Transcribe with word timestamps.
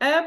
Alors, 0.00 0.26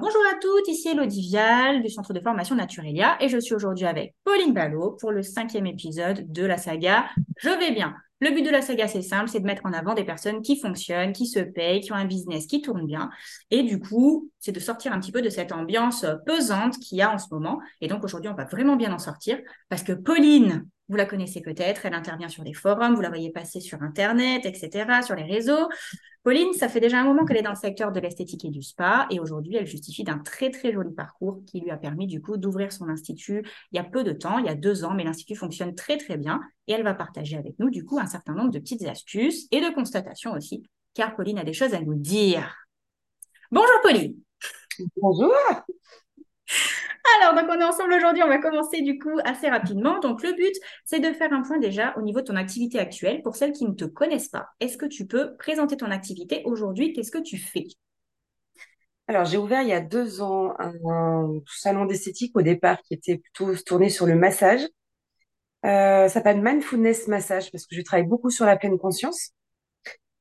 bonjour 0.00 0.22
à 0.32 0.36
toutes, 0.40 0.68
ici 0.68 0.88
Elodie 0.88 1.20
Vial 1.20 1.82
du 1.82 1.90
Centre 1.90 2.12
de 2.12 2.20
formation 2.20 2.56
Naturelia 2.56 3.16
et 3.20 3.28
je 3.28 3.38
suis 3.38 3.54
aujourd'hui 3.54 3.86
avec 3.86 4.14
Pauline 4.24 4.54
Ballot 4.54 4.96
pour 4.98 5.12
le 5.12 5.22
cinquième 5.22 5.66
épisode 5.66 6.32
de 6.32 6.44
la 6.44 6.56
saga 6.56 7.04
Je 7.36 7.50
vais 7.50 7.72
bien. 7.72 7.94
Le 8.20 8.30
but 8.30 8.42
de 8.42 8.50
la 8.50 8.62
saga, 8.62 8.88
c'est 8.88 9.02
simple, 9.02 9.28
c'est 9.28 9.40
de 9.40 9.44
mettre 9.44 9.66
en 9.66 9.72
avant 9.72 9.94
des 9.94 10.04
personnes 10.04 10.42
qui 10.42 10.58
fonctionnent, 10.58 11.12
qui 11.12 11.26
se 11.26 11.38
payent, 11.38 11.80
qui 11.80 11.92
ont 11.92 11.96
un 11.96 12.06
business 12.06 12.46
qui 12.46 12.62
tourne 12.62 12.84
bien. 12.86 13.10
Et 13.50 13.62
du 13.62 13.78
coup, 13.78 14.30
c'est 14.40 14.50
de 14.50 14.58
sortir 14.58 14.92
un 14.92 14.98
petit 14.98 15.12
peu 15.12 15.22
de 15.22 15.28
cette 15.28 15.52
ambiance 15.52 16.04
pesante 16.26 16.78
qu'il 16.78 16.98
y 16.98 17.02
a 17.02 17.12
en 17.12 17.18
ce 17.18 17.26
moment. 17.30 17.60
Et 17.80 17.86
donc 17.86 18.02
aujourd'hui, 18.02 18.30
on 18.30 18.34
va 18.34 18.46
vraiment 18.46 18.74
bien 18.74 18.92
en 18.92 18.98
sortir 18.98 19.38
parce 19.68 19.84
que 19.84 19.92
Pauline, 19.92 20.66
vous 20.88 20.96
la 20.96 21.06
connaissez 21.06 21.40
peut-être, 21.40 21.86
elle 21.86 21.94
intervient 21.94 22.28
sur 22.28 22.44
des 22.44 22.54
forums, 22.54 22.94
vous 22.94 23.00
la 23.00 23.08
voyez 23.08 23.30
passer 23.30 23.60
sur 23.60 23.82
Internet, 23.82 24.46
etc., 24.46 25.02
sur 25.04 25.14
les 25.14 25.24
réseaux. 25.24 25.68
Pauline, 26.22 26.52
ça 26.52 26.68
fait 26.68 26.80
déjà 26.80 27.00
un 27.00 27.04
moment 27.04 27.24
qu'elle 27.24 27.36
est 27.36 27.42
dans 27.42 27.50
le 27.50 27.56
secteur 27.56 27.92
de 27.92 28.00
l'esthétique 28.00 28.44
et 28.44 28.50
du 28.50 28.62
spa, 28.62 29.06
et 29.10 29.20
aujourd'hui, 29.20 29.56
elle 29.56 29.66
justifie 29.66 30.04
d'un 30.04 30.18
très, 30.18 30.50
très 30.50 30.72
joli 30.72 30.92
parcours 30.92 31.42
qui 31.46 31.60
lui 31.60 31.70
a 31.70 31.76
permis, 31.76 32.06
du 32.06 32.20
coup, 32.20 32.36
d'ouvrir 32.36 32.72
son 32.72 32.88
institut 32.88 33.42
il 33.72 33.76
y 33.76 33.78
a 33.78 33.84
peu 33.84 34.04
de 34.04 34.12
temps, 34.12 34.38
il 34.38 34.46
y 34.46 34.50
a 34.50 34.54
deux 34.54 34.84
ans, 34.84 34.94
mais 34.94 35.04
l'institut 35.04 35.36
fonctionne 35.36 35.74
très, 35.74 35.96
très 35.96 36.16
bien, 36.16 36.40
et 36.66 36.72
elle 36.72 36.82
va 36.82 36.94
partager 36.94 37.36
avec 37.36 37.58
nous, 37.58 37.70
du 37.70 37.84
coup, 37.84 37.98
un 37.98 38.06
certain 38.06 38.34
nombre 38.34 38.50
de 38.50 38.58
petites 38.58 38.86
astuces 38.86 39.46
et 39.50 39.60
de 39.60 39.72
constatations 39.74 40.32
aussi, 40.32 40.68
car 40.94 41.14
Pauline 41.14 41.38
a 41.38 41.44
des 41.44 41.52
choses 41.52 41.74
à 41.74 41.80
nous 41.80 41.94
dire. 41.94 42.54
Bonjour 43.50 43.80
Pauline. 43.82 44.16
Bonjour. 44.96 45.32
Alors, 47.16 47.34
donc 47.34 47.50
on 47.50 47.60
est 47.60 47.64
ensemble 47.64 47.94
aujourd'hui, 47.94 48.22
on 48.22 48.28
va 48.28 48.38
commencer 48.38 48.82
du 48.82 48.98
coup 48.98 49.18
assez 49.24 49.48
rapidement. 49.48 49.98
Donc 50.00 50.22
le 50.22 50.32
but, 50.32 50.54
c'est 50.84 51.00
de 51.00 51.12
faire 51.12 51.32
un 51.32 51.42
point 51.42 51.58
déjà 51.58 51.94
au 51.96 52.02
niveau 52.02 52.20
de 52.20 52.26
ton 52.26 52.36
activité 52.36 52.78
actuelle. 52.78 53.22
Pour 53.22 53.36
celles 53.36 53.52
qui 53.52 53.64
ne 53.64 53.72
te 53.72 53.84
connaissent 53.84 54.28
pas, 54.28 54.48
est-ce 54.60 54.76
que 54.76 54.86
tu 54.86 55.06
peux 55.06 55.36
présenter 55.36 55.76
ton 55.76 55.90
activité 55.90 56.42
aujourd'hui? 56.44 56.92
Qu'est-ce 56.92 57.10
que 57.10 57.22
tu 57.22 57.38
fais? 57.38 57.66
Alors, 59.06 59.24
j'ai 59.24 59.38
ouvert 59.38 59.62
il 59.62 59.68
y 59.68 59.72
a 59.72 59.80
deux 59.80 60.20
ans 60.20 60.54
un, 60.58 61.40
salon 61.46 61.86
d'esthétique 61.86 62.36
au 62.36 62.42
départ 62.42 62.82
qui 62.82 62.94
était 62.94 63.16
plutôt 63.18 63.54
tourné 63.64 63.88
sur 63.88 64.06
le 64.06 64.14
massage. 64.14 64.60
Euh, 65.64 66.06
ça 66.06 66.08
s'appelle 66.08 66.40
Mindfulness 66.42 67.08
Massage 67.08 67.50
parce 67.50 67.66
que 67.66 67.74
je 67.74 67.82
travaille 67.82 68.06
beaucoup 68.06 68.30
sur 68.30 68.44
la 68.44 68.56
pleine 68.56 68.78
conscience. 68.78 69.32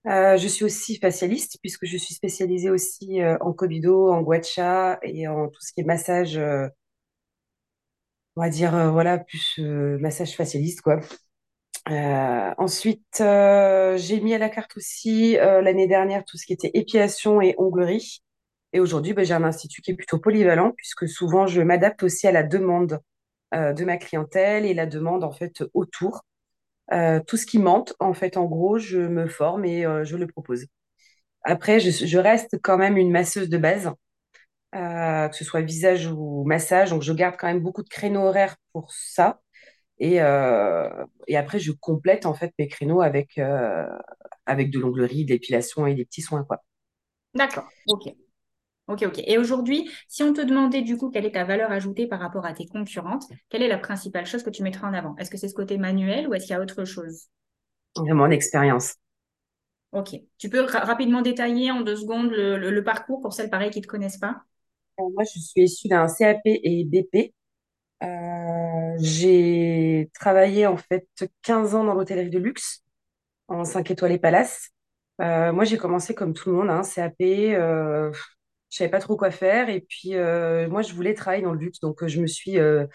Euh, 0.08 0.38
je 0.38 0.48
suis 0.48 0.64
aussi 0.64 0.98
facialiste 0.98 1.58
puisque 1.62 1.86
je 1.86 1.98
suis 1.98 2.14
spécialisée 2.14 2.70
aussi 2.70 3.22
euh, 3.22 3.38
en 3.42 3.52
Kobido, 3.52 4.10
en 4.12 4.22
Guacha 4.22 5.00
et 5.04 5.28
en 5.28 5.50
tout 5.50 5.60
ce 5.62 5.74
qui 5.74 5.82
est 5.82 5.84
massage, 5.84 6.38
euh, 6.38 6.68
on 8.36 8.42
va 8.42 8.50
dire, 8.50 8.92
voilà, 8.92 9.18
plus 9.18 9.60
massage 10.00 10.36
facialiste, 10.36 10.82
quoi. 10.82 11.00
ensuite, 12.58 13.02
j'ai 13.20 14.22
mis 14.22 14.34
à 14.34 14.38
la 14.38 14.50
carte 14.50 14.78
aussi 14.78 15.34
l'année 15.36 15.88
dernière 15.88 16.24
tout 16.26 16.38
ce 16.38 16.46
qui 16.46 16.54
était 16.54 16.72
épilation 16.74 17.42
et 17.42 17.56
onglerie. 17.58 18.22
Et 18.74 18.80
aujourd'hui, 18.80 19.14
ben, 19.14 19.26
j'ai 19.26 19.34
un 19.34 19.44
institut 19.44 19.82
qui 19.82 19.92
est 19.92 19.96
plutôt 19.96 20.20
polyvalent 20.20 20.72
puisque 20.78 21.08
souvent 21.10 21.48
je 21.48 21.62
m'adapte 21.62 22.04
aussi 22.04 22.28
à 22.28 22.32
la 22.32 22.44
demande 22.44 23.00
de 23.54 23.86
ma 23.86 23.98
clientèle 23.98 24.66
et 24.66 24.74
la 24.76 24.86
demande 24.86 25.24
en 25.24 25.32
fait 25.32 25.64
autour. 25.74 26.24
Euh, 26.94 27.20
tout 27.26 27.38
ce 27.38 27.46
qui 27.46 27.60
mente, 27.60 27.94
en 28.00 28.14
fait, 28.14 28.38
en 28.38 28.46
gros, 28.46 28.78
je 28.78 29.00
me 29.00 29.28
forme 29.28 29.66
et 29.66 29.86
euh, 29.86 30.04
je 30.04 30.16
le 30.16 30.28
propose. 30.28 30.66
Après, 31.44 31.80
je, 31.80 32.18
reste 32.18 32.58
quand 32.62 32.78
même 32.78 32.98
une 32.98 33.12
masseuse 33.12 33.50
de 33.50 33.58
base, 33.58 33.92
euh, 34.76 35.28
que 35.30 35.36
ce 35.36 35.46
soit 35.46 35.62
visage 35.62 36.08
ou 36.08 36.44
massage. 36.46 36.90
Donc, 36.90 37.04
je 37.04 37.14
garde 37.14 37.36
quand 37.38 37.48
même 37.48 37.62
beaucoup 37.62 37.84
de 37.84 37.90
créneaux 37.90 38.24
horaires 38.24 38.58
pour 38.74 38.92
ça. 38.92 39.40
Et, 40.00 40.18
et 40.18 41.38
après, 41.38 41.60
je 41.60 41.72
complète 41.72 42.28
en 42.28 42.36
fait 42.36 42.54
mes 42.60 42.68
créneaux 42.68 43.02
avec, 43.02 43.40
avec 44.46 44.70
de 44.70 44.80
l'onglerie, 44.80 45.26
de 45.26 45.32
l'épilation 45.32 45.88
et 45.88 45.96
des 45.96 46.06
petits 46.06 46.22
soins. 46.22 46.46
D'accord, 47.34 47.68
ok. 47.88 48.14
Ok, 48.88 49.04
ok. 49.06 49.22
Et 49.26 49.38
aujourd'hui, 49.38 49.90
si 50.08 50.24
on 50.24 50.32
te 50.32 50.40
demandait 50.42 50.82
du 50.82 50.96
coup 50.98 51.10
quelle 51.10 51.26
est 51.26 51.32
ta 51.34 51.44
valeur 51.44 51.72
ajoutée 51.72 52.08
par 52.08 52.22
rapport 52.22 52.46
à 52.46 52.54
tes 52.54 52.66
concurrentes, 52.66 53.26
quelle 53.50 53.62
est 53.62 53.68
la 53.68 53.78
principale 53.78 54.26
chose 54.26 54.44
que 54.44 54.50
tu 54.50 54.64
mettrais 54.64 54.88
en 54.88 54.94
avant? 54.94 55.16
Est-ce 55.18 55.30
que 55.30 55.38
c'est 55.38 55.50
ce 55.50 55.54
côté 55.54 55.78
manuel 55.78 56.28
ou 56.28 56.34
est-ce 56.34 56.46
qu'il 56.46 56.54
y 56.54 56.58
a 56.58 56.62
autre 56.62 56.86
chose? 56.86 57.26
Vraiment 57.98 58.28
l'expérience. 58.28 58.96
Ok. 59.92 60.16
Tu 60.38 60.50
peux 60.50 60.62
rapidement 60.62 61.22
détailler 61.22 61.72
en 61.72 61.82
deux 61.82 61.98
secondes 61.98 62.30
le, 62.32 62.84
parcours 62.84 63.22
pour 63.22 63.34
celles 63.34 63.50
pareilles 63.50 63.72
qui 63.72 63.80
ne 63.80 63.84
te 63.84 63.90
connaissent 63.90 64.20
pas? 64.20 64.42
Euh, 65.00 65.04
Moi, 65.14 65.24
je 65.24 65.40
suis 65.40 65.64
issue 65.64 65.88
d'un 65.90 66.08
CAP 66.08 66.42
et 66.46 66.86
BP. 66.86 67.34
Euh, 68.04 68.96
j'ai 69.00 70.10
travaillé 70.14 70.68
en 70.68 70.78
fait 70.78 71.08
15 71.42 71.76
ans 71.76 71.84
dans 71.84 71.94
l'hôtellerie 71.94 72.30
de 72.30 72.40
luxe 72.40 72.84
en 73.48 73.66
5 73.66 73.92
étoiles 73.92 74.20
palace. 74.20 74.70
Euh, 75.20 75.52
moi, 75.52 75.64
j'ai 75.66 75.78
commencé 75.78 76.14
comme 76.14 76.34
tout 76.34 76.50
le 76.52 76.56
monde, 76.58 76.70
hein, 76.70 76.84
CAP, 76.84 77.16
je 78.70 78.78
savais 78.78 78.90
pas 78.90 79.00
trop 79.00 79.16
quoi 79.18 79.32
faire. 79.32 79.70
Et 79.70 79.82
puis, 79.82 80.16
euh, 80.16 80.68
moi, 80.70 80.82
je 80.82 80.94
voulais 80.94 81.14
travailler 81.14 81.44
dans 81.44 81.54
le 81.54 81.60
luxe. 81.60 81.80
Donc, 81.80 82.04
euh, 82.04 82.08
je 82.08 82.20
me 82.22 82.28
suis 82.28 82.58
euh, 82.58 82.84
un 82.84 82.88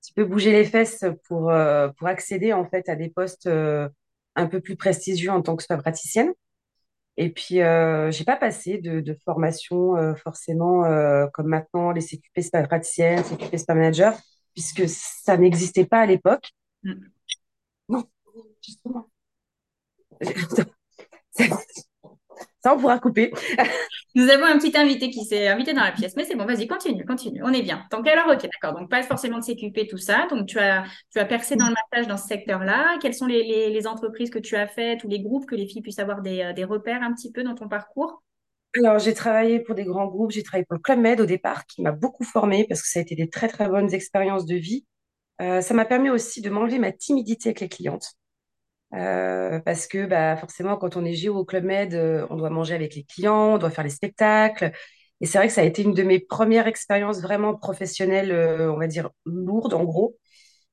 petit 0.00 0.12
peu 0.12 0.24
bougé 0.24 0.52
les 0.52 0.64
fesses 0.64 1.04
pour, 1.28 1.52
pour 1.98 2.08
accéder, 2.08 2.52
en 2.52 2.64
fait, 2.64 2.88
à 2.88 2.96
des 2.96 3.10
postes 3.10 3.48
un 3.48 4.46
peu 4.46 4.60
plus 4.60 4.76
prestigieux 4.76 5.30
en 5.30 5.42
tant 5.42 5.56
que 5.56 5.62
spa 5.62 5.76
praticienne. 5.76 6.32
Et 7.16 7.30
puis, 7.30 7.56
j'ai 7.56 8.24
pas 8.24 8.36
passé 8.36 8.78
de, 8.78 9.00
de 9.00 9.14
formation 9.24 10.14
forcément 10.16 10.84
comme 11.34 11.48
maintenant 11.48 11.92
les 11.92 12.00
CQP 12.00 12.40
spa 12.42 12.62
praticienne, 12.66 13.22
CQP 13.24 13.58
spa 13.58 13.74
manager, 13.74 14.18
puisque 14.54 14.88
ça 14.88 15.36
n'existait 15.36 15.84
pas 15.86 16.00
à 16.00 16.06
l'époque. 16.06 16.50
Mm. 16.82 16.94
Non, 17.90 18.04
justement. 18.62 19.10
Ça, 21.32 21.44
on 22.66 22.78
pourra 22.78 22.98
couper. 22.98 23.32
Nous 24.14 24.28
avons 24.28 24.44
un 24.44 24.58
petit 24.58 24.76
invité 24.76 25.10
qui 25.10 25.24
s'est 25.24 25.48
invité 25.48 25.72
dans 25.72 25.82
la 25.82 25.92
pièce, 25.92 26.14
mais 26.16 26.24
c'est 26.24 26.34
bon, 26.34 26.44
vas-y, 26.44 26.66
continue, 26.66 27.04
continue, 27.04 27.42
on 27.44 27.52
est 27.52 27.62
bien. 27.62 27.86
Donc 27.90 28.06
alors, 28.06 28.26
ok, 28.28 28.42
d'accord, 28.42 28.78
donc 28.78 28.90
pas 28.90 29.02
forcément 29.02 29.38
de 29.38 29.44
s'occuper 29.44 29.86
tout 29.86 29.98
ça. 29.98 30.26
Donc 30.30 30.46
tu 30.46 30.58
as, 30.58 30.84
tu 31.12 31.18
as 31.18 31.24
percé 31.24 31.56
dans 31.56 31.68
le 31.68 31.74
massage 31.74 32.08
dans 32.08 32.16
ce 32.16 32.26
secteur-là. 32.26 32.98
Quelles 33.00 33.14
sont 33.14 33.26
les, 33.26 33.86
entreprises 33.86 34.30
que 34.30 34.38
tu 34.38 34.56
as 34.56 34.66
faites 34.66 35.04
ou 35.04 35.08
les 35.08 35.20
groupes 35.20 35.46
que 35.46 35.54
les 35.54 35.66
filles 35.66 35.80
puissent 35.80 35.98
avoir 35.98 36.20
des, 36.20 36.42
euh, 36.42 36.52
des 36.52 36.64
repères 36.64 37.02
un 37.02 37.14
petit 37.14 37.32
peu 37.32 37.42
dans 37.42 37.54
ton 37.54 37.66
parcours? 37.66 38.22
Alors, 38.78 38.98
j'ai 38.98 39.14
travaillé 39.14 39.58
pour 39.60 39.74
des 39.74 39.84
grands 39.84 40.06
groupes, 40.06 40.30
j'ai 40.30 40.42
travaillé 40.42 40.64
pour 40.64 40.74
le 40.74 40.80
Club 40.80 41.00
Med 41.00 41.20
au 41.20 41.26
départ, 41.26 41.66
qui 41.66 41.82
m'a 41.82 41.92
beaucoup 41.92 42.24
formée 42.24 42.66
parce 42.68 42.82
que 42.82 42.88
ça 42.88 43.00
a 43.00 43.02
été 43.02 43.16
des 43.16 43.28
très, 43.28 43.48
très 43.48 43.68
bonnes 43.68 43.92
expériences 43.92 44.46
de 44.46 44.54
vie. 44.54 44.86
Euh, 45.40 45.60
ça 45.60 45.74
m'a 45.74 45.84
permis 45.84 46.10
aussi 46.10 46.40
de 46.40 46.50
m'enlever 46.50 46.78
ma 46.78 46.92
timidité 46.92 47.48
avec 47.48 47.60
les 47.60 47.68
clientes. 47.68 48.14
Euh, 48.94 49.60
parce 49.60 49.86
que 49.86 50.06
bah, 50.06 50.36
forcément, 50.36 50.76
quand 50.76 50.96
on 50.96 51.04
est 51.04 51.14
géo 51.14 51.36
au 51.36 51.44
Club 51.44 51.64
Med, 51.64 51.94
euh, 51.94 52.26
on 52.30 52.36
doit 52.36 52.50
manger 52.50 52.74
avec 52.74 52.94
les 52.94 53.04
clients, 53.04 53.54
on 53.54 53.58
doit 53.58 53.70
faire 53.70 53.84
les 53.84 53.90
spectacles. 53.90 54.72
Et 55.20 55.26
c'est 55.26 55.38
vrai 55.38 55.48
que 55.48 55.52
ça 55.54 55.60
a 55.62 55.64
été 55.64 55.82
une 55.82 55.94
de 55.94 56.02
mes 56.02 56.18
premières 56.18 56.66
expériences 56.66 57.20
vraiment 57.20 57.54
professionnelles, 57.56 58.32
euh, 58.32 58.72
on 58.72 58.78
va 58.78 58.86
dire 58.86 59.10
lourdes 59.26 59.74
en 59.74 59.84
gros. 59.84 60.16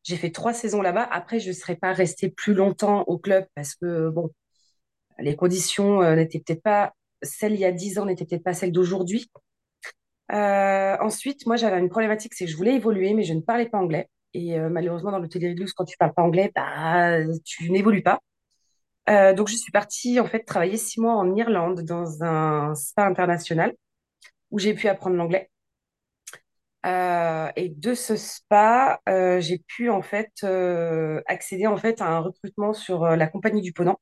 J'ai 0.04 0.18
fait 0.18 0.32
trois 0.32 0.54
saisons 0.54 0.82
là-bas. 0.82 1.08
Après, 1.12 1.40
je 1.40 1.50
ne 1.50 1.54
serais 1.54 1.76
pas 1.76 1.94
restée 1.94 2.30
plus 2.30 2.54
longtemps 2.54 3.04
au 3.08 3.18
club 3.20 3.46
parce 3.56 3.76
que 3.76 4.10
bon, 4.10 4.32
les 5.20 5.36
conditions 5.36 6.02
n'étaient 6.16 6.40
peut-être 6.40 6.64
pas 6.64 6.94
celles 7.24 7.54
il 7.54 7.60
y 7.60 7.66
a 7.66 7.72
dix 7.72 8.00
ans, 8.00 8.06
n'étaient 8.06 8.26
peut-être 8.26 8.44
pas 8.44 8.54
celles 8.54 8.72
d'aujourd'hui. 8.72 9.30
ensuite, 10.30 11.46
moi, 11.46 11.56
j'avais 11.58 11.80
une 11.80 11.90
problématique, 11.90 12.34
c'est 12.36 12.46
que 12.46 12.52
je 12.52 12.58
voulais 12.58 12.76
évoluer, 12.76 13.14
mais 13.14 13.24
je 13.24 13.34
ne 13.34 13.42
parlais 13.42 13.68
pas 13.70 13.80
anglais. 13.80 14.10
Et 14.38 14.60
euh, 14.60 14.70
malheureusement, 14.70 15.12
dans 15.12 15.20
le 15.20 15.28
luxe, 15.54 15.74
quand 15.74 15.86
tu 15.86 15.98
parles 15.98 16.14
pas 16.14 16.22
anglais, 16.22 16.52
bah, 16.56 17.20
tu 17.44 17.72
n'évolues 17.72 18.04
pas. 18.04 18.22
Euh, 19.10 19.34
donc, 19.34 19.48
je 19.50 19.56
suis 19.56 19.72
partie 19.72 20.20
en 20.20 20.28
fait 20.28 20.44
travailler 20.44 20.78
six 20.78 21.00
mois 21.02 21.16
en 21.16 21.36
Irlande 21.36 21.82
dans 21.84 22.24
un 22.24 22.76
spa 22.76 23.06
international 23.08 23.74
où 24.52 24.60
j'ai 24.60 24.74
pu 24.76 24.88
apprendre 24.90 25.18
l'anglais. 25.18 25.52
Euh, 26.86 27.52
et 27.56 27.70
de 27.70 27.94
ce 27.94 28.16
spa, 28.16 29.02
j'ai 29.40 29.60
pu 29.68 29.90
en 29.90 30.02
fait 30.02 30.32
accéder 31.28 31.68
en 31.68 31.78
fait 31.78 32.02
à 32.02 32.08
un 32.08 32.20
recrutement 32.20 32.74
sur 32.74 33.06
la 33.06 33.28
compagnie 33.28 33.62
du 33.62 33.74
Ponant. 33.74 34.00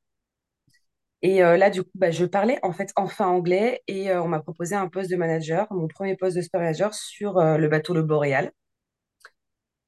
Et 1.22 1.40
là, 1.40 1.70
du 1.70 1.84
coup, 1.84 1.90
bah, 1.96 2.12
je 2.12 2.26
parlais 2.26 2.60
en 2.62 2.72
fait 2.74 2.92
enfin 2.96 3.28
anglais 3.28 3.82
et 3.88 4.12
on 4.14 4.28
m'a 4.28 4.42
proposé 4.42 4.76
un 4.76 4.88
poste 4.90 5.10
de 5.10 5.16
manager, 5.16 5.68
mon 5.72 5.88
premier 5.88 6.16
poste 6.16 6.36
de 6.38 6.42
spa 6.42 6.60
manager 6.60 6.94
sur 6.94 7.36
le 7.42 7.68
bateau 7.68 7.94
Le 7.94 8.04
Boréal. 8.04 8.52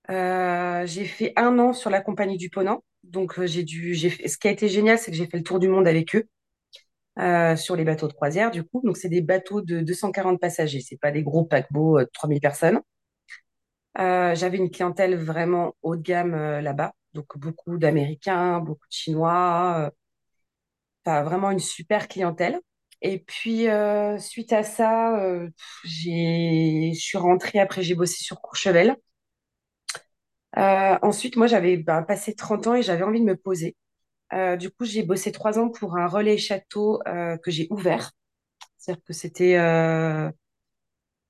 Euh, 0.10 0.86
j'ai 0.86 1.06
fait 1.06 1.34
un 1.36 1.60
an 1.60 1.74
sur 1.74 1.90
la 1.90 2.02
compagnie 2.02 2.38
du 2.38 2.50
Ponant. 2.50 2.84
Donc, 3.04 3.40
euh, 3.40 3.48
j'ai 3.48 3.64
dû, 3.64 3.96
ce 3.96 4.38
qui 4.38 4.48
a 4.48 4.52
été 4.52 4.70
génial, 4.70 4.98
c'est 4.98 5.12
que 5.12 5.18
j'ai 5.18 5.28
fait 5.28 5.38
le 5.38 5.44
tour 5.44 5.60
du 5.60 5.68
monde 5.68 5.88
avec 5.88 6.16
eux 6.16 6.28
euh, 7.20 7.56
sur 7.56 7.76
les 7.76 7.84
bateaux 7.86 8.08
de 8.08 8.14
croisière, 8.14 8.52
du 8.52 8.64
coup. 8.64 8.82
Donc, 8.86 8.98
c'est 8.98 9.10
des 9.10 9.22
bateaux 9.22 9.62
de 9.62 9.82
240 9.82 10.40
passagers. 10.40 10.82
C'est 10.82 11.00
pas 11.00 11.12
des 11.12 11.24
gros 11.24 11.46
paquebots 11.46 12.00
de 12.02 12.10
3000 12.14 12.42
personnes. 12.42 12.82
j'avais 13.98 14.58
une 14.58 14.70
clientèle 14.72 15.16
vraiment 15.18 15.76
haut 15.82 15.96
de 15.96 16.02
gamme 16.02 16.36
là-bas. 16.60 16.94
Donc, 17.14 17.38
beaucoup 17.38 17.78
d'Américains, 17.78 18.60
beaucoup 18.60 18.88
de 18.88 18.94
Chinois. 18.94 19.92
Enfin, 21.06 21.24
vraiment 21.24 21.52
une 21.52 21.60
super 21.60 22.08
clientèle. 22.08 22.60
Et 23.02 23.20
puis, 23.20 23.68
suite 24.20 24.54
à 24.54 24.64
ça, 24.64 25.20
j'ai, 25.86 26.92
je 26.94 27.00
suis 27.00 27.18
rentrée 27.18 27.60
après, 27.60 27.84
j'ai 27.84 27.96
bossé 27.96 28.24
sur 28.24 28.42
Courchevel. 28.42 28.96
Euh, 30.58 30.98
ensuite, 31.02 31.36
moi, 31.36 31.48
j'avais 31.48 31.78
bah, 31.78 32.02
passé 32.04 32.34
30 32.36 32.68
ans 32.68 32.76
et 32.76 32.82
j'avais 32.82 33.04
envie 33.04 33.20
de 33.20 33.26
me 33.26 33.36
poser. 33.36 33.76
Euh, 34.34 34.58
du 34.58 34.72
coup, 34.72 34.86
j'ai 34.86 35.04
bossé 35.04 35.32
trois 35.32 35.60
ans 35.60 35.70
pour 35.70 35.98
un 35.98 36.08
relais 36.08 36.38
château 36.38 37.02
euh, 37.08 37.38
que 37.38 37.52
j'ai 37.52 37.68
ouvert. 37.72 38.12
C'est-à-dire 38.78 39.04
que 39.06 39.14
c'était 39.14 39.58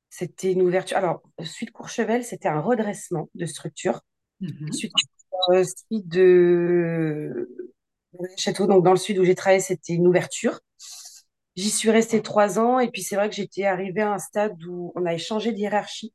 c'était 0.09 0.51
une 0.51 0.61
ouverture. 0.61 0.97
Alors, 0.97 1.21
suite 1.43 1.71
Courchevel, 1.71 2.23
c'était 2.23 2.47
un 2.47 2.61
redressement 2.61 3.29
de 3.35 3.45
structure. 3.45 4.01
Mhm. 4.41 4.71
Suite, 4.73 4.93
suite 5.63 6.07
de 6.07 7.49
Château, 8.37 8.67
donc 8.67 8.83
dans 8.83 8.91
le 8.91 8.97
sud 8.97 9.19
où 9.19 9.25
j'ai 9.25 9.35
travaillé, 9.35 9.61
c'était 9.61 9.93
une 9.93 10.07
ouverture. 10.07 10.59
J'y 11.55 11.69
suis 11.69 11.91
restée 11.91 12.21
trois 12.21 12.59
ans 12.59 12.79
et 12.79 12.89
puis 12.91 13.03
c'est 13.03 13.15
vrai 13.15 13.29
que 13.29 13.35
j'étais 13.35 13.65
arrivée 13.65 14.01
à 14.01 14.13
un 14.13 14.19
stade 14.19 14.55
où 14.65 14.91
on 14.95 15.05
a 15.05 15.13
échangé 15.13 15.51
de 15.51 15.57
hiérarchie. 15.57 16.13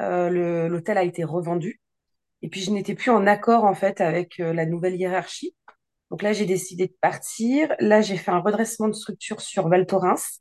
Euh, 0.00 0.30
le- 0.30 0.68
l'hôtel 0.68 0.98
a 0.98 1.04
été 1.04 1.24
revendu 1.24 1.80
et 2.42 2.48
puis 2.48 2.60
je 2.60 2.70
n'étais 2.70 2.94
plus 2.94 3.10
en 3.10 3.26
accord 3.26 3.64
en 3.64 3.74
fait 3.74 4.00
avec 4.00 4.40
euh, 4.40 4.52
la 4.52 4.66
nouvelle 4.66 4.96
hiérarchie. 4.96 5.54
Donc 6.10 6.22
là, 6.22 6.32
j'ai 6.32 6.46
décidé 6.46 6.86
de 6.86 6.94
partir. 7.00 7.74
Là, 7.80 8.00
j'ai 8.00 8.16
fait 8.16 8.30
un 8.30 8.40
redressement 8.40 8.88
de 8.88 8.94
structure 8.94 9.40
sur 9.40 9.68
Val 9.68 9.86
Thorens. 9.86 10.40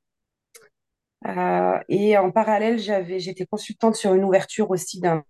Euh, 1.25 1.79
et 1.89 2.17
en 2.17 2.31
parallèle, 2.31 2.79
j'avais, 2.79 3.19
j'étais 3.19 3.45
consultante 3.45 3.95
sur 3.95 4.13
une 4.13 4.23
ouverture 4.23 4.69
aussi 4.69 5.01
d'un 5.01 5.23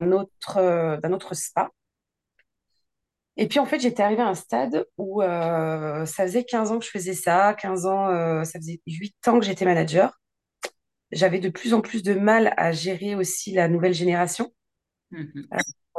autre, 0.00 0.56
euh, 0.56 0.96
d'un 0.98 1.12
autre 1.12 1.34
spa. 1.34 1.70
Et 3.36 3.48
puis 3.48 3.58
en 3.58 3.66
fait, 3.66 3.80
j'étais 3.80 4.02
arrivée 4.02 4.22
à 4.22 4.28
un 4.28 4.34
stade 4.34 4.86
où 4.96 5.20
euh, 5.20 6.06
ça 6.06 6.24
faisait 6.24 6.44
15 6.44 6.70
ans 6.70 6.78
que 6.78 6.84
je 6.84 6.90
faisais 6.90 7.14
ça, 7.14 7.52
15 7.54 7.86
ans, 7.86 8.44
ça 8.44 8.58
faisait 8.60 8.80
8 8.86 9.16
ans 9.26 9.40
que 9.40 9.44
j'étais 9.44 9.64
manager. 9.64 10.20
J'avais 11.10 11.40
de 11.40 11.48
plus 11.48 11.74
en 11.74 11.80
plus 11.80 12.04
de 12.04 12.14
mal 12.14 12.54
à 12.56 12.70
gérer 12.70 13.16
aussi 13.16 13.52
la 13.52 13.66
nouvelle 13.68 13.92
génération, 13.92 14.52
Mhm. 15.14 15.46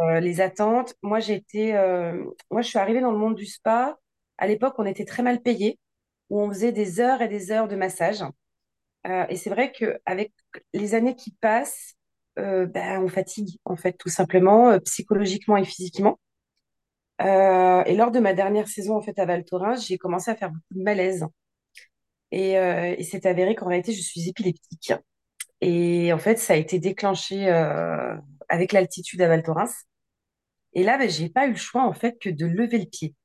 Euh, 0.01 0.19
les 0.19 0.41
attentes. 0.41 0.95
Moi, 1.01 1.19
été, 1.29 1.75
euh, 1.75 2.23
moi, 2.51 2.61
je 2.61 2.67
suis 2.67 2.79
arrivée 2.79 3.01
dans 3.01 3.11
le 3.11 3.17
monde 3.17 3.35
du 3.35 3.45
spa. 3.45 3.97
À 4.37 4.47
l'époque, 4.47 4.75
on 4.77 4.85
était 4.85 5.05
très 5.05 5.23
mal 5.23 5.41
payés, 5.41 5.79
où 6.29 6.41
on 6.41 6.49
faisait 6.49 6.71
des 6.73 6.99
heures 6.99 7.21
et 7.21 7.29
des 7.29 7.51
heures 7.51 7.67
de 7.67 7.75
massage. 7.75 8.23
Euh, 9.07 9.25
et 9.29 9.35
c'est 9.37 9.49
vrai 9.49 9.71
qu'avec 9.71 10.33
les 10.73 10.95
années 10.95 11.15
qui 11.15 11.31
passent, 11.31 11.93
ben, 12.37 13.01
on 13.01 13.07
fatigue, 13.07 13.59
en 13.63 13.77
fait, 13.77 13.93
tout 13.93 14.09
simplement, 14.09 14.77
psychologiquement 14.81 15.55
et 15.55 15.63
physiquement. 15.63 16.19
Et 17.19 17.95
lors 17.95 18.11
de 18.11 18.19
ma 18.19 18.33
dernière 18.33 18.67
saison, 18.67 18.97
en 18.97 19.01
fait, 19.01 19.17
à 19.19 19.25
Val 19.25 19.45
Thorens, 19.45 19.85
j'ai 19.87 19.97
commencé 19.97 20.31
à 20.31 20.35
faire 20.35 20.49
beaucoup 20.49 20.73
de 20.73 20.83
malaise. 20.83 21.25
Et, 22.31 22.55
c'est 23.09 23.25
avéré 23.25 23.55
qu'en 23.55 23.67
réalité, 23.67 23.93
je 23.93 24.01
suis 24.01 24.27
épileptique. 24.27 24.93
Et 25.61 26.11
en 26.11 26.17
fait, 26.17 26.37
ça 26.37 26.53
a 26.53 26.57
été 26.57 26.77
déclenché 26.79 27.47
avec 28.49 28.71
l'altitude 28.73 29.21
à 29.21 29.27
Val 29.27 29.43
Thorens. 29.43 29.73
Et 30.73 30.83
là, 30.83 30.97
ben, 30.97 31.09
j'ai 31.09 31.29
pas 31.29 31.47
eu 31.47 31.51
le 31.51 31.55
choix, 31.57 31.83
en 31.83 31.93
fait, 31.93 32.19
que 32.19 32.29
de 32.29 32.45
lever 32.45 32.79
le 32.79 32.85
pied. 32.85 33.15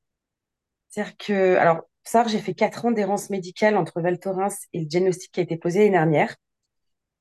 C'est-à-dire 0.88 1.16
que, 1.16 1.56
alors, 1.56 1.80
ça, 2.04 2.24
j'ai 2.26 2.38
fait 2.38 2.54
quatre 2.54 2.84
ans 2.84 2.90
d'errance 2.90 3.30
médicale 3.30 3.76
entre 3.76 4.00
Val 4.00 4.18
Thorens 4.18 4.54
et 4.72 4.80
le 4.80 4.86
diagnostic 4.86 5.32
qui 5.32 5.40
a 5.40 5.42
été 5.42 5.56
posé 5.56 5.80
l'année 5.80 5.92
dernière. 5.92 6.36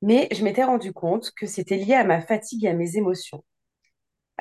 Mais 0.01 0.27
je 0.31 0.43
m'étais 0.43 0.63
rendu 0.63 0.93
compte 0.93 1.31
que 1.35 1.45
c'était 1.45 1.77
lié 1.77 1.95
à 1.95 2.03
ma 2.05 2.21
fatigue 2.21 2.65
et 2.65 2.69
à 2.69 2.73
mes 2.73 2.97
émotions. 2.97 3.43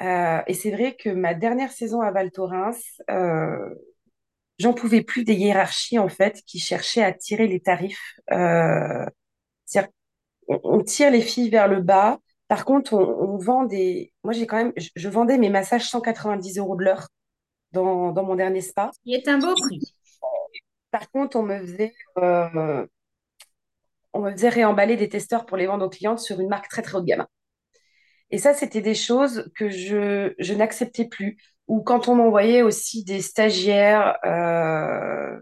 Euh, 0.01 0.41
et 0.47 0.55
c'est 0.55 0.71
vrai 0.71 0.95
que 0.97 1.11
ma 1.11 1.35
dernière 1.35 1.73
saison 1.73 2.01
à 2.01 2.11
Val 2.13 2.31
Thorens, 2.31 2.79
euh, 3.11 3.75
j'en 4.59 4.75
pouvais 4.75 5.03
plus 5.03 5.25
des 5.25 5.35
hiérarchies 5.35 5.99
en 5.99 6.09
fait 6.09 6.43
qui 6.47 6.61
cherchaient 6.61 7.03
à 7.03 7.13
tirer 7.13 7.49
les 7.49 7.61
tarifs. 7.61 8.15
Euh, 8.33 9.07
on, 10.49 10.61
on 10.65 10.83
tire 10.83 11.11
les 11.11 11.21
filles 11.21 11.51
vers 11.51 11.69
le 11.69 11.81
bas. 11.81 12.19
Par 12.49 12.65
contre, 12.65 12.95
on, 12.95 13.35
on 13.35 13.39
vend 13.39 13.65
des. 13.65 14.13
Moi, 14.25 14.33
j'ai 14.33 14.47
quand 14.47 14.57
même. 14.57 14.73
Je, 14.77 14.89
je 14.97 15.09
vendais 15.09 15.39
mes 15.39 15.51
massages 15.51 15.89
190 15.89 16.59
euros 16.59 16.77
de 16.77 16.85
l'heure 16.85 17.09
dans, 17.73 18.13
dans 18.13 18.25
mon 18.25 18.37
dernier 18.37 18.61
spa. 18.61 18.91
Il 19.05 19.15
est 19.15 19.29
un 19.29 19.39
beau 19.39 19.55
prix. 19.55 19.81
Par 20.91 21.11
contre, 21.11 21.37
on 21.37 21.43
me 21.43 21.59
faisait, 21.61 21.95
euh, 22.19 22.87
on 24.13 24.21
me 24.21 24.31
faisait 24.33 24.49
réemballer 24.49 24.97
des 24.97 25.09
testeurs 25.09 25.47
pour 25.47 25.57
les 25.57 25.67
vendre 25.67 25.87
aux 25.87 25.91
clientes 25.91 26.19
sur 26.19 26.41
une 26.41 26.49
marque 26.49 26.69
très 26.69 26.83
très 26.83 26.97
haut 26.97 27.01
de 27.01 27.07
gamme. 27.07 27.27
Et 28.31 28.39
ça, 28.39 28.55
c'était 28.55 28.81
des 28.83 28.95
choses 28.95 29.51
que 29.57 29.71
je, 29.71 30.35
je 30.39 30.55
n'acceptais 30.55 31.07
plus. 31.07 31.39
Ou 31.67 31.83
quand 31.83 32.09
on 32.09 32.15
m'envoyait 32.17 32.63
aussi 32.63 33.05
des 33.05 33.21
stagiaires 33.21 34.17
euh, 34.25 35.39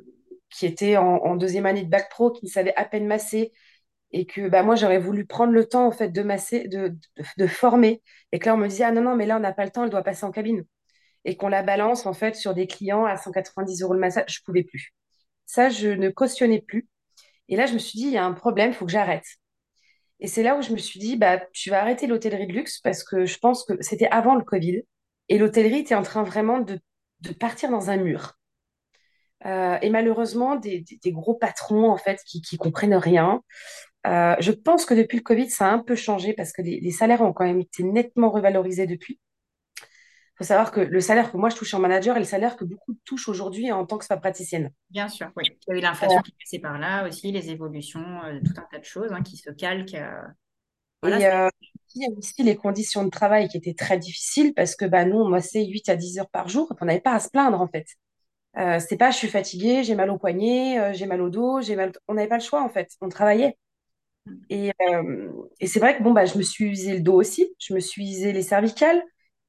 qui 0.50 0.66
étaient 0.66 0.96
en, 0.96 1.16
en 1.16 1.36
deuxième 1.36 1.66
année 1.66 1.82
de 1.82 1.90
bac 1.90 2.08
pro, 2.10 2.30
qui 2.30 2.44
ne 2.44 2.50
savaient 2.50 2.74
à 2.76 2.84
peine 2.84 3.06
masser, 3.06 3.52
et 4.12 4.26
que 4.26 4.48
bah, 4.48 4.62
moi, 4.62 4.76
j'aurais 4.76 4.98
voulu 4.98 5.26
prendre 5.26 5.52
le 5.52 5.66
temps 5.68 5.86
en 5.86 5.92
fait 5.92 6.08
de 6.10 6.22
masser, 6.22 6.68
de, 6.68 6.96
de, 7.38 7.46
former, 7.46 8.02
et 8.32 8.38
que 8.38 8.46
là, 8.46 8.54
on 8.54 8.58
me 8.58 8.68
disait, 8.68 8.84
ah 8.84 8.92
non, 8.92 9.02
non, 9.02 9.16
mais 9.16 9.26
là, 9.26 9.36
on 9.36 9.40
n'a 9.40 9.52
pas 9.52 9.64
le 9.64 9.70
temps, 9.70 9.84
elle 9.84 9.90
doit 9.90 10.02
passer 10.04 10.24
en 10.24 10.30
cabine. 10.32 10.64
Et 11.24 11.36
qu'on 11.36 11.48
la 11.48 11.62
balance 11.64 12.06
en 12.06 12.14
fait 12.14 12.36
sur 12.36 12.54
des 12.54 12.66
clients 12.66 13.04
à 13.06 13.16
190 13.16 13.82
euros 13.82 13.94
le 13.94 14.00
massage, 14.00 14.26
je 14.28 14.40
pouvais 14.44 14.64
plus. 14.64 14.94
Ça, 15.46 15.70
je 15.70 15.88
ne 15.90 16.10
cautionnais 16.10 16.62
plus. 16.62 16.88
Et 17.48 17.56
là, 17.56 17.66
je 17.66 17.74
me 17.74 17.78
suis 17.80 17.98
dit, 17.98 18.06
il 18.06 18.12
y 18.12 18.18
a 18.18 18.24
un 18.26 18.32
problème, 18.34 18.72
faut 18.74 18.86
que 18.86 18.92
j'arrête. 18.92 19.24
Et 20.20 20.26
c'est 20.28 20.42
là 20.42 20.56
où 20.56 20.62
je 20.62 20.72
me 20.72 20.78
suis 20.78 20.98
dit, 21.00 21.16
bah, 21.16 21.40
tu 21.52 21.70
vas 21.70 21.80
arrêter 21.80 22.06
l'hôtellerie 22.06 22.46
de 22.46 22.52
luxe 22.52 22.80
parce 22.80 23.04
que 23.04 23.26
je 23.26 23.38
pense 23.38 23.64
que 23.64 23.74
c'était 23.82 24.08
avant 24.08 24.34
le 24.34 24.44
Covid 24.44 24.82
et 25.28 25.38
l'hôtellerie 25.38 25.80
était 25.80 25.94
en 25.94 26.02
train 26.02 26.22
vraiment 26.22 26.60
de, 26.60 26.80
de 27.20 27.32
partir 27.32 27.70
dans 27.70 27.90
un 27.90 27.96
mur. 27.98 28.34
Euh, 29.44 29.78
et 29.82 29.90
malheureusement, 29.90 30.56
des, 30.56 30.80
des- 30.80 30.98
des 31.02 31.12
gros 31.12 31.34
patrons, 31.34 31.90
en 31.90 31.96
fait, 31.98 32.20
qui, 32.26 32.40
qui 32.42 32.56
comprennent 32.56 32.94
rien. 32.94 33.42
Euh, 34.06 34.36
je 34.40 34.52
pense 34.52 34.86
que 34.86 34.94
depuis 34.94 35.18
le 35.18 35.22
Covid, 35.22 35.50
ça 35.50 35.66
a 35.68 35.72
un 35.72 35.80
peu 35.80 35.96
changé 35.96 36.32
parce 36.34 36.52
que 36.52 36.62
les, 36.62 36.80
les 36.80 36.90
salaires 36.92 37.22
ont 37.22 37.32
quand 37.32 37.44
même 37.44 37.60
été 37.60 37.82
nettement 37.82 38.30
revalorisés 38.30 38.86
depuis. 38.86 39.20
Il 40.34 40.38
faut 40.38 40.44
savoir 40.44 40.70
que 40.70 40.80
le 40.80 41.00
salaire 41.00 41.32
que 41.32 41.36
moi 41.36 41.48
je 41.48 41.56
touche 41.56 41.72
en 41.74 41.78
manager 41.80 42.16
est 42.16 42.20
le 42.20 42.24
salaire 42.26 42.56
que 42.56 42.64
beaucoup 42.64 42.94
touchent 43.04 43.28
aujourd'hui 43.28 43.72
en 43.72 43.86
tant 43.86 43.98
que 43.98 44.04
spa 44.04 44.16
praticienne. 44.18 44.70
Bien 44.90 45.08
sûr, 45.08 45.30
oui. 45.36 45.44
Il 45.68 45.72
y 45.72 45.76
a 45.76 45.78
eu 45.78 45.82
l'inflation 45.82 46.22
qui 46.22 46.32
passée 46.32 46.58
par 46.60 46.78
là 46.78 47.06
aussi, 47.08 47.32
les 47.32 47.50
évolutions, 47.50 48.22
euh, 48.24 48.40
tout 48.44 48.52
un 48.60 48.66
tas 48.70 48.78
de 48.78 48.84
choses 48.84 49.12
hein, 49.12 49.22
qui 49.22 49.36
se 49.36 49.50
calquent. 49.50 49.94
euh, 49.94 50.22
voilà, 51.02 51.20
Et 51.20 51.20
c'est- 51.20 51.36
il 51.94 52.02
y 52.02 52.06
a 52.06 52.10
aussi 52.18 52.42
les 52.42 52.56
conditions 52.56 53.04
de 53.04 53.10
travail 53.10 53.48
qui 53.48 53.56
étaient 53.58 53.74
très 53.74 53.98
difficiles 53.98 54.54
parce 54.54 54.76
que 54.76 54.84
bah, 54.84 55.04
nous, 55.04 55.18
on 55.18 55.30
bossait 55.30 55.64
8 55.66 55.88
à 55.88 55.96
10 55.96 56.18
heures 56.18 56.28
par 56.30 56.48
jour 56.48 56.72
on 56.80 56.84
n'avait 56.86 57.00
pas 57.00 57.14
à 57.14 57.20
se 57.20 57.30
plaindre 57.30 57.60
en 57.60 57.68
fait. 57.68 57.86
Euh, 58.58 58.80
c'était 58.80 58.96
pas 58.98 59.10
je 59.12 59.18
suis 59.18 59.28
fatiguée, 59.28 59.84
j'ai 59.84 59.94
mal 59.96 60.10
au 60.10 60.18
poignet, 60.18 60.80
euh, 60.80 60.92
j'ai 60.94 61.06
mal 61.06 61.22
au 61.22 61.30
dos, 61.30 61.60
j'ai 61.62 61.76
mal. 61.76 61.92
On 62.08 62.14
n'avait 62.14 62.28
pas 62.28 62.38
le 62.38 62.44
choix 62.44 62.62
en 62.64 62.68
fait, 62.70 62.90
on 63.02 63.08
travaillait. 63.10 63.58
Et, 64.48 64.72
euh, 64.90 65.30
et 65.60 65.66
c'est 65.66 65.80
vrai 65.80 65.96
que 65.96 66.02
bon, 66.02 66.12
bah, 66.12 66.24
je 66.26 66.36
me 66.38 66.42
suis 66.42 66.66
usé 66.66 66.94
le 66.94 67.00
dos 67.00 67.14
aussi, 67.14 67.54
je 67.58 67.74
me 67.74 67.80
suis 67.80 68.02
usé 68.10 68.32
les 68.32 68.42
cervicales, 68.42 69.02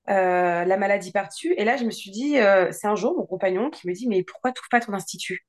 euh, 0.09 0.65
la 0.65 0.77
maladie 0.77 1.11
par-dessus. 1.11 1.53
Et 1.57 1.65
là, 1.65 1.77
je 1.77 1.85
me 1.85 1.91
suis 1.91 2.11
dit, 2.11 2.39
euh, 2.39 2.71
c'est 2.71 2.87
un 2.87 2.95
jour 2.95 3.15
mon 3.17 3.25
compagnon 3.25 3.69
qui 3.69 3.87
me 3.87 3.93
dit, 3.93 4.07
mais 4.07 4.23
pourquoi 4.23 4.51
tu 4.51 4.61
pas 4.71 4.79
ton 4.79 4.93
institut? 4.93 5.45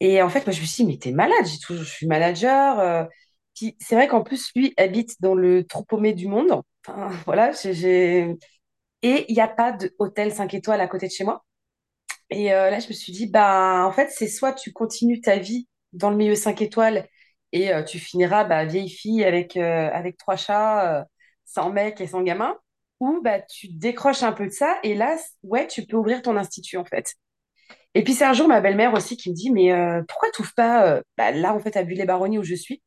Et 0.00 0.20
en 0.22 0.28
fait, 0.28 0.46
moi, 0.46 0.52
je 0.52 0.60
me 0.60 0.66
suis 0.66 0.84
dit, 0.84 0.90
mais 0.92 0.98
t'es 0.98 1.12
malade, 1.12 1.46
j'ai 1.46 1.58
toujours, 1.58 1.84
je 1.84 1.90
suis 1.90 2.06
manager. 2.06 3.08
Puis 3.54 3.76
c'est 3.80 3.94
vrai 3.94 4.08
qu'en 4.08 4.22
plus, 4.22 4.50
lui 4.54 4.74
habite 4.76 5.20
dans 5.20 5.34
le 5.34 5.64
trop 5.64 5.84
paumé 5.84 6.12
du 6.12 6.28
monde. 6.28 6.62
Enfin, 6.86 7.08
voilà, 7.26 7.52
j'ai, 7.52 8.36
Et 9.02 9.26
il 9.30 9.34
n'y 9.34 9.40
a 9.42 9.48
pas 9.48 9.72
d'hôtel 9.72 10.32
5 10.34 10.54
étoiles 10.54 10.80
à 10.80 10.88
côté 10.88 11.08
de 11.08 11.12
chez 11.12 11.24
moi. 11.24 11.44
Et 12.30 12.46
là, 12.50 12.80
je 12.80 12.88
me 12.88 12.94
suis 12.94 13.12
dit, 13.12 13.28
bah, 13.28 13.86
en 13.86 13.92
fait, 13.92 14.10
c'est 14.10 14.28
soit 14.28 14.52
tu 14.54 14.72
continues 14.72 15.20
ta 15.20 15.38
vie 15.38 15.68
dans 15.92 16.10
le 16.10 16.16
milieu 16.16 16.34
5 16.36 16.62
étoiles 16.62 17.08
et 17.52 17.72
euh, 17.72 17.82
tu 17.82 17.98
finiras 17.98 18.44
bah, 18.44 18.64
vieille 18.64 18.90
fille 18.90 19.24
avec, 19.24 19.56
euh, 19.56 19.90
trois 20.18 20.36
chats, 20.36 21.00
euh, 21.00 21.04
sans 21.44 21.70
mec 21.70 22.00
et 22.00 22.06
sans 22.06 22.22
gamin, 22.22 22.56
ou 23.00 23.20
bah, 23.22 23.40
tu 23.40 23.68
décroches 23.68 24.22
un 24.22 24.32
peu 24.32 24.46
de 24.46 24.52
ça 24.52 24.78
et 24.82 24.94
là, 24.94 25.16
ouais, 25.42 25.66
tu 25.66 25.86
peux 25.86 25.96
ouvrir 25.96 26.22
ton 26.22 26.36
institut, 26.36 26.76
en 26.76 26.84
fait. 26.84 27.14
Et 27.94 28.04
puis 28.04 28.12
c'est 28.12 28.24
un 28.24 28.34
jour 28.34 28.46
ma 28.46 28.60
belle-mère 28.60 28.92
aussi 28.92 29.16
qui 29.16 29.30
me 29.30 29.34
dit, 29.34 29.50
mais 29.50 29.72
pourquoi 30.06 30.28
tu 30.34 30.42
pas 30.54 30.86
euh, 30.86 31.02
bah, 31.16 31.30
là 31.30 31.54
en 31.54 31.60
fait 31.60 31.76
à 31.76 31.82
Bulle-les-Baronnies 31.82 32.38
où 32.38 32.44
je 32.44 32.54
suis? 32.54 32.82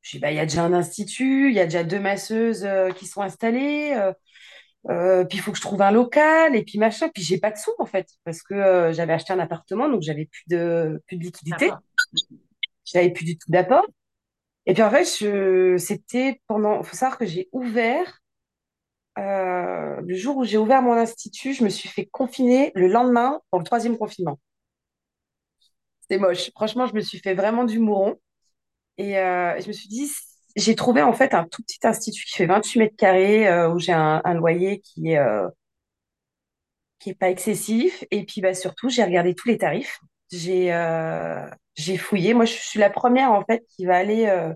Je 0.00 0.12
dis, 0.12 0.20
bah 0.20 0.30
il 0.30 0.36
y 0.36 0.40
a 0.40 0.46
déjà 0.46 0.64
un 0.64 0.72
institut, 0.72 1.50
il 1.50 1.54
y 1.54 1.60
a 1.60 1.64
déjà 1.64 1.84
deux 1.84 2.00
masseuses 2.00 2.66
qui 2.96 3.04
sont 3.04 3.20
installées, 3.20 3.94
puis 4.86 5.38
il 5.38 5.40
faut 5.40 5.50
que 5.50 5.58
je 5.58 5.62
trouve 5.62 5.82
un 5.82 5.90
local 5.90 6.56
et 6.56 6.62
puis 6.62 6.78
machin, 6.78 7.10
puis 7.12 7.22
j'ai 7.22 7.38
pas 7.38 7.50
de 7.50 7.58
sous 7.58 7.72
en 7.78 7.84
fait 7.84 8.08
parce 8.24 8.42
que 8.42 8.90
j'avais 8.92 9.12
acheté 9.12 9.34
un 9.34 9.38
appartement 9.38 9.88
donc 9.88 10.00
j'avais 10.00 10.26
plus 10.26 10.44
de 10.46 11.02
plus 11.06 11.18
de 11.18 11.24
liquidité, 11.24 11.70
D'accord. 12.94 13.02
j'avais 13.02 13.10
plus 13.12 13.24
du 13.24 13.38
tout 13.38 13.50
d'apport. 13.50 13.86
Et 14.66 14.74
puis 14.74 14.82
en 14.82 14.90
fait 14.90 15.04
je, 15.20 15.76
c'était 15.78 16.40
pendant, 16.48 16.82
faut 16.82 16.96
savoir 16.96 17.18
que 17.18 17.26
j'ai 17.26 17.48
ouvert 17.52 18.20
euh, 19.18 20.00
le 20.00 20.14
jour 20.14 20.36
où 20.36 20.44
j'ai 20.44 20.58
ouvert 20.58 20.80
mon 20.82 20.92
institut, 20.92 21.52
je 21.52 21.64
me 21.64 21.68
suis 21.68 21.88
fait 21.88 22.06
confiner 22.06 22.70
le 22.74 22.86
lendemain 22.88 23.40
pour 23.50 23.58
le 23.58 23.64
troisième 23.64 23.98
confinement. 23.98 24.38
C'est 26.08 26.18
moche. 26.18 26.50
Franchement, 26.54 26.86
je 26.86 26.94
me 26.94 27.00
suis 27.00 27.18
fait 27.18 27.34
vraiment 27.34 27.64
du 27.64 27.78
mouron. 27.78 28.16
Et 28.98 29.18
euh, 29.18 29.60
je 29.60 29.68
me 29.68 29.72
suis 29.72 29.88
dit, 29.88 30.10
j'ai 30.56 30.74
trouvé 30.76 31.02
en 31.02 31.12
fait 31.12 31.34
un 31.34 31.44
tout 31.44 31.62
petit 31.62 31.80
institut 31.84 32.24
qui 32.26 32.36
fait 32.36 32.46
28 32.46 32.80
mètres 32.80 32.96
carrés, 32.96 33.48
euh, 33.48 33.70
où 33.72 33.78
j'ai 33.80 33.92
un, 33.92 34.22
un 34.24 34.34
loyer 34.34 34.80
qui 34.80 35.10
est, 35.12 35.18
qui 36.98 37.14
pas 37.14 37.30
excessif. 37.30 38.04
Et 38.10 38.24
puis 38.24 38.40
bah, 38.40 38.54
surtout, 38.54 38.88
j'ai 38.88 39.04
regardé 39.04 39.34
tous 39.34 39.48
les 39.48 39.58
tarifs. 39.58 40.00
J'ai 40.30 40.72
j'ai 41.78 41.98
fouillé. 41.98 42.34
Moi, 42.34 42.46
je 42.46 42.54
suis 42.54 42.80
la 42.80 42.90
première 42.90 43.32
en 43.32 43.44
fait 43.46 43.64
qui 43.76 43.86
va 43.86 43.96
aller, 43.98 44.26
euh, 44.28 44.54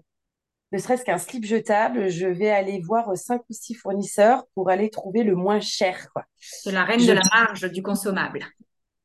ne 0.73 0.79
serait-ce 0.79 1.05
qu'un 1.05 1.19
slip 1.19 1.45
jetable, 1.47 2.11
je 2.11 2.27
vais 2.27 2.51
aller 2.51 2.81
voir 2.81 3.17
cinq 3.17 3.43
ou 3.51 3.55
six 3.55 3.75
fournisseurs 3.75 4.45
pour 4.55 4.71
aller 4.71 4.91
trouver 4.91 5.25
le 5.25 5.37
moins 5.37 5.61
cher, 5.61 6.09
quoi. 6.15 6.25
C'est 6.63 6.73
la 6.73 6.85
reine 6.85 7.07
de 7.07 7.13
la 7.13 7.23
marge 7.35 7.71
du 7.73 7.83
consommable. 7.83 8.41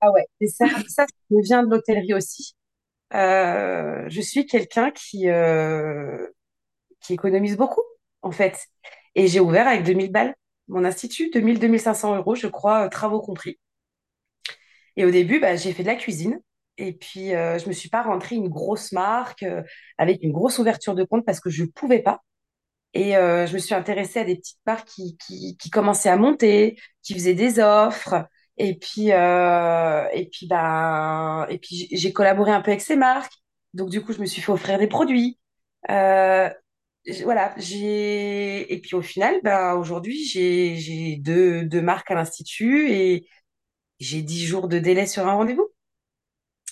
Ah 0.01 0.11
ouais. 0.11 0.25
Et 0.41 0.47
ça, 0.47 0.65
ça, 0.87 1.05
ça 1.05 1.05
vient 1.43 1.63
de 1.63 1.69
l'hôtellerie 1.69 2.13
aussi. 2.13 2.55
euh, 3.13 4.05
je 4.09 4.21
suis 4.21 4.45
quelqu'un 4.45 4.91
qui, 4.91 5.29
euh, 5.29 6.27
qui 7.01 7.13
économise 7.13 7.57
beaucoup, 7.57 7.83
en 8.23 8.31
fait. 8.31 8.59
Et 9.15 9.27
j'ai 9.27 9.39
ouvert 9.39 9.67
avec 9.67 9.83
2000 9.83 10.11
balles 10.11 10.35
mon 10.69 10.85
institut, 10.85 11.29
2000-2500 11.33 12.15
euros, 12.17 12.35
je 12.35 12.47
crois, 12.47 12.85
euh, 12.87 12.89
travaux 12.89 13.21
compris. 13.21 13.59
Et 14.97 15.05
au 15.05 15.11
début, 15.11 15.39
bah, 15.39 15.55
j'ai 15.55 15.71
fait 15.73 15.83
de 15.83 15.87
la 15.87 15.95
cuisine. 15.95 16.41
Et 16.77 16.93
puis, 16.93 17.33
euh, 17.33 17.57
je 17.59 17.67
me 17.67 17.73
suis 17.73 17.89
pas 17.89 18.03
rentrée 18.03 18.35
une 18.35 18.49
grosse 18.49 18.91
marque 18.91 19.43
euh, 19.43 19.63
avec 19.97 20.21
une 20.23 20.31
grosse 20.31 20.59
ouverture 20.59 20.95
de 20.95 21.03
compte 21.03 21.25
parce 21.25 21.39
que 21.39 21.49
je 21.49 21.63
pouvais 21.65 22.01
pas. 22.01 22.21
Et 22.93 23.17
euh, 23.17 23.47
je 23.47 23.53
me 23.53 23.59
suis 23.59 23.75
intéressée 23.75 24.19
à 24.19 24.23
des 24.23 24.37
petites 24.37 24.59
marques 24.65 24.87
qui, 24.87 25.17
qui, 25.17 25.57
qui 25.57 25.69
commençaient 25.69 26.09
à 26.09 26.17
monter, 26.17 26.79
qui 27.03 27.13
faisaient 27.13 27.33
des 27.35 27.59
offres. 27.59 28.27
Et 28.57 28.77
puis, 28.77 29.11
euh, 29.11 30.07
et 30.13 30.27
puis, 30.29 30.47
bah, 30.47 31.47
et 31.49 31.59
puis 31.59 31.87
j'ai 31.91 32.13
collaboré 32.13 32.51
un 32.51 32.61
peu 32.61 32.71
avec 32.71 32.81
ces 32.81 32.95
marques. 32.95 33.33
Donc, 33.73 33.89
du 33.89 34.01
coup, 34.03 34.13
je 34.13 34.19
me 34.21 34.25
suis 34.25 34.41
fait 34.41 34.51
offrir 34.51 34.79
des 34.79 34.87
produits. 34.87 35.39
Euh, 35.91 36.49
voilà, 37.23 37.53
j'ai... 37.57 38.73
Et 38.73 38.81
puis, 38.81 38.95
au 38.95 39.01
final, 39.01 39.39
bah, 39.43 39.75
aujourd'hui, 39.75 40.25
j'ai, 40.25 40.75
j'ai 40.77 41.17
deux, 41.17 41.63
deux 41.65 41.81
marques 41.81 42.11
à 42.11 42.15
l'Institut 42.15 42.91
et 42.91 43.27
j'ai 43.99 44.21
dix 44.23 44.45
jours 44.45 44.67
de 44.67 44.79
délai 44.79 45.07
sur 45.07 45.27
un 45.27 45.33
rendez-vous. 45.35 45.67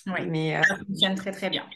Oui, 0.06 0.26
Mais 0.26 0.56
euh, 0.56 0.62
ça 0.62 0.76
fonctionne 0.76 1.14
très 1.14 1.32
très 1.32 1.50
bien. 1.50 1.66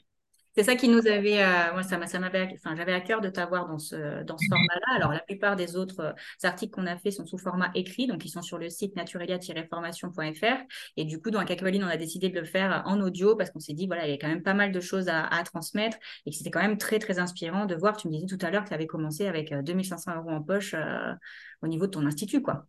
C'est 0.57 0.65
ça 0.65 0.77
qui 0.77 0.89
nous 0.89 1.07
avait, 1.07 1.43
euh, 1.43 1.73
moi 1.75 1.83
ça 1.85 1.99
m'a, 1.99 2.07
ça 2.09 2.19
m'avait, 2.19 2.49
enfin 2.55 2.75
j'avais 2.77 2.93
à 2.93 3.01
cœur 3.01 3.21
de 3.21 3.29
t'avoir 3.29 3.69
dans 3.69 3.79
ce, 3.79 4.25
dans 4.25 4.39
ce 4.39 4.47
format-là. 4.49 4.97
Alors 4.97 5.13
la 5.13 5.21
plupart 5.21 5.57
des 5.57 5.77
autres 5.77 6.01
euh, 6.01 6.13
articles 6.49 6.73
qu'on 6.73 6.87
a 6.87 6.97
fait 6.99 7.13
sont 7.13 7.27
sous 7.27 7.39
format 7.39 7.71
écrit, 7.75 8.09
donc 8.09 8.25
ils 8.25 8.31
sont 8.31 8.43
sur 8.43 8.59
le 8.59 8.69
site 8.69 8.97
naturelia-formation.fr. 8.97 10.59
Et 10.97 11.05
du 11.05 11.21
coup, 11.23 11.31
dans 11.31 11.45
Cacabaline, 11.45 11.85
on 11.85 11.89
a 11.89 11.97
décidé 11.97 12.31
de 12.31 12.41
le 12.41 12.45
faire 12.47 12.83
en 12.87 13.01
audio 13.01 13.37
parce 13.37 13.51
qu'on 13.51 13.61
s'est 13.61 13.75
dit 13.75 13.87
voilà, 13.87 14.07
il 14.07 14.11
y 14.11 14.15
a 14.15 14.19
quand 14.19 14.29
même 14.29 14.43
pas 14.43 14.55
mal 14.55 14.73
de 14.73 14.81
choses 14.81 15.09
à, 15.09 15.25
à 15.27 15.43
transmettre 15.45 15.99
et 16.27 16.31
que 16.31 16.37
c'était 16.37 16.51
quand 16.51 16.63
même 16.63 16.79
très 16.79 16.99
très 16.99 17.21
inspirant 17.21 17.67
de 17.67 17.77
voir. 17.77 17.97
Tu 17.97 18.09
me 18.09 18.13
disais 18.13 18.27
tout 18.27 18.45
à 18.45 18.51
l'heure 18.51 18.65
que 18.65 18.69
tu 18.71 18.75
avais 18.75 18.89
commencé 18.89 19.27
avec 19.29 19.53
euh, 19.53 19.63
2500 19.63 20.17
euros 20.17 20.31
en 20.31 20.43
poche 20.43 20.75
euh, 20.75 21.15
au 21.63 21.69
niveau 21.69 21.87
de 21.87 21.93
ton 21.93 22.07
institut, 22.07 22.43
quoi. 22.43 22.67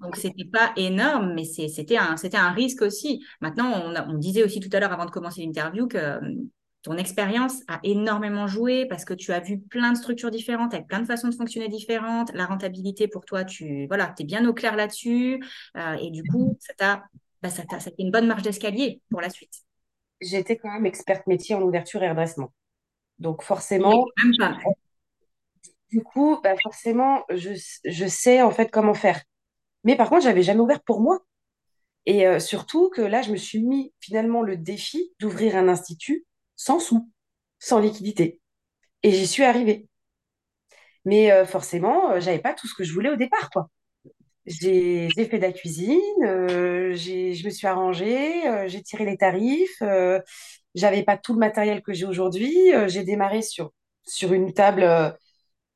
Donc, 0.00 0.16
c'était 0.16 0.44
pas 0.44 0.72
énorme, 0.76 1.32
mais 1.34 1.44
c'était 1.44 1.96
un, 1.96 2.50
risque 2.52 2.82
aussi. 2.82 3.24
Maintenant, 3.40 3.72
on, 3.84 3.94
a- 3.94 4.06
on 4.08 4.14
disait 4.14 4.44
aussi 4.44 4.60
tout 4.60 4.68
à 4.72 4.80
l'heure 4.80 4.92
avant 4.92 5.06
de 5.06 5.10
commencer 5.10 5.42
l'interview 5.44 5.86
que 5.88 5.96
euh, 5.98 6.20
ton 6.82 6.96
expérience 6.96 7.62
a 7.68 7.78
énormément 7.84 8.46
joué 8.46 8.86
parce 8.86 9.04
que 9.04 9.14
tu 9.14 9.32
as 9.32 9.40
vu 9.40 9.60
plein 9.60 9.92
de 9.92 9.96
structures 9.96 10.30
différentes 10.30 10.74
avec 10.74 10.88
plein 10.88 11.00
de 11.00 11.06
façons 11.06 11.28
de 11.28 11.34
fonctionner 11.34 11.68
différentes. 11.68 12.32
La 12.34 12.46
rentabilité 12.46 13.06
pour 13.08 13.24
toi, 13.24 13.44
tu 13.44 13.86
voilà, 13.86 14.14
es 14.18 14.24
bien 14.24 14.46
au 14.48 14.52
clair 14.52 14.76
là-dessus. 14.76 15.42
Euh, 15.76 15.94
et 15.94 16.10
du 16.10 16.24
coup, 16.24 16.56
ça 16.60 16.74
t'a, 16.74 17.04
bah, 17.40 17.50
ça 17.50 17.62
ça 17.78 17.90
une 17.98 18.10
bonne 18.10 18.26
marge 18.26 18.42
d'escalier 18.42 19.00
pour 19.10 19.20
la 19.20 19.30
suite. 19.30 19.62
j'étais 20.20 20.56
quand 20.56 20.72
même 20.72 20.86
experte 20.86 21.26
métier 21.26 21.54
en 21.54 21.62
ouverture 21.62 22.02
et 22.02 22.08
redressement. 22.08 22.52
Donc, 23.18 23.42
forcément, 23.42 24.04
même 24.22 24.36
pas. 24.38 24.58
Du 25.90 26.02
coup, 26.02 26.40
bah 26.42 26.54
forcément, 26.62 27.22
je, 27.30 27.50
je 27.84 28.06
sais 28.06 28.42
en 28.42 28.50
fait 28.50 28.68
comment 28.70 28.94
faire. 28.94 29.20
Mais 29.84 29.96
par 29.96 30.08
contre, 30.10 30.22
j'avais 30.24 30.42
jamais 30.42 30.60
ouvert 30.60 30.82
pour 30.82 31.00
moi. 31.00 31.24
Et 32.06 32.26
euh, 32.26 32.40
surtout 32.40 32.90
que 32.90 33.02
là, 33.02 33.22
je 33.22 33.32
me 33.32 33.36
suis 33.36 33.62
mis 33.62 33.92
finalement 34.00 34.42
le 34.42 34.56
défi 34.56 35.12
d'ouvrir 35.20 35.56
un 35.56 35.68
institut 35.68 36.26
sans 36.56 36.80
sous, 36.80 37.10
sans 37.58 37.80
liquidité. 37.80 38.40
Et 39.02 39.12
j'y 39.12 39.26
suis 39.26 39.44
arrivée. 39.44 39.88
Mais 41.04 41.32
euh, 41.32 41.44
forcément, 41.44 42.12
euh, 42.12 42.20
j'avais 42.20 42.38
pas 42.38 42.54
tout 42.54 42.66
ce 42.68 42.74
que 42.74 42.84
je 42.84 42.92
voulais 42.92 43.10
au 43.10 43.16
départ, 43.16 43.50
quoi. 43.50 43.68
J'ai 44.46 45.08
fait 45.10 45.38
de 45.38 45.42
la 45.42 45.52
cuisine, 45.52 46.00
euh, 46.24 46.94
je 46.96 47.44
me 47.44 47.50
suis 47.50 47.66
arrangée, 47.68 48.42
j'ai 48.68 48.82
tiré 48.82 49.04
les 49.04 49.16
tarifs, 49.16 49.82
j'avais 50.74 51.04
pas 51.04 51.16
tout 51.16 51.34
le 51.34 51.38
matériel 51.38 51.82
que 51.82 51.92
j'ai 51.92 52.06
aujourd'hui. 52.06 52.72
j'ai 52.88 53.04
démarré 53.04 53.40
sur 53.42 54.32
une 54.32 54.52
table. 54.52 55.16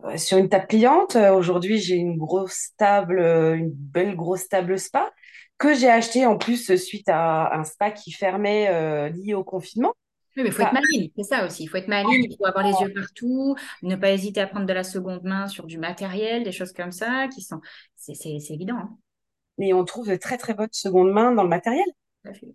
Euh, 0.05 0.17
Sur 0.17 0.39
une 0.39 0.49
table 0.49 0.67
pliante, 0.67 1.17
euh, 1.17 1.33
aujourd'hui, 1.33 1.79
j'ai 1.79 1.97
une 1.97 2.17
grosse 2.17 2.71
table, 2.77 3.19
euh, 3.19 3.57
une 3.57 3.71
belle 3.71 4.17
grosse 4.17 4.49
table 4.49 4.79
spa 4.79 5.13
que 5.59 5.75
j'ai 5.75 5.89
achetée 5.89 6.27
en 6.27 6.37
plus 6.37 6.75
suite 6.77 7.09
à 7.09 7.59
un 7.59 7.65
spa 7.65 7.91
qui 7.91 8.13
fermait 8.13 8.69
euh, 8.69 9.09
lié 9.09 9.35
au 9.35 9.43
confinement. 9.43 9.95
Oui, 10.37 10.43
mais 10.43 10.51
il 10.51 10.53
faut 10.53 10.63
être 10.63 10.75
maligne, 10.75 11.09
c'est 11.17 11.23
ça 11.23 11.47
aussi. 11.47 11.65
Il 11.65 11.67
faut 11.69 11.79
être 11.79 11.89
maligne, 11.89 12.27
il 12.31 12.37
faut 12.37 12.45
avoir 12.45 12.67
les 12.67 12.75
yeux 12.83 12.93
partout, 12.93 13.57
ne 13.83 13.97
pas 13.97 14.11
hésiter 14.11 14.43
à 14.43 14.47
prendre 14.47 14.67
de 14.67 14.73
la 14.75 14.85
seconde 14.85 15.23
main 15.25 15.47
sur 15.49 15.65
du 15.65 15.79
matériel, 15.79 16.45
des 16.45 16.53
choses 16.53 16.75
comme 16.75 16.93
ça, 16.93 17.27
qui 17.35 17.41
sont... 17.41 17.61
C'est 17.95 18.29
évident, 18.51 18.77
hein. 18.77 18.99
mais 19.57 19.73
on 19.73 19.85
trouve 19.87 20.09
de 20.09 20.17
très 20.17 20.37
très 20.37 20.53
bonnes 20.53 20.69
secondes 20.73 21.11
mains 21.11 21.33
dans 21.33 21.43
le 21.43 21.49
matériel. 21.49 21.87
Tout 22.23 22.29
à 22.29 22.35
fait. 22.35 22.55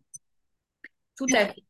Tout 1.17 1.25
à 1.33 1.45
fait. 1.48 1.63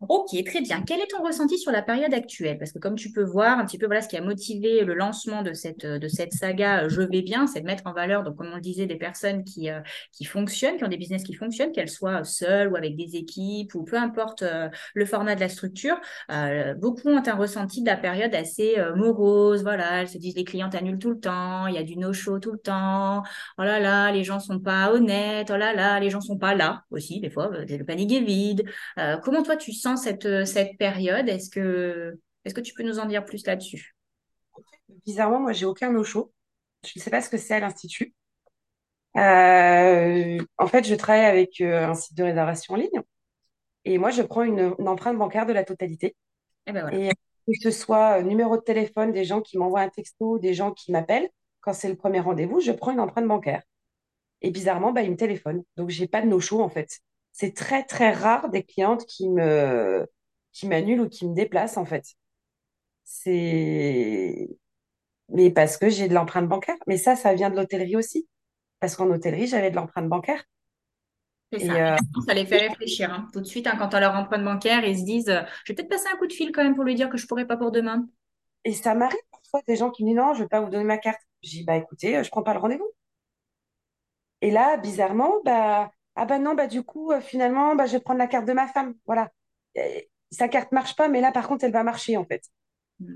Ok, 0.00 0.28
très 0.44 0.60
bien. 0.60 0.82
Quel 0.86 1.00
est 1.00 1.06
ton 1.06 1.22
ressenti 1.22 1.58
sur 1.58 1.72
la 1.72 1.80
période 1.80 2.12
actuelle? 2.12 2.58
Parce 2.58 2.70
que 2.70 2.78
comme 2.78 2.96
tu 2.96 3.12
peux 3.12 3.24
voir 3.24 3.58
un 3.58 3.64
petit 3.64 3.78
peu, 3.78 3.86
voilà, 3.86 4.02
ce 4.02 4.08
qui 4.08 4.18
a 4.18 4.20
motivé 4.20 4.84
le 4.84 4.92
lancement 4.92 5.40
de 5.40 5.54
cette, 5.54 5.86
de 5.86 6.08
cette 6.08 6.34
saga 6.34 6.84
euh, 6.84 6.88
Je 6.90 7.00
vais 7.00 7.22
bien, 7.22 7.46
c'est 7.46 7.62
de 7.62 7.66
mettre 7.66 7.86
en 7.86 7.94
valeur, 7.94 8.22
donc 8.22 8.36
comme 8.36 8.48
on 8.52 8.56
le 8.56 8.60
disait, 8.60 8.84
des 8.84 8.96
personnes 8.96 9.42
qui, 9.42 9.70
euh, 9.70 9.80
qui 10.12 10.26
fonctionnent, 10.26 10.76
qui 10.76 10.84
ont 10.84 10.88
des 10.88 10.98
business 10.98 11.22
qui 11.22 11.32
fonctionnent, 11.32 11.72
qu'elles 11.72 11.88
soient 11.88 12.24
seules 12.24 12.68
ou 12.68 12.76
avec 12.76 12.94
des 12.94 13.16
équipes, 13.16 13.74
ou 13.74 13.84
peu 13.84 13.96
importe 13.96 14.42
euh, 14.42 14.68
le 14.94 15.06
format 15.06 15.34
de 15.34 15.40
la 15.40 15.48
structure. 15.48 15.98
Euh, 16.30 16.74
beaucoup 16.74 17.08
ont 17.08 17.22
un 17.26 17.34
ressenti 17.34 17.80
de 17.80 17.86
la 17.86 17.96
période 17.96 18.34
assez 18.34 18.78
euh, 18.78 18.94
morose, 18.94 19.62
voilà, 19.62 20.02
elles 20.02 20.08
se 20.08 20.18
disent 20.18 20.36
les 20.36 20.44
clientes 20.44 20.74
annulent 20.74 20.98
tout 20.98 21.10
le 21.10 21.20
temps, 21.20 21.68
il 21.68 21.74
y 21.74 21.78
a 21.78 21.82
du 21.82 21.96
no-show 21.96 22.38
tout 22.38 22.52
le 22.52 22.58
temps, 22.58 23.22
oh 23.58 23.62
là 23.62 23.80
là, 23.80 24.12
les 24.12 24.24
gens 24.24 24.40
sont 24.40 24.60
pas 24.60 24.92
honnêtes, 24.92 25.50
oh 25.50 25.56
là 25.56 25.72
là, 25.72 25.98
les 26.00 26.10
gens 26.10 26.20
sont 26.20 26.36
pas 26.36 26.54
là 26.54 26.84
aussi, 26.90 27.20
des 27.20 27.30
fois, 27.30 27.50
euh, 27.54 27.64
le 27.66 27.84
panier 27.84 28.18
est 28.18 28.20
vide. 28.20 28.64
Euh, 28.98 29.16
comment 29.18 29.42
toi 29.42 29.56
tu 29.56 29.72
sens 29.72 29.85
cette, 29.94 30.26
euh, 30.26 30.44
cette 30.44 30.76
période? 30.78 31.28
Est-ce 31.28 31.48
que, 31.48 32.18
est-ce 32.44 32.54
que 32.54 32.60
tu 32.60 32.74
peux 32.74 32.82
nous 32.82 32.98
en 32.98 33.06
dire 33.06 33.24
plus 33.24 33.46
là-dessus? 33.46 33.94
Bizarrement, 35.04 35.38
moi, 35.38 35.52
j'ai 35.52 35.66
aucun 35.66 35.92
no-show. 35.92 36.32
Je 36.84 36.92
ne 36.96 37.00
sais 37.02 37.10
pas 37.10 37.22
ce 37.22 37.30
que 37.30 37.36
c'est 37.36 37.54
à 37.54 37.60
l'Institut. 37.60 38.12
Euh, 39.16 40.38
en 40.58 40.66
fait, 40.66 40.84
je 40.84 40.94
travaille 40.96 41.24
avec 41.24 41.60
euh, 41.60 41.86
un 41.86 41.94
site 41.94 42.16
de 42.16 42.24
réservation 42.24 42.74
en 42.74 42.76
ligne 42.76 43.00
et 43.84 43.98
moi, 43.98 44.10
je 44.10 44.22
prends 44.22 44.42
une, 44.42 44.74
une 44.78 44.88
empreinte 44.88 45.16
bancaire 45.16 45.46
de 45.46 45.52
la 45.52 45.62
totalité. 45.62 46.16
Eh 46.66 46.72
ben 46.72 46.82
voilà. 46.82 46.98
Et 46.98 47.10
que 47.46 47.52
ce 47.62 47.70
soit 47.70 48.22
numéro 48.22 48.56
de 48.56 48.62
téléphone, 48.62 49.12
des 49.12 49.24
gens 49.24 49.40
qui 49.40 49.56
m'envoient 49.56 49.82
un 49.82 49.88
texto, 49.88 50.38
des 50.38 50.52
gens 50.52 50.72
qui 50.72 50.90
m'appellent, 50.90 51.30
quand 51.60 51.72
c'est 51.72 51.88
le 51.88 51.96
premier 51.96 52.20
rendez-vous, 52.20 52.58
je 52.60 52.72
prends 52.72 52.90
une 52.90 53.00
empreinte 53.00 53.26
bancaire. 53.26 53.62
Et 54.42 54.50
bizarrement, 54.50 54.92
bah, 54.92 55.02
il 55.02 55.12
me 55.12 55.16
téléphone. 55.16 55.62
Donc, 55.76 55.90
j'ai 55.90 56.08
pas 56.08 56.20
de 56.20 56.26
no-show, 56.26 56.60
en 56.60 56.68
fait. 56.68 56.98
C'est 57.36 57.54
très, 57.54 57.84
très 57.84 58.12
rare 58.12 58.48
des 58.50 58.64
clientes 58.64 59.04
qui 59.06 59.28
me, 59.28 60.06
qui 60.52 60.66
m'annulent 60.68 61.02
ou 61.02 61.08
qui 61.08 61.26
me 61.28 61.34
déplacent, 61.34 61.76
en 61.76 61.84
fait. 61.84 62.14
C'est, 63.04 64.48
mais 65.30 65.50
parce 65.52 65.76
que 65.78 65.90
j'ai 65.90 66.08
de 66.08 66.14
l'empreinte 66.14 66.48
bancaire. 66.48 66.76
Mais 66.86 66.98
ça, 66.98 67.16
ça 67.16 67.34
vient 67.34 67.50
de 67.50 67.56
l'hôtellerie 67.56 67.96
aussi. 67.96 68.28
Parce 68.80 68.96
qu'en 68.96 69.10
hôtellerie, 69.10 69.46
j'avais 69.48 69.70
de 69.70 69.76
l'empreinte 69.76 70.08
bancaire. 70.08 70.44
C'est 71.52 71.60
ça. 71.60 71.74
Euh, 71.80 71.96
Ça 72.26 72.34
les 72.34 72.46
fait 72.46 72.68
réfléchir. 72.68 73.12
hein. 73.12 73.28
Tout 73.32 73.40
de 73.40 73.46
suite, 73.46 73.66
hein, 73.66 73.76
quand 73.78 73.94
on 73.94 74.00
leur 74.00 74.14
empreinte 74.14 74.44
bancaire, 74.44 74.84
ils 74.84 74.98
se 74.98 75.04
disent, 75.04 75.26
je 75.64 75.72
vais 75.72 75.76
peut-être 75.76 75.88
passer 75.88 76.08
un 76.12 76.16
coup 76.18 76.26
de 76.26 76.32
fil 76.32 76.52
quand 76.52 76.62
même 76.64 76.74
pour 76.74 76.84
lui 76.84 76.94
dire 76.94 77.08
que 77.10 77.16
je 77.18 77.26
pourrais 77.26 77.46
pas 77.46 77.56
pour 77.56 77.70
demain. 77.72 78.08
et 78.64 78.72
ça 78.74 78.94
m'arrive 78.94 79.18
parfois 79.30 79.62
des 79.66 79.76
gens 79.76 79.90
qui 79.90 80.04
me 80.04 80.08
disent 80.10 80.16
non, 80.18 80.34
je 80.34 80.42
vais 80.42 80.48
pas 80.48 80.60
vous 80.60 80.68
donner 80.70 80.84
ma 80.84 80.98
carte. 80.98 81.20
Je 81.42 81.50
dis, 81.50 81.64
bah, 81.64 81.76
écoutez, 81.76 82.22
je 82.22 82.30
prends 82.30 82.42
pas 82.42 82.52
le 82.54 82.60
rendez-vous. 82.60 82.90
Et 84.40 84.50
là, 84.50 84.76
bizarrement, 84.78 85.32
bah, 85.44 85.90
ah 86.16 86.24
bah 86.26 86.38
non, 86.38 86.54
bah, 86.54 86.66
du 86.66 86.82
coup, 86.82 87.12
euh, 87.12 87.20
finalement, 87.20 87.74
bah, 87.76 87.86
je 87.86 87.92
vais 87.92 88.00
prendre 88.00 88.18
la 88.18 88.26
carte 88.26 88.46
de 88.46 88.52
ma 88.52 88.66
femme. 88.68 88.94
Voilà. 89.06 89.30
Et 89.74 90.10
sa 90.30 90.48
carte 90.48 90.72
marche 90.72 90.96
pas, 90.96 91.08
mais 91.08 91.20
là, 91.20 91.32
par 91.32 91.48
contre, 91.48 91.64
elle 91.64 91.72
va 91.72 91.82
marcher, 91.84 92.16
en 92.16 92.24
fait. 92.24 92.42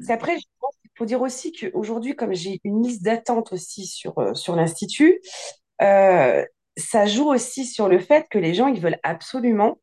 C'est 0.00 0.12
Hmm. 0.12 0.14
après, 0.14 0.38
je 0.38 0.46
pense 0.60 0.76
qu'il 0.82 0.90
faut 0.98 1.06
dire 1.06 1.22
aussi 1.22 1.52
qu'aujourd'hui, 1.52 2.16
comme 2.16 2.34
j'ai 2.34 2.60
une 2.64 2.82
liste 2.82 3.02
d'attente 3.02 3.52
aussi 3.52 3.86
sur, 3.86 4.18
euh, 4.18 4.34
sur 4.34 4.56
l'Institut, 4.56 5.20
euh, 5.82 6.44
ça 6.76 7.06
joue 7.06 7.28
aussi 7.30 7.66
sur 7.66 7.88
le 7.88 7.98
fait 8.00 8.26
que 8.30 8.38
les 8.38 8.54
gens, 8.54 8.68
ils 8.68 8.80
veulent 8.80 9.00
absolument. 9.04 9.80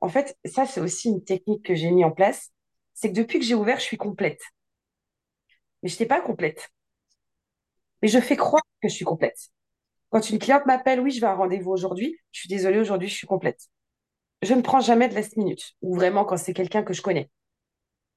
En 0.00 0.08
fait, 0.08 0.36
ça, 0.46 0.66
c'est 0.66 0.80
aussi 0.80 1.08
une 1.10 1.24
technique 1.24 1.64
que 1.64 1.74
j'ai 1.74 1.90
mis 1.90 2.04
en 2.04 2.12
place. 2.12 2.50
C'est 2.94 3.10
que 3.10 3.16
depuis 3.16 3.38
que 3.40 3.44
j'ai 3.46 3.54
ouvert, 3.56 3.78
je 3.80 3.84
suis 3.84 3.98
complète. 3.98 4.40
Mais 5.82 5.88
je 5.90 5.94
n'étais 5.94 6.06
pas 6.06 6.20
complète. 6.22 6.70
Mais 8.02 8.08
je 8.08 8.20
fais 8.20 8.36
croire 8.36 8.62
que 8.82 8.88
je 8.88 8.94
suis 8.94 9.04
complète. 9.06 9.50
Quand 10.10 10.28
une 10.30 10.38
cliente 10.38 10.66
m'appelle, 10.66 11.00
oui, 11.00 11.10
je 11.10 11.20
vais 11.20 11.26
à 11.26 11.32
un 11.32 11.36
rendez-vous 11.36 11.70
aujourd'hui, 11.70 12.16
je 12.32 12.40
suis 12.40 12.48
désolée, 12.48 12.78
aujourd'hui, 12.78 13.08
je 13.08 13.14
suis 13.14 13.26
complète. 13.26 13.60
Je 14.42 14.54
ne 14.54 14.62
prends 14.62 14.80
jamais 14.80 15.08
de 15.08 15.14
last 15.14 15.36
minute, 15.36 15.72
ou 15.82 15.94
vraiment 15.94 16.24
quand 16.24 16.36
c'est 16.36 16.54
quelqu'un 16.54 16.82
que 16.82 16.92
je 16.94 17.02
connais. 17.02 17.30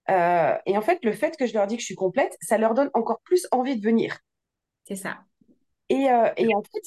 Euh, 0.09 0.55
et 0.65 0.77
en 0.77 0.81
fait, 0.81 0.99
le 1.03 1.13
fait 1.13 1.37
que 1.37 1.45
je 1.45 1.53
leur 1.53 1.67
dis 1.67 1.75
que 1.75 1.81
je 1.81 1.85
suis 1.85 1.95
complète, 1.95 2.35
ça 2.41 2.57
leur 2.57 2.73
donne 2.73 2.89
encore 2.93 3.21
plus 3.21 3.47
envie 3.51 3.77
de 3.77 3.85
venir. 3.85 4.17
C'est 4.85 4.95
ça. 4.95 5.19
Et, 5.89 6.09
euh, 6.09 6.29
et 6.37 6.53
en 6.55 6.61
fait, 6.63 6.81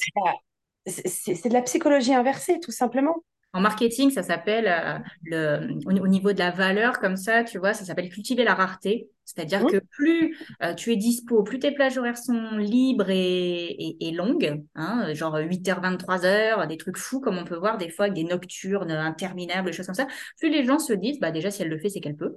c'est 0.86 1.48
de 1.48 1.54
la 1.54 1.62
psychologie 1.62 2.14
inversée, 2.14 2.60
tout 2.60 2.72
simplement. 2.72 3.16
En 3.56 3.60
marketing, 3.62 4.10
ça 4.10 4.22
s'appelle, 4.22 4.66
euh, 4.68 4.98
le, 5.24 6.00
au, 6.02 6.06
niveau 6.06 6.34
de 6.34 6.38
la 6.38 6.50
valeur, 6.50 7.00
comme 7.00 7.16
ça, 7.16 7.42
tu 7.42 7.56
vois, 7.56 7.72
ça 7.72 7.86
s'appelle 7.86 8.10
cultiver 8.10 8.44
la 8.44 8.54
rareté. 8.54 9.08
C'est-à-dire 9.24 9.64
que 9.64 9.78
plus 9.78 10.36
euh, 10.62 10.74
tu 10.74 10.92
es 10.92 10.96
dispo, 10.96 11.42
plus 11.42 11.58
tes 11.58 11.72
plages 11.72 11.96
horaires 11.96 12.18
sont 12.18 12.58
libres 12.58 13.08
et, 13.08 13.64
et, 13.64 14.08
et 14.08 14.12
longues, 14.12 14.62
hein, 14.74 15.14
genre 15.14 15.38
8h, 15.38 15.80
23h, 15.80 16.66
des 16.66 16.76
trucs 16.76 16.98
fous 16.98 17.20
comme 17.20 17.38
on 17.38 17.44
peut 17.44 17.56
voir 17.56 17.78
des 17.78 17.88
fois 17.88 18.04
avec 18.04 18.14
des 18.14 18.24
nocturnes 18.24 18.90
interminables, 18.90 19.70
des 19.70 19.72
choses 19.72 19.86
comme 19.86 19.94
ça, 19.94 20.06
plus 20.38 20.50
les 20.50 20.64
gens 20.64 20.78
se 20.78 20.92
disent, 20.92 21.18
bah 21.18 21.30
déjà, 21.30 21.50
si 21.50 21.62
elle 21.62 21.70
le 21.70 21.78
fait, 21.78 21.88
c'est 21.88 22.00
qu'elle 22.00 22.16
peut. 22.16 22.36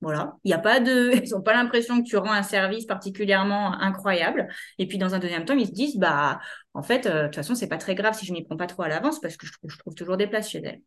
Voilà, 0.00 0.36
il 0.44 0.50
y 0.50 0.54
a 0.54 0.58
pas 0.58 0.80
de, 0.80 1.12
ils 1.24 1.30
n'ont 1.30 1.40
pas 1.42 1.54
l'impression 1.54 2.02
que 2.02 2.06
tu 2.08 2.16
rends 2.16 2.32
un 2.32 2.42
service 2.42 2.84
particulièrement 2.86 3.72
incroyable. 3.80 4.48
Et 4.78 4.86
puis 4.86 4.98
dans 4.98 5.14
un 5.14 5.18
deuxième 5.18 5.44
temps, 5.46 5.54
ils 5.56 5.66
se 5.66 5.72
disent, 5.72 5.96
bah 5.96 6.40
en 6.74 6.82
fait, 6.82 7.06
euh, 7.06 7.22
de 7.22 7.26
toute 7.28 7.36
façon, 7.36 7.54
c'est 7.54 7.68
pas 7.68 7.78
très 7.78 7.94
grave 7.94 8.14
si 8.18 8.26
je 8.26 8.32
m'y 8.32 8.44
prends 8.44 8.56
pas 8.56 8.66
trop 8.66 8.82
à 8.82 8.88
l'avance 8.88 9.20
parce 9.20 9.36
que 9.36 9.46
je 9.46 9.52
trouve, 9.52 9.70
je 9.70 9.78
trouve 9.78 9.94
toujours 9.94 10.16
des 10.16 10.26
places 10.26 10.50
chez 10.50 10.58
elle. 10.62 10.82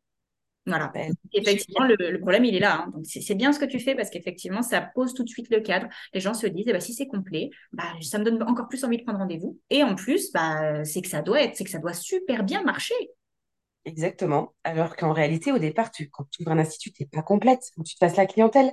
Voilà. 0.66 0.92
Ben, 0.94 1.14
Effectivement, 1.34 1.86
le, 1.86 1.96
le 1.98 2.20
problème, 2.20 2.46
il 2.46 2.56
est 2.56 2.60
là. 2.60 2.84
hein. 2.88 2.92
Donc, 2.94 3.06
c'est 3.06 3.36
bien 3.36 3.54
ce 3.54 3.60
que 3.60 3.66
tu 3.66 3.80
fais 3.80 3.96
parce 3.96 4.10
qu'effectivement, 4.10 4.62
ça 4.62 4.82
pose 4.82 5.14
tout 5.14 5.24
de 5.24 5.30
suite 5.30 5.50
le 5.50 5.62
cadre. 5.62 5.88
Les 6.14 6.20
gens 6.20 6.34
se 6.34 6.46
disent, 6.48 6.66
eh 6.68 6.74
ben, 6.74 6.82
si 6.82 6.94
c'est 6.94 7.08
complet, 7.08 7.50
bah, 7.72 7.86
ça 8.02 8.20
me 8.20 8.26
donne 8.26 8.44
encore 8.44 8.68
plus 8.68 8.84
envie 8.84 8.98
de 8.98 9.04
prendre 9.04 9.20
rendez-vous. 9.20 9.60
Et 9.70 9.84
en 9.84 9.96
plus, 9.96 10.32
bah, 10.34 10.84
c'est 10.86 11.02
que 11.02 11.08
ça 11.08 11.22
doit 11.22 11.42
être, 11.42 11.56
c'est 11.56 11.64
que 11.64 11.70
ça 11.72 11.80
doit 11.80 11.94
super 11.94 12.44
bien 12.44 12.64
marcher. 12.64 12.96
Exactement. 13.86 14.54
Alors 14.64 14.96
qu'en 14.96 15.14
réalité, 15.14 15.52
au 15.52 15.58
départ, 15.60 15.92
tu, 15.92 16.10
quand 16.10 16.26
tu 16.30 16.42
ouvres 16.44 16.52
un 16.52 16.60
institut, 16.60 16.92
tu 16.92 17.04
n'es 17.04 17.10
pas 17.10 17.22
complète. 17.24 17.62
Que 17.76 17.82
tu 17.84 17.96
te 17.96 18.00
fasses 18.00 18.18
la 18.18 18.26
clientèle. 18.26 18.72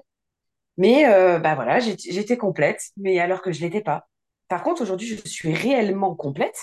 Mais 0.77 1.07
euh, 1.07 1.39
bah 1.39 1.55
voilà, 1.55 1.79
j'étais 1.81 2.37
complète, 2.37 2.81
mais 2.97 3.19
alors 3.21 3.43
que 3.43 3.53
je 3.53 3.61
l'étais 3.61 3.81
pas. 3.83 4.07
Par 4.49 4.63
contre, 4.63 4.83
aujourd'hui, 4.83 5.07
je 5.09 5.29
suis 5.29 5.53
réellement 5.55 6.15
complète. 6.17 6.59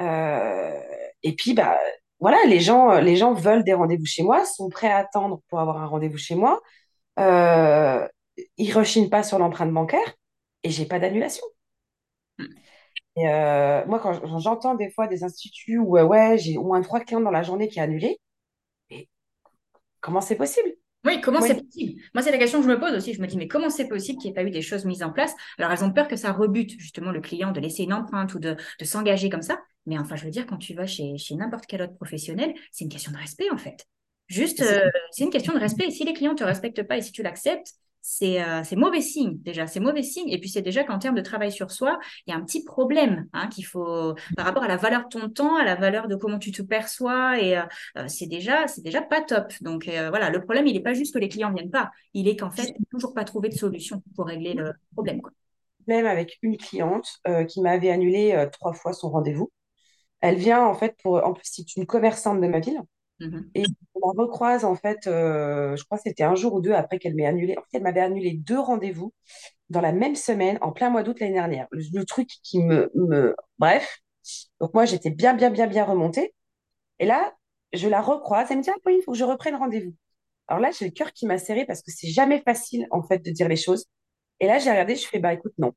Euh, 0.00 0.80
et 1.22 1.34
puis, 1.36 1.54
bah 1.54 1.78
voilà, 2.20 2.38
les 2.46 2.60
gens, 2.60 3.00
les 3.00 3.16
gens 3.16 3.34
veulent 3.34 3.64
des 3.64 3.74
rendez-vous 3.74 4.06
chez 4.06 4.22
moi, 4.22 4.44
sont 4.46 4.68
prêts 4.70 4.90
à 4.90 4.98
attendre 4.98 5.42
pour 5.48 5.60
avoir 5.60 5.78
un 5.82 5.86
rendez-vous 5.86 6.18
chez 6.18 6.34
moi. 6.34 6.60
Euh, 7.20 8.08
ils 8.58 8.72
rechignent 8.72 9.10
pas 9.10 9.22
sur 9.22 9.38
l'empreinte 9.38 9.72
bancaire 9.72 10.14
et 10.64 10.70
j'ai 10.70 10.86
pas 10.86 10.98
d'annulation. 11.00 11.44
Et 13.16 13.28
euh, 13.28 13.84
moi, 13.86 13.98
quand 14.00 14.38
j'entends 14.40 14.74
des 14.74 14.90
fois 14.90 15.06
des 15.06 15.24
instituts 15.24 15.78
où 15.78 15.98
ouais, 15.98 16.38
j'ai 16.38 16.58
au 16.58 16.64
moins 16.64 16.82
trois 16.82 17.00
clients 17.00 17.20
dans 17.20 17.30
la 17.30 17.42
journée 17.42 17.68
qui 17.68 17.80
a 17.80 17.84
annulé, 17.84 18.20
et 18.90 19.08
comment 20.00 20.20
c'est 20.22 20.36
possible? 20.36 20.68
Oui, 21.06 21.20
comment 21.20 21.40
c'est 21.40 21.54
possible? 21.54 22.00
Moi, 22.14 22.22
c'est 22.22 22.32
la 22.32 22.38
question 22.38 22.58
que 22.60 22.66
je 22.66 22.70
me 22.70 22.80
pose 22.80 22.92
aussi. 22.94 23.14
Je 23.14 23.22
me 23.22 23.26
dis, 23.26 23.36
mais 23.36 23.48
comment 23.48 23.70
c'est 23.70 23.88
possible 23.88 24.18
qu'il 24.18 24.30
n'y 24.30 24.32
ait 24.32 24.42
pas 24.42 24.46
eu 24.46 24.50
des 24.50 24.62
choses 24.62 24.84
mises 24.84 25.02
en 25.02 25.12
place? 25.12 25.34
Alors, 25.58 25.70
elles 25.70 25.84
ont 25.84 25.92
peur 25.92 26.08
que 26.08 26.16
ça 26.16 26.32
rebute 26.32 26.78
justement 26.78 27.12
le 27.12 27.20
client 27.20 27.52
de 27.52 27.60
laisser 27.60 27.84
une 27.84 27.92
empreinte 27.92 28.34
ou 28.34 28.40
de, 28.40 28.56
de 28.80 28.84
s'engager 28.84 29.30
comme 29.30 29.42
ça. 29.42 29.60
Mais 29.86 29.98
enfin, 29.98 30.16
je 30.16 30.24
veux 30.24 30.30
dire, 30.30 30.46
quand 30.46 30.56
tu 30.58 30.74
vas 30.74 30.86
chez, 30.86 31.16
chez 31.16 31.36
n'importe 31.36 31.66
quel 31.66 31.80
autre 31.82 31.94
professionnel, 31.94 32.52
c'est 32.72 32.84
une 32.84 32.90
question 32.90 33.12
de 33.12 33.18
respect 33.18 33.50
en 33.50 33.56
fait. 33.56 33.86
Juste, 34.26 34.58
c'est 34.58 34.84
euh, 34.84 34.90
c'est 35.12 35.22
une 35.22 35.30
question 35.30 35.54
de 35.54 35.60
respect. 35.60 35.86
Et 35.86 35.90
si 35.92 36.04
les 36.04 36.12
clients 36.12 36.32
ne 36.32 36.38
te 36.38 36.44
respectent 36.44 36.82
pas 36.82 36.96
et 36.96 37.02
si 37.02 37.12
tu 37.12 37.22
l'acceptes, 37.22 37.74
c'est 38.08 38.40
euh, 38.40 38.62
mauvais 38.76 39.00
signe 39.00 39.36
déjà. 39.38 39.66
C'est 39.66 39.80
mauvais 39.80 40.04
signe. 40.04 40.28
Et 40.28 40.38
puis, 40.38 40.48
c'est 40.48 40.62
déjà 40.62 40.84
qu'en 40.84 41.00
termes 41.00 41.16
de 41.16 41.22
travail 41.22 41.50
sur 41.50 41.72
soi, 41.72 41.98
il 42.24 42.30
y 42.30 42.32
a 42.32 42.36
un 42.36 42.40
petit 42.44 42.62
problème 42.62 43.26
hein, 43.32 43.48
qu'il 43.48 43.66
faut, 43.66 44.14
par 44.36 44.46
rapport 44.46 44.62
à 44.62 44.68
la 44.68 44.76
valeur 44.76 45.02
de 45.02 45.08
ton 45.08 45.28
temps, 45.28 45.56
à 45.56 45.64
la 45.64 45.74
valeur 45.74 46.06
de 46.06 46.14
comment 46.14 46.38
tu 46.38 46.52
te 46.52 46.62
perçois 46.62 47.40
et, 47.40 47.58
euh, 47.58 47.62
euh, 47.98 48.06
c'est 48.06 48.26
déjà, 48.26 48.68
c'est 48.68 48.82
déjà 48.82 49.02
pas 49.02 49.22
top. 49.22 49.52
Donc 49.60 49.88
euh, 49.88 50.08
voilà, 50.10 50.30
le 50.30 50.40
problème, 50.40 50.68
il 50.68 50.74
n'est 50.74 50.82
pas 50.82 50.94
juste 50.94 51.14
que 51.14 51.18
les 51.18 51.28
clients 51.28 51.52
viennent 51.52 51.72
pas, 51.72 51.90
il 52.14 52.28
est 52.28 52.36
qu'en 52.36 52.52
fait, 52.52 52.76
toujours 52.92 53.12
pas 53.12 53.24
trouvé 53.24 53.48
de 53.48 53.56
solution 53.56 54.00
pour 54.14 54.26
régler 54.26 54.54
le 54.54 54.72
problème. 54.92 55.20
Même 55.88 56.06
avec 56.06 56.38
une 56.42 56.56
cliente 56.56 57.08
qui 57.48 57.60
m'avait 57.60 57.90
annulé 57.90 58.46
trois 58.52 58.72
fois 58.72 58.92
son 58.92 59.10
rendez-vous. 59.10 59.50
Elle 60.20 60.36
vient 60.36 60.64
en 60.64 60.74
fait 60.74 60.96
pour, 61.02 61.24
en 61.24 61.32
plus, 61.32 61.48
c'est 61.50 61.74
une 61.76 61.86
commerçante 61.86 62.40
de 62.40 62.46
ma 62.46 62.60
ville. 62.60 62.80
Mhm. 63.20 63.50
Et 63.54 63.64
on 63.94 64.00
la 64.12 64.22
recroise 64.24 64.64
en 64.64 64.74
fait, 64.74 65.06
euh, 65.06 65.74
je 65.76 65.84
crois 65.84 65.96
que 65.98 66.02
c'était 66.04 66.22
un 66.22 66.34
jour 66.34 66.52
ou 66.54 66.60
deux 66.60 66.72
après 66.72 66.98
qu'elle 66.98 67.14
m'ait 67.14 67.26
annulé. 67.26 67.56
En 67.56 67.62
fait, 67.62 67.78
elle 67.78 67.82
m'avait 67.82 68.00
annulé 68.00 68.34
deux 68.34 68.58
rendez-vous 68.60 69.12
dans 69.70 69.80
la 69.80 69.92
même 69.92 70.16
semaine, 70.16 70.58
en 70.62 70.72
plein 70.72 70.90
mois 70.90 71.02
d'août 71.02 71.18
l'année 71.20 71.34
dernière. 71.34 71.66
Le, 71.72 71.82
le 71.94 72.04
truc 72.04 72.28
qui 72.42 72.62
me, 72.62 72.90
me... 72.94 73.34
Bref. 73.58 74.00
Donc 74.60 74.74
moi, 74.74 74.84
j'étais 74.86 75.10
bien, 75.10 75.34
bien, 75.34 75.50
bien, 75.50 75.66
bien 75.66 75.84
remontée. 75.84 76.34
Et 76.98 77.06
là, 77.06 77.34
je 77.72 77.88
la 77.88 78.00
recroise. 78.02 78.48
Elle 78.50 78.58
me 78.58 78.62
dit, 78.62 78.70
ah, 78.70 78.78
oui, 78.86 78.96
il 79.00 79.02
faut 79.04 79.12
que 79.12 79.18
je 79.18 79.24
reprenne 79.24 79.56
rendez-vous. 79.56 79.94
Alors 80.48 80.60
là, 80.60 80.70
j'ai 80.72 80.86
le 80.86 80.92
cœur 80.92 81.12
qui 81.12 81.26
m'a 81.26 81.38
serré 81.38 81.66
parce 81.66 81.82
que 81.82 81.92
c'est 81.92 82.08
jamais 82.10 82.40
facile, 82.42 82.86
en 82.90 83.02
fait, 83.02 83.20
de 83.20 83.30
dire 83.32 83.48
les 83.48 83.56
choses. 83.56 83.86
Et 84.40 84.46
là, 84.48 84.58
j'ai 84.58 84.70
regardé, 84.70 84.96
je 84.96 85.06
fais, 85.08 85.18
bah 85.20 85.32
écoute, 85.34 85.54
non. 85.58 85.72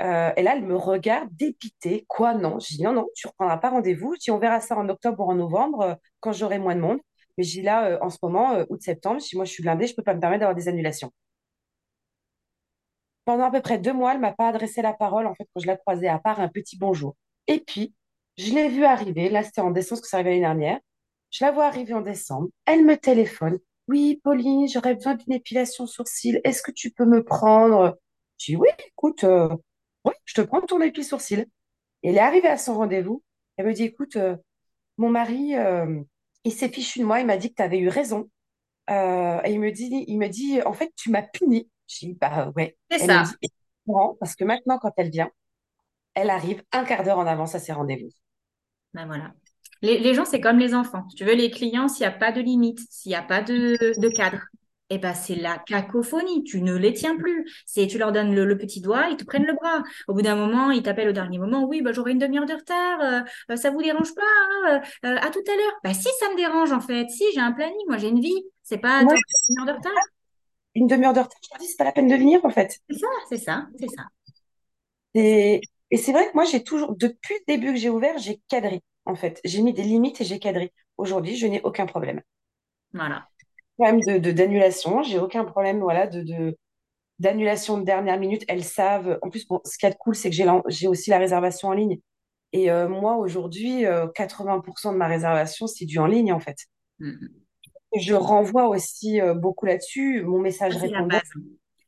Euh, 0.00 0.32
et 0.36 0.42
là, 0.42 0.54
elle 0.56 0.64
me 0.64 0.76
regarde 0.76 1.28
dépitée. 1.32 2.04
Quoi, 2.08 2.34
non? 2.34 2.58
Je 2.58 2.68
dis, 2.76 2.82
non, 2.82 2.92
non, 2.92 3.06
tu 3.14 3.28
reprendras 3.28 3.58
pas 3.58 3.70
rendez-vous. 3.70 4.14
Je 4.14 4.20
dis, 4.20 4.30
on 4.30 4.38
verra 4.38 4.60
ça 4.60 4.76
en 4.76 4.88
octobre 4.88 5.24
ou 5.24 5.30
en 5.30 5.34
novembre, 5.34 5.80
euh, 5.82 5.94
quand 6.20 6.32
j'aurai 6.32 6.58
moins 6.58 6.74
de 6.74 6.80
monde. 6.80 6.98
Mais 7.38 7.44
je 7.44 7.50
dis, 7.52 7.62
là, 7.62 7.86
euh, 7.86 7.98
en 8.00 8.10
ce 8.10 8.18
moment, 8.22 8.64
août-septembre, 8.68 9.20
dis, 9.20 9.36
moi, 9.36 9.44
je 9.44 9.52
suis 9.52 9.62
blindée, 9.62 9.86
je 9.86 9.94
peux 9.94 10.02
pas 10.02 10.14
me 10.14 10.20
permettre 10.20 10.40
d'avoir 10.40 10.56
des 10.56 10.68
annulations. 10.68 11.12
Pendant 13.24 13.44
à 13.44 13.50
peu 13.50 13.60
près 13.62 13.78
deux 13.78 13.92
mois, 13.92 14.12
elle 14.14 14.20
m'a 14.20 14.32
pas 14.32 14.48
adressé 14.48 14.82
la 14.82 14.92
parole, 14.92 15.26
en 15.26 15.34
fait, 15.34 15.48
quand 15.54 15.60
je 15.60 15.66
la 15.66 15.76
croisais, 15.76 16.08
à 16.08 16.18
part 16.18 16.40
un 16.40 16.48
petit 16.48 16.76
bonjour. 16.76 17.16
Et 17.46 17.60
puis, 17.60 17.94
je 18.36 18.52
l'ai 18.52 18.68
vue 18.68 18.84
arriver. 18.84 19.30
Là, 19.30 19.42
c'était 19.42 19.60
en 19.60 19.70
décembre, 19.70 20.00
parce 20.00 20.02
que 20.02 20.08
ça 20.08 20.18
arrivait 20.18 20.30
l'année 20.40 20.40
dernière. 20.40 20.80
Je 21.30 21.44
la 21.44 21.52
vois 21.52 21.66
arriver 21.66 21.94
en 21.94 22.00
décembre. 22.02 22.48
Elle 22.66 22.84
me 22.84 22.96
téléphone. 22.96 23.58
Oui, 23.88 24.20
Pauline, 24.24 24.68
j'aurais 24.68 24.94
besoin 24.94 25.14
d'une 25.14 25.32
épilation 25.32 25.86
sourcil. 25.86 26.40
Est-ce 26.44 26.62
que 26.62 26.70
tu 26.70 26.90
peux 26.90 27.04
me 27.06 27.24
prendre? 27.24 27.96
Je 28.38 28.52
dis, 28.52 28.56
oui, 28.56 28.68
écoute, 28.88 29.24
oui, 30.04 30.12
je 30.24 30.34
te 30.34 30.40
prends 30.42 30.60
ton 30.62 30.80
épi 30.80 31.04
sourcil. 31.04 31.46
Et 32.02 32.10
elle 32.10 32.16
est 32.16 32.20
arrivée 32.20 32.48
à 32.48 32.58
son 32.58 32.74
rendez-vous. 32.76 33.22
Elle 33.56 33.66
me 33.66 33.72
dit, 33.72 33.84
écoute, 33.84 34.16
euh, 34.16 34.36
mon 34.98 35.10
mari, 35.10 35.56
euh, 35.56 36.02
il 36.44 36.52
s'est 36.52 36.68
fichu 36.68 37.00
de 37.00 37.04
moi. 37.04 37.20
Il 37.20 37.26
m'a 37.26 37.36
dit 37.36 37.50
que 37.50 37.56
tu 37.56 37.62
avais 37.62 37.78
eu 37.78 37.88
raison. 37.88 38.30
Euh, 38.90 39.40
et 39.44 39.52
il 39.52 39.60
me 39.60 39.72
dit, 39.72 40.04
il 40.08 40.18
me 40.18 40.28
dit, 40.28 40.62
en 40.62 40.72
fait, 40.72 40.92
tu 40.96 41.10
m'as 41.10 41.22
puni. 41.22 41.70
Je 41.88 42.06
dis, 42.06 42.14
bah 42.14 42.52
ouais. 42.56 42.76
C'est 42.90 43.02
Elle 43.04 43.12
me 43.12 43.24
ça. 43.24 43.24
dit, 43.24 43.50
parce 44.20 44.36
que 44.36 44.44
maintenant, 44.44 44.78
quand 44.78 44.92
elle 44.96 45.10
vient, 45.10 45.30
elle 46.14 46.30
arrive 46.30 46.62
un 46.72 46.84
quart 46.84 47.02
d'heure 47.04 47.18
en 47.18 47.26
avance 47.26 47.54
à 47.54 47.58
ses 47.60 47.72
rendez-vous. 47.72 48.10
Ben 48.94 49.06
voilà. 49.06 49.32
Les, 49.82 49.98
les 49.98 50.14
gens, 50.14 50.24
c'est 50.24 50.40
comme 50.40 50.58
les 50.58 50.74
enfants. 50.74 51.04
Tu 51.16 51.24
veux, 51.24 51.34
les 51.34 51.50
clients, 51.50 51.88
s'il 51.88 52.06
n'y 52.06 52.12
a 52.14 52.16
pas 52.18 52.32
de 52.32 52.40
limite, 52.40 52.80
s'il 52.90 53.10
n'y 53.10 53.16
a 53.16 53.22
pas 53.22 53.42
de, 53.42 53.76
de 54.00 54.08
cadre, 54.08 54.40
eh 54.90 54.98
ben, 54.98 55.14
c'est 55.14 55.34
la 55.34 55.58
cacophonie. 55.58 56.44
Tu 56.44 56.60
ne 56.62 56.74
les 56.76 56.92
tiens 56.92 57.16
plus. 57.16 57.50
C'est, 57.66 57.86
tu 57.86 57.98
leur 57.98 58.12
donnes 58.12 58.34
le, 58.34 58.44
le 58.44 58.56
petit 58.58 58.80
doigt, 58.80 59.08
ils 59.10 59.16
te 59.16 59.24
prennent 59.24 59.46
le 59.46 59.54
bras. 59.54 59.82
Au 60.08 60.14
bout 60.14 60.22
d'un 60.22 60.36
moment, 60.36 60.70
ils 60.70 60.82
t'appellent 60.82 61.08
au 61.08 61.12
dernier 61.12 61.38
moment. 61.38 61.64
Oui, 61.64 61.82
ben, 61.82 61.92
j'aurai 61.92 62.12
une 62.12 62.18
demi-heure 62.18 62.46
de 62.46 62.54
retard. 62.54 63.00
euh, 63.00 63.20
euh, 63.50 63.56
ça 63.56 63.70
vous 63.70 63.82
dérange 63.82 64.14
pas? 64.14 64.22
hein, 64.66 64.80
euh, 65.04 65.16
à 65.20 65.30
tout 65.30 65.40
à 65.50 65.56
l'heure. 65.56 65.72
Bah, 65.82 65.94
si, 65.94 66.08
ça 66.20 66.30
me 66.30 66.36
dérange, 66.36 66.72
en 66.72 66.80
fait. 66.80 67.08
Si, 67.10 67.24
j'ai 67.34 67.40
un 67.40 67.52
planning. 67.52 67.76
Moi, 67.88 67.98
j'ai 67.98 68.08
une 68.08 68.20
vie. 68.20 68.44
C'est 68.62 68.78
pas 68.78 69.02
une 69.48 69.58
heure 69.60 69.66
de 69.66 69.72
retard. 69.72 69.92
une 70.76 70.86
demi-heure 70.86 71.12
de 71.14 71.18
retard, 71.20 71.40
je 71.42 71.48
leur 71.50 71.58
dis, 71.60 71.66
c'est 71.66 71.76
pas 71.76 71.82
la 71.84 71.90
peine 71.92 72.06
de 72.08 72.14
venir, 72.16 72.44
en 72.44 72.50
fait. 72.50 72.80
C'est 72.88 72.98
ça, 72.98 73.06
c'est 73.28 73.36
ça, 73.38 73.66
c'est 73.78 73.88
ça. 73.88 74.04
Et, 75.14 75.60
et 75.90 75.96
c'est 75.96 76.12
vrai 76.12 76.26
que 76.28 76.34
moi, 76.34 76.44
j'ai 76.44 76.62
toujours, 76.64 76.94
depuis 76.96 77.34
le 77.34 77.54
début 77.54 77.72
que 77.74 77.78
j'ai 77.78 77.90
ouvert, 77.90 78.18
j'ai 78.18 78.40
cadré, 78.48 78.82
en 79.06 79.14
fait. 79.16 79.40
J'ai 79.44 79.62
mis 79.62 79.72
des 79.72 79.82
limites 79.82 80.20
et 80.20 80.24
j'ai 80.24 80.38
cadré. 80.38 80.72
Aujourd'hui, 80.96 81.36
je 81.36 81.46
n'ai 81.46 81.60
aucun 81.62 81.86
problème. 81.86 82.22
Voilà. 82.92 83.28
Problème 83.76 84.00
de, 84.20 84.30
d'annulation, 84.30 85.02
j'ai 85.02 85.18
aucun 85.18 85.44
problème, 85.44 85.80
voilà, 85.80 86.06
de, 86.06 86.22
de, 86.22 86.56
d'annulation 87.18 87.78
de 87.78 87.84
dernière 87.84 88.18
minute. 88.18 88.44
Elles 88.48 88.64
savent. 88.64 89.18
En 89.22 89.30
plus, 89.30 89.46
bon, 89.46 89.60
ce 89.64 89.78
qui 89.78 89.86
est 89.86 89.96
cool, 89.98 90.14
c'est 90.14 90.30
que 90.30 90.36
j'ai, 90.36 90.46
j'ai 90.68 90.88
aussi 90.88 91.10
la 91.10 91.18
réservation 91.18 91.68
en 91.68 91.72
ligne. 91.72 91.98
Et 92.52 92.70
euh, 92.70 92.88
moi, 92.88 93.16
aujourd'hui, 93.16 93.84
euh, 93.84 94.06
80% 94.06 94.92
de 94.92 94.96
ma 94.96 95.08
réservation, 95.08 95.66
c'est 95.66 95.86
du 95.86 95.98
en 95.98 96.06
ligne, 96.06 96.32
en 96.32 96.38
fait. 96.38 96.56
Mhm. 97.00 97.28
Je 97.96 98.14
renvoie 98.14 98.68
aussi 98.68 99.20
euh, 99.20 99.34
beaucoup 99.34 99.66
là-dessus. 99.66 100.22
Mon 100.22 100.38
message 100.38 100.74
c'est 100.78 100.88
la 100.88 101.02
base. 101.02 101.22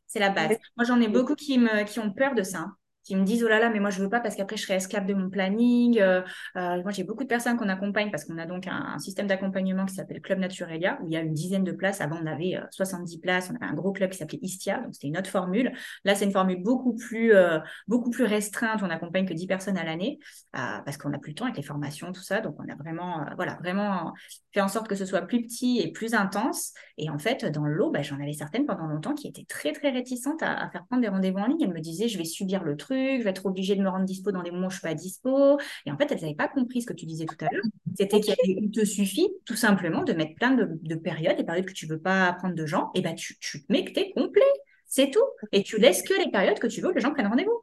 C'est 0.09 0.19
la 0.19 0.31
base. 0.31 0.57
Moi, 0.77 0.85
j'en 0.85 1.01
ai 1.01 1.09
beaucoup 1.09 1.35
qui 1.35 1.59
me, 1.59 1.85
qui 1.85 2.01
ont 2.01 2.13
peur 2.13 2.35
de 2.35 2.43
ça, 2.43 2.67
qui 3.07 3.15
me 3.15 3.25
disent, 3.25 3.45
oh 3.45 3.49
là 3.49 3.61
là, 3.61 3.71
mais 3.71 3.79
moi, 3.79 3.91
je 3.91 4.03
veux 4.03 4.09
pas 4.09 4.21
parce 4.21 4.35
qu'après, 4.35 4.57
je 4.57 4.63
serai 4.63 4.75
esclave 4.75 5.07
de 5.07 5.15
mon 5.15 5.31
planning. 5.31 6.01
Euh, 6.01 6.23
euh, 6.57 6.83
moi, 6.83 6.91
j'ai 6.91 7.05
beaucoup 7.05 7.23
de 7.23 7.29
personnes 7.29 7.57
qu'on 7.57 7.69
accompagne 7.69 8.11
parce 8.11 8.25
qu'on 8.25 8.37
a 8.37 8.47
donc 8.47 8.67
un, 8.67 8.99
système 8.99 9.29
d'accompagnement 9.29 9.87
qui 9.87 9.95
s'appelle 9.95 10.21
Club 10.21 10.41
Naturelia, 10.41 10.99
où 11.03 11.07
il 11.07 11.13
y 11.13 11.17
a 11.17 11.21
une 11.21 11.33
dizaine 11.33 11.63
de 11.63 11.73
places. 11.73 12.01
Avant, 12.01 12.19
on 12.21 12.27
avait 12.27 12.57
euh, 12.57 12.67
70 12.71 13.19
places. 13.21 13.51
On 13.51 13.55
avait 13.55 13.71
un 13.71 13.75
gros 13.75 13.93
club 13.93 14.11
qui 14.11 14.19
s'appelait 14.19 14.41
Istia, 14.43 14.79
donc 14.81 14.95
c'était 14.95 15.07
une 15.07 15.19
autre 15.19 15.31
formule. 15.31 15.73
Là, 16.05 16.15
c'est 16.15 16.25
une 16.25 16.33
formule 16.33 16.63
beaucoup 16.63 16.95
plus, 16.95 17.35
euh, 17.35 17.59
beaucoup 17.87 18.11
plus 18.11 18.25
restreinte. 18.25 18.83
On 18.83 18.89
n'accompagne 18.89 19.27
que 19.27 19.35
10 19.35 19.47
personnes 19.47 19.79
à 19.79 19.85
l'année 19.85 20.19
euh, 20.57 20.79
parce 20.85 20.97
qu'on 20.97 21.11
n'a 21.11 21.19
plus 21.19 21.31
le 21.31 21.35
temps 21.37 21.45
avec 21.45 21.57
les 21.57 21.63
formations, 21.63 22.13
tout 22.13 22.23
ça. 22.23 22.41
Donc, 22.41 22.57
on 22.59 22.69
a 22.69 22.75
vraiment, 22.75 23.21
euh, 23.21 23.35
voilà, 23.37 23.55
vraiment 23.61 24.13
fait 24.53 24.61
en 24.61 24.69
sorte 24.69 24.89
que 24.89 24.95
ce 24.95 25.05
soit 25.05 25.23
plus 25.23 25.43
petit 25.43 25.81
et 25.81 25.93
plus 25.93 26.15
intense. 26.15 26.73
Et 26.99 27.11
en 27.11 27.19
fait, 27.19 27.45
dans 27.45 27.67
l'eau, 27.67 27.91
bah, 27.91 28.03
j'en 28.03 28.21
avais 28.21 28.33
certaines 28.33 28.67
pendant 28.67 28.87
longtemps 28.87 29.15
qui 29.15 29.29
étaient 29.29 29.47
très, 29.49 29.73
très 29.73 29.91
réticentes 29.91 30.43
à, 30.43 30.65
à 30.65 30.71
faire 30.71 30.85
prendre 30.87 31.03
des 31.03 31.09
rendez-vous 31.09 31.39
en 31.39 31.47
ligne. 31.47 31.63
Elles 31.63 31.73
me 31.73 31.81
disaient, 31.81 32.09
je 32.09 32.19
vais 32.19 32.25
subir 32.25 32.65
le 32.65 32.77
truc, 32.77 32.96
je 33.19 33.23
vais 33.23 33.31
être 33.31 33.47
obligée 33.47 33.77
de 33.77 33.83
me 33.83 33.89
rendre 33.89 34.05
dispo 34.05 34.33
dans 34.33 34.43
des 34.43 34.51
moments 34.51 34.67
où 34.69 34.71
je 34.71 34.77
ne 34.77 34.81
suis 34.81 34.89
pas 34.89 34.95
dispo. 34.95 35.59
Et 35.85 35.91
en 35.91 35.97
fait, 35.97 36.11
elles 36.11 36.21
n'avaient 36.21 36.35
pas 36.35 36.49
compris 36.49 36.83
ce 36.83 36.87
que 36.87 36.93
tu 36.93 37.07
disais 37.07 37.27
tout 37.27 37.37
à 37.41 37.49
l'heure. 37.51 37.63
C'était 37.97 38.21
qu'il 38.21 38.71
te 38.71 38.85
suffit 38.85 39.29
tout 39.45 39.57
simplement 39.57 40.05
de 40.05 40.13
mettre 40.13 40.35
plein 40.35 40.53
de, 40.53 40.69
de 40.83 40.95
périodes, 40.95 41.37
des 41.37 41.45
périodes 41.45 41.67
que 41.67 41.73
tu 41.73 41.87
ne 41.87 41.93
veux 41.93 42.01
pas 42.01 42.33
prendre 42.35 42.55
de 42.55 42.67
gens, 42.67 42.91
et 42.95 43.01
bah, 43.01 43.13
tu, 43.15 43.39
tu 43.39 43.65
mets 43.69 43.85
que 43.85 43.93
tu 43.93 44.01
es 44.01 44.13
complet. 44.13 44.43
C'est 44.87 45.11
tout. 45.11 45.25
Et 45.53 45.63
tu 45.63 45.79
laisses 45.79 46.03
que 46.03 46.15
les 46.15 46.31
périodes 46.31 46.59
que 46.59 46.67
tu 46.67 46.81
veux 46.81 46.91
que 46.91 46.95
les 46.97 47.01
gens 47.01 47.13
prennent 47.13 47.27
rendez-vous. 47.27 47.63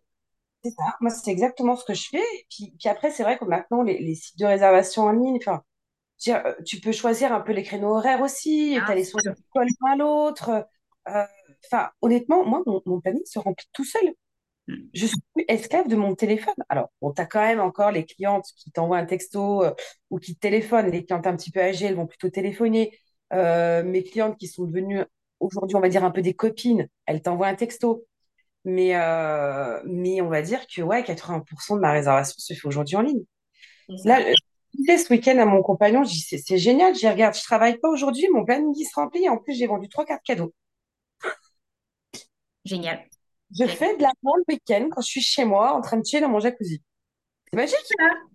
C'est 0.63 0.71
ça. 0.71 0.83
Moi, 1.01 1.09
c'est 1.09 1.31
exactement 1.31 1.75
ce 1.75 1.85
que 1.85 1.93
je 1.93 2.07
fais. 2.09 2.23
Puis, 2.49 2.73
puis 2.79 2.89
après, 2.89 3.11
c'est 3.11 3.23
vrai 3.23 3.37
que 3.37 3.45
maintenant, 3.45 3.81
les, 3.83 3.99
les 3.99 4.15
sites 4.15 4.39
de 4.39 4.45
réservation 4.45 5.03
en 5.03 5.11
ligne, 5.11 5.37
enfin, 5.37 5.61
euh, 6.29 6.53
tu 6.65 6.79
peux 6.79 6.91
choisir 6.91 7.33
un 7.33 7.41
peu 7.41 7.51
les 7.51 7.63
créneaux 7.63 7.95
horaires 7.95 8.21
aussi, 8.21 8.77
t'aller 8.87 9.03
sur 9.03 9.19
sûr. 9.21 9.33
l'école 9.35 9.67
l'un 9.81 9.91
à 9.93 9.95
l'autre. 9.95 10.67
Euh, 11.07 11.23
Enfin, 11.71 11.89
honnêtement, 12.01 12.45
moi, 12.45 12.61
mon, 12.65 12.81
mon 12.85 12.99
planning 12.99 13.25
se 13.25 13.39
remplit 13.39 13.67
tout 13.71 13.85
seul. 13.85 14.01
Je 14.67 15.05
suis 15.07 15.17
plus 15.33 15.45
esclave 15.47 15.87
de 15.87 15.95
mon 15.95 16.15
téléphone. 16.15 16.53
Alors, 16.69 16.89
bon, 17.01 17.11
tu 17.11 17.21
as 17.21 17.25
quand 17.25 17.41
même 17.41 17.59
encore 17.59 17.91
les 17.91 18.05
clientes 18.05 18.47
qui 18.55 18.71
t'envoient 18.71 18.97
un 18.97 19.05
texto 19.05 19.63
euh, 19.63 19.73
ou 20.09 20.19
qui 20.19 20.35
te 20.35 20.39
téléphonent. 20.39 20.89
Les 20.89 21.05
clientes 21.05 21.27
un 21.27 21.35
petit 21.35 21.51
peu 21.51 21.59
âgées, 21.59 21.87
elles 21.87 21.95
vont 21.95 22.07
plutôt 22.07 22.29
téléphoner. 22.29 22.97
Euh, 23.33 23.83
mes 23.83 24.03
clientes 24.03 24.37
qui 24.37 24.47
sont 24.47 24.65
devenues 24.65 25.03
aujourd'hui, 25.39 25.75
on 25.75 25.81
va 25.81 25.89
dire, 25.89 26.03
un 26.03 26.11
peu 26.11 26.21
des 26.21 26.33
copines, 26.33 26.87
elles 27.05 27.21
t'envoient 27.21 27.47
un 27.47 27.55
texto. 27.55 28.05
Mais, 28.65 28.95
euh, 28.95 29.81
mais 29.85 30.21
on 30.21 30.29
va 30.29 30.41
dire 30.41 30.65
que 30.67 30.81
ouais, 30.81 31.03
80% 31.03 31.75
de 31.75 31.81
ma 31.81 31.91
réservation 31.91 32.35
se 32.37 32.53
fait 32.53 32.67
aujourd'hui 32.67 32.95
en 32.95 33.01
ligne. 33.01 33.23
Ça. 33.97 34.19
Là, 34.19 34.31
je 34.31 34.77
disais 34.77 34.97
ce 34.97 35.11
week-end 35.11 35.37
à 35.39 35.45
mon 35.45 35.61
compagnon, 35.61 36.05
je 36.05 36.11
dis, 36.11 36.21
c'est 36.21 36.57
génial, 36.57 36.95
j'y 36.95 37.09
regarde, 37.09 37.35
je 37.35 37.41
travaille 37.41 37.77
pas 37.79 37.89
aujourd'hui, 37.89 38.25
mon 38.31 38.45
planning 38.45 38.73
se 38.73 38.95
remplit. 38.95 39.25
Et 39.25 39.29
en 39.29 39.37
plus, 39.37 39.53
j'ai 39.55 39.67
vendu 39.67 39.89
trois 39.89 40.05
cartes 40.05 40.23
cadeaux. 40.23 40.53
Génial. 42.63 43.05
Je 43.57 43.65
fais 43.65 43.95
de 43.97 44.01
la 44.01 44.11
le 44.23 44.43
week-end 44.47 44.89
quand 44.91 45.01
je 45.01 45.07
suis 45.07 45.21
chez 45.21 45.45
moi 45.45 45.73
en 45.73 45.81
train 45.81 45.97
de 45.97 46.05
chier 46.05 46.21
dans 46.21 46.29
mon 46.29 46.39
jacuzzi. 46.39 46.81
C'est 47.49 47.57
magique. 47.57 47.77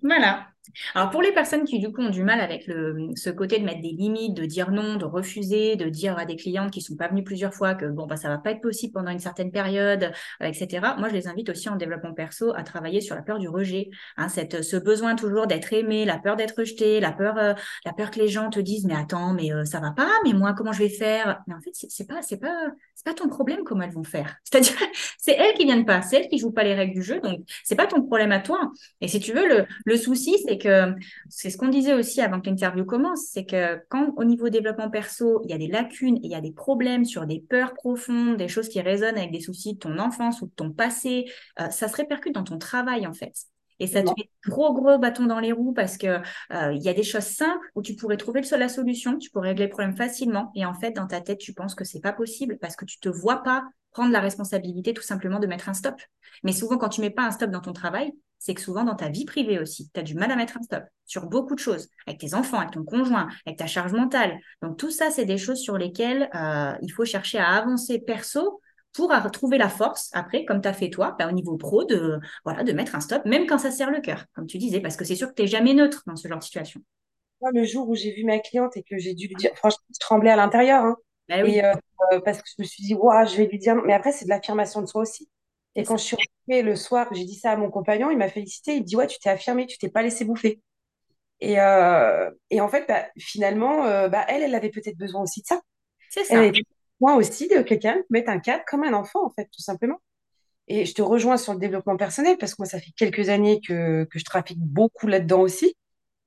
Voilà. 0.03 0.49
Alors 0.95 1.11
pour 1.11 1.23
les 1.23 1.33
personnes 1.33 1.65
qui 1.65 1.79
du 1.79 1.93
coup 1.93 2.03
ont 2.03 2.11
du 2.11 2.23
mal 2.23 2.41
avec 2.41 2.65
ce 2.65 3.31
côté 3.31 3.59
de 3.59 3.65
mettre 3.65 3.81
des 3.81 3.91
limites, 3.91 4.35
de 4.35 4.45
dire 4.45 4.71
non, 4.71 4.97
de 4.97 5.05
refuser, 5.05 5.77
de 5.77 5.89
dire 5.89 6.19
à 6.19 6.25
des 6.25 6.37
clientes 6.37 6.71
qui 6.71 6.81
sont 6.81 6.97
pas 6.97 7.09
venues 7.09 7.25
plusieurs 7.25 7.55
fois 7.55 7.75
que 7.75 7.87
bon 7.87 8.07
bah 8.07 8.17
ça 8.17 8.29
va 8.29 8.39
pas 8.39 8.53
être 8.53 8.61
possible 8.61 8.93
pendant 8.93 9.11
une 9.11 9.19
certaine 9.19 9.51
période, 9.51 10.13
euh, 10.43 10.47
etc. 10.47 10.95
Moi 10.99 11.09
je 11.09 11.15
les 11.15 11.29
invite 11.29 11.49
aussi 11.51 11.69
en 11.69 11.77
développement 11.77 12.15
perso 12.15 12.53
à 12.55 12.63
travailler 12.63 13.01
sur 13.01 13.15
la 13.15 13.23
peur 13.23 13.39
du 13.39 13.49
rejet, 13.49 13.91
hein, 14.17 14.29
cette, 14.29 14.63
ce 14.63 14.77
besoin 14.77 15.15
toujours 15.15 15.47
d'être 15.47 15.73
aimé, 15.73 16.05
la 16.05 16.19
peur 16.19 16.37
d'être 16.37 16.59
rejeté, 16.59 17.01
la 17.01 17.13
peur, 17.13 17.39
euh, 17.39 17.55
la 17.85 17.93
peur 17.93 18.11
que 18.11 18.21
les 18.21 18.29
gens 18.29 18.51
te 18.51 18.61
disent 18.61 18.87
mais 18.87 18.95
attends 18.95 19.33
mais 19.33 19.53
euh, 19.53 19.65
ça 19.65 19.81
va 19.81 19.91
pas, 19.91 20.11
mais 20.25 20.33
moi 20.33 20.55
comment 20.55 20.73
je 20.73 20.81
vais 20.81 20.89
faire? 20.89 21.41
Mais 21.47 21.55
en 21.55 21.61
fait 21.61 21.71
c'est 21.73 22.07
pas 22.07 22.23
c'est 22.23 22.39
pas 22.39 22.69
c'est 22.95 23.05
pas 23.05 23.15
ton 23.15 23.29
problème 23.29 23.61
comment 23.65 23.83
elles 23.83 23.93
vont 23.93 24.05
faire. 24.05 24.37
C'est-à-dire 24.45 24.77
c'est 25.19 25.33
elles 25.33 25.55
qui 25.55 25.65
viennent 25.65 25.87
pas, 25.87 26.03
c'est 26.03 26.17
elles 26.17 26.29
qui 26.29 26.39
jouent 26.39 26.53
pas 26.53 26.65
les 26.65 26.75
règles 26.75 26.95
du 26.95 27.03
jeu 27.03 27.21
donc 27.21 27.41
c'est 27.65 27.77
pas 27.77 27.87
ton 27.87 28.03
problème 28.03 28.33
à 28.33 28.41
toi. 28.41 28.73
Et 29.01 29.09
si 29.09 29.21
tu 29.21 29.33
veux 29.33 29.49
le, 29.49 29.67
le 29.85 29.97
souci 29.97 30.37
c'est 30.47 30.58
que 30.59 30.95
c'est 31.29 31.51
ce 31.51 31.57
qu'on 31.57 31.69
disait 31.69 31.95
aussi 31.95 32.21
avant 32.21 32.41
que 32.41 32.49
l'interview 32.49 32.85
commence, 32.85 33.27
c'est 33.31 33.45
que 33.45 33.81
quand 33.89 34.13
au 34.17 34.25
niveau 34.25 34.49
développement 34.49 34.91
perso, 34.91 35.41
il 35.45 35.51
y 35.51 35.55
a 35.55 35.59
des 35.59 35.69
lacunes 35.69 36.17
et 36.17 36.25
il 36.25 36.31
y 36.31 36.35
a 36.35 36.41
des 36.41 36.53
problèmes 36.53 37.05
sur 37.05 37.27
des 37.27 37.41
peurs 37.41 37.75
profondes, 37.75 38.37
des 38.37 38.49
choses 38.49 38.69
qui 38.69 38.81
résonnent 38.81 39.17
avec 39.17 39.33
des 39.33 39.41
soucis 39.41 39.75
de 39.75 39.79
ton 39.79 39.99
enfance 39.99 40.43
ou 40.43 40.47
de 40.47 40.53
ton 40.53 40.71
passé, 40.71 41.27
euh, 41.61 41.71
ça 41.71 41.89
se 41.89 41.97
répercute 41.97 42.35
dans 42.35 42.45
ton 42.45 42.59
travail 42.59 43.07
en 43.07 43.15
fait. 43.15 43.35
Et 43.81 43.87
ça 43.87 44.03
te 44.03 44.09
met 44.09 44.29
gros 44.47 44.75
gros 44.75 44.99
bâtons 44.99 45.27
dans 45.27 45.39
les 45.39 45.53
roues 45.53 45.73
parce 45.73 45.97
que 45.97 46.07
euh, 46.53 46.73
il 46.73 46.83
y 46.83 46.89
a 46.89 46.95
des 46.95 47.05
choses 47.05 47.23
simples 47.23 47.65
où 47.75 47.83
tu 47.83 47.95
pourrais 47.95 48.17
trouver 48.17 48.41
le, 48.41 48.57
la 48.57 48.69
solution, 48.69 49.19
tu 49.19 49.31
pourrais 49.31 49.51
régler 49.51 49.67
le 49.67 49.71
problème 49.71 49.97
facilement. 49.97 50.51
Et 50.55 50.65
en 50.65 50.75
fait, 50.75 50.93
dans 50.93 51.07
ta 51.07 51.21
tête, 51.21 51.39
tu 51.39 51.53
penses 51.55 51.75
que 51.75 51.85
c'est 51.85 52.01
pas 52.01 52.13
possible 52.13 52.59
parce 52.61 52.75
que 52.75 52.85
tu 52.85 52.99
te 52.99 53.09
vois 53.09 53.43
pas 53.43 53.65
prendre 53.93 54.13
la 54.13 54.21
responsabilité 54.21 54.95
tout 54.95 55.03
simplement 55.03 55.39
de 55.39 55.47
mettre 55.47 55.69
un 55.69 55.75
stop. 55.75 55.95
Mais 56.43 56.53
souvent, 56.53 56.77
quand 56.77 56.89
tu 56.89 57.01
mets 57.01 57.11
pas 57.11 57.25
un 57.25 57.31
stop 57.31 57.51
dans 57.51 57.61
ton 57.61 57.73
travail, 57.73 58.13
c'est 58.39 58.55
que 58.55 58.61
souvent 58.61 58.85
dans 58.85 58.95
ta 58.95 59.09
vie 59.09 59.25
privée 59.25 59.59
aussi, 59.59 59.91
tu 59.93 60.01
as 60.01 60.03
du 60.03 60.15
mal 60.15 60.31
à 60.31 60.37
mettre 60.37 60.57
un 60.59 60.63
stop 60.63 60.85
sur 61.05 61.27
beaucoup 61.27 61.55
de 61.55 61.61
choses, 61.61 61.89
avec 62.07 62.21
tes 62.21 62.35
enfants, 62.35 62.59
avec 62.59 62.73
ton 62.73 62.85
conjoint, 62.85 63.29
avec 63.47 63.59
ta 63.59 63.67
charge 63.67 63.93
mentale. 63.93 64.39
Donc 64.63 64.77
tout 64.79 64.91
ça, 64.91 65.11
c'est 65.11 65.25
des 65.25 65.39
choses 65.39 65.59
sur 65.59 65.79
lesquelles 65.79 66.29
euh, 66.35 66.73
il 66.83 66.91
faut 66.91 67.05
chercher 67.05 67.39
à 67.39 67.49
avancer 67.51 67.99
perso 67.99 68.61
pour 68.93 69.11
retrouver 69.11 69.59
la 69.59 69.69
force 69.69 70.11
après, 70.13 70.45
comme 70.45 70.61
tu 70.61 70.69
as 70.69 70.73
fait 70.73 70.91
toi, 70.91 71.15
bah, 71.19 71.29
au 71.29 71.33
niveau 71.33 71.57
pro, 71.57 71.85
de, 71.85 72.19
voilà, 72.45 72.65
de 72.65 72.73
mettre 72.73 72.95
un 72.95 73.01
stop, 73.01 73.25
même 73.27 73.47
quand 73.47 73.59
ça 73.59 73.71
sert 73.71 73.91
le 73.91 74.01
cœur, 74.01 74.25
comme 74.35 74.47
tu 74.47 74.59
disais, 74.59 74.81
parce 74.81 74.97
que 74.97 75.05
c'est 75.05 75.15
sûr 75.15 75.29
que 75.29 75.35
tu 75.35 75.43
n'es 75.43 75.49
jamais 75.49 75.75
neutre 75.75 76.03
dans 76.07 76.17
ce 76.17 76.27
genre 76.27 76.39
de 76.39 76.45
situation. 76.45 76.81
Moi, 77.41 77.51
le 77.55 77.65
jour 77.65 77.89
où 77.89 77.95
j'ai 77.95 78.13
vu 78.13 78.25
ma 78.25 78.39
cliente 78.41 78.77
et 78.77 78.83
que 78.83 78.99
j'ai 78.99 79.15
dû 79.15 79.29
lui 79.29 79.37
dire, 79.37 79.51
franchement, 79.55 79.85
je 79.95 80.01
tremblais 80.01 80.31
à 80.31 80.37
l'intérieur. 80.37 80.85
Hein, 80.85 80.97
bah, 81.29 81.37
oui. 81.45 81.57
et 81.57 81.65
euh, 81.65 82.21
parce 82.25 82.39
que 82.39 82.49
je 82.49 82.63
me 82.63 82.67
suis 82.67 82.83
dit, 82.83 82.95
waouh, 82.95 83.27
je 83.27 83.37
vais 83.37 83.47
lui 83.47 83.59
dire. 83.59 83.77
Mais 83.77 83.93
après, 83.93 84.13
c'est 84.13 84.25
de 84.25 84.31
l'affirmation 84.31 84.81
de 84.81 84.87
soi 84.87 85.03
aussi. 85.03 85.29
Et 85.75 85.85
quand 85.85 85.97
je 85.97 86.03
suis 86.03 86.17
rentrée 86.17 86.63
le 86.63 86.77
soir, 86.77 87.09
j'ai 87.13 87.25
dit 87.25 87.35
ça 87.37 87.53
à 87.53 87.57
mon 87.57 87.71
compagnon, 87.71 88.11
il 88.11 88.19
m'a 88.19 88.29
félicité. 88.29 88.75
Il 88.75 88.83
me 88.83 88.87
dit, 88.87 88.97
ouais, 88.97 89.07
tu 89.07 89.19
t'es 89.19 89.31
affirmée, 89.31 89.67
tu 89.67 89.79
t'es 89.79 89.89
pas 89.89 90.03
laissé 90.03 90.25
bouffer. 90.25 90.61
Et, 91.41 91.61
euh, 91.61 92.31
et 92.51 92.61
en 92.61 92.69
fait, 92.69 92.87
bah, 92.89 93.07
finalement, 93.17 93.85
euh, 93.87 94.09
bah, 94.09 94.25
elle, 94.29 94.43
elle 94.43 94.55
avait 94.55 94.71
peut-être 94.71 94.97
besoin 94.97 95.23
aussi 95.23 95.43
de 95.43 95.47
ça. 95.47 95.61
C'est 96.11 96.25
ça. 96.25 96.35
Elle 96.35 96.49
avait 96.49 96.63
besoin 97.01 97.17
aussi 97.17 97.49
de 97.49 97.63
quelqu'un 97.63 97.95
qui 97.95 98.07
mette 98.11 98.29
un 98.29 98.41
cadre 98.41 98.65
comme 98.67 98.83
un 98.83 98.93
enfant, 98.93 99.25
en 99.25 99.31
fait, 99.31 99.45
tout 99.45 99.63
simplement. 99.63 100.01
Et 100.67 100.85
je 100.85 100.95
te 100.95 101.03
rejoins 101.03 101.37
sur 101.37 101.55
le 101.55 101.61
développement 101.61 101.97
personnel 101.97 102.37
parce 102.39 102.53
que 102.53 102.63
moi, 102.63 102.67
ça 102.67 102.81
fait 102.81 102.93
quelques 102.97 103.29
années 103.29 103.61
que, 103.67 104.05
que 104.05 104.19
je 104.19 104.25
trafique 104.25 104.59
beaucoup 104.59 105.07
là-dedans 105.07 105.41
aussi. 105.41 105.77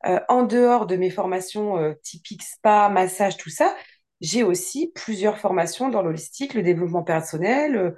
Euh, 0.06 0.20
en 0.30 0.44
dehors 0.44 0.88
de 0.88 0.96
mes 0.96 1.12
formations 1.12 1.94
typiques 2.02 2.42
spa, 2.42 2.90
massage, 2.90 3.38
tout 3.38 3.52
ça, 3.52 3.76
j'ai 4.20 4.44
aussi 4.44 4.92
plusieurs 4.96 5.38
formations 5.38 5.90
dans 5.90 6.02
l'holistique, 6.02 6.54
le 6.54 6.64
développement 6.64 7.04
personnel. 7.04 7.96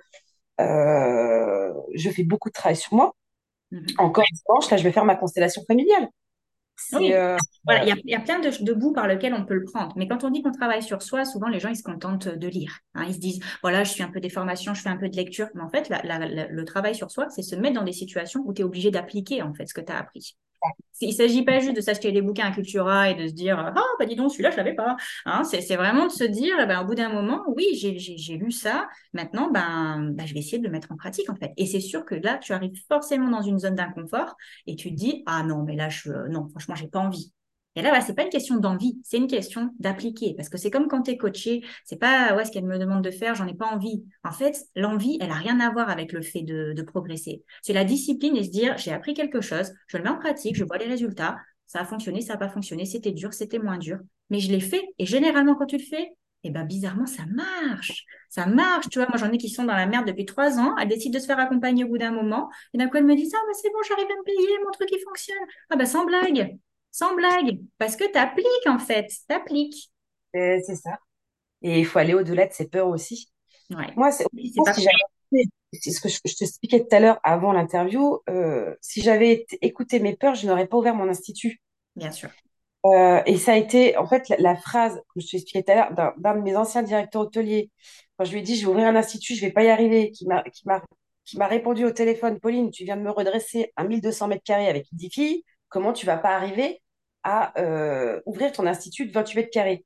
Euh, 0.61 1.73
je 1.95 2.09
fais 2.09 2.23
beaucoup 2.23 2.49
de 2.49 2.53
travail 2.53 2.75
sur 2.77 2.93
moi. 2.93 3.15
Mhm. 3.71 3.85
Encore 3.97 4.25
dimanche, 4.33 4.69
là, 4.71 4.77
je 4.77 4.83
vais 4.83 4.91
faire 4.91 5.05
ma 5.05 5.15
constellation 5.15 5.63
familiale. 5.67 6.07
Oui, 6.93 7.13
euh, 7.13 7.37
voilà, 7.65 7.83
il 7.83 7.89
y 7.89 7.91
a, 7.91 7.95
il 8.03 8.09
y 8.11 8.15
a 8.15 8.19
plein 8.19 8.39
de, 8.39 8.49
de 8.63 8.73
bouts 8.73 8.93
par 8.93 9.07
lesquels 9.07 9.33
on 9.33 9.45
peut 9.45 9.53
le 9.53 9.63
prendre. 9.63 9.93
Mais 9.95 10.07
quand 10.07 10.23
on 10.23 10.29
dit 10.31 10.41
qu'on 10.41 10.51
travaille 10.51 10.81
sur 10.83 11.01
soi, 11.01 11.23
souvent 11.23 11.47
les 11.47 11.59
gens 11.59 11.69
ils 11.69 11.75
se 11.77 11.83
contentent 11.83 12.27
de 12.27 12.47
lire. 12.47 12.79
hein. 12.95 13.05
Ils 13.07 13.13
se 13.13 13.19
disent 13.19 13.39
voilà, 13.61 13.83
je 13.83 13.91
suis 13.91 14.03
un 14.03 14.09
peu 14.09 14.19
des 14.19 14.29
formations, 14.29 14.73
je 14.73 14.81
fais 14.81 14.89
un 14.89 14.97
peu 14.97 15.07
de 15.07 15.15
lecture. 15.15 15.47
Mais 15.53 15.61
en 15.61 15.69
fait, 15.69 15.87
la- 15.89 16.01
la- 16.03 16.19
la- 16.27 16.47
le 16.47 16.65
travail 16.65 16.95
sur 16.95 17.11
soi, 17.11 17.29
c'est 17.29 17.43
se 17.43 17.55
mettre 17.55 17.75
dans 17.75 17.83
des 17.85 17.93
situations 17.93 18.41
où 18.45 18.53
tu 18.53 18.61
es 18.61 18.65
obligé 18.65 18.91
d'appliquer 18.91 19.41
en 19.43 19.53
fait 19.53 19.67
ce 19.67 19.73
que 19.73 19.81
tu 19.81 19.91
as 19.91 19.97
appris. 19.97 20.35
Il 21.01 21.09
ne 21.09 21.13
s'agit 21.13 21.43
pas 21.43 21.59
juste 21.59 21.75
de 21.75 21.81
s'acheter 21.81 22.11
des 22.11 22.21
bouquins 22.21 22.45
à 22.45 22.51
Cultura 22.51 23.09
et 23.09 23.15
de 23.15 23.27
se 23.27 23.33
dire 23.33 23.59
ah 23.59 23.73
bah 23.99 24.05
dis 24.05 24.15
donc 24.15 24.31
celui-là 24.31 24.51
je 24.51 24.57
l'avais 24.57 24.73
pas. 24.75 24.95
Hein, 25.25 25.43
c'est 25.43 25.75
vraiment 25.75 26.05
de 26.05 26.11
se 26.11 26.23
dire 26.23 26.55
eh 26.61 26.65
ben, 26.65 26.81
au 26.81 26.85
bout 26.85 26.95
d'un 26.95 27.09
moment 27.09 27.43
oui 27.47 27.65
j'ai 27.73 28.37
lu 28.37 28.51
ça 28.51 28.87
maintenant 29.11 29.51
ben, 29.51 30.11
ben, 30.13 30.25
je 30.25 30.33
vais 30.33 30.39
essayer 30.39 30.59
de 30.59 30.63
le 30.63 30.71
mettre 30.71 30.91
en 30.91 30.95
pratique 30.95 31.29
en 31.29 31.35
fait. 31.35 31.51
Et 31.57 31.65
c'est 31.65 31.81
sûr 31.81 32.05
que 32.05 32.15
là 32.15 32.37
tu 32.37 32.53
arrives 32.53 32.79
forcément 32.87 33.29
dans 33.29 33.41
une 33.41 33.59
zone 33.59 33.75
d'inconfort 33.75 34.35
et 34.67 34.75
tu 34.75 34.91
te 34.91 34.95
dis 34.95 35.23
ah 35.25 35.43
non 35.43 35.63
mais 35.63 35.75
là 35.75 35.89
je 35.89 36.11
non 36.29 36.47
franchement 36.49 36.75
j'ai 36.75 36.87
pas 36.87 36.99
envie. 36.99 37.33
Et 37.75 37.81
là, 37.81 37.89
voilà, 37.89 38.03
c'est 38.03 38.13
pas 38.13 38.23
une 38.23 38.29
question 38.29 38.57
d'envie, 38.57 38.99
c'est 39.03 39.17
une 39.17 39.27
question 39.27 39.73
d'appliquer. 39.79 40.35
Parce 40.35 40.49
que 40.49 40.57
c'est 40.57 40.69
comme 40.69 40.87
quand 40.87 41.03
tu 41.03 41.11
es 41.11 41.17
coaché, 41.17 41.63
c'est 41.85 41.97
pas 41.97 42.35
ouais, 42.35 42.45
ce 42.45 42.51
qu'elle 42.51 42.65
me 42.65 42.77
demande 42.77 43.03
de 43.03 43.11
faire, 43.11 43.35
j'en 43.35 43.47
ai 43.47 43.55
pas 43.55 43.67
envie. 43.67 44.03
En 44.23 44.31
fait, 44.31 44.55
l'envie, 44.75 45.17
elle 45.21 45.31
a 45.31 45.35
rien 45.35 45.59
à 45.59 45.71
voir 45.71 45.89
avec 45.89 46.11
le 46.11 46.21
fait 46.21 46.41
de, 46.41 46.81
progresser. 46.83 47.43
C'est 47.61 47.73
la 47.73 47.85
discipline 47.85 48.35
et 48.35 48.43
se 48.43 48.49
dire 48.49 48.77
j'ai 48.77 48.91
appris 48.91 49.13
quelque 49.13 49.39
chose, 49.39 49.71
je 49.87 49.97
le 49.97 50.03
mets 50.03 50.09
en 50.09 50.17
pratique, 50.17 50.55
je 50.55 50.65
vois 50.65 50.77
les 50.77 50.85
résultats, 50.85 51.37
ça 51.65 51.79
a 51.79 51.85
fonctionné, 51.85 52.21
ça 52.21 52.33
n'a 52.33 52.39
pas 52.39 52.49
fonctionné, 52.49 52.85
c'était 52.85 53.13
dur, 53.13 53.33
c'était 53.33 53.57
moins 53.57 53.77
dur, 53.77 53.99
mais 54.29 54.39
je 54.39 54.51
l'ai 54.51 54.59
fait. 54.59 54.83
Et 54.99 55.05
généralement, 55.05 55.55
quand 55.55 55.65
tu 55.65 55.77
le 55.77 55.83
fais, 55.83 56.09
eh 56.43 56.49
ben, 56.49 56.65
bizarrement, 56.65 57.05
ça 57.05 57.23
marche. 57.25 58.03
Ça 58.29 58.45
marche. 58.45 58.89
Tu 58.89 58.99
vois, 58.99 59.07
moi, 59.07 59.17
j'en 59.17 59.31
ai 59.31 59.37
qui 59.37 59.49
sont 59.49 59.63
dans 59.63 59.75
la 59.75 59.85
merde 59.85 60.05
depuis 60.05 60.25
trois 60.25 60.59
ans. 60.59 60.75
Elles 60.77 60.89
décident 60.89 61.13
de 61.13 61.19
se 61.19 61.25
faire 61.25 61.39
accompagner 61.39 61.85
au 61.85 61.87
bout 61.87 61.97
d'un 61.97 62.11
moment. 62.11 62.49
Et 62.73 62.77
d'un 62.77 62.89
coup, 62.89 62.97
elles 62.97 63.05
me 63.05 63.15
disent, 63.15 63.33
ah, 63.33 63.41
bah, 63.47 63.53
c'est 63.53 63.69
bon, 63.69 63.79
j'arrive 63.87 64.05
à 64.05 64.17
me 64.17 64.23
payer, 64.23 64.59
mon 64.63 64.71
truc, 64.71 64.89
il 64.91 64.99
fonctionne. 64.99 65.37
Ah, 65.69 65.77
bah, 65.77 65.85
sans 65.85 66.05
blague. 66.05 66.57
Sans 66.93 67.15
blague. 67.15 67.59
Parce 67.79 67.95
que 67.95 68.09
tu 68.09 68.17
appliques, 68.17 68.67
en 68.67 68.79
fait. 68.79 69.07
Tu 69.27 69.35
appliques. 69.35 69.91
et 70.33 70.61
c'est 70.65 70.75
ça. 70.75 70.99
Et 71.63 71.79
il 71.79 71.85
faut 71.85 71.99
aller 71.99 72.13
au-delà 72.13 72.45
de 72.45 72.53
ses 72.53 72.69
peurs 72.69 72.87
aussi. 72.87 73.31
Ouais. 73.71 73.87
Moi, 73.97 74.11
c'est 74.11 74.25
si 75.73 75.91
ce 75.91 75.99
que 75.99 76.07
je, 76.07 76.19
je 76.23 76.35
t'expliquais 76.35 76.81
tout 76.81 76.95
à 76.95 76.99
l'heure 76.99 77.19
avant 77.23 77.51
l'interview, 77.51 78.19
euh, 78.29 78.75
si 78.81 79.01
j'avais 79.01 79.47
écouté 79.61 79.99
mes 79.99 80.15
peurs, 80.15 80.35
je 80.35 80.45
n'aurais 80.45 80.67
pas 80.67 80.77
ouvert 80.77 80.93
mon 80.93 81.09
institut. 81.09 81.61
Bien 81.95 82.11
sûr. 82.11 82.29
Euh, 82.85 83.23
et 83.25 83.37
ça 83.37 83.53
a 83.53 83.55
été, 83.55 83.97
en 83.97 84.05
fait, 84.05 84.29
la, 84.29 84.35
la 84.37 84.55
phrase, 84.55 85.01
comme 85.07 85.21
je 85.21 85.27
te 85.27 85.31
l'expliquais 85.35 85.63
tout 85.63 85.71
à 85.71 85.75
l'heure, 85.75 86.13
d'un 86.17 86.35
de 86.35 86.41
mes 86.41 86.55
anciens 86.55 86.83
directeurs 86.83 87.23
hôteliers, 87.23 87.71
quand 88.17 88.25
je 88.25 88.33
lui 88.33 88.39
ai 88.39 88.41
dit, 88.43 88.55
je 88.55 88.65
vais 88.65 88.71
ouvrir 88.71 88.87
un 88.87 88.95
institut, 88.95 89.33
je 89.33 89.41
vais 89.41 89.51
pas 89.51 89.63
y 89.63 89.69
arriver, 89.69 90.11
qui 90.11 90.27
m'a, 90.27 90.43
qui 90.43 90.67
m'a, 90.67 90.83
qui 91.25 91.37
m'a 91.39 91.47
répondu 91.47 91.85
au 91.85 91.91
téléphone, 91.91 92.39
Pauline, 92.39 92.69
tu 92.69 92.83
viens 92.83 92.97
de 92.97 93.01
me 93.01 93.09
redresser 93.09 93.71
un 93.75 93.85
1200 93.85 94.27
mètres 94.27 94.43
carrés 94.43 94.67
avec 94.67 94.85
10 94.91 95.09
filles, 95.09 95.43
comment 95.69 95.93
tu 95.93 96.05
vas 96.05 96.17
pas 96.17 96.35
arriver 96.35 96.82
à 97.23 97.57
euh, 97.59 98.21
ouvrir 98.25 98.51
ton 98.51 98.65
institut 98.67 99.05
de 99.07 99.11
28 99.13 99.37
mètres 99.37 99.49
carrés? 99.51 99.85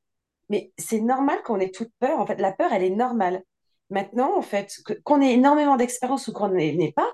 Mais 0.49 0.71
c'est 0.77 1.01
normal 1.01 1.41
qu'on 1.43 1.59
ait 1.59 1.71
toute 1.71 1.91
peur. 1.99 2.19
En 2.19 2.25
fait, 2.25 2.39
la 2.39 2.51
peur, 2.53 2.71
elle 2.73 2.83
est 2.83 2.89
normale. 2.89 3.43
Maintenant, 3.89 4.37
en 4.37 4.41
fait, 4.41 4.73
que- 4.85 4.93
qu'on 5.03 5.21
ait 5.21 5.33
énormément 5.33 5.77
d'expérience 5.77 6.27
ou 6.27 6.33
qu'on 6.33 6.49
n'ait 6.49 6.93
pas, 6.95 7.11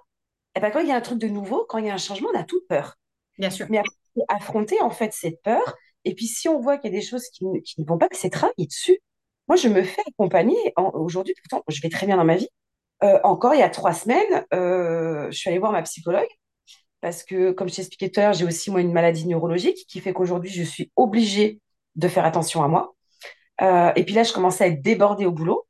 eh 0.56 0.60
ben, 0.60 0.72
quand 0.72 0.80
il 0.80 0.88
y 0.88 0.92
a 0.92 0.96
un 0.96 1.02
truc 1.02 1.20
de 1.20 1.28
nouveau, 1.28 1.66
quand 1.70 1.80
il 1.80 1.86
y 1.86 1.90
a 1.90 1.94
un 1.94 1.98
changement, 1.98 2.30
on 2.34 2.40
a 2.40 2.44
toute 2.44 2.68
peur. 2.68 2.96
Bien 3.40 3.50
sûr. 3.50 3.68
Mais 3.70 3.82
affronter 4.30 4.82
en 4.82 4.90
fait 4.92 5.14
cette 5.14 5.42
peur. 5.42 5.76
Et 6.06 6.16
puis 6.16 6.28
si 6.28 6.48
on 6.50 6.60
voit 6.60 6.78
qu'il 6.78 6.92
y 6.94 6.96
a 6.96 7.00
des 7.00 7.06
choses 7.06 7.28
qui, 7.30 7.46
ne- 7.46 7.60
qui 7.60 7.82
ne 7.82 7.86
vont 7.86 7.98
pas, 7.98 8.08
c'est 8.12 8.30
travailler 8.30 8.68
dessus. 8.68 9.00
Moi, 9.48 9.56
je 9.58 9.68
me 9.68 9.84
fais 9.84 10.02
accompagner. 10.08 10.58
Aujourd'hui, 10.94 11.34
pourtant, 11.50 11.64
je 11.68 11.82
vais 11.82 11.90
très 11.90 12.06
bien 12.06 12.18
dans 12.18 12.24
ma 12.26 12.36
vie. 12.38 12.50
Euh, 13.04 13.20
encore 13.24 13.54
il 13.56 13.60
y 13.60 13.64
a 13.64 13.70
trois 13.70 13.94
semaines, 13.94 14.46
euh, 14.54 15.28
je 15.32 15.38
suis 15.38 15.50
allée 15.50 15.60
voir 15.60 15.72
ma 15.74 15.82
psychologue 15.84 16.28
parce 17.04 17.26
que, 17.26 17.52
comme 17.52 17.68
je 17.68 17.76
t'expliquais 17.76 18.10
tout 18.10 18.22
à 18.22 18.24
l'heure, 18.24 18.34
j'ai 18.34 18.46
aussi 18.46 18.72
moi 18.72 18.80
une 18.80 18.94
maladie 18.94 19.28
neurologique 19.28 19.86
qui 19.90 20.00
fait 20.00 20.14
qu'aujourd'hui, 20.14 20.50
je 20.50 20.64
suis 20.64 20.90
obligée 20.96 21.60
de 21.98 22.08
faire 22.08 22.24
attention 22.24 22.64
à 22.64 22.70
moi. 22.70 22.96
Euh, 23.62 23.92
et 23.98 24.06
puis 24.06 24.16
là, 24.16 24.24
je 24.24 24.32
commençais 24.32 24.64
à 24.64 24.68
être 24.68 24.82
débordée 24.82 25.26
au 25.26 25.34
boulot. 25.34 25.68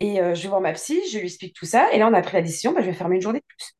Et 0.00 0.20
euh, 0.20 0.34
je 0.34 0.42
vais 0.42 0.48
voir 0.48 0.60
ma 0.60 0.72
psy, 0.72 1.00
je 1.12 1.18
lui 1.18 1.26
explique 1.26 1.54
tout 1.54 1.66
ça. 1.66 1.92
Et 1.92 2.00
là, 2.00 2.08
on 2.08 2.12
a 2.12 2.20
pris 2.20 2.32
la 2.32 2.42
décision, 2.42 2.72
bah, 2.72 2.80
je 2.80 2.86
vais 2.86 2.94
fermer 2.94 3.14
une 3.14 3.22
journée 3.22 3.38
de 3.38 3.44
plus. 3.46 3.76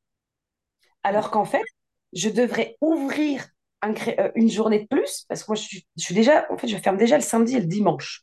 Alors 1.03 1.33
qu'en 1.33 1.45
fait, 1.45 1.65
je 2.13 2.29
devrais 2.29 2.77
ouvrir 2.81 3.49
un 3.81 3.95
euh, 4.21 4.31
une 4.37 4.49
journée 4.49 4.79
de 4.79 4.87
plus, 4.87 5.25
parce 5.29 5.43
que 5.43 5.51
moi, 5.51 5.57
je 5.57 5.63
suis, 5.63 5.85
je 5.97 6.05
suis 6.05 6.15
déjà, 6.15 6.47
en 6.53 6.57
fait, 6.57 6.69
je 6.69 6.77
ferme 6.77 6.99
déjà 6.99 7.17
le 7.17 7.25
samedi 7.25 7.57
et 7.57 7.61
le 7.61 7.67
dimanche. 7.67 8.23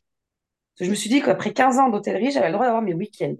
Je 0.80 0.88
me 0.88 0.94
suis 0.94 1.10
dit 1.10 1.20
qu'après 1.20 1.52
15 1.52 1.78
ans 1.80 1.90
d'hôtellerie, 1.90 2.30
j'avais 2.30 2.46
le 2.46 2.54
droit 2.54 2.64
d'avoir 2.64 2.80
mes 2.80 2.94
week-ends. 2.94 3.36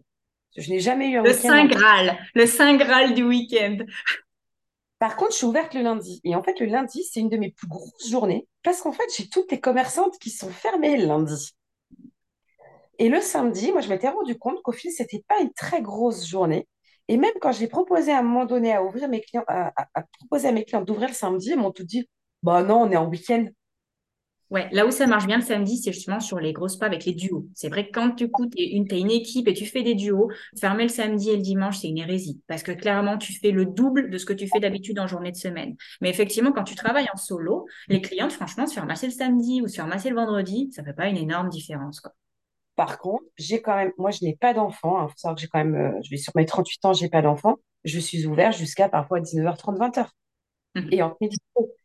Je 0.58 0.68
n'ai 0.68 0.80
jamais 0.80 1.08
eu 1.08 1.16
un 1.16 1.22
Le 1.22 1.30
week-end. 1.30 1.48
Saint 1.48 1.64
Graal, 1.64 2.18
le 2.34 2.44
Saint 2.44 2.76
Graal 2.76 3.14
du 3.14 3.22
week-end. 3.22 3.78
Par 5.00 5.16
contre, 5.16 5.32
je 5.32 5.38
suis 5.38 5.46
ouverte 5.46 5.74
le 5.74 5.80
lundi. 5.80 6.20
Et 6.24 6.36
en 6.36 6.42
fait, 6.42 6.60
le 6.60 6.66
lundi, 6.66 7.02
c'est 7.02 7.20
une 7.20 7.30
de 7.30 7.38
mes 7.38 7.50
plus 7.50 7.66
grosses 7.66 8.08
journées, 8.08 8.46
parce 8.62 8.82
qu'en 8.82 8.92
fait, 8.92 9.06
j'ai 9.16 9.28
toutes 9.28 9.50
les 9.50 9.58
commerçantes 9.58 10.16
qui 10.20 10.30
sont 10.30 10.50
fermées 10.50 10.96
le 10.98 11.06
lundi. 11.06 11.56
Et 12.98 13.08
le 13.08 13.22
samedi, 13.22 13.72
moi, 13.72 13.80
je 13.80 13.88
m'étais 13.88 14.10
rendu 14.10 14.38
compte 14.38 14.62
qu'au 14.62 14.72
final, 14.72 14.94
c'était 14.94 15.24
pas 15.26 15.40
une 15.40 15.52
très 15.54 15.80
grosse 15.80 16.26
journée. 16.26 16.68
Et 17.08 17.16
même 17.16 17.32
quand 17.40 17.50
j'ai 17.50 17.66
proposé 17.66 18.12
à 18.12 18.18
un 18.18 18.22
moment 18.22 18.44
donné 18.44 18.74
à 18.74 18.84
ouvrir 18.84 19.08
mes 19.08 19.22
clients, 19.22 19.44
proposer 20.18 20.48
à 20.48 20.52
mes 20.52 20.64
clients 20.64 20.82
d'ouvrir 20.82 21.08
le 21.08 21.14
samedi, 21.14 21.50
ils 21.52 21.56
m'ont 21.56 21.72
tout 21.72 21.82
dit, 21.82 22.08
bah 22.42 22.62
non, 22.62 22.82
on 22.82 22.90
est 22.90 22.96
en 22.96 23.08
week-end. 23.08 23.46
Ouais, 24.50 24.68
là 24.72 24.84
où 24.84 24.90
ça 24.90 25.06
marche 25.06 25.26
bien 25.26 25.36
le 25.36 25.44
samedi, 25.44 25.78
c'est 25.78 25.92
justement 25.92 26.18
sur 26.18 26.40
les 26.40 26.52
grosses 26.52 26.76
pas 26.76 26.86
avec 26.86 27.04
les 27.04 27.14
duos. 27.14 27.46
C'est 27.54 27.68
vrai 27.68 27.86
que 27.86 27.92
quand 27.92 28.16
du 28.16 28.28
coup, 28.30 28.46
tu 28.48 28.60
es 28.60 28.70
une, 28.72 28.88
t'es 28.88 28.98
une 28.98 29.10
équipe 29.10 29.46
et 29.46 29.54
tu 29.54 29.64
fais 29.64 29.84
des 29.84 29.94
duos, 29.94 30.28
fermer 30.58 30.82
le 30.82 30.88
samedi 30.88 31.30
et 31.30 31.36
le 31.36 31.42
dimanche, 31.42 31.78
c'est 31.78 31.88
une 31.88 31.98
hérésie. 31.98 32.40
Parce 32.48 32.64
que 32.64 32.72
clairement, 32.72 33.16
tu 33.16 33.32
fais 33.32 33.52
le 33.52 33.64
double 33.64 34.10
de 34.10 34.18
ce 34.18 34.26
que 34.26 34.32
tu 34.32 34.48
fais 34.48 34.58
d'habitude 34.58 34.98
en 34.98 35.06
journée 35.06 35.30
de 35.30 35.36
semaine. 35.36 35.76
Mais 36.00 36.10
effectivement, 36.10 36.50
quand 36.50 36.64
tu 36.64 36.74
travailles 36.74 37.08
en 37.14 37.16
solo, 37.16 37.66
les 37.88 38.00
clientes, 38.00 38.32
franchement, 38.32 38.66
se 38.66 38.74
faire 38.74 38.86
masser 38.86 39.06
le 39.06 39.12
samedi 39.12 39.62
ou 39.62 39.68
se 39.68 39.76
faire 39.76 39.86
masser 39.86 40.10
le 40.10 40.16
vendredi, 40.16 40.68
ça 40.72 40.82
fait 40.82 40.94
pas 40.94 41.06
une 41.06 41.16
énorme 41.16 41.48
différence, 41.48 42.00
quoi. 42.00 42.12
Par 42.76 42.98
contre, 42.98 43.24
j'ai 43.36 43.60
quand 43.60 43.76
même, 43.76 43.92
moi, 43.98 44.10
je 44.10 44.24
n'ai 44.24 44.36
pas 44.36 44.54
d'enfant. 44.54 45.06
Il 45.06 45.10
faut 45.10 45.16
savoir 45.16 45.34
que 45.36 45.42
j'ai 45.42 45.48
quand 45.48 45.58
même, 45.58 45.74
euh, 45.74 46.00
je 46.02 46.10
vais 46.10 46.16
sur 46.16 46.32
mes 46.34 46.46
38 46.46 46.84
ans, 46.86 46.92
j'ai 46.94 47.08
pas 47.10 47.20
d'enfant. 47.22 47.56
Je 47.84 47.98
suis 47.98 48.26
ouverte 48.26 48.56
jusqu'à 48.56 48.88
parfois 48.88 49.20
19h30, 49.20 49.78
20h. 49.78 50.10
Mhm. 50.76 50.88
Et 50.92 51.02
entre 51.02 51.16
midi, 51.20 51.36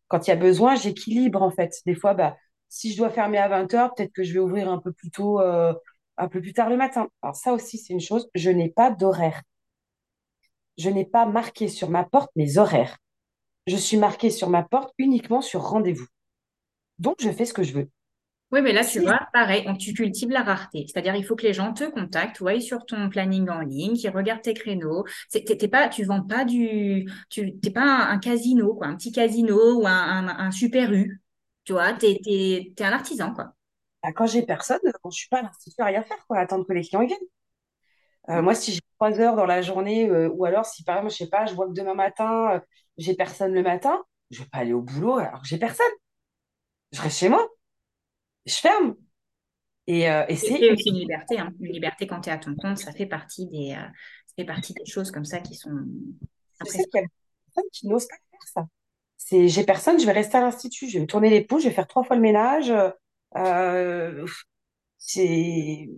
quand 0.08 0.28
il 0.28 0.30
y 0.30 0.34
a 0.34 0.38
besoin, 0.38 0.76
j'équilibre 0.76 1.42
en 1.42 1.52
fait. 1.52 1.74
Des 1.86 1.96
fois, 1.96 2.14
bah, 2.14 2.38
si 2.76 2.92
je 2.92 2.98
dois 2.98 3.10
fermer 3.10 3.38
à 3.38 3.48
20h, 3.50 3.94
peut-être 3.96 4.14
que 4.14 4.24
je 4.24 4.34
vais 4.34 4.40
ouvrir 4.40 4.70
un 4.70 4.80
peu 4.80 4.92
plus 4.92 5.10
tôt, 5.12 5.40
euh, 5.42 5.74
un 6.18 6.28
peu 6.28 6.42
plus 6.42 6.54
tard 6.54 6.70
le 6.70 6.78
matin. 6.78 7.08
Alors 7.22 7.36
ça 7.36 7.54
aussi, 7.54 7.78
c'est 7.78 7.94
une 7.94 8.02
chose. 8.02 8.30
Je 8.36 8.50
n'ai 8.50 8.70
pas 8.70 8.92
d'horaire. 8.92 9.42
Je 10.78 10.90
n'ai 10.90 11.04
pas 11.06 11.26
marqué 11.26 11.68
sur 11.68 11.90
ma 11.90 12.06
porte 12.06 12.32
mes 12.38 12.58
horaires. 12.58 12.98
Je 13.68 13.78
suis 13.78 13.98
marquée 13.98 14.32
sur 14.32 14.50
ma 14.50 14.64
porte 14.64 14.94
uniquement 14.98 15.42
sur 15.42 15.62
rendez-vous. 15.64 16.08
Donc, 17.00 17.18
je 17.22 17.32
fais 17.32 17.46
ce 17.46 17.54
que 17.54 17.64
je 17.64 17.74
veux. 17.74 17.90
Oui, 18.52 18.62
mais 18.62 18.72
là, 18.74 18.86
tu 18.86 19.00
Si, 19.00 19.00
vois, 19.02 19.20
pareil, 19.34 19.64
on, 19.68 19.76
tu 19.76 19.94
cultives 19.94 20.30
la 20.30 20.44
rareté. 20.44 20.86
C'est-à-dire, 20.88 21.16
il 21.16 21.26
faut 21.26 21.36
que 21.36 21.44
les 21.46 21.54
gens 21.54 21.74
te 21.74 21.84
contactent, 21.84 22.40
ou 22.40 22.48
aillent 22.48 22.62
sur 22.62 22.86
ton 22.86 23.10
planning 23.10 23.50
en 23.50 23.60
ligne, 23.62 23.96
qu'ils 23.96 24.10
regardent 24.12 24.44
tes 24.44 24.54
créneaux. 24.54 25.04
C'est, 25.30 25.44
t'es, 25.44 25.58
t'es 25.58 25.68
pas, 25.68 25.90
tu 25.90 26.04
vends 26.06 26.22
pas 26.22 26.46
du, 26.46 27.10
tu, 27.30 27.60
t'es 27.60 27.72
pas 27.72 27.82
un, 27.84 28.12
un 28.12 28.20
casino, 28.20 28.76
quoi, 28.76 28.88
un 28.88 28.96
petit 28.96 29.12
casino 29.12 29.82
ou 29.82 29.88
un, 29.88 29.92
un, 29.92 30.28
un 30.48 30.52
super 30.52 30.94
U. 30.94 31.20
Tu 31.66 31.74
vois, 31.74 31.94
t'es, 31.94 32.20
t'es, 32.24 32.74
t'es 32.76 32.84
un 32.86 32.94
artisan, 32.94 33.34
quoi. 33.34 33.54
bah, 34.04 34.14
quand 34.14 34.28
j'ai 34.28 34.44
personne, 34.44 34.80
quand 35.04 35.12
je 35.12 35.18
suis 35.20 35.30
pas 35.30 35.40
à 35.40 35.44
l'institut 35.44 35.82
à 35.82 35.86
rien 35.86 36.04
faire, 36.04 36.26
quoi, 36.28 36.40
attendre 36.40 36.66
que 36.68 36.74
les 36.74 36.84
clients 36.84 37.06
viennent. 37.06 37.20
Euh, 38.30 38.42
moi, 38.42 38.56
si 38.56 38.74
j'ai 38.74 38.82
trois 38.98 39.20
heures 39.20 39.36
dans 39.36 39.46
la 39.46 39.62
journée, 39.62 40.10
euh, 40.10 40.30
ou 40.30 40.46
alors 40.46 40.66
si 40.66 40.84
par 40.84 40.98
exemple, 40.98 41.12
je 41.14 41.18
sais 41.18 41.30
pas, 41.30 41.46
je 41.46 41.54
vois 41.54 41.68
que 41.68 41.74
demain 41.74 41.94
matin, 41.94 42.56
euh, 42.56 42.60
j'ai 42.98 43.16
personne 43.16 43.54
le 43.54 43.62
matin, 43.64 44.04
je 44.32 44.42
vais 44.42 44.50
pas 44.50 44.60
aller 44.60 44.74
au 44.74 44.82
boulot 44.82 45.18
alors 45.20 45.42
que 45.42 45.48
j'ai 45.48 45.60
personne. 45.60 45.86
Je 46.92 47.02
reste 47.02 47.20
chez 47.20 47.30
moi, 47.30 47.48
je 48.46 48.56
ferme. 48.56 48.96
Et, 49.88 50.10
euh, 50.10 50.26
et 50.30 50.36
c'est 50.38 50.72
aussi 50.72 50.90
une 50.90 50.98
liberté, 50.98 51.40
hein. 51.40 51.54
Une 51.62 51.74
liberté 51.74 52.08
quand 52.08 52.22
tu 52.22 52.30
es 52.30 52.34
à 52.34 52.38
ton 52.40 52.56
compte, 52.56 52.78
ça 52.80 52.94
fait 52.94 53.08
partie 53.08 53.48
des, 53.48 53.74
euh, 53.74 53.82
ça 54.28 54.34
fait 54.38 54.46
partie 54.46 54.74
des 54.74 54.86
choses 54.86 55.12
comme 55.12 55.26
ça 55.26 55.40
qui 55.42 55.56
sont 55.56 55.72
je 56.66 56.72
sais 56.72 56.86
qu'il 56.86 57.02
y 57.02 57.04
a 57.04 57.08
des 57.08 57.10
personnes 57.54 57.70
qui 57.74 57.88
n'osent 57.88 58.08
pas 58.08 58.16
faire 58.32 58.48
ça. 58.54 58.68
C'est 59.28 59.48
j'ai 59.48 59.64
personne, 59.66 60.00
je 60.00 60.06
vais 60.06 60.12
rester 60.12 60.38
à 60.38 60.42
l'institut, 60.42 60.88
je 60.88 60.94
vais 60.96 61.02
me 61.02 61.08
tourner 61.08 61.30
les 61.32 61.42
pouces, 61.44 61.64
je 61.64 61.70
vais 61.70 61.74
faire 61.74 61.88
trois 61.88 62.04
fois 62.04 62.16
le 62.16 62.22
ménage. 62.22 62.72
Euh, 63.38 64.26
c'est 65.00 65.90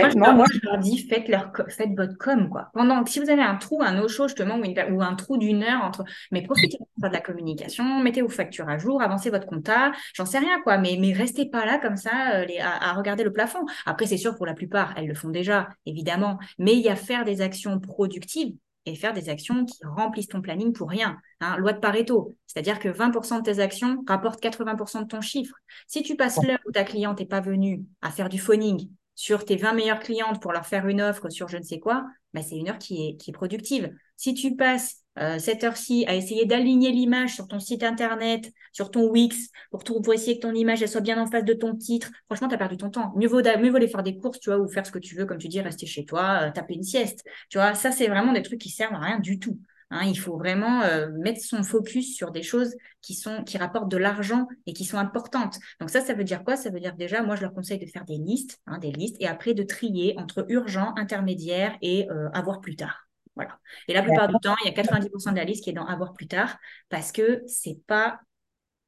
Moi, 0.00 0.08
ouais, 0.08 0.10
je 0.10 0.16
non, 0.16 0.32
leur, 0.32 0.36
moi, 0.36 0.44
moi, 0.44 0.46
je 0.52 0.58
leur 0.64 0.78
dis, 0.78 0.98
faites, 1.08 1.28
leur, 1.28 1.52
faites 1.70 1.90
votre 1.96 2.16
com, 2.18 2.48
quoi. 2.50 2.70
Pendant, 2.74 3.04
si 3.06 3.20
vous 3.20 3.30
avez 3.30 3.42
un 3.42 3.56
trou, 3.56 3.82
un 3.82 3.92
no-show, 3.94 4.28
justement, 4.28 4.56
ou, 4.58 4.64
une- 4.64 4.78
ou 4.94 5.02
un 5.02 5.14
trou 5.14 5.38
d'une 5.38 5.62
heure 5.62 5.82
entre, 5.82 6.04
mais 6.30 6.42
profitez 6.42 6.78
pour 6.78 6.88
faire 7.00 7.10
de 7.10 7.14
la 7.14 7.20
communication, 7.22 7.84
mettez 8.00 8.22
vos 8.22 8.28
factures 8.28 8.68
à 8.68 8.78
jour, 8.78 9.02
avancez 9.02 9.30
votre 9.30 9.46
compta, 9.46 9.92
j'en 10.14 10.26
sais 10.26 10.38
rien, 10.38 10.60
quoi, 10.62 10.78
mais, 10.78 10.96
mais 11.00 11.12
restez 11.12 11.46
pas 11.50 11.64
là 11.66 11.78
comme 11.78 11.96
ça, 11.96 12.36
euh, 12.40 12.44
les- 12.44 12.58
à, 12.60 12.90
à 12.90 12.92
regarder 12.94 13.24
le 13.24 13.32
plafond. 13.32 13.64
Après, 13.86 14.06
c'est 14.06 14.18
sûr, 14.18 14.36
pour 14.36 14.46
la 14.46 14.54
plupart, 14.54 14.94
elles 14.96 15.06
le 15.08 15.14
font 15.14 15.30
déjà, 15.30 15.68
évidemment, 15.86 16.38
mais 16.58 16.74
il 16.74 16.80
y 16.82 16.88
a 16.88 16.96
faire 16.96 17.24
des 17.24 17.40
actions 17.40 17.80
productives 17.80 18.54
et 18.88 18.96
faire 18.96 19.12
des 19.12 19.28
actions 19.28 19.64
qui 19.64 19.78
remplissent 19.84 20.28
ton 20.28 20.40
planning 20.40 20.72
pour 20.72 20.90
rien. 20.90 21.18
Hein, 21.40 21.56
loi 21.58 21.72
de 21.72 21.78
Pareto, 21.78 22.34
c'est-à-dire 22.46 22.78
que 22.78 22.88
20% 22.88 23.38
de 23.38 23.42
tes 23.42 23.60
actions 23.60 24.02
rapportent 24.06 24.42
80% 24.42 25.02
de 25.02 25.06
ton 25.06 25.20
chiffre. 25.20 25.54
Si 25.86 26.02
tu 26.02 26.16
passes 26.16 26.42
l'heure 26.42 26.58
où 26.66 26.72
ta 26.72 26.84
cliente 26.84 27.20
n'est 27.20 27.26
pas 27.26 27.40
venue 27.40 27.84
à 28.02 28.10
faire 28.10 28.28
du 28.28 28.38
phoning, 28.38 28.88
sur 29.14 29.44
tes 29.44 29.56
20 29.56 29.72
meilleures 29.72 29.98
clientes 29.98 30.40
pour 30.40 30.52
leur 30.52 30.64
faire 30.64 30.86
une 30.86 31.02
offre 31.02 31.28
sur 31.28 31.48
je 31.48 31.56
ne 31.56 31.64
sais 31.64 31.80
quoi, 31.80 32.06
bah, 32.34 32.40
c'est 32.40 32.56
une 32.56 32.68
heure 32.68 32.78
qui 32.78 33.08
est, 33.08 33.16
qui 33.16 33.30
est 33.30 33.32
productive. 33.32 33.92
Si 34.16 34.32
tu 34.32 34.54
passes 34.54 35.02
euh, 35.20 35.38
cette 35.38 35.64
heure-ci 35.64 36.04
à 36.06 36.14
essayer 36.14 36.46
d'aligner 36.46 36.90
l'image 36.92 37.34
sur 37.34 37.48
ton 37.48 37.58
site 37.58 37.82
internet, 37.82 38.52
sur 38.72 38.90
ton 38.90 39.10
Wix, 39.10 39.50
pour, 39.70 39.84
tout, 39.84 40.00
essayer 40.12 40.36
que 40.36 40.46
ton 40.46 40.54
image 40.54 40.82
elle 40.82 40.88
soit 40.88 41.00
bien 41.00 41.20
en 41.20 41.26
face 41.26 41.44
de 41.44 41.54
ton 41.54 41.74
titre, 41.74 42.10
franchement, 42.26 42.48
tu 42.48 42.54
as 42.54 42.58
perdu 42.58 42.76
ton 42.76 42.90
temps. 42.90 43.12
Mieux 43.16 43.28
vaut, 43.28 43.42
mieux 43.42 43.70
vaut 43.70 43.76
aller 43.76 43.88
faire 43.88 44.02
des 44.02 44.16
courses, 44.16 44.40
tu 44.40 44.50
vois, 44.50 44.58
ou 44.58 44.68
faire 44.68 44.86
ce 44.86 44.92
que 44.92 44.98
tu 44.98 45.16
veux, 45.16 45.26
comme 45.26 45.38
tu 45.38 45.48
dis, 45.48 45.60
rester 45.60 45.86
chez 45.86 46.04
toi, 46.04 46.42
euh, 46.42 46.50
taper 46.50 46.74
une 46.74 46.82
sieste. 46.82 47.24
Tu 47.50 47.58
vois, 47.58 47.74
ça, 47.74 47.90
c'est 47.90 48.06
vraiment 48.08 48.32
des 48.32 48.42
trucs 48.42 48.60
qui 48.60 48.70
servent 48.70 48.94
à 48.94 49.00
rien 49.00 49.18
du 49.18 49.38
tout. 49.38 49.58
Hein, 49.90 50.02
il 50.04 50.18
faut 50.18 50.36
vraiment 50.36 50.82
euh, 50.82 51.08
mettre 51.08 51.40
son 51.40 51.62
focus 51.62 52.14
sur 52.14 52.30
des 52.30 52.42
choses 52.42 52.74
qui 53.00 53.14
sont 53.14 53.42
qui 53.42 53.56
rapportent 53.56 53.90
de 53.90 53.96
l'argent 53.96 54.46
et 54.66 54.74
qui 54.74 54.84
sont 54.84 54.98
importantes. 54.98 55.58
Donc 55.80 55.88
ça, 55.88 56.02
ça 56.02 56.12
veut 56.12 56.24
dire 56.24 56.44
quoi? 56.44 56.56
Ça 56.56 56.68
veut 56.70 56.80
dire 56.80 56.94
déjà, 56.94 57.22
moi, 57.22 57.36
je 57.36 57.42
leur 57.42 57.54
conseille 57.54 57.78
de 57.78 57.86
faire 57.86 58.04
des 58.04 58.18
listes, 58.18 58.60
hein, 58.66 58.78
des 58.78 58.92
listes, 58.92 59.16
et 59.18 59.26
après 59.26 59.54
de 59.54 59.62
trier 59.62 60.14
entre 60.18 60.44
urgent, 60.50 60.92
intermédiaire 60.96 61.76
et 61.80 62.06
avoir 62.34 62.60
plus 62.60 62.76
tard. 62.76 63.07
Voilà. 63.38 63.60
Et 63.86 63.94
la 63.94 64.02
plupart 64.02 64.26
du 64.26 64.34
temps, 64.42 64.56
il 64.64 64.66
y 64.66 64.68
a 64.68 64.72
90% 64.72 65.30
de 65.30 65.36
la 65.36 65.44
liste 65.44 65.62
qui 65.62 65.70
est 65.70 65.72
dans 65.72 65.86
avoir 65.86 66.12
plus 66.12 66.26
tard 66.26 66.58
parce 66.88 67.12
que 67.12 67.42
c'est 67.46 67.78
pas. 67.86 68.20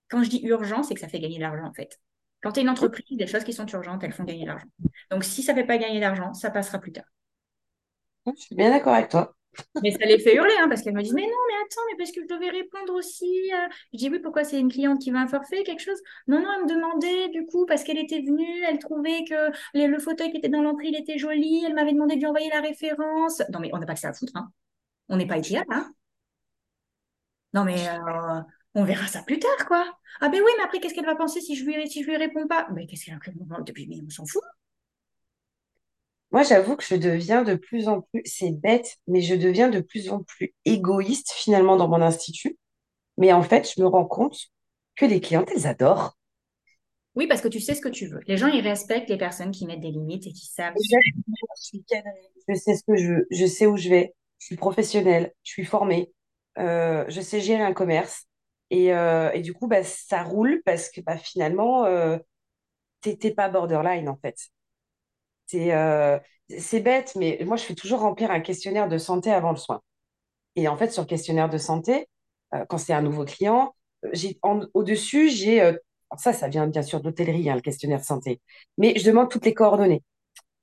Quand 0.09 0.25
je 0.25 0.29
dis 0.29 0.41
urgent, 0.43 0.83
c'est 0.83 0.95
que 0.95 1.01
ça 1.01 1.07
fait 1.07 1.21
gagner 1.21 1.37
de 1.37 1.43
l'argent 1.43 1.65
en 1.65 1.73
fait. 1.73 2.01
Quand 2.43 2.51
tu 2.51 2.59
es 2.59 2.63
une 2.65 2.69
entreprise, 2.69 3.17
les 3.17 3.29
choses 3.29 3.45
qui 3.45 3.53
sont 3.53 3.67
urgentes, 3.67 4.03
elles 4.03 4.13
font 4.13 4.25
gagner 4.25 4.43
de 4.43 4.49
l'argent. 4.49 4.67
Donc 5.13 5.23
si 5.23 5.45
ça 5.45 5.53
ne 5.53 5.59
fait 5.59 5.67
pas 5.67 5.79
gagner 5.79 6.01
d'argent, 6.01 6.35
ça 6.35 6.51
passera 6.51 6.81
plus 6.81 6.91
tard. 6.91 7.05
je 8.27 8.43
suis 8.43 8.57
bien 8.57 8.71
d'accord 8.71 8.95
avec 8.95 9.09
toi. 9.09 9.37
Mais 9.83 9.91
ça 9.91 10.05
les 10.07 10.19
fait 10.19 10.35
hurler, 10.37 10.55
hein, 10.61 10.69
parce 10.69 10.83
qu'elles 10.83 10.95
me 10.95 11.03
disent, 11.03 11.13
mais 11.15 11.23
non, 11.23 11.29
mais 11.49 11.55
attends, 11.65 11.81
mais 11.91 11.97
parce 11.97 12.13
que 12.13 12.23
je 12.23 12.27
devais 12.27 12.51
répondre 12.51 12.95
aussi. 12.95 13.51
euh. 13.53 13.69
Je 13.93 13.99
dis, 13.99 14.09
oui, 14.09 14.19
pourquoi 14.21 14.45
c'est 14.45 14.59
une 14.59 14.71
cliente 14.71 15.01
qui 15.01 15.11
veut 15.11 15.17
un 15.19 15.27
forfait, 15.27 15.63
quelque 15.65 15.81
chose? 15.83 15.99
Non, 16.29 16.41
non, 16.41 16.49
elle 16.57 16.65
me 16.65 16.69
demandait, 16.69 17.29
du 17.29 17.47
coup, 17.47 17.67
parce 17.67 17.83
qu'elle 17.85 17.99
était 17.99 18.21
venue, 18.21 18.63
elle 18.69 18.79
trouvait 18.79 19.25
que 19.29 19.51
le 19.75 19.99
fauteuil 19.99 20.31
qui 20.31 20.39
était 20.39 20.49
dans 20.49 20.63
l'entrée, 20.63 20.89
il 20.89 20.97
était 20.97 21.19
joli, 21.19 21.65
elle 21.65 21.75
m'avait 21.75 21.93
demandé 21.93 22.15
de 22.15 22.21
lui 22.21 22.27
envoyer 22.27 22.51
la 22.51 22.61
référence. 22.61 23.43
Non, 23.53 23.61
mais 23.61 23.71
on 23.73 23.79
n'a 23.79 23.87
pas 23.87 23.95
que 23.95 24.01
ça 24.01 24.09
à 24.11 24.13
foutre, 24.13 24.37
hein. 24.37 24.51
On 25.09 25.17
n'est 25.17 25.27
pas 25.27 25.35
IKEA, 25.35 25.65
hein. 25.71 25.93
Non, 27.53 27.65
mais 27.65 27.89
euh, 27.89 28.41
on 28.75 28.85
verra 28.85 29.07
ça 29.07 29.23
plus 29.23 29.39
tard, 29.39 29.67
quoi. 29.67 29.85
Ah 30.21 30.29
ben 30.29 30.41
oui, 30.45 30.51
mais 30.59 30.65
après, 30.65 30.79
qu'est-ce 30.81 30.95
qu'elle 30.95 31.07
va 31.07 31.17
penser 31.17 31.41
si 31.41 31.57
je 31.57 31.65
lui, 31.65 31.89
si 31.89 32.03
je 32.03 32.09
lui 32.09 32.17
réponds 32.17 32.47
pas? 32.47 32.69
Mais 32.73 32.87
qu'est-ce 32.87 33.07
qu'elle 33.07 33.19
va 33.47 33.61
depuis, 33.63 33.87
mais 33.89 33.99
on 34.07 34.11
s'en 34.11 34.27
fout. 34.27 34.43
Moi, 36.33 36.43
j'avoue 36.45 36.77
que 36.77 36.85
je 36.85 36.95
deviens 36.95 37.43
de 37.43 37.55
plus 37.55 37.89
en 37.89 38.03
plus, 38.03 38.23
c'est 38.25 38.53
bête, 38.53 38.99
mais 39.09 39.21
je 39.21 39.35
deviens 39.35 39.69
de 39.69 39.81
plus 39.81 40.11
en 40.11 40.23
plus 40.23 40.55
égoïste 40.65 41.33
finalement 41.33 41.77
dans 41.77 41.89
mon 41.89 42.01
institut. 42.03 42.59
Mais 43.19 43.33
en 43.33 43.43
fait, 43.43 43.71
je 43.77 43.83
me 43.83 43.89
rends 43.89 44.07
compte 44.07 44.39
que 44.97 45.07
les 45.07 45.21
clientes, 45.21 45.51
elles 45.55 45.67
adorent. 45.67 46.17
Oui, 47.17 47.27
parce 47.27 47.41
que 47.41 47.49
tu 47.49 47.61
sais 47.61 47.75
ce 47.75 47.81
que 47.81 47.89
tu 47.89 48.07
veux. 48.07 48.21
Les 48.29 48.37
gens, 48.37 48.47
ils 48.47 48.61
respectent 48.67 49.11
les 49.11 49.19
personnes 49.19 49.51
qui 49.51 49.67
mettent 49.67 49.81
des 49.81 49.91
limites 49.91 50.27
et 50.27 50.33
qui 50.33 50.47
savent. 50.47 50.75
Exactement, 50.77 51.35
Je 51.59 51.63
suis 51.63 51.85
cadrée, 51.85 52.11
je 52.49 52.55
sais 52.55 52.77
ce 52.77 52.83
que 52.85 52.97
je 52.97 53.07
veux, 53.09 53.27
je 53.31 53.47
sais 53.47 53.67
où 53.67 53.77
je 53.77 53.89
vais, 53.89 54.15
je 54.39 54.47
suis 54.47 54.57
professionnelle, 54.57 55.33
je 55.43 55.51
suis 55.51 55.65
formée, 55.65 56.13
euh, 56.59 57.05
je 57.09 57.21
sais 57.21 57.41
gérer 57.41 57.63
un 57.63 57.73
commerce. 57.73 58.27
Et, 58.71 58.95
euh, 58.95 59.33
et 59.33 59.41
du 59.41 59.53
coup, 59.53 59.67
bah, 59.67 59.83
ça 59.83 60.23
roule 60.23 60.63
parce 60.65 60.89
que 60.91 61.01
bah, 61.01 61.19
finalement, 61.19 61.85
euh, 61.87 62.17
t'es 63.03 63.33
pas 63.33 63.49
borderline 63.49 64.09
en 64.09 64.17
fait. 64.17 64.37
C'est 65.51 65.73
euh, 65.75 66.19
c'est 66.59 66.81
bête, 66.81 67.13
mais 67.17 67.39
moi, 67.45 67.57
je 67.57 67.65
fais 67.65 67.75
toujours 67.75 68.01
remplir 68.01 68.31
un 68.31 68.41
questionnaire 68.41 68.89
de 68.89 68.99
santé 68.99 69.31
avant 69.33 69.51
le 69.51 69.57
soin. 69.57 69.81
Et 70.57 70.69
en 70.69 70.77
fait, 70.77 70.91
sur 70.93 71.03
le 71.03 71.09
questionnaire 71.09 71.49
de 71.51 71.59
santé, 71.59 72.09
euh, 72.55 72.65
quand 72.69 72.79
c'est 72.79 72.93
un 72.93 73.03
nouveau 73.03 73.25
client, 73.25 73.75
euh, 74.07 74.67
au-dessus, 74.75 75.31
j'ai 75.31 75.63
euh, 75.63 75.73
alors 76.11 76.21
ça, 76.21 76.33
ça 76.33 76.49
vient 76.49 76.67
bien 76.69 76.83
sûr 76.83 77.01
d'hôtellerie, 77.01 77.51
hein, 77.51 77.57
le 77.57 77.61
questionnaire 77.63 78.01
de 78.01 78.05
santé, 78.05 78.41
mais 78.79 78.99
je 78.99 79.05
demande 79.07 79.31
toutes 79.31 79.45
les 79.47 79.55
coordonnées. 79.55 80.03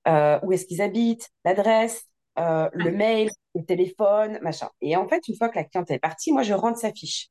Où 0.08 0.52
est-ce 0.54 0.66
qu'ils 0.66 0.82
habitent, 0.82 1.30
l'adresse, 1.46 2.06
euh, 2.40 2.70
le 2.74 2.92
mail, 2.92 3.30
le 3.56 3.66
téléphone, 3.66 4.40
machin. 4.42 4.70
Et 4.82 4.96
en 4.96 5.08
fait, 5.08 5.28
une 5.28 5.36
fois 5.36 5.50
que 5.50 5.58
la 5.58 5.64
cliente 5.66 5.92
est 5.92 6.00
partie, 6.00 6.32
moi, 6.32 6.44
je 6.44 6.54
rentre 6.54 6.80
sa 6.80 6.94
fiche. 6.94 7.30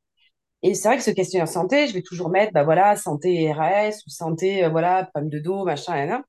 Et 0.62 0.74
c'est 0.74 0.88
vrai 0.88 0.96
que 0.98 1.02
ce 1.04 1.10
questionnaire 1.12 1.48
santé, 1.48 1.88
je 1.88 1.94
vais 1.94 2.02
toujours 2.02 2.30
mettre, 2.30 2.52
bah 2.52 2.64
voilà, 2.64 2.96
santé 2.96 3.52
RAS 3.52 4.02
ou 4.06 4.10
santé, 4.10 4.68
voilà, 4.70 5.04
problème 5.06 5.30
de 5.30 5.38
dos, 5.40 5.64
machin, 5.64 5.96
et 5.96 6.06
là. 6.06 6.22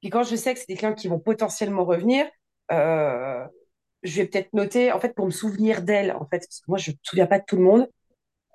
Puis 0.00 0.10
quand 0.10 0.22
je 0.22 0.36
sais 0.36 0.54
que 0.54 0.60
c'est 0.60 0.68
des 0.68 0.76
clients 0.76 0.94
qui 0.94 1.08
vont 1.08 1.18
potentiellement 1.20 1.84
revenir, 1.84 2.26
euh, 2.72 3.44
je 4.02 4.22
vais 4.22 4.28
peut-être 4.28 4.52
noter, 4.54 4.92
en 4.92 5.00
fait, 5.00 5.14
pour 5.14 5.26
me 5.26 5.30
souvenir 5.30 5.82
d'elle, 5.82 6.12
en 6.12 6.26
fait, 6.26 6.40
parce 6.40 6.60
que 6.60 6.66
moi, 6.68 6.78
je 6.78 6.90
ne 6.92 6.94
me 6.96 7.00
souviens 7.02 7.26
pas 7.26 7.38
de 7.38 7.44
tout 7.46 7.56
le 7.56 7.62
monde. 7.62 7.88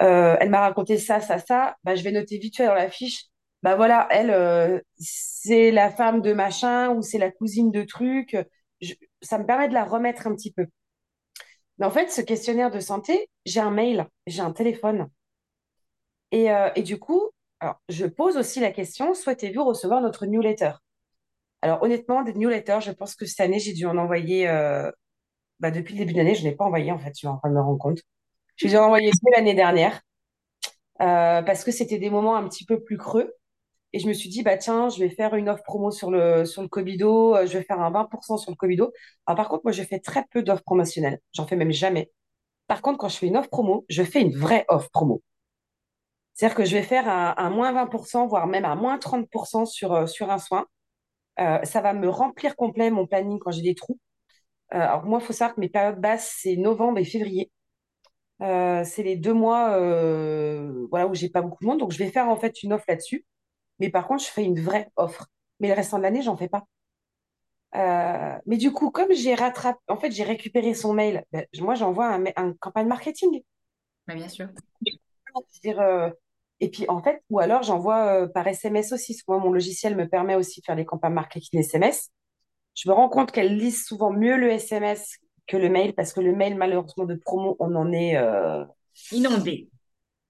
Euh, 0.01 0.37
elle 0.39 0.49
m'a 0.49 0.61
raconté 0.61 0.97
ça, 0.97 1.21
ça, 1.21 1.39
ça. 1.39 1.77
Bah, 1.83 1.95
je 1.95 2.03
vais 2.03 2.11
noter 2.11 2.37
vite 2.39 2.57
fait 2.57 2.65
dans 2.67 2.73
la 2.75 2.89
fiche. 2.89 3.25
Bah 3.63 3.75
voilà, 3.75 4.07
elle, 4.11 4.31
euh, 4.31 4.79
c'est 4.97 5.71
la 5.71 5.89
femme 5.91 6.21
de 6.21 6.33
machin 6.33 6.91
ou 6.91 7.01
c'est 7.01 7.17
la 7.17 7.31
cousine 7.31 7.71
de 7.71 7.83
truc. 7.83 8.37
Ça 9.21 9.37
me 9.39 9.45
permet 9.45 9.69
de 9.69 9.73
la 9.73 9.85
remettre 9.85 10.27
un 10.27 10.35
petit 10.35 10.51
peu. 10.53 10.67
Mais 11.77 11.85
en 11.85 11.91
fait, 11.91 12.11
ce 12.11 12.19
questionnaire 12.21 12.69
de 12.71 12.79
santé, 12.81 13.29
j'ai 13.45 13.59
un 13.61 13.71
mail, 13.71 14.07
j'ai 14.27 14.41
un 14.41 14.51
téléphone. 14.51 15.09
Et, 16.31 16.47
et 16.75 16.83
du 16.83 16.99
coup, 16.99 17.29
alors, 17.59 17.81
je 17.89 18.05
pose 18.05 18.37
aussi 18.37 18.59
la 18.59 18.71
question, 18.71 19.13
souhaitez-vous 19.13 19.63
recevoir 19.63 20.01
notre 20.01 20.25
newsletter? 20.25 20.73
Alors 21.65 21.81
honnêtement, 21.81 22.21
des 22.21 22.33
newsletters, 22.35 22.81
je 22.81 22.91
pense 22.91 23.15
que 23.15 23.25
cette 23.25 23.39
année, 23.39 23.57
j'ai 23.57 23.73
dû 23.73 23.87
en 23.87 23.97
envoyer, 23.97 24.47
euh, 24.47 24.91
bah, 25.59 25.71
depuis 25.71 25.93
le 25.95 25.99
début 26.01 26.13
de 26.13 26.19
l'année, 26.19 26.35
je 26.35 26.43
n'ai 26.43 26.55
pas 26.55 26.63
envoyé 26.65 26.91
en 26.91 26.99
fait, 26.99 27.09
je 27.09 27.15
suis 27.15 27.27
en 27.27 27.39
me 27.43 27.59
rendre 27.59 27.79
compte. 27.79 28.01
J'ai 28.57 28.69
dû 28.69 28.77
en 28.77 28.93
l'année 29.35 29.55
dernière 29.55 29.99
euh, 31.01 31.41
parce 31.41 31.63
que 31.63 31.71
c'était 31.71 31.97
des 31.97 32.11
moments 32.11 32.35
un 32.35 32.47
petit 32.47 32.65
peu 32.65 32.83
plus 32.83 32.97
creux. 32.99 33.33
Et 33.93 33.99
je 33.99 34.07
me 34.07 34.13
suis 34.13 34.29
dit, 34.29 34.43
bah 34.43 34.57
tiens, 34.57 34.89
je 34.89 34.99
vais 34.99 35.09
faire 35.09 35.33
une 35.33 35.49
offre 35.49 35.63
promo 35.63 35.89
sur 35.89 36.11
le, 36.11 36.45
sur 36.45 36.61
le 36.61 36.69
euh, 36.69 37.47
je 37.47 37.57
vais 37.57 37.63
faire 37.63 37.81
un 37.81 37.89
20% 37.89 38.37
sur 38.37 38.51
le 38.51 38.55
Covido. 38.55 38.93
Alors 39.25 39.35
par 39.35 39.49
contre, 39.49 39.63
moi, 39.63 39.71
je 39.71 39.81
fais 39.81 39.99
très 39.99 40.23
peu 40.29 40.43
d'offres 40.43 40.63
promotionnelles. 40.63 41.19
J'en 41.33 41.47
fais 41.47 41.55
même 41.55 41.71
jamais. 41.71 42.11
Par 42.67 42.83
contre, 42.83 42.99
quand 42.99 43.09
je 43.09 43.17
fais 43.17 43.27
une 43.27 43.37
offre 43.37 43.49
promo, 43.49 43.85
je 43.89 44.03
fais 44.03 44.21
une 44.21 44.37
vraie 44.37 44.65
offre 44.69 44.91
promo. 44.91 45.23
C'est-à-dire 46.35 46.55
que 46.57 46.65
je 46.65 46.75
vais 46.75 46.83
faire 46.83 47.07
un, 47.09 47.49
moins 47.49 47.73
20%, 47.73 48.27
voire 48.27 48.45
même 48.45 48.65
un 48.65 48.75
moins 48.75 48.99
30% 48.99 49.65
sur, 49.65 49.93
euh, 49.93 50.05
sur 50.05 50.29
un 50.29 50.37
soin. 50.37 50.67
Euh, 51.39 51.63
ça 51.63 51.81
va 51.81 51.93
me 51.93 52.09
remplir 52.09 52.55
complet 52.55 52.89
mon 52.91 53.07
planning 53.07 53.39
quand 53.39 53.51
j'ai 53.51 53.61
des 53.61 53.75
trous. 53.75 53.99
Euh, 54.73 54.79
alors 54.79 55.05
moi, 55.05 55.19
il 55.21 55.25
faut 55.25 55.33
savoir 55.33 55.55
que 55.55 55.61
mes 55.61 55.69
périodes 55.69 55.99
basses, 55.99 56.37
c'est 56.41 56.55
novembre 56.55 56.99
et 56.99 57.05
février. 57.05 57.51
Euh, 58.41 58.83
c'est 58.83 59.03
les 59.03 59.15
deux 59.15 59.33
mois 59.33 59.77
voilà, 60.89 61.07
où 61.07 61.15
j'ai 61.15 61.29
pas 61.29 61.41
beaucoup 61.41 61.63
de 61.63 61.69
monde. 61.69 61.79
Donc, 61.79 61.91
je 61.91 61.97
vais 61.97 62.11
faire 62.11 62.29
en 62.29 62.37
fait 62.37 62.63
une 62.63 62.73
offre 62.73 62.85
là-dessus. 62.87 63.25
Mais 63.79 63.89
par 63.89 64.07
contre, 64.07 64.23
je 64.23 64.29
fais 64.29 64.43
une 64.43 64.59
vraie 64.59 64.89
offre. 64.95 65.27
Mais 65.59 65.67
le 65.69 65.73
restant 65.73 65.97
de 65.97 66.03
l'année, 66.03 66.21
j'en 66.21 66.37
fais 66.37 66.49
pas. 66.49 66.65
Mais 68.45 68.57
du 68.57 68.71
coup, 68.71 68.89
comme 68.89 69.11
j'ai 69.11 69.35
rattrapé, 69.35 69.79
en 69.89 69.97
fait, 69.97 70.11
j'ai 70.11 70.23
récupéré 70.23 70.73
son 70.73 70.93
mail, 70.93 71.25
ben, 71.31 71.45
moi, 71.59 71.75
j'envoie 71.75 72.17
un, 72.35 72.53
campagne 72.53 72.87
marketing. 72.87 73.41
Bah, 74.07 74.15
bien 74.15 74.29
sûr. 74.29 74.47
Et 76.65 76.69
puis, 76.71 76.85
en 76.89 77.01
fait, 77.01 77.21
ou 77.29 77.39
alors 77.39 77.63
j'envoie 77.63 78.23
euh, 78.23 78.27
par 78.27 78.47
SMS 78.47 78.91
aussi. 78.91 79.17
Moi, 79.27 79.39
mon 79.39 79.51
logiciel 79.51 79.95
me 79.95 80.07
permet 80.07 80.35
aussi 80.35 80.61
de 80.61 80.65
faire 80.65 80.75
des 80.75 80.85
campagnes 80.85 81.13
marketing 81.13 81.59
SMS. 81.59 82.09
Je 82.75 82.89
me 82.89 82.93
rends 82.95 83.09
compte 83.09 83.31
qu'elle 83.31 83.57
lit 83.57 83.71
souvent 83.71 84.11
mieux 84.11 84.37
le 84.37 84.51
SMS 84.51 85.17
que 85.47 85.57
le 85.57 85.69
mail, 85.69 85.93
parce 85.95 86.13
que 86.13 86.21
le 86.21 86.35
mail, 86.35 86.55
malheureusement, 86.55 87.05
de 87.05 87.15
promo, 87.15 87.57
on 87.59 87.75
en 87.75 87.91
est 87.93 88.17
euh, 88.17 88.65
Inondé. 89.11 89.67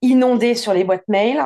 inondé 0.01 0.55
sur 0.55 0.73
les 0.73 0.83
boîtes 0.83 1.07
mail. 1.07 1.41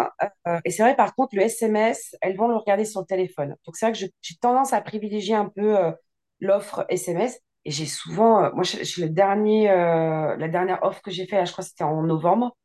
Euh, 0.48 0.60
et 0.66 0.72
c'est 0.72 0.84
vrai, 0.84 0.96
par 0.96 1.16
contre, 1.16 1.36
le 1.36 1.44
SMS, 1.44 2.16
elles 2.22 2.36
vont 2.38 2.48
le 2.48 2.56
regarder 2.58 2.86
sur 2.86 3.02
le 3.02 3.06
téléphone. 3.06 3.56
Donc, 3.66 3.76
c'est 3.76 3.86
vrai 3.86 3.94
que 3.94 4.00
j'ai 4.00 4.36
tendance 4.42 4.74
à 4.74 4.82
privilégier 4.82 5.36
un 5.36 5.50
peu 5.50 5.78
euh, 5.78 5.92
l'offre 6.40 6.86
SMS. 6.90 7.40
Et 7.66 7.72
j'ai 7.72 7.86
souvent, 7.86 8.52
moi, 8.54 8.64
je, 8.64 8.84
je- 8.84 9.02
le 9.02 9.10
dernier, 9.10 9.68
la 9.68 10.48
dernière 10.48 10.80
offre 10.84 11.02
que 11.02 11.12
j'ai 11.12 11.26
fait, 11.28 11.36
là, 11.38 11.46
je 11.46 11.52
crois 11.52 11.64
que 11.64 11.70
c'était 11.70 11.84
en 11.84 12.02
novembre, 12.04 12.56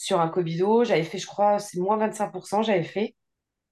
sur 0.00 0.18
un 0.18 0.28
Covido. 0.28 0.82
J'avais 0.82 1.04
fait, 1.04 1.18
je 1.18 1.26
crois, 1.26 1.58
c'est 1.58 1.78
moins 1.78 1.98
25%, 1.98 2.62
j'avais 2.62 2.84
fait. 2.84 3.14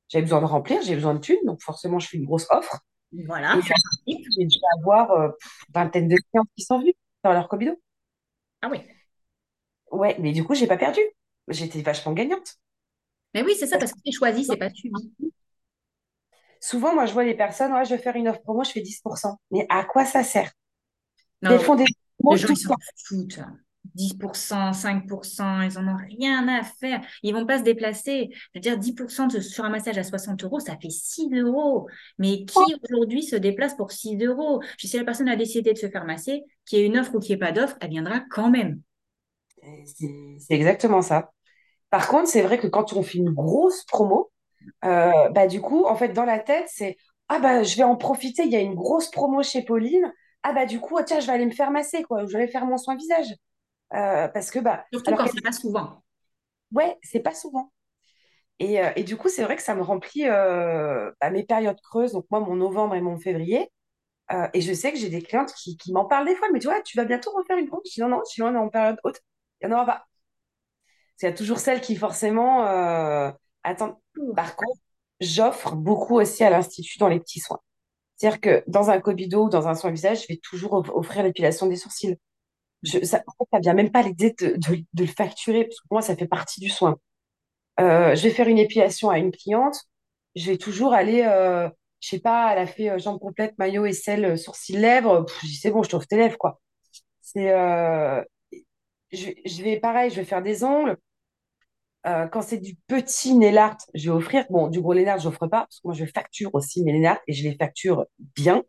J'avais 0.09 0.23
besoin 0.23 0.41
de 0.41 0.47
remplir, 0.47 0.83
j'ai 0.83 0.95
besoin 0.95 1.15
de 1.15 1.21
thunes, 1.21 1.45
donc 1.45 1.63
forcément, 1.63 1.99
je 1.99 2.09
fais 2.09 2.19
une 2.19 2.27
grosse 2.27 2.47
offre. 2.51 2.81
Voilà, 3.27 3.59
j'ai 4.07 4.45
dû 4.45 4.59
avoir 4.79 5.11
euh, 5.13 5.31
vingtaine 5.73 6.09
de 6.09 6.17
clients 6.17 6.45
qui 6.55 6.63
sont 6.63 6.79
venus 6.79 6.95
dans 7.25 7.33
leur 7.33 7.49
Covido. 7.49 7.73
Ah 8.61 8.69
oui. 8.71 8.83
Ouais, 9.91 10.17
mais 10.19 10.33
du 10.33 10.45
coup, 10.45 10.55
j'ai 10.55 10.67
pas 10.67 10.77
perdu. 10.77 11.01
J'étais 11.49 11.81
vachement 11.81 12.13
gagnante. 12.13 12.57
Mais 13.33 13.43
oui, 13.43 13.55
c'est 13.59 13.67
ça, 13.67 13.79
parce 13.79 13.93
que 13.93 13.99
c'est 14.05 14.13
choisi, 14.13 14.45
c'est 14.45 14.57
pas 14.57 14.69
suivi. 14.69 15.13
Souvent, 16.61 16.95
moi, 16.95 17.07
je 17.07 17.15
vois 17.15 17.25
les 17.25 17.35
personnes, 17.35 17.73
ouais, 17.73 17.87
je 17.87 17.95
vais 17.95 18.03
faire 18.03 18.17
une 18.17 18.29
offre 18.29 18.43
promo, 18.43 18.65
je 18.65 18.73
fais 18.73 18.83
10%. 18.83 19.39
Mais 19.51 19.67
à 19.71 19.85
quoi 19.85 20.05
ça 20.05 20.23
sert? 20.23 20.53
Non, 21.41 21.59
font 21.59 21.77
des 21.77 21.85
Les 22.31 22.37
gens, 22.37 22.49
ils 22.51 22.57
s'en 22.57 22.75
foutent. 23.07 23.41
10%, 23.99 24.73
5%, 24.73 25.63
ils 25.63 25.79
en 25.79 25.89
ont 25.89 25.97
rien 25.97 26.49
à 26.49 26.63
faire. 26.63 27.01
Ils 27.23 27.35
vont 27.35 27.47
pas 27.47 27.59
se 27.59 27.65
déplacer. 27.65 28.31
Je 28.33 28.59
veux 28.59 28.61
dire, 28.61 28.79
10% 28.79 29.27
de- 29.27 29.41
sur 29.41 29.65
un 29.65 29.71
massage 29.71 29.99
à 29.99 30.05
60 30.05 30.45
euros, 30.45 30.61
ça 30.61 30.77
fait 30.81 30.91
6 30.91 31.29
euros. 31.35 31.89
Mais 32.19 32.45
qui 32.45 32.75
aujourd'hui 32.89 33.23
se 33.23 33.37
déplace 33.37 33.77
pour 33.77 33.93
6 33.93 34.17
euros? 34.25 34.63
Si 34.79 34.97
la 34.97 35.05
personne 35.05 35.29
a 35.29 35.37
décidé 35.37 35.73
de 35.73 35.79
se 35.79 35.89
faire 35.89 36.05
masser, 36.07 36.45
qu'il 36.67 36.79
y 36.81 36.83
ait 36.83 36.87
une 36.87 36.99
offre 36.99 37.15
ou 37.15 37.21
qu'il 37.21 37.31
n'y 37.31 37.43
ait 37.43 37.47
pas 37.47 37.53
d'offre, 37.53 37.77
elle 37.81 37.91
viendra 37.91 38.21
quand 38.31 38.51
même. 38.51 38.81
C'est 40.39 40.55
exactement 40.55 41.03
ça. 41.03 41.31
Par 41.91 42.09
contre, 42.09 42.29
c'est 42.29 42.43
vrai 42.43 42.59
que 42.59 42.67
quand 42.67 42.95
on 42.95 43.03
fait 43.03 43.19
une 43.19 43.31
grosse 43.33 43.85
promo, 43.87 44.33
euh, 44.85 45.13
bah, 45.31 45.47
du 45.49 45.61
coup, 45.61 45.87
en 45.87 45.97
fait, 45.97 46.11
dans 46.11 46.25
la 46.25 46.39
tête, 46.41 46.67
c'est, 46.69 46.97
ah 47.29 47.39
bah, 47.41 47.63
je 47.65 47.77
vais 47.77 47.85
en 47.85 47.97
profiter, 47.97 48.45
il 48.45 48.53
y 48.53 48.57
a 48.57 48.61
une 48.61 48.75
grosse 48.75 49.11
promo 49.11 49.43
chez 49.43 49.63
Pauline. 49.65 50.13
Ah 50.45 50.53
bah, 50.55 50.67
du 50.67 50.81
coup, 50.81 50.97
ah, 50.99 51.05
tiens, 51.05 51.21
je 51.21 51.27
vais 51.29 51.33
aller 51.35 51.47
me 51.47 51.53
faire 51.53 51.71
masser, 51.71 52.03
quoi. 52.05 52.27
Je 52.27 52.37
vais 52.39 52.49
faire 52.49 52.67
mon 52.67 52.79
soin 52.79 52.97
visage. 52.97 53.35
Euh, 53.95 54.29
parce 54.29 54.51
que, 54.51 54.59
bah, 54.59 54.85
Surtout 54.93 55.15
quand 55.15 55.25
que, 55.25 55.31
c'est 55.33 55.41
pas 55.41 55.53
souvent. 55.53 56.03
ouais, 56.73 56.99
c'est 57.03 57.21
pas 57.21 57.35
souvent. 57.35 57.73
Et, 58.61 58.81
euh, 58.83 58.91
et 58.97 59.05
du 59.05 59.17
coup, 59.17 59.29
c'est 59.29 59.45
vrai 59.45 59.57
que 59.57 59.63
ça 59.63 59.75
me 59.75 59.83
remplit 59.83 60.27
euh, 60.29 61.13
bah, 61.21 61.31
mes 61.31 61.45
périodes 61.45 61.81
creuses, 61.83 62.13
donc 62.13 62.27
moi, 62.31 62.41
mon 62.41 62.57
novembre 62.57 62.95
et 62.95 63.01
mon 63.01 63.19
février. 63.19 63.71
Et 64.55 64.63
je 64.63 64.73
sais 64.75 64.93
que 64.93 64.99
j'ai 64.99 65.11
des 65.11 65.23
clientes 65.23 65.53
qui, 65.55 65.77
qui 65.77 65.93
m'en 65.93 66.07
parlent 66.07 66.27
des 66.27 66.37
fois, 66.37 66.49
mais 66.53 66.59
tu 66.61 66.67
vois, 66.69 66.81
tu 66.83 66.97
vas 66.99 67.05
bientôt 67.05 67.31
refaire 67.33 67.59
une 67.59 67.67
promo. 67.69 67.83
Je 67.87 67.93
dis 67.95 68.01
non, 68.01 68.09
non, 68.09 68.23
sinon 68.25 68.49
on 68.49 68.55
est 68.55 68.59
en 68.59 68.69
période 68.71 68.99
haute. 69.05 69.21
Il 69.63 69.69
n'y 69.69 69.75
en 69.75 69.77
aura 69.77 69.87
pas. 69.87 70.07
Il 71.23 71.25
y 71.27 71.29
a 71.29 71.33
toujours 71.33 71.59
celles 71.59 71.81
qui 71.81 71.97
forcément 71.97 72.63
attendent. 73.65 73.97
Par 74.35 74.57
contre, 74.57 74.79
j'offre 75.21 75.75
beaucoup 75.77 76.17
aussi 76.21 76.45
à 76.45 76.51
l'Institut 76.51 76.99
dans 76.99 77.09
les 77.09 77.21
petits 77.21 77.41
soins. 77.41 77.59
C'est-à-dire 78.17 78.41
que 78.41 78.65
dans 78.69 78.91
un 78.91 79.01
Cobido 79.01 79.47
ou 79.47 79.51
dans 79.51 79.69
un 79.69 79.75
soin 79.75 79.91
visage, 79.93 80.23
je 80.23 80.29
vais 80.29 80.41
toujours 80.43 80.75
off- 80.75 80.91
offrir 80.95 81.25
l'épilation 81.25 81.67
des 81.69 81.77
sourcils. 81.77 82.17
Je, 82.83 83.05
ça, 83.05 83.23
en 83.27 83.47
ça 83.53 83.59
vient 83.61 83.75
même 83.75 83.91
pas 83.91 84.03
l'idée 84.03 84.35
de, 84.39 84.57
de, 84.57 84.85
le 85.03 85.07
facturer, 85.07 85.65
parce 85.65 85.81
que 85.81 85.89
pour 85.89 85.97
moi, 85.97 86.03
ça 86.03 86.17
fait 86.17 86.29
partie 86.29 86.61
du 86.61 86.69
soin. 86.69 86.97
Euh, 87.81 88.15
je 88.17 88.23
vais 88.25 88.31
faire 88.31 88.49
une 88.49 88.59
épilation 88.59 89.11
à 89.11 89.19
une 89.19 89.33
cliente, 89.33 89.77
je 90.37 90.51
vais 90.53 90.59
toujours 90.59 90.95
aller, 90.95 91.23
euh, 91.25 91.69
je 92.01 92.09
sais 92.11 92.21
pas, 92.21 92.53
elle 92.53 92.59
a 92.61 92.67
fait 92.67 92.91
euh, 92.91 92.99
jambes 92.99 93.21
complètes, 93.21 93.57
maillot, 93.59 93.87
aisselle, 93.87 94.39
sourcils, 94.39 94.77
lèvres. 94.77 95.27
Je 95.43 95.49
c'est 95.61 95.71
bon, 95.71 95.83
je 95.83 95.91
t'offre 95.91 96.07
tes 96.09 96.17
lèvres, 96.17 96.39
quoi. 96.39 96.61
C'est, 97.23 97.53
euh, 97.53 98.23
je, 99.13 99.31
je 99.45 99.63
vais 99.63 99.81
pareil, 99.81 100.11
je 100.11 100.17
vais 100.17 100.25
faire 100.25 100.43
des 100.43 100.65
ongles. 100.65 100.97
Euh, 102.07 102.27
quand 102.29 102.43
c'est 102.43 102.59
du 102.59 102.77
petit 102.87 103.35
nail 103.35 103.59
art, 103.59 103.77
je 103.95 104.11
vais 104.11 104.17
offrir. 104.17 104.45
Bon, 104.51 104.69
du 104.69 104.81
gros 104.81 104.95
nail 104.95 105.09
art, 105.09 105.19
j'offre 105.19 105.47
pas, 105.47 105.63
parce 105.63 105.77
que 105.81 105.89
moi, 105.89 105.95
je 105.95 106.05
facture 106.07 106.55
aussi 106.55 106.83
mes 106.85 106.99
nail 106.99 107.19
et 107.27 107.33
je 107.33 107.43
les 107.45 107.57
facture 107.57 108.07
bien. 108.37 108.63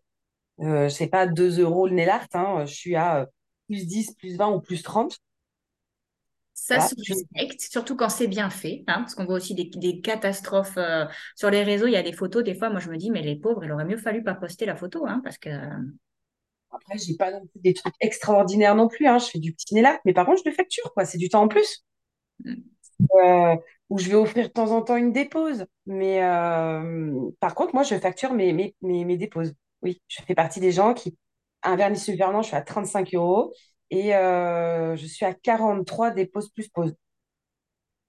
Euh, 0.61 0.89
c'est 0.89 1.07
pas 1.07 1.27
2 1.27 1.61
euros 1.61 1.87
le 1.87 1.95
nail 1.95 2.09
art, 2.09 2.27
hein, 2.33 2.65
je 2.65 2.73
suis 2.73 2.95
à 2.95 3.21
euh, 3.21 3.25
plus 3.69 3.87
10, 3.87 4.13
plus 4.15 4.37
20 4.37 4.49
ou 4.51 4.61
plus 4.61 4.83
30. 4.83 5.19
Ça 6.53 6.75
Voilà. 6.75 6.89
se 6.89 6.95
respecte, 7.13 7.61
surtout 7.61 7.95
quand 7.95 8.09
c'est 8.09 8.27
bien 8.27 8.49
fait, 8.49 8.83
hein, 8.87 8.99
parce 8.99 9.15
qu'on 9.15 9.25
voit 9.25 9.35
aussi 9.35 9.55
des, 9.55 9.65
des 9.75 10.01
catastrophes 10.01 10.77
euh, 10.77 11.05
sur 11.35 11.49
les 11.49 11.63
réseaux. 11.63 11.87
Il 11.87 11.93
y 11.93 11.95
a 11.95 12.03
des 12.03 12.11
photos, 12.13 12.43
des 12.43 12.53
fois, 12.53 12.69
moi 12.69 12.79
je 12.81 12.89
me 12.89 12.97
dis, 12.97 13.11
mais 13.11 13.21
les 13.21 13.37
pauvres, 13.37 13.63
il 13.63 13.71
aurait 13.71 13.85
mieux 13.85 13.97
fallu 13.97 14.23
pas 14.23 14.35
poster 14.35 14.65
la 14.65 14.75
photo, 14.75 15.05
hein, 15.07 15.21
parce 15.23 15.37
que 15.37 15.49
Après, 16.71 16.97
j'ai 16.97 17.15
pas 17.15 17.31
non 17.31 17.45
plus 17.45 17.59
des 17.61 17.73
trucs 17.75 17.93
extraordinaires 17.99 18.73
non 18.75 18.87
plus. 18.87 19.05
Hein. 19.07 19.19
Je 19.19 19.25
fais 19.27 19.39
du 19.39 19.53
petit 19.53 19.79
art, 19.85 19.99
mais 20.05 20.13
par 20.13 20.25
contre, 20.25 20.41
je 20.43 20.49
le 20.49 20.55
facture, 20.55 20.91
quoi. 20.93 21.05
C'est 21.05 21.17
du 21.19 21.29
temps 21.29 21.43
en 21.43 21.47
plus. 21.47 21.83
Euh, 23.15 23.55
où 23.89 23.97
je 23.97 24.09
vais 24.09 24.15
offrir 24.15 24.47
de 24.47 24.53
temps 24.53 24.71
en 24.71 24.81
temps 24.81 24.97
une 24.97 25.11
dépose. 25.13 25.65
Mais 25.85 26.23
euh, 26.23 27.29
par 27.39 27.55
contre, 27.55 27.73
moi, 27.73 27.83
je 27.83 27.95
facture 27.99 28.33
mes, 28.33 28.53
mes, 28.53 28.75
mes, 28.81 29.05
mes 29.05 29.17
déposes. 29.17 29.53
Oui, 29.81 30.01
je 30.07 30.21
fais 30.23 30.35
partie 30.35 30.59
des 30.59 30.71
gens 30.71 30.93
qui, 30.93 31.17
un 31.63 31.75
vernis 31.75 31.99
sulfurant, 31.99 32.41
je 32.41 32.47
suis 32.49 32.55
à 32.57 32.61
35 32.61 33.13
euros 33.15 33.53
et 33.91 34.15
euh, 34.15 34.95
je 34.95 35.05
suis 35.05 35.25
à 35.25 35.33
43 35.33 36.11
déposes 36.11 36.49
plus 36.49 36.69
pause. 36.69 36.93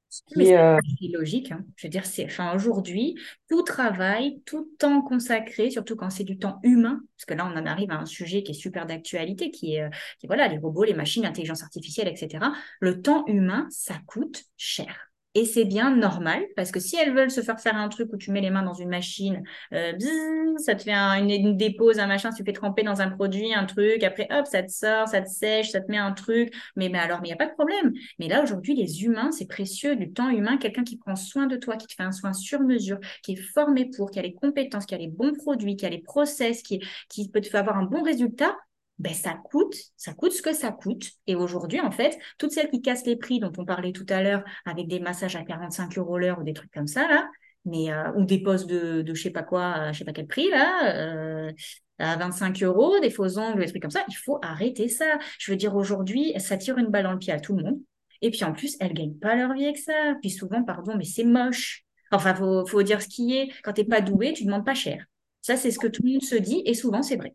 Ce 0.09 0.23
Mais 0.35 0.45
qui 0.45 0.55
est, 0.55 0.57
euh, 0.57 0.79
c'est 1.01 1.09
logique. 1.09 1.53
hein. 1.53 1.65
Je 1.77 1.87
veux 1.87 1.91
dire, 1.91 2.07
c'est, 2.07 2.25
enfin, 2.25 2.55
aujourd'hui, 2.55 3.17
tout 3.49 3.63
travail, 3.63 4.41
tout 4.47 4.69
temps 4.79 5.03
consacré, 5.03 5.71
surtout 5.71 5.97
quand 5.97 6.11
c'est 6.11 6.25
du 6.25 6.39
temps 6.39 6.59
humain, 6.63 7.01
parce 7.17 7.27
que 7.27 7.35
là, 7.35 7.47
on 7.47 7.57
en 7.59 7.67
arrive 7.67 7.91
à 7.91 7.99
un 7.99 8.07
sujet 8.07 8.43
qui 8.43 8.53
est 8.53 8.55
super 8.55 8.87
d'actualité, 8.87 9.51
qui 9.51 9.75
est, 9.75 9.83
euh, 9.83 9.89
qui 10.19 10.27
est, 10.27 10.29
voilà, 10.29 10.49
les 10.49 10.59
robots, 10.59 10.85
les 10.85 10.95
machines, 10.95 11.23
l'intelligence 11.25 11.63
artificielle, 11.63 12.09
etc. 12.09 12.53
Le 12.81 13.03
temps 13.03 13.25
humain, 13.27 13.67
ça 13.71 13.95
coûte 14.07 14.45
cher. 14.57 15.10
Et 15.35 15.45
c'est 15.45 15.65
bien 15.65 15.95
normal, 15.95 16.43
parce 16.57 16.73
que 16.73 16.81
si 16.81 16.97
elles 16.97 17.15
veulent 17.15 17.31
se 17.31 17.41
faire 17.41 17.61
faire 17.61 17.77
un 17.77 17.89
truc 17.89 18.13
où 18.13 18.17
tu 18.17 18.33
mets 18.33 18.41
les 18.41 18.51
mains 18.51 18.65
dans 18.65 18.75
une 18.75 18.89
machine, 18.89 19.45
euh, 19.73 19.93
bzzz, 19.93 20.59
ça 20.65 20.75
te 20.75 20.83
fait 20.83 20.93
un- 20.93 21.25
une, 21.25 21.57
dépose, 21.57 22.01
un 22.01 22.09
machin, 22.09 22.31
tu 22.33 22.43
fais 22.43 22.53
tremper 22.53 22.83
dans 22.83 23.01
un 23.01 23.11
produit, 23.11 23.55
un 23.55 23.65
truc, 23.65 24.03
après, 24.03 24.27
hop, 24.33 24.47
ça 24.47 24.61
te 24.65 24.71
sort, 24.73 25.07
ça 25.07 25.23
te 25.23 25.29
sèche, 25.29 25.71
ça 25.71 25.81
te 25.81 25.89
met 25.91 25.99
un 25.99 26.11
truc. 26.13 26.53
Mais, 26.75 26.89
mais 26.89 26.99
alors, 26.99 27.21
mais 27.21 27.29
il 27.29 27.31
n'y 27.31 27.35
a 27.35 27.37
pas 27.37 27.47
de 27.47 27.53
problème. 27.55 27.93
Mais 28.19 28.27
là, 28.27 28.43
aujourd'hui, 28.43 28.75
les 28.75 29.05
humains, 29.05 29.31
c'est 29.31 29.47
précieux, 29.47 29.95
du 29.95 30.13
temps 30.13 30.31
humain, 30.31 30.57
quelqu'un 30.57 30.83
qui 30.83 30.97
prend 30.97 31.15
soin 31.15 31.47
de 31.47 31.57
toi, 31.57 31.77
qui 31.77 31.87
te 31.87 31.95
fait 31.95 32.03
un 32.03 32.11
soin 32.13 32.33
sur 32.33 32.61
mesure, 32.61 32.99
qui 33.23 33.33
est 33.35 33.37
formé 33.37 33.89
pour, 33.97 34.11
qui 34.11 34.19
a 34.19 34.23
les 34.23 34.35
compétences, 34.35 34.85
qui 34.85 34.97
a 34.97 34.99
les 34.99 35.09
bons 35.09 35.33
produits, 35.35 35.77
qui 35.77 35.87
a 35.87 35.91
les 35.91 36.03
process, 36.03 36.63
qui, 36.63 36.81
qui 37.09 37.29
peut 37.29 37.41
te 37.41 37.47
faire 37.49 37.61
avoir 37.61 37.77
un 37.79 37.85
bon 37.85 38.03
résultat. 38.03 38.57
Ben 39.01 39.15
ça 39.15 39.33
coûte, 39.33 39.75
ça 39.97 40.13
coûte 40.13 40.33
ce 40.33 40.43
que 40.43 40.53
ça 40.53 40.71
coûte. 40.73 41.11
Et 41.27 41.35
aujourd'hui, 41.35 41.81
en 41.81 41.91
fait, 41.91 42.19
toutes 42.39 42.53
celles 42.53 42.71
qui 42.71 42.83
cassent 42.83 43.07
les 43.07 43.17
prix 43.17 43.41
dont 43.41 43.53
on 43.57 43.65
parlait 43.65 43.93
tout 43.93 44.07
à 44.11 44.23
l'heure, 44.23 44.45
avec 44.67 44.89
des 44.89 45.01
massages 45.01 45.37
à 45.37 45.43
45 45.43 45.97
euros 45.97 46.19
l'heure 46.19 46.39
ou 46.39 46.45
des 46.45 46.53
trucs 46.53 46.71
comme 46.71 46.87
ça, 46.87 47.09
là, 47.09 47.29
mais, 47.65 47.91
euh, 47.91 48.13
ou 48.17 48.25
des 48.25 48.43
postes 48.43 48.69
de, 48.69 49.01
de 49.01 49.15
je 49.15 49.23
sais 49.23 49.31
pas 49.31 49.43
quoi, 49.43 49.91
je 49.93 49.99
sais 49.99 50.05
pas 50.05 50.13
quel 50.13 50.27
prix, 50.27 50.51
là, 50.51 50.95
euh, 50.95 51.53
à 51.99 52.17
25 52.17 52.63
euros, 52.63 53.01
des 53.01 53.11
faux 53.11 53.39
ongles, 53.39 53.61
des 53.61 53.69
trucs 53.69 53.83
comme 53.83 53.91
ça, 53.91 54.05
il 54.09 54.15
faut 54.15 54.39
arrêter 54.43 54.89
ça. 54.89 55.19
Je 55.39 55.51
veux 55.51 55.57
dire, 55.57 55.75
aujourd'hui, 55.75 56.35
ça 56.39 56.59
tire 56.59 56.77
une 56.77 56.89
balle 56.89 57.05
dans 57.05 57.13
le 57.13 57.19
pied 57.19 57.33
à 57.33 57.41
tout 57.41 57.57
le 57.57 57.63
monde. 57.63 57.79
Et 58.23 58.31
puis 58.31 58.45
en 58.45 58.53
plus, 58.53 58.77
elles 58.81 58.93
gagnent 58.93 59.19
pas 59.19 59.35
leur 59.35 59.55
vie 59.55 59.65
avec 59.65 59.79
ça. 59.79 60.15
Puis 60.21 60.31
souvent, 60.31 60.63
pardon, 60.63 60.95
mais 60.97 61.05
c'est 61.05 61.25
moche. 61.25 61.85
Enfin, 62.13 62.35
faut, 62.35 62.67
faut 62.67 62.83
dire 62.83 63.01
ce 63.01 63.09
qui 63.09 63.35
est. 63.37 63.51
Quand 63.63 63.73
t'es 63.73 63.85
pas 63.85 64.03
doué, 64.03 64.35
tu 64.35 64.45
demandes 64.45 64.65
pas 64.67 64.75
cher. 64.75 65.07
Ça, 65.41 65.57
c'est 65.57 65.71
ce 65.71 65.79
que 65.79 65.87
tout 65.87 66.03
le 66.05 66.13
monde 66.13 66.23
se 66.23 66.37
dit 66.37 66.63
et 66.67 66.75
souvent, 66.75 67.03
c'est 67.03 67.17
vrai. 67.17 67.35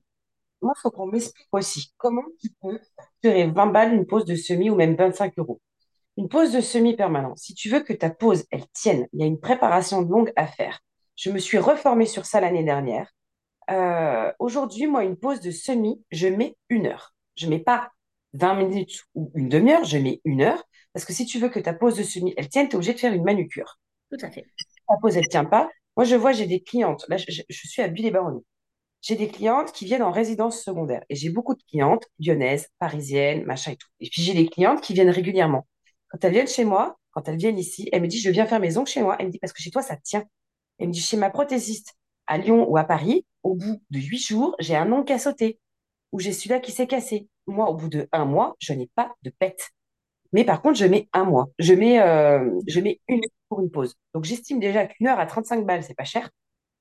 Moi, 0.62 0.74
il 0.76 0.82
faut 0.82 0.92
qu'on 0.92 1.08
m'explique 1.08 1.48
aussi 1.52 1.94
comment 1.98 2.24
tu 2.42 2.50
peux 2.62 2.80
facturer 2.96 3.48
20 3.48 3.68
balles 3.68 3.94
une 3.94 4.06
pause 4.08 4.26
de 4.26 4.36
semi 4.36 4.70
ou 4.70 4.76
même 4.76 4.96
25 4.96 5.34
euros? 5.38 5.62
Une 6.18 6.30
pause 6.30 6.54
de 6.54 6.62
semi 6.62 6.96
permanent. 6.96 7.36
Si 7.36 7.54
tu 7.54 7.70
veux 7.70 7.82
que 7.82 7.94
ta 7.94 8.10
pause, 8.10 8.46
elle 8.52 8.68
tienne, 8.74 9.08
il 9.14 9.20
y 9.22 9.24
a 9.24 9.28
une 9.28 9.40
préparation 9.40 10.02
longue 10.02 10.32
à 10.36 10.48
faire. 10.48 10.80
Je 11.16 11.30
me 11.32 11.40
suis 11.40 11.58
reformée 11.60 12.06
sur 12.06 12.26
ça 12.26 12.42
l'année 12.42 12.64
dernière. 12.64 13.12
Euh, 13.72 14.32
aujourd'hui, 14.40 14.88
moi, 14.88 15.04
une 15.04 15.18
pause 15.18 15.42
de 15.42 15.52
semi, 15.52 16.04
je 16.12 16.28
mets 16.28 16.56
une 16.70 16.88
heure. 16.88 17.14
Je 17.36 17.48
mets 17.48 17.60
pas 17.60 17.92
20 18.34 18.56
minutes 18.56 19.04
ou 19.16 19.32
une 19.36 19.50
demi-heure, 19.50 19.84
je 19.84 19.98
mets 19.98 20.22
une 20.26 20.42
heure. 20.42 20.64
Parce 20.94 21.06
que 21.06 21.14
si 21.14 21.26
tu 21.26 21.40
veux 21.40 21.50
que 21.50 21.60
ta 21.60 21.74
pause 21.74 21.98
de 21.98 22.04
semi, 22.04 22.34
elle 22.38 22.50
tienne, 22.50 22.68
tu 22.70 22.74
es 22.74 22.76
obligé 22.76 22.94
de 22.94 23.00
faire 23.00 23.14
une 23.14 23.24
manucure. 23.24 23.80
Tout 24.12 24.18
à 24.22 24.32
fait. 24.32 24.46
Ta 24.88 24.96
pause, 25.02 25.18
elle 25.18 25.28
tient 25.28 25.46
pas. 25.46 25.70
Moi, 25.98 26.06
je 26.06 26.16
vois, 26.16 26.32
j'ai 26.32 26.48
des 26.48 26.62
clientes. 26.62 27.06
Là, 27.10 27.18
je, 27.18 27.26
je 27.48 27.68
suis 27.68 27.82
à 27.82 27.88
Bulle-les-Baronnies 27.88 28.44
j'ai 29.02 29.16
des 29.16 29.28
clientes 29.28 29.72
qui 29.72 29.86
viennent 29.86 30.04
en 30.04 30.12
résidence 30.12 30.62
secondaire. 30.62 31.04
Et 31.10 31.16
j'ai 31.16 31.30
beaucoup 31.30 31.56
de 31.56 31.64
clientes 31.64 32.06
lyonnaises, 32.20 32.68
parisiennes, 32.80 33.44
machin 33.46 33.72
et 33.74 33.78
tout. 33.78 33.88
Et 34.00 34.10
puis 34.10 34.22
j'ai 34.22 34.34
des 34.34 34.48
clientes 34.48 34.82
qui 34.82 34.94
viennent 34.94 35.10
régulièrement. 35.10 35.68
Quand 36.10 36.24
elles 36.24 36.34
viennent 36.34 36.48
chez 36.48 36.66
moi, 36.66 36.98
quand 37.12 37.28
elles 37.28 37.38
viennent 37.38 37.60
ici, 37.60 37.90
elles 37.92 38.02
me 38.02 38.08
disent, 38.08 38.24
je 38.24 38.30
viens 38.30 38.46
faire 38.46 38.60
mes 38.60 38.78
ongles 38.78 38.90
chez 38.90 39.02
moi. 39.02 39.16
Elle 39.20 39.28
me 39.28 39.32
dit, 39.32 39.40
parce 39.40 39.54
que 39.54 39.62
chez 39.62 39.72
toi, 39.72 39.82
ça 39.82 39.96
tient. 39.98 40.24
Elle 40.80 40.88
me 40.90 40.94
dit, 40.94 41.02
chez 41.02 41.18
ma 41.18 41.30
prothésiste 41.30 41.94
à 42.28 42.38
Lyon 42.38 42.70
ou 42.70 42.78
à 42.78 42.84
Paris, 42.84 43.26
au 43.44 43.56
bout 43.56 43.82
de 43.90 44.00
huit 44.00 44.20
jours, 44.20 44.56
j'ai 44.60 44.76
un 44.76 44.92
ongle 44.92 45.06
qui 45.06 45.14
a 45.14 45.20
sauté. 45.20 45.60
Ou 46.12 46.20
j'ai 46.20 46.34
celui-là 46.34 46.60
qui 46.60 46.72
s'est 46.72 46.88
cassé. 46.88 47.30
Moi, 47.48 47.70
au 47.70 47.76
bout 47.76 47.90
de 47.90 48.08
un 48.12 48.26
mois, 48.26 48.56
je 48.60 48.74
n'ai 48.74 48.90
pas 48.96 49.14
de 49.24 49.30
pète. 49.30 49.70
Mais 50.34 50.44
par 50.44 50.62
contre, 50.62 50.78
je 50.78 50.86
mets 50.86 51.08
un 51.14 51.24
mois. 51.24 51.50
Je 51.60 51.74
mets, 51.74 52.02
euh, 52.02 52.60
je 52.68 52.80
mets 52.80 53.00
une 53.08 53.18
heure 53.20 53.30
pour 53.50 53.62
une 53.62 53.72
pause. 53.72 53.96
Donc, 54.14 54.26
j'estime 54.26 54.60
déjà 54.60 54.86
qu'une 54.88 55.08
heure 55.08 55.20
à 55.20 55.26
35 55.26 55.66
balles, 55.66 55.84
c'est 55.84 55.96
pas 55.96 56.04
cher. 56.04 56.30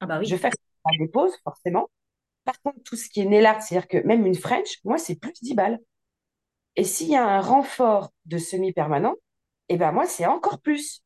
Ah 0.00 0.06
bah 0.06 0.18
oui. 0.18 0.26
Je 0.26 0.36
fais 0.36 0.50
des 0.98 1.08
pauses, 1.08 1.34
forcément. 1.44 1.88
Par 2.44 2.60
contre, 2.62 2.82
tout 2.84 2.96
ce 2.96 3.08
qui 3.08 3.20
est 3.20 3.24
nail 3.24 3.44
c'est-à-dire 3.60 3.88
que 3.88 3.98
même 4.06 4.26
une 4.26 4.34
French, 4.34 4.78
moi, 4.84 4.98
c'est 4.98 5.16
plus 5.16 5.32
10 5.42 5.54
balles. 5.54 5.78
Et 6.76 6.84
s'il 6.84 7.08
y 7.08 7.16
a 7.16 7.24
un 7.24 7.40
renfort 7.40 8.12
de 8.26 8.38
semi-permanent, 8.38 9.14
eh 9.68 9.76
ben 9.76 9.92
moi, 9.92 10.06
c'est 10.06 10.26
encore 10.26 10.60
plus. 10.60 11.02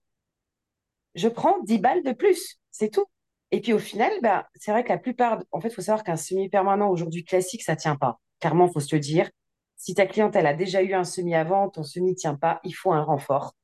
Je 1.14 1.28
prends 1.28 1.60
10 1.64 1.78
balles 1.78 2.02
de 2.02 2.12
plus, 2.12 2.58
c'est 2.70 2.90
tout. 2.90 3.06
Et 3.50 3.60
puis 3.60 3.72
au 3.72 3.78
final, 3.78 4.12
ben, 4.22 4.44
c'est 4.54 4.72
vrai 4.72 4.84
que 4.84 4.90
la 4.90 4.98
plupart, 4.98 5.42
en 5.52 5.60
fait, 5.60 5.68
il 5.68 5.74
faut 5.74 5.82
savoir 5.82 6.04
qu'un 6.04 6.16
semi-permanent 6.16 6.90
aujourd'hui 6.90 7.24
classique, 7.24 7.62
ça 7.62 7.76
tient 7.76 7.96
pas. 7.96 8.18
Clairement, 8.40 8.66
il 8.66 8.72
faut 8.72 8.80
se 8.80 8.94
le 8.94 9.00
dire. 9.00 9.30
Si 9.76 9.94
ta 9.94 10.06
cliente, 10.06 10.36
elle 10.36 10.46
a 10.46 10.54
déjà 10.54 10.82
eu 10.82 10.94
un 10.94 11.04
semi 11.04 11.34
avant, 11.34 11.68
ton 11.70 11.82
semi 11.82 12.14
tient 12.14 12.34
pas, 12.34 12.60
il 12.64 12.72
faut 12.72 12.92
un 12.92 13.02
renfort. 13.02 13.54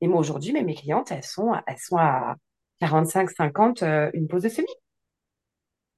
Et 0.00 0.08
moi, 0.08 0.20
aujourd'hui, 0.20 0.52
mes 0.52 0.74
clientes, 0.74 1.10
elles 1.12 1.24
sont, 1.24 1.52
elles 1.66 1.78
sont 1.78 1.96
à 1.96 2.36
45, 2.80 3.30
50, 3.30 3.82
euh, 3.82 4.10
une 4.14 4.28
pause 4.28 4.42
de 4.42 4.48
semi. 4.48 4.68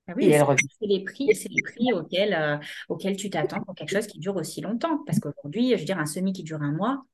Ah 0.07 0.13
oui, 0.17 0.35
c'est 0.79 0.87
les 0.87 1.03
prix, 1.03 1.35
c'est 1.35 1.49
les 1.49 1.63
prix 1.63 1.93
auxquels, 1.95 2.35
euh, 2.35 2.59
auxquels 2.91 3.17
tu 3.17 3.31
t'attends 3.31 3.63
pour 3.63 3.75
quelque 3.75 3.91
chose 3.91 4.07
qui 4.07 4.19
dure 4.19 4.37
aussi 4.37 4.61
longtemps. 4.61 4.99
Parce 5.07 5.19
qu'aujourd'hui, 5.19 5.71
je 5.71 5.77
veux 5.77 5.85
dire, 5.85 5.99
un 5.99 6.05
semi 6.07 6.33
qui 6.35 6.43
dure 6.43 6.61
un 6.63 6.73
mois, 6.73 7.05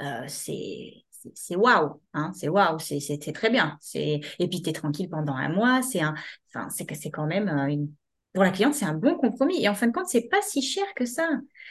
euh, 0.00 0.24
c'est 0.28 1.02
c'est 1.34 1.56
waouh, 1.56 2.00
hein, 2.14 2.30
c'est 2.36 2.48
waouh, 2.48 2.78
c'est 2.78 3.32
très 3.34 3.50
bien. 3.50 3.78
Et 3.94 4.20
puis, 4.48 4.62
tu 4.62 4.70
es 4.70 4.72
tranquille 4.72 5.08
pendant 5.10 5.34
un 5.34 5.48
mois. 5.48 5.82
C'est 5.82 6.00
un, 6.00 6.14
enfin, 6.54 6.68
c'est 6.70 7.10
quand 7.10 7.26
même 7.26 7.48
euh, 7.48 7.66
une, 7.66 7.92
pour 8.32 8.44
la 8.44 8.52
cliente, 8.52 8.74
c'est 8.74 8.84
un 8.84 8.94
bon 8.94 9.16
compromis. 9.16 9.60
Et 9.64 9.68
en 9.68 9.74
fin 9.74 9.88
de 9.88 9.92
compte, 9.92 10.06
c'est 10.06 10.28
pas 10.28 10.40
si 10.42 10.62
cher 10.62 10.84
que 10.94 11.04
ça. 11.04 11.28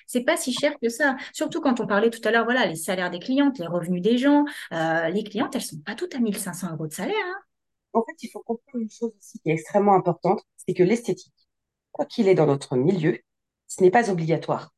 C'est 0.07 0.23
pas 0.25 0.35
si 0.35 0.51
cher 0.51 0.73
que 0.81 0.89
ça. 0.89 1.15
Surtout 1.31 1.61
quand 1.61 1.79
on 1.79 1.87
parlait 1.87 2.09
tout 2.09 2.19
à 2.27 2.31
l'heure, 2.31 2.43
voilà, 2.43 2.65
les 2.65 2.75
salaires 2.75 3.11
des 3.11 3.19
clientes, 3.19 3.59
les 3.59 3.67
revenus 3.67 4.01
des 4.01 4.17
gens. 4.17 4.43
les 4.71 5.23
clientes, 5.23 5.55
elles 5.55 5.61
sont 5.61 5.79
pas 5.79 5.95
toutes 5.95 6.15
à 6.15 6.19
1500 6.19 6.73
euros 6.73 6.87
de 6.87 6.93
salaire. 6.93 7.15
Hein. 7.25 7.44
En 7.95 8.03
fait, 8.03 8.21
il 8.23 8.29
faut 8.29 8.41
comprendre 8.41 8.83
une 8.83 8.91
chose 8.91 9.15
aussi 9.17 9.39
qui 9.39 9.49
est 9.49 9.53
extrêmement 9.53 9.95
importante, 9.95 10.43
c'est 10.57 10.73
que 10.73 10.83
l'esthétique, 10.83 11.33
quoi 11.93 12.05
qu'il 12.05 12.27
est 12.27 12.35
dans 12.35 12.45
notre 12.45 12.75
milieu, 12.75 13.17
ce 13.67 13.81
n'est 13.81 13.89
pas 13.89 14.11
obligatoire. 14.11 14.73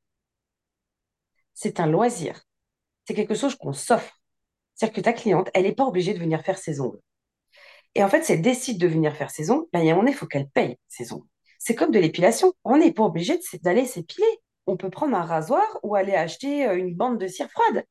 C'est 1.55 1.79
un 1.79 1.87
loisir. 1.87 2.43
C'est 3.07 3.15
quelque 3.15 3.33
chose 3.33 3.55
qu'on 3.55 3.73
s'offre. 3.73 4.21
C'est-à-dire 4.75 4.95
que 4.95 5.01
ta 5.01 5.13
cliente, 5.13 5.49
elle 5.55 5.63
n'est 5.63 5.73
pas 5.73 5.85
obligée 5.85 6.13
de 6.13 6.19
venir 6.19 6.43
faire 6.43 6.59
ses 6.59 6.79
ongles. 6.79 6.99
Et 7.95 8.03
en 8.03 8.09
fait, 8.09 8.23
si 8.23 8.33
elle 8.33 8.43
décide 8.43 8.79
de 8.79 8.87
venir 8.87 9.15
faire 9.15 9.31
ses 9.31 9.49
ongles, 9.49 9.65
ben, 9.73 9.81
il 9.81 10.07
il 10.07 10.13
faut 10.13 10.27
qu'elle 10.27 10.49
paye 10.49 10.77
ses 10.87 11.11
ongles. 11.11 11.27
C'est 11.57 11.73
comme 11.73 11.91
de 11.91 11.97
l'épilation. 11.97 12.53
On 12.63 12.77
n'est 12.77 12.93
pas 12.93 13.03
obligé 13.03 13.39
d'aller 13.63 13.87
s'épiler. 13.87 14.27
On 14.67 14.77
peut 14.77 14.91
prendre 14.91 15.17
un 15.17 15.25
rasoir 15.25 15.65
ou 15.81 15.95
aller 15.95 16.13
acheter 16.13 16.67
euh, 16.67 16.77
une 16.77 16.93
bande 16.95 17.17
de 17.17 17.27
cire 17.27 17.49
froide. 17.49 17.83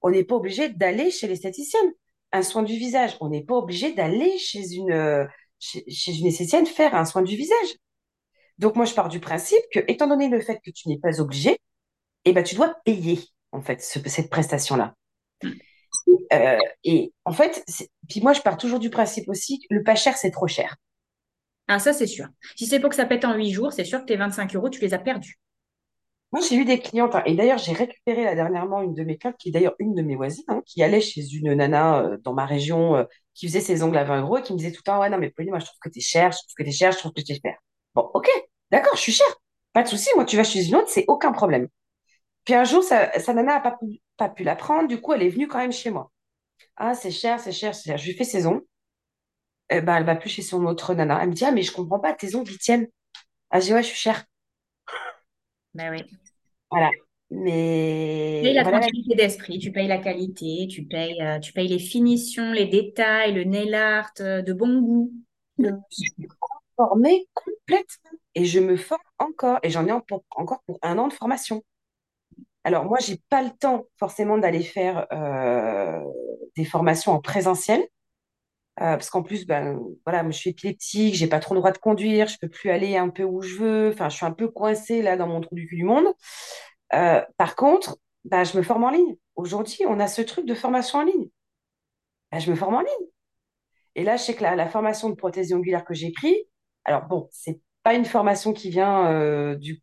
On 0.00 0.10
n'est 0.10 0.24
pas 0.24 0.34
obligé 0.34 0.70
d'aller 0.70 1.12
chez 1.12 1.28
l'esthéticienne 1.28 1.92
un 2.32 2.42
soin 2.42 2.62
du 2.62 2.76
visage. 2.76 3.16
On 3.20 3.28
n'est 3.28 3.44
pas 3.44 3.54
obligé 3.54 3.92
d'aller 3.92 4.38
chez 4.38 4.74
une, 4.74 4.92
euh, 4.92 5.24
chez, 5.58 5.84
une 6.06 6.26
esthéticienne 6.26 6.66
faire 6.66 6.94
un 6.94 7.04
soin 7.04 7.22
du 7.22 7.36
visage. 7.36 7.76
Donc, 8.58 8.76
moi, 8.76 8.84
je 8.84 8.94
pars 8.94 9.08
du 9.08 9.20
principe 9.20 9.62
que, 9.72 9.80
étant 9.88 10.06
donné 10.06 10.28
le 10.28 10.40
fait 10.40 10.60
que 10.64 10.70
tu 10.70 10.88
n'es 10.88 10.98
pas 10.98 11.20
obligé, 11.20 11.58
eh 12.24 12.32
ben, 12.32 12.44
tu 12.44 12.54
dois 12.54 12.74
payer, 12.84 13.20
en 13.52 13.60
fait, 13.60 13.80
cette 13.80 14.30
prestation-là. 14.30 14.94
Euh, 16.32 16.58
et 16.84 17.12
en 17.24 17.32
fait, 17.32 17.64
puis 18.08 18.20
moi, 18.20 18.32
je 18.32 18.40
pars 18.40 18.56
toujours 18.56 18.78
du 18.78 18.90
principe 18.90 19.28
aussi 19.28 19.58
que 19.60 19.66
le 19.74 19.82
pas 19.82 19.94
cher, 19.94 20.16
c'est 20.16 20.30
trop 20.30 20.46
cher. 20.46 20.76
Ah, 21.68 21.78
ça, 21.78 21.92
c'est 21.92 22.06
sûr. 22.06 22.26
Si 22.56 22.66
c'est 22.66 22.80
pour 22.80 22.90
que 22.90 22.96
ça 22.96 23.06
pète 23.06 23.24
en 23.24 23.34
huit 23.34 23.52
jours, 23.52 23.72
c'est 23.72 23.84
sûr 23.84 24.00
que 24.00 24.06
tes 24.06 24.16
25 24.16 24.54
euros, 24.56 24.70
tu 24.70 24.80
les 24.80 24.94
as 24.94 24.98
perdus. 24.98 25.38
Moi, 26.32 26.40
j'ai 26.48 26.56
eu 26.56 26.64
des 26.64 26.78
clientes, 26.80 27.14
hein, 27.14 27.22
et 27.26 27.34
d'ailleurs, 27.34 27.58
j'ai 27.58 27.72
récupéré 27.74 28.24
là 28.24 28.34
dernièrement 28.34 28.80
une 28.82 28.94
de 28.94 29.04
mes 29.04 29.18
clientes, 29.18 29.36
qui 29.38 29.50
est 29.50 29.52
d'ailleurs 29.52 29.74
une 29.78 29.94
de 29.94 30.00
mes 30.02 30.16
voisines, 30.16 30.44
hein, 30.48 30.62
qui 30.66 30.82
allait 30.82 31.00
chez 31.02 31.22
une 31.34 31.52
nana 31.54 32.00
euh, 32.00 32.16
dans 32.22 32.32
ma 32.32 32.46
région, 32.46 32.96
euh, 32.96 33.04
qui 33.34 33.46
faisait 33.48 33.60
ses 33.60 33.82
ongles 33.82 33.98
à 33.98 34.04
20 34.04 34.22
euros, 34.22 34.38
et 34.38 34.42
qui 34.42 34.52
me 34.54 34.58
disait 34.58 34.72
tout 34.72 34.78
le 34.80 34.84
temps, 34.84 35.00
ouais, 35.00 35.10
non, 35.10 35.18
mais 35.18 35.30
Pauline, 35.30 35.50
moi, 35.50 35.58
je 35.58 35.66
trouve 35.66 35.78
que 35.80 35.90
t'es 35.90 36.00
cher, 36.00 36.32
je 36.32 36.38
trouve 36.38 36.54
que 36.56 36.62
t'es 36.62 36.72
cher, 36.72 36.92
je 36.92 36.98
trouve 36.98 37.12
que 37.12 37.20
t'es 37.20 37.34
cher. 37.34 37.56
Bon, 37.94 38.10
ok, 38.14 38.28
d'accord, 38.70 38.96
je 38.96 39.00
suis 39.02 39.12
cher. 39.12 39.26
Pas 39.74 39.82
de 39.82 39.88
souci, 39.88 40.08
moi, 40.16 40.24
tu 40.24 40.36
vas 40.36 40.44
chez 40.44 40.66
une 40.66 40.76
autre, 40.76 40.88
c'est 40.88 41.04
aucun 41.08 41.32
problème. 41.32 41.68
Puis 42.44 42.54
un 42.54 42.64
jour, 42.64 42.82
sa, 42.84 43.08
nana 43.28 43.42
n'a 43.56 43.60
pas, 43.60 43.72
pu- 43.72 44.00
pas 44.18 44.28
pu 44.30 44.44
la 44.44 44.56
prendre, 44.56 44.88
du 44.88 45.00
coup, 45.00 45.12
elle 45.14 45.22
est 45.22 45.30
venue 45.30 45.48
quand 45.48 45.58
même 45.58 45.72
chez 45.72 45.90
moi. 45.90 46.12
Ah, 46.76 46.94
c'est 46.94 47.10
cher, 47.12 47.40
c'est 47.40 47.52
cher, 47.52 47.74
c'est 47.74 47.84
cher. 47.90 47.98
Je 47.98 48.06
lui 48.08 48.14
fais 48.16 48.24
ses 48.24 48.46
ongles. 48.46 48.62
Eh 49.70 49.80
ben, 49.80 49.96
elle 49.96 50.04
va 50.04 50.14
plus 50.16 50.30
chez 50.30 50.42
son 50.42 50.64
autre 50.66 50.94
nana. 50.94 51.20
Elle 51.22 51.30
me 51.30 51.34
dit, 51.34 51.44
ah, 51.44 51.50
mais 51.52 51.62
je 51.62 51.72
comprends 51.72 51.98
pas, 52.00 52.12
tes 52.12 52.34
ongles, 52.36 52.52
ils 52.52 52.58
tiennent. 52.58 52.86
Ah, 53.50 53.60
je 53.60 53.66
dis, 53.66 53.74
ouais, 53.74 53.82
je 53.84 53.88
suis 53.88 53.96
chère. 53.98 54.24
Ben 55.74 55.90
oui. 55.90 56.21
Voilà. 56.72 56.90
Mais 57.30 58.38
Tu 58.38 58.44
payes 58.44 58.54
la 58.54 58.64
tranquillité 58.64 59.14
d'esprit, 59.14 59.58
tu 59.58 59.72
payes 59.72 59.88
la 59.88 59.98
qualité, 59.98 60.66
tu 60.68 60.84
payes, 60.84 61.20
euh, 61.22 61.38
tu 61.38 61.52
payes 61.52 61.68
les 61.68 61.78
finitions, 61.78 62.52
les 62.52 62.66
détails, 62.66 63.34
le 63.34 63.44
nail 63.44 63.74
art 63.74 64.12
euh, 64.20 64.42
de 64.42 64.52
bon 64.52 64.80
goût. 64.80 65.12
je 65.58 65.68
suis 65.90 66.28
formée 66.76 67.26
complètement 67.34 68.18
et 68.34 68.44
je 68.44 68.58
me 68.58 68.76
forme 68.76 69.02
encore 69.18 69.58
et 69.62 69.70
j'en 69.70 69.86
ai 69.86 69.92
encore 69.92 70.62
pour 70.66 70.78
un 70.82 70.98
an 70.98 71.08
de 71.08 71.12
formation. 71.12 71.62
Alors 72.64 72.84
moi, 72.84 72.98
j'ai 73.00 73.18
pas 73.28 73.42
le 73.42 73.50
temps 73.50 73.84
forcément 73.98 74.38
d'aller 74.38 74.62
faire 74.62 75.06
euh, 75.12 76.00
des 76.56 76.64
formations 76.64 77.12
en 77.12 77.20
présentiel 77.20 77.86
parce 78.76 79.10
qu'en 79.10 79.22
plus, 79.22 79.46
ben 79.46 79.78
voilà, 80.06 80.24
je 80.30 80.36
suis 80.36 80.50
épileptique, 80.50 81.14
j'ai 81.14 81.26
pas 81.26 81.40
trop 81.40 81.54
le 81.54 81.60
droit 81.60 81.72
de 81.72 81.78
conduire, 81.78 82.26
je 82.28 82.38
peux 82.38 82.48
plus 82.48 82.70
aller 82.70 82.96
un 82.96 83.10
peu 83.10 83.22
où 83.22 83.42
je 83.42 83.56
veux. 83.56 83.90
Enfin, 83.92 84.08
je 84.08 84.16
suis 84.16 84.26
un 84.26 84.32
peu 84.32 84.48
coincée 84.48 85.02
là 85.02 85.16
dans 85.16 85.26
mon 85.26 85.40
trou 85.40 85.54
du 85.54 85.66
cul 85.66 85.76
du 85.76 85.84
monde. 85.84 86.06
Euh, 86.94 87.22
par 87.36 87.56
contre, 87.56 87.98
bah, 88.24 88.44
je 88.44 88.56
me 88.56 88.62
forme 88.62 88.84
en 88.84 88.90
ligne. 88.90 89.16
Aujourd'hui, 89.36 89.80
on 89.86 90.00
a 90.00 90.06
ce 90.08 90.22
truc 90.22 90.46
de 90.46 90.54
formation 90.54 91.00
en 91.00 91.04
ligne. 91.04 91.28
Bah, 92.30 92.38
je 92.38 92.50
me 92.50 92.56
forme 92.56 92.74
en 92.74 92.80
ligne. 92.80 93.08
Et 93.94 94.04
là, 94.04 94.16
je 94.16 94.22
sais 94.22 94.34
que 94.34 94.42
la, 94.42 94.68
formation 94.68 95.10
de 95.10 95.14
prothèse 95.14 95.52
ongulaire 95.52 95.84
que 95.84 95.94
j'ai 95.94 96.12
pris, 96.12 96.36
alors 96.84 97.06
bon, 97.06 97.28
c'est 97.30 97.60
pas 97.82 97.94
une 97.94 98.04
formation 98.04 98.52
qui 98.52 98.70
vient 98.70 99.06
euh, 99.10 99.54
du 99.56 99.82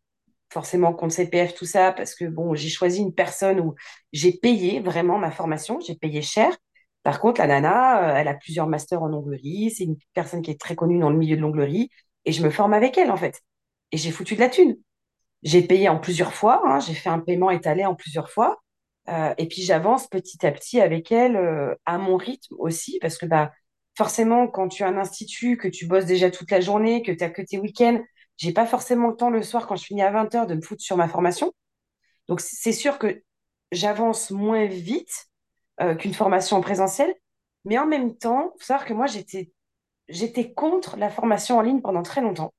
forcément 0.52 0.92
compte 0.92 1.12
CPF, 1.12 1.54
tout 1.54 1.64
ça, 1.64 1.92
parce 1.92 2.14
que 2.14 2.24
bon, 2.24 2.54
j'ai 2.54 2.68
choisi 2.68 3.00
une 3.00 3.14
personne 3.14 3.60
où 3.60 3.74
j'ai 4.12 4.32
payé 4.32 4.80
vraiment 4.80 5.18
ma 5.18 5.30
formation, 5.30 5.78
j'ai 5.80 5.94
payé 5.94 6.22
cher. 6.22 6.56
Par 7.02 7.20
contre, 7.20 7.40
la 7.40 7.46
nana, 7.46 8.10
euh, 8.10 8.16
elle 8.16 8.28
a 8.28 8.34
plusieurs 8.34 8.66
masters 8.66 9.02
en 9.02 9.12
onglerie, 9.12 9.70
c'est 9.70 9.84
une 9.84 9.96
personne 10.14 10.42
qui 10.42 10.50
est 10.50 10.60
très 10.60 10.76
connue 10.76 10.98
dans 10.98 11.10
le 11.10 11.16
milieu 11.16 11.36
de 11.36 11.42
l'onglerie, 11.42 11.90
et 12.24 12.32
je 12.32 12.42
me 12.42 12.50
forme 12.50 12.74
avec 12.74 12.98
elle, 12.98 13.10
en 13.10 13.16
fait. 13.16 13.40
Et 13.92 13.96
j'ai 13.96 14.10
foutu 14.10 14.34
de 14.34 14.40
la 14.40 14.48
thune. 14.50 14.76
J'ai 15.42 15.62
payé 15.62 15.88
en 15.88 15.98
plusieurs 15.98 16.34
fois, 16.34 16.62
hein, 16.66 16.80
j'ai 16.80 16.94
fait 16.94 17.08
un 17.10 17.20
paiement 17.20 17.50
étalé 17.50 17.86
en 17.86 17.94
plusieurs 17.94 18.30
fois. 18.30 18.60
Euh, 19.08 19.34
et 19.38 19.48
puis 19.48 19.62
j'avance 19.62 20.06
petit 20.08 20.46
à 20.46 20.52
petit 20.52 20.80
avec 20.80 21.10
elle 21.10 21.36
euh, 21.36 21.74
à 21.86 21.98
mon 21.98 22.16
rythme 22.16 22.54
aussi, 22.58 22.98
parce 23.00 23.18
que 23.18 23.26
bah, 23.26 23.52
forcément, 23.96 24.46
quand 24.48 24.68
tu 24.68 24.82
as 24.84 24.88
un 24.88 24.98
institut, 24.98 25.56
que 25.56 25.68
tu 25.68 25.86
bosses 25.86 26.06
déjà 26.06 26.30
toute 26.30 26.50
la 26.50 26.60
journée, 26.60 27.02
que 27.02 27.12
tu 27.12 27.24
as 27.24 27.30
que 27.30 27.42
tes 27.42 27.58
week-ends, 27.58 28.00
j'ai 28.36 28.52
pas 28.52 28.66
forcément 28.66 29.08
le 29.08 29.16
temps 29.16 29.30
le 29.30 29.42
soir 29.42 29.66
quand 29.66 29.76
je 29.76 29.84
finis 29.84 30.02
à 30.02 30.12
20h 30.12 30.46
de 30.46 30.54
me 30.54 30.62
foutre 30.62 30.82
sur 30.82 30.96
ma 30.96 31.08
formation. 31.08 31.52
Donc, 32.28 32.40
c'est 32.40 32.72
sûr 32.72 32.98
que 32.98 33.22
j'avance 33.72 34.30
moins 34.30 34.66
vite 34.66 35.29
euh, 35.80 35.94
qu'une 35.94 36.14
formation 36.14 36.56
en 36.56 36.60
présentiel. 36.60 37.14
Mais 37.64 37.78
en 37.78 37.86
même 37.86 38.16
temps, 38.16 38.52
il 38.56 38.60
faut 38.60 38.66
savoir 38.66 38.86
que 38.86 38.94
moi, 38.94 39.06
j'étais, 39.06 39.52
j'étais 40.08 40.52
contre 40.52 40.96
la 40.96 41.10
formation 41.10 41.58
en 41.58 41.62
ligne 41.62 41.80
pendant 41.80 42.02
très 42.02 42.20
longtemps. 42.20 42.52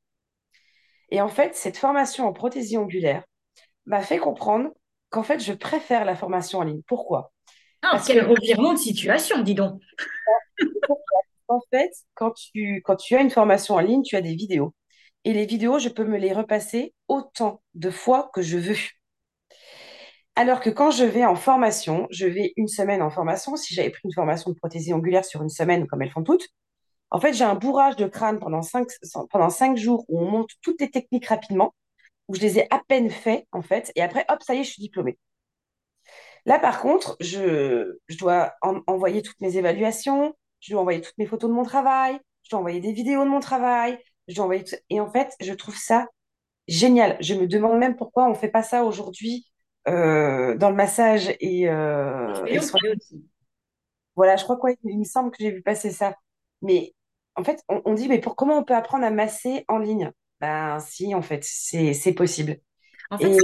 Et 1.09 1.21
en 1.21 1.27
fait, 1.29 1.55
cette 1.55 1.77
formation 1.77 2.27
en 2.27 2.33
prothésie 2.33 2.77
ongulaire 2.77 3.23
m'a 3.85 4.01
fait 4.01 4.17
comprendre 4.17 4.69
qu'en 5.09 5.23
fait, 5.23 5.39
je 5.39 5.53
préfère 5.53 6.05
la 6.05 6.15
formation 6.15 6.59
en 6.59 6.63
ligne. 6.63 6.81
Pourquoi? 6.87 7.31
Ah, 7.81 7.89
Parce 7.93 8.07
quel 8.07 8.23
que- 8.23 8.29
revirement 8.29 8.73
de 8.73 8.79
situation, 8.79 9.41
dis 9.41 9.55
donc. 9.55 9.81
En 11.47 11.59
fait, 11.69 11.91
quand 12.13 12.31
tu, 12.31 12.81
quand 12.85 12.95
tu 12.95 13.13
as 13.15 13.21
une 13.21 13.29
formation 13.29 13.75
en 13.75 13.79
ligne, 13.79 14.03
tu 14.03 14.15
as 14.15 14.21
des 14.21 14.35
vidéos. 14.35 14.73
Et 15.25 15.33
les 15.33 15.45
vidéos, 15.45 15.79
je 15.79 15.89
peux 15.89 16.05
me 16.05 16.17
les 16.17 16.31
repasser 16.31 16.93
autant 17.09 17.61
de 17.73 17.89
fois 17.89 18.31
que 18.33 18.41
je 18.41 18.57
veux. 18.57 18.77
Alors 20.35 20.61
que 20.61 20.69
quand 20.69 20.91
je 20.91 21.03
vais 21.03 21.25
en 21.25 21.35
formation, 21.35 22.07
je 22.09 22.25
vais 22.25 22.53
une 22.57 22.67
semaine 22.67 23.01
en 23.01 23.09
formation. 23.09 23.55
Si 23.55 23.73
j'avais 23.73 23.89
pris 23.89 24.01
une 24.05 24.13
formation 24.13 24.49
de 24.51 24.55
prothésie 24.55 24.93
ongulaire 24.93 25.25
sur 25.25 25.41
une 25.41 25.49
semaine, 25.49 25.87
comme 25.87 26.01
elles 26.01 26.11
font 26.11 26.23
toutes, 26.23 26.47
en 27.11 27.19
fait, 27.19 27.33
j'ai 27.33 27.43
un 27.45 27.55
bourrage 27.55 27.95
de 27.97 28.07
crâne 28.07 28.39
pendant 28.39 28.61
cinq, 28.61 29.77
jours 29.77 30.05
où 30.09 30.21
on 30.21 30.29
monte 30.31 30.51
toutes 30.61 30.81
les 30.81 30.91
techniques 30.91 31.27
rapidement, 31.27 31.73
où 32.29 32.35
je 32.35 32.41
les 32.41 32.59
ai 32.59 32.67
à 32.73 32.81
peine 32.87 33.11
fait, 33.11 33.47
en 33.53 33.61
fait. 33.63 33.91
Et 33.95 34.01
après, 34.03 34.25
hop, 34.29 34.43
ça 34.43 34.55
y 34.55 34.59
est, 34.59 34.63
je 34.65 34.71
suis 34.71 34.81
diplômée. 34.81 35.19
Là, 36.45 36.59
par 36.59 36.81
contre, 36.81 37.17
je, 37.19 37.97
dois 38.19 38.53
en- 38.61 38.81
envoyer 38.87 39.21
toutes 39.21 39.39
mes 39.41 39.57
évaluations, 39.57 40.33
je 40.59 40.71
dois 40.71 40.81
envoyer 40.81 41.01
toutes 41.01 41.17
mes 41.17 41.25
photos 41.25 41.49
de 41.49 41.55
mon 41.55 41.63
travail, 41.63 42.19
je 42.43 42.49
dois 42.51 42.59
envoyer 42.59 42.79
des 42.79 42.93
vidéos 42.93 43.23
de 43.23 43.29
mon 43.29 43.39
travail, 43.39 43.97
je 44.27 44.35
dois 44.35 44.45
envoyer 44.45 44.63
tout- 44.63 44.75
Et 44.89 44.99
en 44.99 45.11
fait, 45.11 45.35
je 45.39 45.53
trouve 45.53 45.77
ça 45.77 46.07
génial. 46.67 47.17
Je 47.21 47.35
me 47.35 47.47
demande 47.47 47.79
même 47.79 47.95
pourquoi 47.95 48.25
on 48.25 48.29
ne 48.31 48.35
fait 48.35 48.49
pas 48.51 48.63
ça 48.63 48.85
aujourd'hui 48.85 49.50
dans 49.85 50.69
le 50.69 50.75
massage 50.75 51.29
et, 51.39 51.69
euh, 51.69 52.45
et 52.45 52.59
Voyons, 52.59 52.61
sur... 52.61 52.77
c'est 52.81 52.95
aussi. 52.95 53.25
Voilà, 54.15 54.35
je 54.35 54.43
crois 54.43 54.57
quoi, 54.57 54.71
il 54.83 54.99
me 54.99 55.03
semble 55.03 55.31
que 55.31 55.37
j'ai 55.39 55.51
vu 55.51 55.61
passer 55.61 55.91
ça. 55.91 56.15
Mais 56.61 56.93
en 57.35 57.43
fait, 57.43 57.63
on, 57.69 57.81
on 57.85 57.93
dit, 57.93 58.07
mais 58.07 58.19
pour 58.19 58.35
comment 58.35 58.57
on 58.57 58.63
peut 58.63 58.75
apprendre 58.75 59.05
à 59.05 59.11
masser 59.11 59.65
en 59.67 59.79
ligne? 59.79 60.11
Ben 60.39 60.79
si, 60.79 61.13
en 61.15 61.21
fait, 61.21 61.43
c'est 61.43 61.93
c'est 61.93 62.13
possible. 62.13 62.57
En 63.09 63.17
fait, 63.17 63.31
Et 63.31 63.37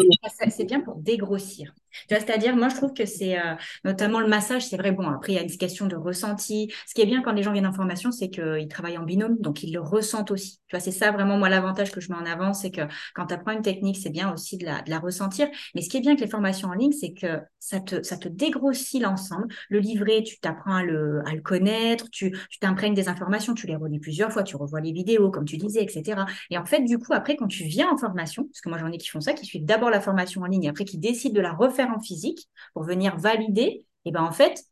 c'est 0.50 0.66
bien 0.66 0.82
pour 0.82 0.96
dégrossir. 0.96 1.74
Tu 2.08 2.16
vois, 2.16 2.24
c'est-à-dire, 2.24 2.56
moi, 2.56 2.70
je 2.70 2.76
trouve 2.76 2.94
que 2.94 3.06
c'est 3.06 3.38
euh, 3.38 3.56
notamment 3.84 4.20
le 4.20 4.28
massage, 4.28 4.66
c'est 4.68 4.78
vrai. 4.78 4.92
Bon, 4.92 5.08
après, 5.08 5.34
il 5.34 5.36
y 5.36 5.40
a 5.40 5.44
une 5.44 5.58
question 5.58 5.88
de 5.88 5.96
ressenti. 5.96 6.72
Ce 6.88 6.94
qui 6.94 7.02
est 7.02 7.06
bien 7.06 7.22
quand 7.22 7.34
les 7.34 7.44
gens 7.44 7.52
viennent 7.52 7.68
en 7.68 7.74
formation, 7.74 8.12
c'est 8.12 8.30
qu'ils 8.30 8.68
travaillent 8.70 8.98
en 8.98 9.04
binôme, 9.04 9.38
donc 9.40 9.64
ils 9.64 9.74
le 9.74 9.80
ressentent 9.80 10.32
aussi. 10.32 10.60
Tu 10.68 10.76
vois, 10.76 10.80
c'est 10.80 10.92
ça 10.92 11.12
vraiment, 11.12 11.38
moi, 11.38 11.50
l'avantage 11.50 11.92
que 11.92 12.02
je 12.02 12.12
mets 12.12 12.18
en 12.18 12.26
avant, 12.26 12.54
c'est 12.54 12.72
que 12.72 12.82
quand 13.16 13.28
tu 13.28 13.34
apprends 13.34 13.52
une 13.52 13.62
technique, 13.62 13.98
c'est 13.98 14.10
bien 14.10 14.34
aussi 14.34 14.58
de 14.58 14.66
la, 14.66 15.00
ressentir. 15.00 15.48
Mais 15.76 15.82
ce 15.82 15.90
qui 15.90 15.98
est 15.98 16.02
bien 16.02 16.12
avec 16.12 16.22
les 16.22 16.30
formations 16.30 16.70
en 16.70 16.74
ligne, 16.74 16.92
c'est 16.92 17.14
que 17.14 17.40
ça 17.60 17.80
te, 17.80 18.02
ça 18.02 18.18
te 18.18 18.28
dégrossit 18.28 19.02
l'ensemble. 19.02 19.48
Le 19.70 19.80
livret, 19.80 20.24
tu 20.24 20.40
t'apprends 20.40 20.76
à 20.76 20.84
le, 20.84 21.22
à 21.28 21.36
le 21.36 21.42
connaître, 21.42 22.10
tu 22.10 22.32
tu 22.50 22.60
t'imprègnes 22.60 22.94
des 22.94 23.10
informations, 23.10 23.54
tu 23.54 23.68
les 23.68 23.76
relis 23.76 24.00
plusieurs 24.00 24.32
fois, 24.32 24.44
tu 24.44 24.56
revois 24.56 24.82
les 24.82 24.92
vidéos, 24.92 25.30
comme 25.32 25.46
tu 25.46 25.58
disais, 25.58 25.84
etc. 25.84 26.22
Et 26.50 26.58
en 26.58 26.66
fait, 26.66 26.82
du 26.82 26.98
coup, 26.98 27.14
après, 27.14 27.36
quand 27.36 27.48
tu 27.48 27.64
viens 27.64 27.90
en 27.92 27.98
formation, 27.98 28.46
parce 28.46 28.62
que 28.62 28.70
moi 28.70 28.78
j'en 28.78 28.92
ai 28.92 28.98
qui 28.98 29.08
font 29.08 29.22
ça, 29.22 29.34
qui 29.34 29.46
suivent 29.46 29.66
d'abord 29.66 29.90
la 29.90 30.02
formation 30.02 30.42
en 30.42 30.46
ligne 30.46 30.64
et 30.64 30.70
après 30.70 30.86
qui 30.86 30.98
décident 30.98 31.36
de 31.36 31.42
la 31.42 31.54
refaire 31.54 31.87
en 31.92 32.00
physique 32.00 32.48
pour 32.74 32.84
venir 32.84 33.18
valider, 33.18 33.86
et 34.06 34.12
ben 34.12 34.24
en 34.24 34.32
fait, 34.32 34.64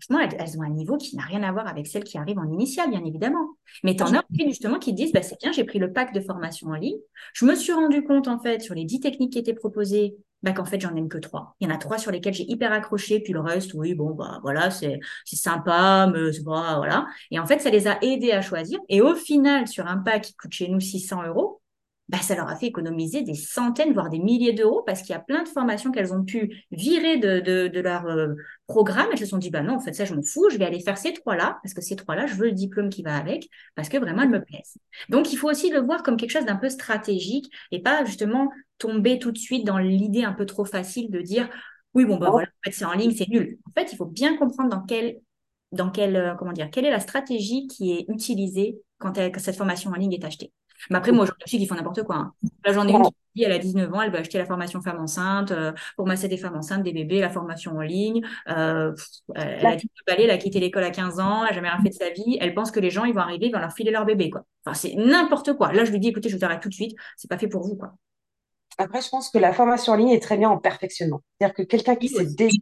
franchement, 0.00 0.26
elles, 0.38 0.58
ont 0.58 0.62
un 0.62 0.70
niveau 0.70 0.96
qui 0.96 1.16
n'a 1.16 1.22
rien 1.22 1.42
à 1.42 1.52
voir 1.52 1.66
avec 1.66 1.86
celles 1.86 2.04
qui 2.04 2.18
arrivent 2.18 2.38
en 2.38 2.50
initiale, 2.50 2.90
bien 2.90 3.04
évidemment. 3.04 3.56
Mais 3.84 3.94
tu 3.94 4.02
en 4.02 4.14
as 4.14 4.24
justement 4.46 4.78
qui 4.78 4.92
disent, 4.92 5.12
bah, 5.12 5.22
c'est 5.22 5.38
bien, 5.40 5.52
j'ai 5.52 5.64
pris 5.64 5.78
le 5.78 5.92
pack 5.92 6.14
de 6.14 6.20
formation 6.20 6.68
en 6.68 6.74
ligne. 6.74 6.98
Je 7.34 7.44
me 7.44 7.54
suis 7.54 7.72
rendu 7.72 8.02
compte, 8.02 8.28
en 8.28 8.38
fait, 8.38 8.60
sur 8.60 8.74
les 8.74 8.84
10 8.84 9.00
techniques 9.00 9.32
qui 9.32 9.38
étaient 9.38 9.54
proposées, 9.54 10.16
bah, 10.42 10.52
qu'en 10.52 10.64
fait, 10.64 10.80
j'en 10.80 10.94
aime 10.96 11.08
que 11.08 11.18
trois. 11.18 11.54
Il 11.60 11.68
y 11.68 11.70
en 11.70 11.74
a 11.74 11.78
trois 11.78 11.98
sur 11.98 12.10
lesquelles 12.10 12.34
j'ai 12.34 12.50
hyper 12.50 12.72
accroché, 12.72 13.20
puis 13.20 13.32
le 13.32 13.40
reste, 13.40 13.74
oui, 13.74 13.94
bon, 13.94 14.14
bah, 14.14 14.38
voilà, 14.42 14.70
c'est, 14.70 15.00
sympa, 15.24 16.10
mais 16.12 16.30
pas, 16.44 16.76
voilà. 16.76 17.06
Et 17.30 17.38
en 17.38 17.46
fait, 17.46 17.60
ça 17.60 17.70
les 17.70 17.86
a 17.86 17.98
aidés 18.02 18.32
à 18.32 18.40
choisir. 18.40 18.78
Et 18.88 19.02
au 19.02 19.14
final, 19.14 19.68
sur 19.68 19.86
un 19.86 19.98
pack 19.98 20.22
qui 20.22 20.34
coûte 20.34 20.52
chez 20.52 20.68
nous 20.68 20.80
600 20.80 21.26
euros, 21.26 21.59
bah, 22.10 22.18
ça 22.22 22.34
leur 22.34 22.48
a 22.48 22.56
fait 22.56 22.66
économiser 22.66 23.22
des 23.22 23.34
centaines, 23.34 23.92
voire 23.92 24.10
des 24.10 24.18
milliers 24.18 24.52
d'euros, 24.52 24.82
parce 24.84 25.00
qu'il 25.02 25.10
y 25.10 25.16
a 25.16 25.20
plein 25.20 25.44
de 25.44 25.48
formations 25.48 25.92
qu'elles 25.92 26.12
ont 26.12 26.24
pu 26.24 26.64
virer 26.72 27.18
de, 27.18 27.38
de, 27.38 27.68
de 27.68 27.80
leur 27.80 28.04
euh, 28.06 28.34
programme. 28.66 29.06
Elles 29.12 29.18
se 29.18 29.26
sont 29.26 29.38
dit, 29.38 29.50
bah 29.50 29.62
non, 29.62 29.74
en 29.74 29.78
fait, 29.80 29.92
ça, 29.92 30.04
je 30.04 30.14
m'en 30.14 30.22
fous, 30.22 30.50
je 30.50 30.58
vais 30.58 30.64
aller 30.64 30.80
faire 30.80 30.98
ces 30.98 31.12
trois-là, 31.12 31.58
parce 31.62 31.72
que 31.72 31.80
ces 31.80 31.94
trois-là, 31.94 32.26
je 32.26 32.34
veux 32.34 32.46
le 32.46 32.52
diplôme 32.52 32.90
qui 32.90 33.02
va 33.04 33.16
avec, 33.16 33.48
parce 33.76 33.88
que 33.88 33.96
vraiment, 33.96 34.22
elles 34.22 34.28
me 34.30 34.42
plaisent. 34.44 34.76
Donc, 35.08 35.32
il 35.32 35.36
faut 35.36 35.48
aussi 35.48 35.70
le 35.70 35.78
voir 35.80 36.02
comme 36.02 36.16
quelque 36.16 36.32
chose 36.32 36.46
d'un 36.46 36.56
peu 36.56 36.68
stratégique 36.68 37.48
et 37.70 37.80
pas 37.80 38.04
justement 38.04 38.50
tomber 38.78 39.20
tout 39.20 39.30
de 39.30 39.38
suite 39.38 39.64
dans 39.64 39.78
l'idée 39.78 40.24
un 40.24 40.32
peu 40.32 40.46
trop 40.46 40.64
facile 40.64 41.10
de 41.10 41.20
dire, 41.20 41.48
oui, 41.94 42.04
bon, 42.04 42.16
bah 42.16 42.30
voilà, 42.30 42.48
en 42.48 42.60
fait, 42.64 42.72
c'est 42.74 42.84
en 42.84 42.92
ligne, 42.92 43.12
c'est 43.12 43.28
nul. 43.28 43.58
En 43.68 43.80
fait, 43.80 43.92
il 43.92 43.96
faut 43.96 44.06
bien 44.06 44.36
comprendre 44.36 44.70
dans 44.70 44.82
quel, 44.82 45.20
dans 45.70 45.90
quel, 45.90 46.16
euh, 46.16 46.34
comment 46.34 46.52
dire, 46.52 46.70
quelle 46.72 46.86
est 46.86 46.90
la 46.90 46.98
stratégie 47.00 47.68
qui 47.68 47.92
est 47.92 48.04
utilisée 48.08 48.80
quand, 48.98 49.16
elle- 49.16 49.30
quand 49.30 49.40
cette 49.40 49.56
formation 49.56 49.90
en 49.90 49.94
ligne 49.94 50.12
est 50.14 50.24
achetée. 50.24 50.52
Mais 50.88 50.96
après, 50.96 51.12
moi, 51.12 51.26
aussi 51.44 51.58
qui 51.58 51.66
font 51.66 51.74
n'importe 51.74 52.02
quoi. 52.04 52.16
hein. 52.16 52.32
Là, 52.64 52.72
j'en 52.72 52.86
ai 52.88 52.92
une 52.92 53.02
qui 53.04 53.10
dit, 53.36 53.42
elle 53.44 53.52
a 53.52 53.58
19 53.58 53.92
ans, 53.92 54.00
elle 54.02 54.10
va 54.10 54.18
acheter 54.18 54.38
la 54.38 54.46
formation 54.46 54.80
femme 54.80 54.98
enceinte, 54.98 55.50
euh, 55.52 55.72
pour 55.96 56.06
masser 56.06 56.28
des 56.28 56.36
femmes 56.36 56.56
enceintes, 56.56 56.82
des 56.82 56.92
bébés, 56.92 57.20
la 57.20 57.30
formation 57.30 57.76
en 57.76 57.80
ligne. 57.82 58.22
Euh, 58.48 58.92
elle 59.34 59.66
a 59.66 59.76
dit 59.76 59.86
de 59.86 60.02
balai, 60.06 60.24
elle 60.24 60.30
a 60.30 60.38
quitté 60.38 60.58
l'école 60.60 60.84
à 60.84 60.90
15 60.90 61.20
ans, 61.20 61.44
elle 61.44 61.50
n'a 61.50 61.54
jamais 61.54 61.68
rien 61.68 61.82
fait 61.82 61.90
de 61.90 61.94
sa 61.94 62.10
vie. 62.10 62.38
Elle 62.40 62.54
pense 62.54 62.70
que 62.70 62.80
les 62.80 62.90
gens, 62.90 63.04
ils 63.04 63.14
vont 63.14 63.20
arriver, 63.20 63.46
ils 63.46 63.52
vont 63.52 63.60
leur 63.60 63.72
filer 63.72 63.90
leur 63.90 64.04
bébé, 64.06 64.30
quoi. 64.30 64.44
Enfin, 64.64 64.74
c'est 64.74 64.94
n'importe 64.96 65.52
quoi. 65.54 65.72
Là, 65.72 65.84
je 65.84 65.90
lui 65.92 66.00
dis, 66.00 66.08
écoutez, 66.08 66.28
je 66.28 66.36
vous 66.36 66.44
arrête 66.44 66.60
tout 66.60 66.68
de 66.68 66.74
suite, 66.74 66.96
c'est 67.16 67.28
pas 67.28 67.38
fait 67.38 67.48
pour 67.48 67.62
vous, 67.62 67.76
quoi. 67.76 67.92
après, 68.78 69.02
je 69.02 69.08
pense 69.10 69.30
que 69.30 69.38
la 69.38 69.52
formation 69.52 69.92
en 69.92 69.96
ligne 69.96 70.10
est 70.10 70.22
très 70.22 70.36
bien 70.36 70.48
en 70.50 70.58
perfectionnement. 70.58 71.20
C'est-à-dire 71.38 71.54
que 71.54 71.62
quelqu'un 71.62 71.96
qui 71.96 72.08
s'est 72.08 72.26
déjà 72.26 72.56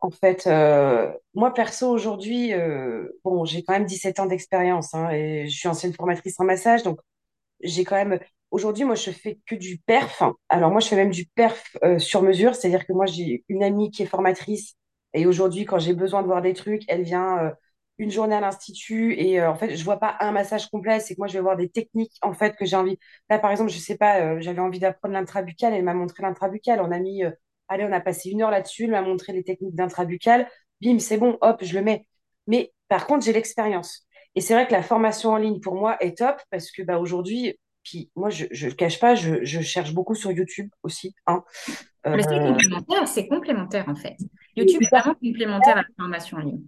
En 0.00 0.10
fait, 0.10 0.46
euh, 0.46 1.10
moi 1.34 1.54
perso 1.54 1.88
aujourd'hui, 1.90 2.52
euh, 2.52 3.08
bon, 3.24 3.44
j'ai 3.44 3.62
quand 3.64 3.72
même 3.72 3.86
17 3.86 4.20
ans 4.20 4.26
d'expérience 4.26 4.94
hein, 4.94 5.10
et 5.10 5.48
je 5.48 5.56
suis 5.58 5.68
ancienne 5.68 5.94
formatrice 5.94 6.38
en 6.38 6.44
massage, 6.44 6.82
donc 6.82 7.00
j'ai 7.60 7.84
quand 7.84 7.96
même. 7.96 8.18
Aujourd'hui, 8.50 8.84
moi, 8.84 8.94
je 8.94 9.10
fais 9.10 9.38
que 9.46 9.54
du 9.54 9.78
perf. 9.78 10.22
Alors 10.48 10.70
moi, 10.70 10.80
je 10.80 10.88
fais 10.88 10.96
même 10.96 11.10
du 11.10 11.26
perf 11.26 11.76
euh, 11.84 11.98
sur 11.98 12.22
mesure, 12.22 12.54
c'est-à-dire 12.54 12.86
que 12.86 12.92
moi, 12.92 13.06
j'ai 13.06 13.44
une 13.48 13.62
amie 13.62 13.90
qui 13.90 14.02
est 14.02 14.06
formatrice 14.06 14.74
et 15.14 15.26
aujourd'hui, 15.26 15.64
quand 15.64 15.78
j'ai 15.78 15.94
besoin 15.94 16.22
de 16.22 16.26
voir 16.26 16.42
des 16.42 16.52
trucs, 16.54 16.82
elle 16.88 17.02
vient 17.02 17.38
euh, 17.38 17.50
une 17.98 18.10
journée 18.10 18.34
à 18.36 18.40
l'institut 18.40 19.14
et 19.18 19.40
euh, 19.40 19.50
en 19.50 19.54
fait, 19.56 19.76
je 19.76 19.84
vois 19.84 19.98
pas 19.98 20.16
un 20.20 20.32
massage 20.32 20.68
complet, 20.70 21.00
c'est 21.00 21.14
que 21.14 21.20
moi, 21.20 21.26
je 21.28 21.34
vais 21.34 21.40
voir 21.40 21.56
des 21.56 21.68
techniques 21.70 22.16
en 22.22 22.32
fait 22.34 22.56
que 22.56 22.64
j'ai 22.66 22.76
envie. 22.76 22.98
Là, 23.30 23.38
par 23.38 23.50
exemple, 23.50 23.70
je 23.70 23.78
sais 23.78 23.96
pas, 23.96 24.38
j'avais 24.40 24.60
envie 24.60 24.78
d'apprendre 24.78 25.14
l'intrabucal, 25.14 25.72
elle 25.74 25.84
m'a 25.84 25.94
montré 25.94 26.22
l'intrabucal. 26.22 26.80
On 26.80 26.90
a 26.92 26.98
mis, 26.98 27.22
allez, 27.68 27.84
on 27.84 27.92
a 27.92 28.00
passé 28.00 28.30
une 28.30 28.42
heure 28.42 28.50
là-dessus, 28.50 28.84
elle 28.84 28.90
m'a 28.90 29.02
montré 29.02 29.32
les 29.32 29.44
techniques 29.44 29.74
d'intrabucal. 29.74 30.48
Bim, 30.82 30.98
c'est 30.98 31.16
bon, 31.18 31.38
hop, 31.40 31.58
je 31.62 31.74
le 31.74 31.82
mets. 31.82 32.06
Mais 32.46 32.72
par 32.88 33.06
contre, 33.06 33.24
j'ai 33.24 33.32
l'expérience. 33.32 34.05
Et 34.36 34.40
c'est 34.42 34.54
vrai 34.54 34.68
que 34.68 34.72
la 34.72 34.82
formation 34.84 35.30
en 35.32 35.38
ligne, 35.38 35.60
pour 35.60 35.74
moi, 35.76 35.96
est 36.00 36.18
top 36.18 36.36
parce 36.50 36.70
que 36.70 36.82
bah, 36.82 36.98
aujourd'hui, 37.00 37.58
puis 37.82 38.10
moi, 38.16 38.30
je 38.30 38.44
ne 38.46 38.70
le 38.70 38.74
cache 38.76 39.00
pas, 39.00 39.16
je, 39.16 39.44
je 39.44 39.60
cherche 39.62 39.94
beaucoup 39.94 40.14
sur 40.14 40.30
YouTube 40.32 40.70
aussi. 40.84 41.14
Hein. 41.26 41.44
Euh, 42.06 42.16
c'est 42.22 42.38
complémentaire, 42.40 43.08
c'est 43.08 43.28
complémentaire, 43.28 43.88
en 43.88 43.96
fait. 43.96 44.16
YouTube 44.56 44.82
est 44.82 44.96
vraiment 44.96 45.14
complémentaire 45.16 45.78
à 45.78 45.82
la 45.82 45.86
formation 45.98 46.38
en 46.38 46.40
ligne. 46.42 46.62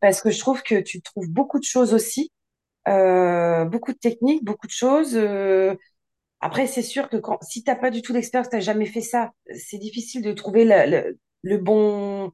parce 0.00 0.20
que 0.22 0.30
je 0.30 0.38
trouve 0.38 0.62
que 0.62 0.80
tu 0.80 1.02
trouves 1.02 1.28
beaucoup 1.28 1.58
de 1.58 1.64
choses 1.64 1.94
aussi, 1.94 2.32
euh, 2.88 3.64
beaucoup 3.66 3.92
de 3.92 3.98
techniques, 3.98 4.44
beaucoup 4.44 4.66
de 4.66 4.72
choses. 4.72 5.16
euh. 5.16 5.74
Après, 6.40 6.66
c'est 6.66 6.82
sûr 6.82 7.08
que 7.08 7.16
quand, 7.18 7.38
si 7.42 7.64
tu 7.64 7.70
n'as 7.70 7.76
pas 7.76 7.90
du 7.90 8.02
tout 8.02 8.12
d'expérience, 8.12 8.50
tu 8.50 8.56
n'as 8.56 8.62
jamais 8.62 8.86
fait 8.86 9.00
ça, 9.02 9.32
c'est 9.56 9.78
difficile 9.78 10.22
de 10.22 10.32
trouver 10.32 10.64
le, 10.64 10.90
le, 10.90 11.18
le 11.42 11.58
bon, 11.58 12.32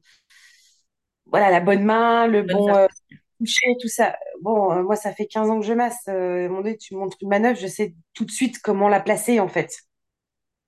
voilà, 1.25 1.49
la 1.51 1.59
bonne 1.59 1.83
main, 1.83 2.27
le 2.27 2.43
Bonne 2.43 2.57
bon 2.57 2.75
euh, 2.75 2.87
toucher, 3.45 3.75
tout 3.81 3.87
ça. 3.87 4.17
Bon, 4.41 4.71
euh, 4.71 4.83
moi, 4.83 4.95
ça 4.95 5.13
fait 5.13 5.27
15 5.27 5.49
ans 5.49 5.59
que 5.59 5.65
je 5.65 5.73
masse. 5.73 6.03
Euh, 6.09 6.49
mon 6.49 6.61
Dieu, 6.61 6.77
tu 6.77 6.95
montres 6.95 7.17
une 7.21 7.29
manœuvre, 7.29 7.59
je 7.59 7.67
sais 7.67 7.95
tout 8.13 8.25
de 8.25 8.31
suite 8.31 8.59
comment 8.61 8.89
la 8.89 8.99
placer, 8.99 9.39
en 9.39 9.47
fait. 9.47 9.71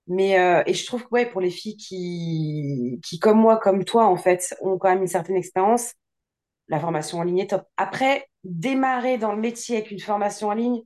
Mais 0.08 0.40
euh, 0.40 0.64
et 0.66 0.74
je 0.74 0.86
trouve 0.86 1.04
que 1.04 1.10
ouais, 1.12 1.26
pour 1.26 1.42
les 1.42 1.50
filles 1.50 1.76
qui, 1.78 3.00
qui, 3.04 3.20
comme 3.20 3.40
moi, 3.40 3.58
comme 3.58 3.84
toi, 3.84 4.06
en 4.08 4.16
fait, 4.16 4.56
ont 4.62 4.78
quand 4.78 4.90
même 4.90 5.02
une 5.02 5.08
certaine 5.08 5.36
expérience, 5.36 5.94
la 6.70 6.80
formation 6.80 7.20
en 7.20 7.24
ligne 7.24 7.40
est 7.40 7.50
top. 7.52 7.66
Après, 7.78 8.28
démarrer 8.44 9.18
dans 9.18 9.34
le 9.34 9.42
métier 9.42 9.78
avec 9.78 9.92
une 9.92 10.00
formation 10.00 10.50
en 10.50 10.54
ligne, 10.54 10.82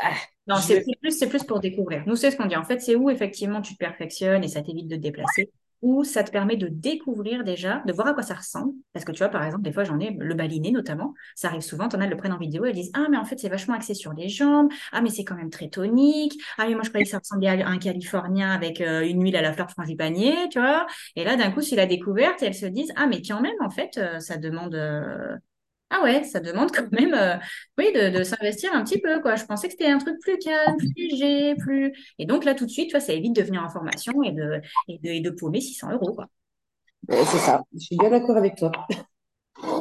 ah, 0.00 0.14
Non, 0.46 0.56
je 0.56 0.62
c'est 0.62 0.84
plus, 1.00 1.12
c'est 1.18 1.28
plus 1.28 1.44
pour 1.44 1.60
découvrir. 1.60 2.02
Nous, 2.06 2.16
c'est 2.16 2.30
ce 2.30 2.36
qu'on 2.36 2.46
dit. 2.46 2.56
En 2.56 2.64
fait, 2.64 2.80
c'est 2.80 2.94
où 2.96 3.10
effectivement 3.10 3.62
tu 3.62 3.74
te 3.74 3.78
perfectionnes 3.78 4.44
et 4.44 4.48
ça 4.48 4.62
t'évite 4.62 4.88
de 4.88 4.96
te 4.96 5.00
déplacer, 5.00 5.50
ou 5.82 6.04
ça 6.04 6.22
te 6.24 6.30
permet 6.30 6.56
de 6.56 6.68
découvrir 6.68 7.44
déjà, 7.44 7.82
de 7.86 7.92
voir 7.92 8.08
à 8.08 8.14
quoi 8.14 8.22
ça 8.22 8.34
ressemble. 8.34 8.72
Parce 8.92 9.04
que 9.04 9.12
tu 9.12 9.18
vois, 9.18 9.28
par 9.28 9.44
exemple, 9.44 9.62
des 9.64 9.72
fois, 9.72 9.84
j'en 9.84 9.98
ai 9.98 10.16
le 10.18 10.34
baliné 10.34 10.70
notamment. 10.70 11.14
Ça 11.34 11.48
arrive 11.48 11.60
souvent, 11.60 11.88
t'en 11.88 12.00
as 12.00 12.06
le 12.06 12.16
prennent 12.16 12.32
en 12.32 12.38
vidéo, 12.38 12.64
elles 12.64 12.74
disent 12.74 12.90
Ah, 12.94 13.06
mais 13.10 13.16
en 13.16 13.24
fait, 13.24 13.38
c'est 13.38 13.48
vachement 13.48 13.74
axé 13.74 13.94
sur 13.94 14.12
les 14.12 14.28
jambes. 14.28 14.70
Ah, 14.92 15.02
mais 15.02 15.10
c'est 15.10 15.24
quand 15.24 15.34
même 15.36 15.50
très 15.50 15.68
tonique. 15.68 16.34
Ah, 16.58 16.66
mais 16.68 16.74
moi, 16.74 16.82
je 16.84 16.88
croyais 16.90 17.04
que 17.04 17.10
ça 17.10 17.18
ressemblait 17.18 17.48
à 17.48 17.68
un 17.68 17.78
Californien 17.78 18.50
avec 18.50 18.80
euh, 18.80 19.06
une 19.06 19.22
huile 19.22 19.36
à 19.36 19.42
la 19.42 19.52
fleur 19.52 19.70
frangipanier, 19.70 20.34
tu 20.50 20.58
vois. 20.60 20.86
Et 21.16 21.24
là, 21.24 21.36
d'un 21.36 21.50
coup, 21.50 21.60
c'est 21.62 21.76
la 21.76 21.86
découverte 21.86 22.42
et 22.42 22.46
elles 22.46 22.54
se 22.54 22.66
disent 22.66 22.92
Ah, 22.96 23.06
mais 23.06 23.20
quand 23.22 23.40
même, 23.40 23.56
en 23.60 23.70
fait, 23.70 23.98
euh, 23.98 24.20
ça 24.20 24.36
demande. 24.36 24.74
euh, 24.74 25.36
Ah 25.94 26.02
ouais, 26.02 26.24
ça 26.24 26.40
demande 26.40 26.72
quand 26.72 26.90
même 26.90 27.12
euh, 27.12 27.36
oui, 27.76 27.92
de, 27.92 28.22
s'investir 28.24 28.72
un 28.72 28.82
petit 28.82 28.98
peu. 28.98 29.20
Je 29.36 29.44
pensais 29.44 29.68
que 29.68 29.72
c'était 29.72 29.90
un 29.90 29.98
truc 29.98 30.18
plus 30.20 30.38
calme, 30.38 30.76
plus 30.78 30.92
léger, 30.96 31.54
plus... 31.56 31.92
Et 32.18 32.24
donc 32.24 32.46
là, 32.46 32.54
tout 32.54 32.64
de 32.64 32.70
suite, 32.70 32.88
tu 32.88 32.92
vois, 32.92 33.00
ça 33.00 33.12
évite 33.12 33.36
de 33.36 33.42
venir 33.42 33.62
en 33.62 33.68
formation 33.68 34.22
et 34.22 34.32
de, 34.32 34.62
et 34.88 35.30
paumer 35.38 35.60
600 35.60 35.92
euros, 35.92 36.14
quoi. 36.14 36.28
C'est 37.08 37.38
ça. 37.38 37.62
Je 37.74 37.80
suis 37.80 37.96
bien 37.96 38.08
d'accord 38.08 38.38
avec 38.38 38.56
toi. 38.56 38.72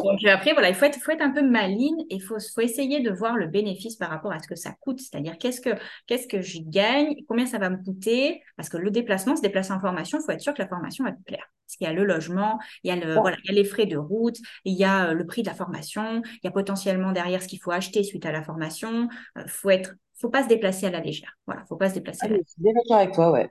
Donc 0.04 0.24
euh, 0.24 0.34
après, 0.34 0.54
voilà, 0.54 0.70
il 0.70 0.76
faut 0.76 0.86
être, 0.86 0.99
faut 0.99 1.12
être 1.12 1.22
un 1.22 1.32
peu 1.32 1.41
maligne 1.41 2.02
et 2.10 2.16
il 2.16 2.22
faut, 2.22 2.38
faut 2.39 2.62
essayer 2.62 3.02
de 3.02 3.12
voir 3.12 3.36
le 3.38 3.47
bénéfice 3.47 3.95
par 3.95 4.10
rapport 4.10 4.32
à 4.32 4.39
ce 4.39 4.47
que 4.47 4.56
ça 4.56 4.72
coûte. 4.80 4.99
C'est-à-dire, 4.99 5.38
qu'est-ce 5.38 5.62
que, 5.62 5.70
qu'est-ce 6.08 6.28
que 6.28 6.41
j'y 6.41 6.64
gagne, 6.64 7.16
combien 7.28 7.45
ça 7.45 7.58
va 7.58 7.70
me 7.70 7.78
coûter? 7.84 8.41
Parce 8.58 8.70
que 8.70 8.78
le 8.78 8.91
déplacement, 8.91 9.36
se 9.36 9.41
déplacer 9.41 9.74
en 9.74 9.80
formation, 9.80 10.20
il 10.20 10.24
faut 10.24 10.32
être 10.32 10.41
sûr 10.41 10.54
que 10.54 10.62
la 10.62 10.68
formation 10.68 11.04
va 11.04 11.12
te 11.12 11.22
plaire. 11.24 11.52
Parce 11.66 11.78
qu'il 11.78 11.88
y 11.88 11.89
a 11.89 11.93
le 11.93 12.04
logement, 12.04 12.60
il 12.84 12.89
y 12.89 12.91
a, 12.91 12.97
le, 12.97 13.14
voilà, 13.14 13.38
il 13.43 13.47
y 13.47 13.58
a 13.58 13.62
les 13.62 13.64
frais 13.64 13.86
de 13.86 13.97
route, 13.97 14.36
il 14.66 14.78
y 14.78 14.84
a 14.84 15.10
euh, 15.10 15.14
le 15.14 15.26
prix 15.26 15.41
de 15.41 15.47
la 15.47 15.56
formation, 15.56 16.22
il 16.26 16.39
y 16.43 16.47
a 16.47 16.52
potentiellement 16.52 17.14
derrière 17.14 17.41
ce 17.41 17.47
qu'il 17.47 17.62
faut 17.62 17.72
acheter 17.72 18.04
suite 18.04 18.26
à 18.26 18.32
la 18.32 18.43
formation. 18.43 19.08
Il 19.38 19.41
euh, 19.41 19.47
faut 19.47 19.70
être, 19.70 19.93
faut 20.20 20.30
pas 20.30 20.43
se 20.43 20.49
déplacer 20.49 20.88
à 20.88 20.91
la 20.91 20.99
légère. 20.99 21.38
Voilà, 21.45 21.64
faut 21.70 21.78
pas 21.78 21.89
se 21.89 21.93
déplacer. 21.93 22.20
Ah, 22.24 22.28
je 22.30 22.34
suis 22.34 22.62
d'accord 22.62 22.97
avec 22.97 23.14
toi, 23.14 23.32
ouais. 23.32 23.49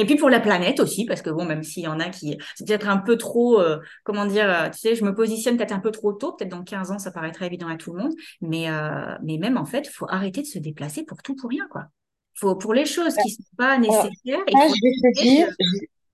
Et 0.00 0.06
puis 0.06 0.16
pour 0.16 0.30
la 0.30 0.40
planète 0.40 0.80
aussi, 0.80 1.04
parce 1.04 1.20
que 1.20 1.28
bon, 1.28 1.44
même 1.44 1.62
s'il 1.62 1.82
y 1.82 1.86
en 1.86 2.00
a 2.00 2.08
qui, 2.08 2.38
c'est 2.56 2.66
peut-être 2.66 2.88
un 2.88 2.96
peu 2.96 3.18
trop, 3.18 3.60
euh, 3.60 3.78
comment 4.02 4.24
dire, 4.24 4.48
euh, 4.48 4.70
tu 4.70 4.78
sais, 4.78 4.94
je 4.94 5.04
me 5.04 5.14
positionne 5.14 5.58
peut-être 5.58 5.74
un 5.74 5.78
peu 5.78 5.90
trop 5.90 6.14
tôt, 6.14 6.32
peut-être 6.32 6.50
dans 6.50 6.64
15 6.64 6.90
ans, 6.90 6.98
ça 6.98 7.10
paraîtra 7.10 7.44
évident 7.44 7.68
à 7.68 7.76
tout 7.76 7.92
le 7.92 8.02
monde, 8.02 8.14
mais, 8.40 8.70
euh, 8.70 9.14
mais 9.22 9.36
même 9.36 9.58
en 9.58 9.66
fait, 9.66 9.86
il 9.86 9.90
faut 9.90 10.06
arrêter 10.08 10.40
de 10.40 10.46
se 10.46 10.58
déplacer 10.58 11.04
pour 11.04 11.20
tout, 11.22 11.36
pour 11.36 11.50
rien, 11.50 11.66
quoi. 11.70 11.84
Faut, 12.32 12.54
pour 12.54 12.72
les 12.72 12.86
choses 12.86 13.14
qui 13.14 13.28
ne 13.28 13.34
sont 13.34 13.56
pas 13.58 13.76
nécessaires. 13.76 14.10
je 14.24 14.32
vais 14.32 15.12
te 15.12 15.20
dire, 15.20 15.48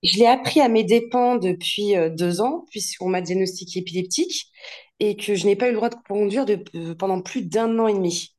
je, 0.03 0.19
l'ai 0.19 0.27
appris 0.27 0.61
à 0.61 0.69
mes 0.69 0.83
dépens 0.83 1.37
depuis 1.37 1.95
deux 2.11 2.41
ans, 2.41 2.65
puisqu'on 2.73 3.09
m'a 3.09 3.21
diagnostiqué 3.21 3.79
épileptique 3.79 4.51
et 4.99 5.15
que 5.15 5.37
je 5.37 5.47
n'ai 5.47 5.55
pas 5.55 5.69
eu 5.69 5.71
le 5.71 5.77
droit 5.77 5.91
de 5.91 5.97
conduire 6.09 6.45
de, 6.45 6.57
pendant 6.95 7.21
plus 7.23 7.43
d'un 7.43 7.79
an 7.79 7.87
et 7.87 7.95
demi. 7.95 8.35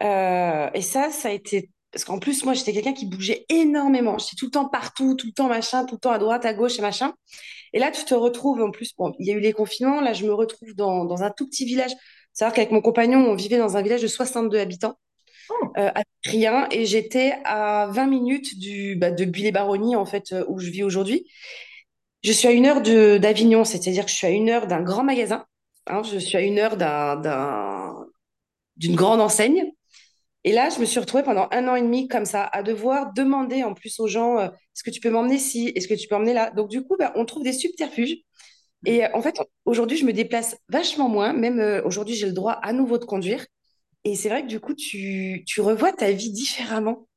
et 0.00 0.82
ça, 0.82 1.10
ça 1.10 1.30
a 1.30 1.32
été 1.32 1.71
parce 1.92 2.04
qu'en 2.04 2.18
plus, 2.18 2.44
moi, 2.44 2.54
j'étais 2.54 2.72
quelqu'un 2.72 2.94
qui 2.94 3.06
bougeait 3.06 3.44
énormément. 3.50 4.16
J'étais 4.16 4.36
tout 4.36 4.46
le 4.46 4.50
temps 4.50 4.68
partout, 4.68 5.14
tout 5.14 5.26
le 5.26 5.32
temps 5.32 5.48
machin, 5.48 5.84
tout 5.84 5.96
le 5.96 6.00
temps 6.00 6.10
à 6.10 6.18
droite, 6.18 6.46
à 6.46 6.54
gauche 6.54 6.78
et 6.78 6.82
machin. 6.82 7.12
Et 7.74 7.78
là, 7.78 7.90
tu 7.90 8.04
te 8.04 8.14
retrouves, 8.14 8.62
en 8.62 8.70
plus, 8.70 8.94
bon, 8.96 9.14
il 9.18 9.26
y 9.26 9.30
a 9.30 9.34
eu 9.34 9.40
les 9.40 9.52
confinements. 9.52 10.00
Là, 10.00 10.14
je 10.14 10.24
me 10.24 10.32
retrouve 10.32 10.74
dans, 10.74 11.04
dans 11.04 11.22
un 11.22 11.30
tout 11.30 11.46
petit 11.46 11.66
village. 11.66 11.92
C'est-à-dire 12.32 12.54
qu'avec 12.54 12.70
mon 12.70 12.80
compagnon, 12.80 13.18
on 13.18 13.34
vivait 13.34 13.58
dans 13.58 13.76
un 13.76 13.82
village 13.82 14.00
de 14.00 14.06
62 14.06 14.58
habitants, 14.58 14.98
oh. 15.50 15.66
euh, 15.76 15.90
à 15.94 16.02
rien. 16.24 16.66
Et 16.70 16.86
j'étais 16.86 17.34
à 17.44 17.88
20 17.90 18.06
minutes 18.06 18.58
du, 18.58 18.96
bah, 18.96 19.10
de 19.10 19.26
Bulle-les-Baronnies, 19.26 19.94
en 19.94 20.06
fait, 20.06 20.32
euh, 20.32 20.46
où 20.48 20.58
je 20.58 20.70
vis 20.70 20.84
aujourd'hui. 20.84 21.26
Je 22.22 22.32
suis 22.32 22.48
à 22.48 22.52
une 22.52 22.66
heure 22.66 22.80
d'Avignon, 22.80 23.64
c'est-à-dire 23.64 24.06
que 24.06 24.10
je 24.10 24.16
suis 24.16 24.26
à 24.26 24.30
une 24.30 24.48
heure 24.48 24.66
d'un 24.66 24.80
grand 24.80 25.04
magasin. 25.04 25.44
Hein, 25.88 26.02
je 26.04 26.18
suis 26.18 26.38
à 26.38 26.40
une 26.40 26.58
heure 26.58 26.76
d'une 28.76 28.94
grande 28.94 29.20
enseigne. 29.20 29.72
Et 30.44 30.52
là, 30.52 30.70
je 30.70 30.80
me 30.80 30.84
suis 30.84 30.98
retrouvée 30.98 31.22
pendant 31.22 31.48
un 31.52 31.68
an 31.68 31.76
et 31.76 31.82
demi 31.82 32.08
comme 32.08 32.24
ça, 32.24 32.44
à 32.44 32.62
devoir 32.62 33.12
demander 33.14 33.62
en 33.62 33.74
plus 33.74 34.00
aux 34.00 34.08
gens 34.08 34.38
euh, 34.38 34.46
est-ce 34.48 34.82
que 34.82 34.90
tu 34.90 35.00
peux 35.00 35.10
m'emmener 35.10 35.38
ci 35.38 35.72
Est-ce 35.76 35.86
que 35.88 35.94
tu 35.94 36.08
peux 36.08 36.16
m'emmener 36.16 36.34
là? 36.34 36.50
Donc, 36.50 36.68
du 36.68 36.82
coup, 36.84 36.96
bah, 36.98 37.12
on 37.16 37.24
trouve 37.24 37.44
des 37.44 37.52
subterfuges. 37.52 38.16
Et 38.86 39.04
euh, 39.04 39.08
en 39.14 39.22
fait, 39.22 39.36
aujourd'hui, 39.66 39.96
je 39.98 40.04
me 40.06 40.12
déplace 40.12 40.56
vachement 40.68 41.08
moins. 41.08 41.32
Même 41.32 41.60
euh, 41.60 41.82
aujourd'hui, 41.84 42.14
j'ai 42.16 42.26
le 42.26 42.32
droit 42.32 42.54
à 42.54 42.72
nouveau 42.72 42.98
de 42.98 43.04
conduire. 43.04 43.46
Et 44.04 44.16
c'est 44.16 44.28
vrai 44.30 44.42
que 44.42 44.48
du 44.48 44.60
coup, 44.60 44.74
tu, 44.74 45.44
tu 45.46 45.60
revois 45.60 45.92
ta 45.92 46.12
vie 46.12 46.32
différemment. 46.32 47.08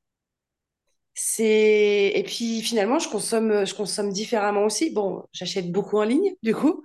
C'est 1.14 2.12
et 2.16 2.24
puis 2.24 2.62
finalement, 2.62 3.00
je 3.00 3.08
consomme, 3.10 3.66
je 3.66 3.74
consomme 3.74 4.12
différemment 4.12 4.66
aussi. 4.66 4.92
Bon, 4.92 5.24
j'achète 5.32 5.72
beaucoup 5.72 5.98
en 5.98 6.04
ligne, 6.04 6.36
du 6.44 6.54
coup. 6.54 6.84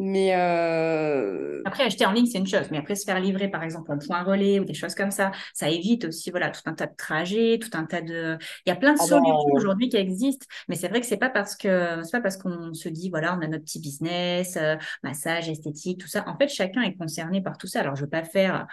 Mais 0.00 0.32
euh, 0.36 1.60
après, 1.64 1.82
acheter 1.82 2.06
en 2.06 2.12
ligne, 2.12 2.26
c'est 2.26 2.38
une 2.38 2.46
chose. 2.46 2.70
Mais 2.70 2.78
après, 2.78 2.94
se 2.94 3.04
faire 3.04 3.18
livrer, 3.20 3.48
par 3.48 3.64
exemple, 3.64 3.90
en 3.90 3.98
point 3.98 4.22
relais 4.22 4.60
ou 4.60 4.64
des 4.64 4.72
choses 4.72 4.94
comme 4.94 5.10
ça, 5.10 5.32
ça 5.52 5.68
évite 5.68 6.04
aussi 6.04 6.30
voilà, 6.30 6.50
tout 6.50 6.60
un 6.66 6.74
tas 6.74 6.86
de 6.86 6.94
trajets, 6.96 7.58
tout 7.60 7.76
un 7.76 7.84
tas 7.84 8.00
de. 8.00 8.38
Il 8.64 8.68
y 8.68 8.72
a 8.72 8.76
plein 8.76 8.92
de 8.92 8.98
ah 9.00 9.02
bah, 9.02 9.08
solutions 9.08 9.52
aujourd'hui 9.54 9.88
qui 9.88 9.96
existent. 9.96 10.46
Mais 10.68 10.76
c'est 10.76 10.86
vrai 10.86 11.00
que 11.00 11.06
c'est 11.06 11.16
pas 11.16 11.30
parce 11.30 11.56
que 11.56 12.00
c'est 12.04 12.12
pas 12.12 12.20
parce 12.20 12.36
qu'on 12.36 12.72
se 12.74 12.88
dit, 12.88 13.10
voilà, 13.10 13.36
on 13.36 13.42
a 13.42 13.48
notre 13.48 13.64
petit 13.64 13.80
business, 13.80 14.56
euh, 14.56 14.76
massage, 15.02 15.48
esthétique, 15.48 16.00
tout 16.00 16.08
ça. 16.08 16.22
En 16.28 16.38
fait, 16.38 16.48
chacun 16.48 16.82
est 16.82 16.94
concerné 16.94 17.42
par 17.42 17.58
tout 17.58 17.66
ça. 17.66 17.80
Alors, 17.80 17.96
je 17.96 18.02
veux 18.02 18.10
pas 18.10 18.22
faire, 18.22 18.68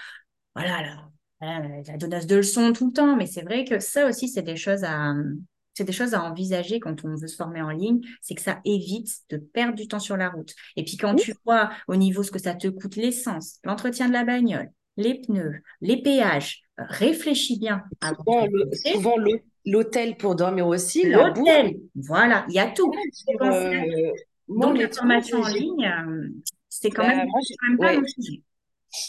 voilà, 0.53 0.83
la, 1.41 1.59
la 1.87 1.97
donneuse 1.97 2.27
de 2.27 2.35
leçons 2.35 2.71
tout 2.71 2.85
le 2.85 2.93
temps. 2.93 3.15
Mais 3.15 3.25
c'est 3.25 3.41
vrai 3.41 3.65
que 3.65 3.79
ça 3.79 4.07
aussi, 4.07 4.29
c'est 4.29 4.43
des 4.43 4.57
choses 4.57 4.83
à 4.83 5.15
c'est 5.75 5.83
des 5.83 5.91
choses 5.91 6.13
à 6.13 6.23
envisager 6.23 6.79
quand 6.79 7.05
on 7.05 7.15
veut 7.15 7.27
se 7.27 7.35
former 7.35 7.61
en 7.61 7.69
ligne, 7.69 8.01
c'est 8.21 8.33
que 8.33 8.41
ça 8.41 8.61
évite 8.65 9.09
de 9.29 9.37
perdre 9.37 9.75
du 9.75 9.87
temps 9.87 9.99
sur 9.99 10.17
la 10.17 10.29
route. 10.29 10.53
Et 10.75 10.83
puis 10.83 10.97
quand 10.97 11.15
tu 11.15 11.33
vois 11.45 11.69
au 11.87 11.95
niveau 11.95 12.23
ce 12.23 12.31
que 12.31 12.39
ça 12.39 12.55
te 12.55 12.67
coûte 12.67 12.95
l'essence, 12.95 13.59
l'entretien 13.63 14.07
de 14.07 14.13
la 14.13 14.23
bagnole, 14.23 14.71
les 14.97 15.21
pneus, 15.21 15.61
les 15.81 16.01
péages, 16.01 16.63
réfléchis 16.77 17.59
bien. 17.59 17.83
Souvent, 18.85 19.15
l'hôtel 19.65 20.15
pour 20.17 20.35
dormir 20.35 20.67
aussi. 20.67 21.03
L'hôtel, 21.05 21.77
voilà, 21.95 22.45
il 22.49 22.55
y 22.55 22.59
a 22.59 22.67
tout. 22.71 22.91
Euh, 23.41 24.11
Donc 24.47 24.77
la 24.77 24.89
formation 24.89 25.41
en 25.41 25.47
ligne, 25.49 25.85
euh, 25.85 26.29
c'est 26.69 26.89
quand, 26.89 27.03
bah, 27.03 27.15
même, 27.15 27.27
quand 27.27 27.67
même 27.67 27.77
pas 27.77 28.07
sujet. 28.07 28.41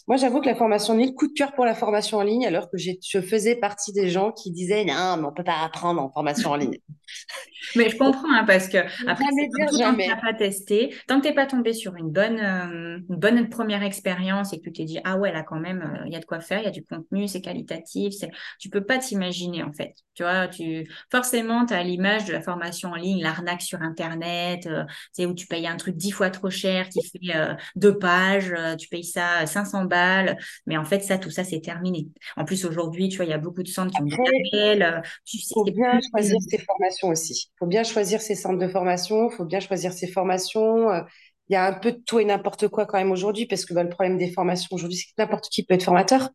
Moi, 0.06 0.16
j'avoue 0.16 0.40
que 0.40 0.46
la 0.46 0.54
formation 0.54 0.94
en 0.94 0.96
ligne, 0.96 1.14
coup 1.14 1.28
de 1.28 1.32
cœur 1.32 1.52
pour 1.52 1.64
la 1.64 1.74
formation 1.74 2.18
en 2.18 2.22
ligne, 2.22 2.46
alors 2.46 2.70
que 2.70 2.76
je 2.78 3.20
faisais 3.20 3.56
partie 3.56 3.92
des 3.92 4.08
gens 4.08 4.32
qui 4.32 4.50
disaient 4.50 4.84
non, 4.84 5.16
mais 5.18 5.24
on 5.24 5.32
peut 5.32 5.44
pas 5.44 5.64
apprendre 5.64 6.02
en 6.02 6.10
formation 6.10 6.50
en 6.50 6.56
ligne. 6.56 6.78
mais 7.76 7.90
je 7.90 7.96
comprends, 7.96 8.32
hein, 8.32 8.44
parce 8.46 8.68
que 8.68 8.78
après, 8.78 9.24
tant 9.24 9.66
que 9.66 10.02
tu 10.02 10.08
n'as 10.08 10.20
pas 10.20 10.34
testé, 10.34 10.94
tant 11.06 11.18
que 11.18 11.22
tu 11.22 11.28
n'es 11.28 11.34
pas 11.34 11.46
tombé 11.46 11.72
sur 11.72 11.96
une 11.96 12.10
bonne, 12.10 12.38
euh, 12.38 12.98
une 13.08 13.16
bonne 13.16 13.48
première 13.48 13.82
expérience 13.82 14.52
et 14.52 14.58
que 14.58 14.64
tu 14.64 14.72
t'es 14.72 14.84
dit 14.84 14.98
ah 15.04 15.16
ouais, 15.16 15.32
là 15.32 15.42
quand 15.42 15.60
même, 15.60 15.82
euh, 15.82 16.06
il 16.06 16.12
y 16.12 16.16
a 16.16 16.20
de 16.20 16.24
quoi 16.24 16.40
faire, 16.40 16.60
il 16.60 16.64
y 16.64 16.68
a 16.68 16.72
du 16.72 16.84
contenu, 16.84 17.28
c'est 17.28 17.40
qualitatif, 17.40 18.14
c'est... 18.18 18.30
tu 18.58 18.68
peux 18.68 18.84
pas 18.84 18.98
t'imaginer 18.98 19.62
en 19.62 19.72
fait. 19.72 19.94
Tu 20.14 20.22
vois, 20.22 20.48
tu... 20.48 20.88
forcément, 21.10 21.66
tu 21.66 21.74
as 21.74 21.82
l'image 21.82 22.24
de 22.24 22.32
la 22.32 22.42
formation 22.42 22.90
en 22.90 22.96
ligne, 22.96 23.22
l'arnaque 23.22 23.62
sur 23.62 23.82
Internet, 23.82 24.66
euh, 24.66 25.26
où 25.26 25.34
tu 25.34 25.46
payes 25.46 25.66
un 25.66 25.76
truc 25.76 25.96
dix 25.96 26.10
fois 26.10 26.30
trop 26.30 26.50
cher 26.50 26.88
qui 26.88 27.02
fait 27.02 27.34
deux 27.74 27.98
pages, 27.98 28.52
tu 28.78 28.88
payes 28.88 29.04
ça 29.04 29.46
500 29.46 29.75
balles. 29.84 30.38
Mais 30.66 30.76
en 30.76 30.84
fait, 30.84 31.00
ça, 31.00 31.18
tout 31.18 31.30
ça, 31.30 31.44
c'est 31.44 31.60
terminé. 31.60 32.08
En 32.36 32.44
plus, 32.44 32.64
aujourd'hui, 32.64 33.08
tu 33.08 33.16
vois, 33.16 33.26
il 33.26 33.30
y 33.30 33.34
a 33.34 33.38
beaucoup 33.38 33.62
de 33.62 33.68
centres 33.68 33.92
qui 33.92 34.02
ont 34.02 34.04
des 34.04 34.14
appels. 34.14 35.02
Il 35.32 35.40
faut 35.52 35.64
bien 35.64 35.98
choisir 36.10 36.36
ses 36.48 36.58
formations 36.58 37.08
aussi. 37.08 37.50
Il 37.54 37.58
faut 37.58 37.66
bien 37.66 37.84
choisir 37.84 38.20
ses 38.20 38.34
centres 38.34 38.58
de 38.58 38.68
formation. 38.68 39.30
Il 39.30 39.36
faut 39.36 39.44
bien 39.44 39.60
choisir 39.60 39.92
ses 39.92 40.06
formations. 40.06 40.90
Euh, 40.90 41.02
il 41.48 41.52
y 41.52 41.56
a 41.56 41.66
un 41.66 41.72
peu 41.72 41.92
de 41.92 41.98
tout 42.04 42.18
et 42.18 42.24
n'importe 42.24 42.68
quoi 42.68 42.86
quand 42.86 42.98
même 42.98 43.12
aujourd'hui, 43.12 43.46
parce 43.46 43.64
que 43.64 43.74
bah, 43.74 43.84
le 43.84 43.88
problème 43.88 44.18
des 44.18 44.32
formations 44.32 44.68
aujourd'hui, 44.72 44.98
c'est 44.98 45.06
que 45.06 45.22
n'importe 45.22 45.48
qui 45.48 45.64
peut 45.64 45.74
être 45.74 45.84
formateur. 45.84 46.30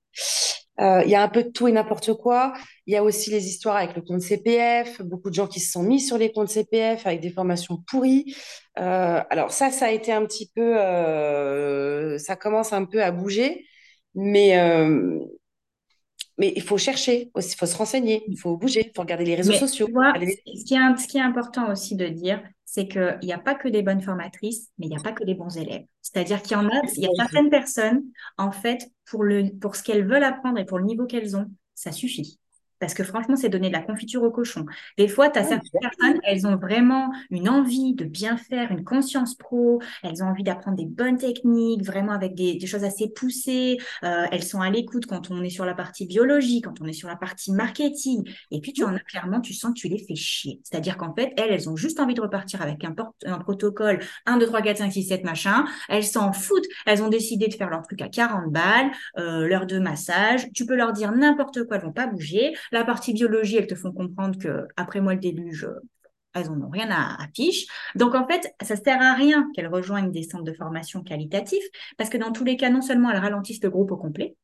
Euh, 0.79 1.01
il 1.03 1.11
y 1.11 1.15
a 1.15 1.21
un 1.21 1.27
peu 1.27 1.43
de 1.43 1.49
tout 1.49 1.67
et 1.67 1.71
n'importe 1.71 2.13
quoi. 2.13 2.53
Il 2.87 2.93
y 2.93 2.97
a 2.97 3.03
aussi 3.03 3.29
les 3.29 3.47
histoires 3.47 3.75
avec 3.75 3.95
le 3.95 4.01
compte 4.01 4.21
CPF, 4.21 5.01
beaucoup 5.01 5.29
de 5.29 5.35
gens 5.35 5.47
qui 5.47 5.59
se 5.59 5.71
sont 5.71 5.83
mis 5.83 5.99
sur 5.99 6.17
les 6.17 6.31
comptes 6.31 6.49
CPF 6.49 7.05
avec 7.05 7.19
des 7.19 7.29
formations 7.29 7.77
pourries. 7.87 8.35
Euh, 8.79 9.21
alors 9.29 9.51
ça, 9.51 9.69
ça 9.69 9.87
a 9.87 9.91
été 9.91 10.11
un 10.11 10.25
petit 10.25 10.49
peu, 10.55 10.79
euh, 10.79 12.17
ça 12.17 12.35
commence 12.35 12.73
un 12.73 12.85
peu 12.85 13.03
à 13.03 13.11
bouger, 13.11 13.65
mais 14.15 14.57
mais 16.37 16.53
il 16.55 16.63
faut 16.63 16.77
chercher 16.77 17.29
il 17.35 17.55
faut 17.55 17.65
se 17.67 17.77
renseigner, 17.77 18.23
il 18.27 18.37
faut 18.37 18.57
bouger, 18.57 18.87
il 18.87 18.91
faut 18.95 19.03
regarder 19.03 19.25
les 19.25 19.35
réseaux 19.35 19.53
sociaux. 19.53 19.87
ce, 19.87 20.63
qui 20.65 20.73
est, 20.73 20.97
ce 20.97 21.07
qui 21.07 21.17
est 21.17 21.21
important 21.21 21.71
aussi 21.71 21.95
de 21.95 22.07
dire, 22.07 22.41
c'est 22.71 22.87
qu'il 22.87 23.19
n'y 23.23 23.33
a 23.33 23.37
pas 23.37 23.53
que 23.53 23.67
des 23.67 23.81
bonnes 23.81 23.99
formatrices, 23.99 24.69
mais 24.77 24.85
il 24.85 24.91
n'y 24.91 24.95
a 24.95 25.03
pas 25.03 25.11
que 25.11 25.25
des 25.25 25.35
bons 25.35 25.57
élèves. 25.57 25.83
C'est-à-dire 26.01 26.41
qu'il 26.41 26.53
y 26.53 26.55
en 26.55 26.69
a, 26.69 26.81
il 26.95 27.03
y 27.03 27.05
a 27.05 27.09
certaines 27.17 27.49
personnes, 27.49 28.01
en 28.37 28.53
fait, 28.53 28.89
pour, 29.03 29.25
le, 29.25 29.49
pour 29.59 29.75
ce 29.75 29.83
qu'elles 29.83 30.07
veulent 30.07 30.23
apprendre 30.23 30.57
et 30.57 30.63
pour 30.63 30.79
le 30.79 30.85
niveau 30.85 31.05
qu'elles 31.05 31.35
ont, 31.35 31.51
ça 31.75 31.91
suffit. 31.91 32.39
Parce 32.81 32.93
que 32.93 33.03
franchement, 33.03 33.35
c'est 33.35 33.47
donner 33.47 33.69
de 33.69 33.73
la 33.73 33.81
confiture 33.81 34.23
au 34.23 34.31
cochon. 34.31 34.65
Des 34.97 35.07
fois, 35.07 35.29
tu 35.29 35.39
as 35.39 35.43
certaines 35.43 35.79
personnes, 35.79 36.19
elles 36.23 36.47
ont 36.47 36.57
vraiment 36.57 37.13
une 37.29 37.47
envie 37.47 37.93
de 37.93 38.05
bien 38.05 38.35
faire, 38.35 38.71
une 38.71 38.83
conscience 38.83 39.35
pro, 39.35 39.81
elles 40.03 40.23
ont 40.23 40.27
envie 40.27 40.43
d'apprendre 40.43 40.77
des 40.77 40.85
bonnes 40.85 41.17
techniques, 41.17 41.85
vraiment 41.85 42.11
avec 42.11 42.35
des, 42.35 42.59
choses 42.65 42.83
assez 42.83 43.09
poussées. 43.09 43.77
Euh, 44.03 44.25
elles 44.31 44.43
sont 44.43 44.61
à 44.61 44.69
l'écoute 44.69 45.05
quand 45.05 45.29
on 45.29 45.43
est 45.43 45.49
sur 45.49 45.65
la 45.65 45.73
partie 45.73 46.05
biologie, 46.05 46.61
quand 46.61 46.81
on 46.81 46.85
est 46.85 46.93
sur 46.93 47.07
la 47.07 47.15
partie 47.15 47.51
marketing. 47.51 48.27
Et 48.49 48.59
puis, 48.59 48.73
tu 48.73 48.83
en 48.83 48.95
as 48.95 48.99
clairement, 48.99 49.41
tu 49.41 49.53
sens 49.53 49.73
que 49.73 49.79
tu 49.79 49.87
les 49.87 49.99
fais 49.99 50.15
chier. 50.15 50.59
C'est-à-dire 50.63 50.97
qu'en 50.97 51.13
fait, 51.13 51.33
elles, 51.37 51.51
elles 51.51 51.69
ont 51.69 51.75
juste 51.75 51.99
envie 51.99 52.15
de 52.15 52.21
repartir 52.21 52.61
avec 52.61 52.83
un, 52.83 52.95
un 53.25 53.37
protocole 53.37 53.99
1, 54.25 54.37
2, 54.37 54.45
3, 54.47 54.61
4, 54.61 54.77
5, 54.77 54.91
6, 54.91 55.03
7, 55.03 55.23
machin. 55.23 55.65
Elles 55.87 56.03
s'en 56.03 56.33
foutent. 56.33 56.65
Elles 56.85 57.03
ont 57.03 57.09
décidé 57.09 57.47
de 57.47 57.53
faire 57.53 57.69
leur 57.69 57.83
truc 57.83 58.01
à 58.01 58.09
40 58.09 58.51
balles, 58.51 58.91
euh, 59.17 59.47
l'heure 59.47 59.67
de 59.67 59.77
massage. 59.77 60.47
Tu 60.53 60.65
peux 60.65 60.75
leur 60.75 60.93
dire 60.93 61.11
n'importe 61.11 61.63
quoi, 61.65 61.77
elles 61.77 61.83
vont 61.83 61.91
pas 61.91 62.07
bouger. 62.07 62.53
La 62.71 62.85
partie 62.85 63.13
biologie, 63.13 63.57
elles 63.57 63.67
te 63.67 63.75
font 63.75 63.91
comprendre 63.91 64.37
que 64.39 64.65
après 64.77 65.01
moi 65.01 65.13
le 65.13 65.19
déluge, 65.19 65.67
elles 66.33 66.47
n'en 66.47 66.67
ont 66.67 66.69
rien 66.69 66.89
à, 66.89 67.21
afficher. 67.21 67.67
Donc 67.95 68.15
en 68.15 68.27
fait, 68.27 68.53
ça 68.61 68.75
sert 68.75 69.01
à 69.01 69.13
rien 69.13 69.49
qu'elles 69.53 69.67
rejoignent 69.67 70.11
des 70.11 70.23
centres 70.23 70.43
de 70.43 70.53
formation 70.53 71.03
qualitatifs 71.03 71.65
parce 71.97 72.09
que 72.09 72.17
dans 72.17 72.31
tous 72.31 72.45
les 72.45 72.57
cas, 72.57 72.69
non 72.69 72.81
seulement 72.81 73.09
elles 73.11 73.17
ralentissent 73.17 73.63
le 73.63 73.69
groupe 73.69 73.91
au 73.91 73.97
complet, 73.97 74.35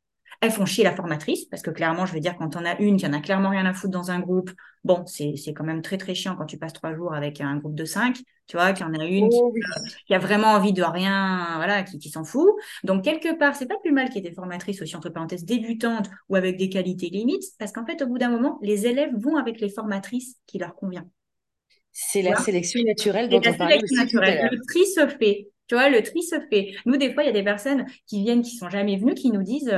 elles 0.41 0.51
font 0.51 0.65
chier 0.65 0.83
la 0.83 0.95
formatrice, 0.95 1.45
parce 1.45 1.61
que 1.61 1.71
clairement, 1.71 2.05
je 2.05 2.13
vais 2.13 2.19
dire, 2.19 2.35
quand 2.38 2.55
on 2.55 2.65
a 2.65 2.79
une 2.79 2.97
qui 2.97 3.07
en 3.07 3.13
a 3.13 3.19
clairement 3.19 3.49
rien 3.49 3.65
à 3.65 3.73
foutre 3.73 3.91
dans 3.91 4.11
un 4.11 4.19
groupe, 4.19 4.51
bon, 4.83 5.03
c'est 5.05 5.35
quand 5.55 5.63
même 5.63 5.81
très 5.81 5.97
très 5.97 6.13
chiant 6.13 6.35
quand 6.35 6.45
tu 6.45 6.57
passes 6.57 6.73
trois 6.73 6.93
jours 6.93 7.13
avec 7.13 7.41
un 7.41 7.57
groupe 7.57 7.75
de 7.75 7.85
cinq, 7.85 8.17
tu 8.47 8.55
vois, 8.55 8.71
qu'il 8.73 8.85
y 8.85 8.89
en 8.89 8.93
a 8.93 9.03
une 9.05 9.29
qui, 9.29 9.38
Oh, 9.39 9.53
qui 10.05 10.13
a 10.13 10.19
vraiment 10.19 10.47
envie 10.47 10.73
de 10.73 10.83
rien, 10.83 11.53
voilà, 11.55 11.83
qui, 11.83 11.99
qui 11.99 12.09
s'en 12.09 12.23
fout. 12.23 12.47
Donc, 12.83 13.03
quelque 13.03 13.38
part, 13.38 13.55
c'est 13.55 13.65
pas 13.65 13.77
plus 13.83 13.91
mal 13.91 14.07
qu'il 14.09 14.23
y 14.23 14.25
ait 14.25 14.29
des 14.29 14.35
formatrices 14.35 14.81
aussi, 14.81 14.95
entre 14.95 15.09
parenthèses, 15.09 15.43
débutantes 15.43 16.09
ou 16.29 16.35
avec 16.35 16.55
des 16.57 16.69
qualités 16.69 17.09
limites, 17.09 17.43
parce 17.59 17.71
qu'en 17.71 17.85
fait, 17.85 18.01
au 18.01 18.07
bout 18.07 18.17
d'un 18.17 18.29
moment, 18.29 18.59
les 18.61 18.88
élèves 18.88 19.11
vont 19.17 19.35
avec 19.38 19.59
les 19.59 19.69
formatrices 19.69 20.35
qui 20.45 20.59
leur 20.59 20.75
convient. 20.75 21.05
C'est 21.91 22.21
la 22.21 22.35
sélection 22.35 22.79
naturelle 22.85 23.27
dont 23.27 23.39
la 23.39 23.51
on 23.51 23.53
parlait 23.55 23.79
naturelle. 23.91 24.49
Le 24.51 24.59
tri 24.67 24.85
se 24.85 25.07
fait. 25.17 25.49
Tu 25.67 25.75
vois, 25.75 25.89
le 25.89 26.01
tri 26.03 26.21
se 26.21 26.35
fait. 26.49 26.73
Nous, 26.85 26.95
des 26.95 27.13
fois, 27.13 27.23
il 27.23 27.25
y 27.25 27.29
a 27.29 27.33
des 27.33 27.43
personnes 27.43 27.85
qui 28.05 28.21
viennent, 28.21 28.43
qui 28.43 28.55
sont 28.55 28.69
jamais 28.69 28.97
venues, 28.97 29.15
qui 29.15 29.31
nous 29.31 29.43
disent 29.43 29.73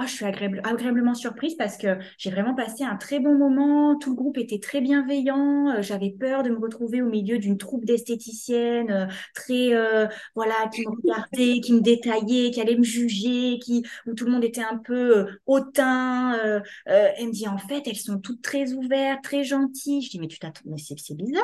Ah, 0.00 0.06
je 0.06 0.12
suis 0.14 0.24
agréable- 0.24 0.60
agréablement 0.62 1.14
surprise 1.14 1.56
parce 1.56 1.76
que 1.76 1.98
j'ai 2.18 2.30
vraiment 2.30 2.54
passé 2.54 2.84
un 2.84 2.94
très 2.94 3.18
bon 3.18 3.34
moment. 3.36 3.98
Tout 3.98 4.10
le 4.10 4.14
groupe 4.16 4.38
était 4.38 4.60
très 4.60 4.80
bienveillant. 4.80 5.70
Euh, 5.76 5.82
J'avais 5.82 6.10
peur 6.12 6.44
de 6.44 6.50
me 6.50 6.58
retrouver 6.60 7.02
au 7.02 7.08
milieu 7.08 7.38
d'une 7.38 7.58
troupe 7.58 7.84
d'esthéticiennes 7.84 8.90
euh, 8.92 9.06
très, 9.34 9.74
euh, 9.74 10.06
voilà, 10.36 10.54
qui 10.72 10.82
me 10.82 10.92
regardaient, 10.94 11.60
qui 11.60 11.72
me 11.72 11.80
détaillaient, 11.80 12.52
qui 12.52 12.60
allaient 12.60 12.76
me 12.78 12.84
juger, 12.84 13.58
où 14.06 14.14
tout 14.14 14.24
le 14.24 14.30
monde 14.30 14.44
était 14.44 14.62
un 14.62 14.78
peu 14.78 15.26
hautain. 15.46 16.62
elle 16.86 17.26
me 17.26 17.32
dit 17.32 17.48
En 17.48 17.58
fait, 17.58 17.82
elles 17.86 17.96
sont 17.96 18.18
toutes 18.20 18.40
très 18.42 18.72
ouvertes, 18.74 19.22
très 19.24 19.42
gentilles. 19.42 20.02
Je 20.02 20.10
dis 20.10 20.20
Mais 20.20 20.28
tu 20.28 20.38
t'attends, 20.38 20.60
mais 20.66 20.76
c'est 20.78 21.16
bizarre. 21.16 21.42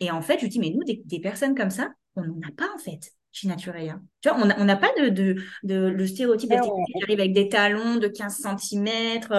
Et 0.00 0.10
en 0.12 0.22
fait, 0.22 0.38
je 0.40 0.46
dis, 0.46 0.60
mais 0.60 0.70
nous, 0.70 0.84
des 0.84 1.20
personnes 1.20 1.54
comme 1.56 1.70
ça, 1.70 1.90
on 2.14 2.22
n'en 2.22 2.38
a 2.48 2.52
pas 2.56 2.68
en 2.74 2.78
fait 2.78 3.15
chez 3.36 3.48
Natureia. 3.48 4.00
Tu 4.22 4.28
vois, 4.28 4.38
on 4.58 4.64
n'a 4.64 4.76
pas 4.76 4.90
de, 4.98 5.08
de, 5.08 5.36
de- 5.62 5.88
le 5.88 6.06
stéréotype 6.06 6.50
Ouais, 6.50 6.56
d'esthétique 6.56 6.72
on- 6.72 6.84
qui 6.86 7.04
arrive 7.04 7.20
avec 7.20 7.32
des 7.34 7.48
talons 7.48 7.96
de 7.96 8.08
15 8.08 8.36
cm, 8.38 9.36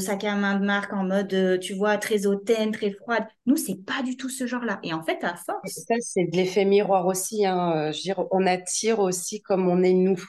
sac 0.00 0.24
à 0.24 0.36
main 0.36 0.58
de 0.58 0.64
marque 0.64 0.92
en 0.92 1.04
mode, 1.04 1.32
euh, 1.34 1.58
tu 1.58 1.74
vois, 1.74 1.96
très 1.98 2.26
hautaine, 2.26 2.70
très 2.72 2.92
froide. 2.92 3.26
Nous, 3.46 3.56
c'est 3.56 3.84
pas 3.84 4.02
du 4.02 4.16
tout 4.16 4.28
ce 4.28 4.46
genre-là. 4.46 4.78
Et 4.82 4.92
en 4.92 5.02
fait, 5.02 5.22
à 5.24 5.34
force, 5.36 5.88
ça, 5.88 5.94
c'est 6.00 6.24
de 6.30 6.36
l'effet 6.36 6.64
miroir 6.64 7.06
aussi. 7.06 7.46
Hein. 7.46 7.72
Euh, 7.88 7.92
Je 7.92 7.98
veux 7.98 8.02
dire, 8.02 8.24
on 8.30 8.46
attire 8.46 8.98
aussi 9.00 9.40
comme 9.42 9.68
on 9.68 9.82
est 9.82 9.92
nous. 9.94 10.22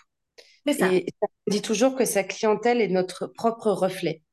c'est 0.66 0.74
ça. 0.74 0.90
Et 0.90 1.06
ça 1.22 1.28
dit 1.48 1.62
toujours 1.62 1.96
que 1.96 2.06
sa 2.06 2.24
clientèle 2.24 2.82
est 2.82 2.88
notre 2.90 3.28
propre 3.28 3.72
reflet. 3.72 4.24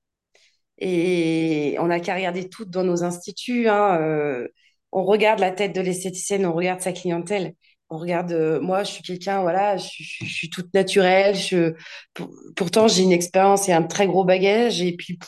Et 0.79 1.77
on 1.81 1.87
n'a 1.89 2.01
qu'à 2.01 2.15
regarder 2.17 2.49
toutes 2.49 2.71
dans 2.71 2.85
nos 2.85 3.05
instituts. 3.05 3.69
hein, 3.69 3.99
euh, 4.01 4.49
on 4.93 5.05
regarde 5.05 5.41
la 5.41 5.53
tête 5.53 5.75
de 5.75 5.81
l'esthéticienne, 5.81 6.47
on 6.47 6.53
regarde 6.55 6.81
sa 6.81 6.93
clientèle. 6.93 7.55
On 7.93 7.99
regarde, 7.99 8.33
euh, 8.33 8.59
moi, 8.59 8.85
je 8.85 8.91
suis 8.93 9.03
quelqu'un, 9.03 9.43
voilà, 9.43 9.77
je, 9.77 10.25
suis 10.25 10.49
toute 10.49 10.73
naturelle. 10.73 11.35
Je, 11.35 11.75
pour- 12.15 12.31
pourtant, 12.57 12.89
j'ai 12.89 13.03
une 13.03 13.13
expérience 13.13 13.69
et 13.69 13.73
un 13.73 13.83
très 13.83 14.07
gros 14.07 14.25
bagage. 14.25 14.81
Et 14.81 14.97
puis, 14.97 15.19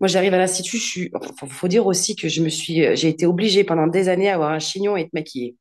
moi, 0.00 0.08
j'arrive 0.08 0.34
à 0.34 0.38
l'institut, 0.38 0.78
je 0.78 0.82
suis, 0.84 1.12
faut, 1.48 1.68
dire 1.68 1.86
aussi 1.86 2.16
que 2.16 2.28
je 2.28 2.42
me 2.42 2.48
suis, 2.48 2.96
j'ai 2.96 3.08
été 3.08 3.26
obligée 3.26 3.62
pendant 3.62 3.86
des 3.86 4.08
années 4.08 4.28
à 4.28 4.34
avoir 4.34 4.50
un 4.50 4.58
chignon 4.58 4.96
et 4.96 5.02
être 5.02 5.12
maquillée. 5.12 5.56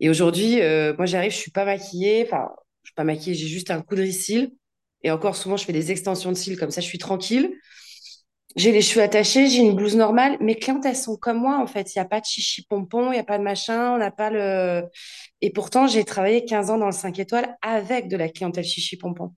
Et 0.00 0.10
aujourd'hui, 0.10 0.60
euh, 0.62 0.94
moi, 0.96 1.06
j'arrive, 1.06 1.30
je 1.30 1.36
suis 1.36 1.52
pas 1.52 1.64
maquillée. 1.64 2.24
Enfin, 2.26 2.48
je 2.82 2.88
suis 2.88 2.94
pas 2.96 3.04
maquillée, 3.04 3.36
j'ai 3.36 3.46
juste 3.46 3.70
un 3.70 3.82
coup 3.82 3.94
de 3.94 4.04
cils. 4.06 4.50
Et 5.04 5.12
encore, 5.12 5.36
souvent, 5.36 5.56
je 5.56 5.64
fais 5.64 5.72
des 5.72 5.92
extensions 5.92 6.32
de 6.32 6.36
cils, 6.36 6.58
comme 6.58 6.72
ça, 6.72 6.80
je 6.80 6.86
suis 6.88 6.98
tranquille. 6.98 7.52
J'ai 8.56 8.72
les 8.72 8.82
cheveux 8.82 9.02
attachés, 9.02 9.48
j'ai 9.48 9.60
une 9.62 9.74
blouse 9.76 9.96
normale. 9.96 10.36
Mes 10.40 10.54
clientes, 10.56 10.84
elles 10.84 10.96
sont 10.96 11.16
comme 11.16 11.38
moi, 11.38 11.58
en 11.58 11.66
fait. 11.66 11.94
Il 11.94 11.98
n'y 11.98 12.02
a 12.02 12.04
pas 12.04 12.20
de 12.20 12.26
chichi 12.26 12.64
pompon, 12.66 13.10
il 13.10 13.14
n'y 13.14 13.18
a 13.18 13.24
pas 13.24 13.38
de 13.38 13.42
machin, 13.42 13.94
on 13.94 13.98
n'a 13.98 14.10
pas 14.10 14.30
le. 14.30 14.82
Et 15.40 15.50
pourtant, 15.52 15.86
j'ai 15.86 16.04
travaillé 16.04 16.44
15 16.44 16.70
ans 16.70 16.78
dans 16.78 16.86
le 16.86 16.92
5 16.92 17.18
étoiles 17.18 17.56
avec 17.62 18.08
de 18.08 18.16
la 18.16 18.28
clientèle 18.28 18.64
chichi 18.64 18.96
pompon. 18.96 19.34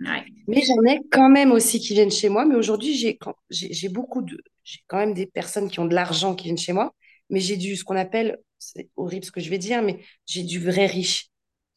Ouais. 0.00 0.24
Mais 0.46 0.62
j'en 0.62 0.82
ai 0.84 1.00
quand 1.10 1.28
même 1.28 1.52
aussi 1.52 1.80
qui 1.80 1.94
viennent 1.94 2.10
chez 2.10 2.28
moi. 2.28 2.44
Mais 2.46 2.54
aujourd'hui, 2.54 2.94
j'ai 2.96 3.16
quand- 3.16 3.34
j'ai 3.50 3.88
beaucoup 3.88 4.22
de. 4.22 4.40
J'ai 4.64 4.80
quand 4.86 4.98
même 4.98 5.14
des 5.14 5.26
personnes 5.26 5.70
qui 5.70 5.80
ont 5.80 5.86
de 5.86 5.94
l'argent 5.94 6.34
qui 6.34 6.44
viennent 6.44 6.58
chez 6.58 6.72
moi. 6.72 6.94
Mais 7.30 7.40
j'ai 7.40 7.56
du, 7.56 7.76
ce 7.76 7.84
qu'on 7.84 7.96
appelle, 7.96 8.38
c'est 8.58 8.88
horrible 8.96 9.24
ce 9.24 9.32
que 9.32 9.40
je 9.40 9.50
vais 9.50 9.58
dire, 9.58 9.82
mais 9.82 10.00
j'ai 10.26 10.42
du 10.44 10.58
vrai 10.60 10.86
riche. 10.86 11.28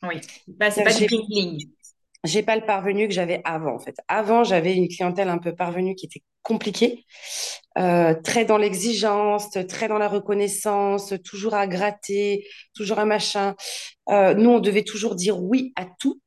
Oui. 0.04 0.16
Bah, 0.48 0.72
c'est 0.72 0.84
pas 0.84 0.94
du 0.94 1.06
que 1.06 1.16
J'ai 2.24 2.44
pas 2.44 2.56
le 2.56 2.66
parvenu 2.66 3.08
que 3.08 3.14
j'avais 3.14 3.42
avant, 3.46 3.74
en 3.76 3.80
fait. 3.80 3.96
Avant, 4.08 4.44
j'avais 4.44 4.76
une 4.76 4.88
clientèle 4.88 5.28
un 5.30 5.40
peu 5.40 5.56
parvenue 5.56 5.96
qui 5.96 6.06
était 6.06 6.22
compliquée, 6.44 7.06
euh, 7.80 8.14
très 8.24 8.46
dans 8.46 8.58
l'exigence, 8.58 9.50
très 9.68 9.88
dans 9.88 9.98
la 9.98 10.08
reconnaissance, 10.08 11.14
toujours 11.26 11.56
à 11.56 11.66
gratter, 11.66 12.46
toujours 12.76 13.00
à 13.00 13.06
machin. 13.06 13.56
Euh, 14.10 14.36
nous, 14.36 14.52
on 14.52 14.60
devait 14.60 14.84
toujours 14.84 15.16
dire 15.16 15.42
oui 15.42 15.74
à 15.76 15.88
tout. 16.00 16.22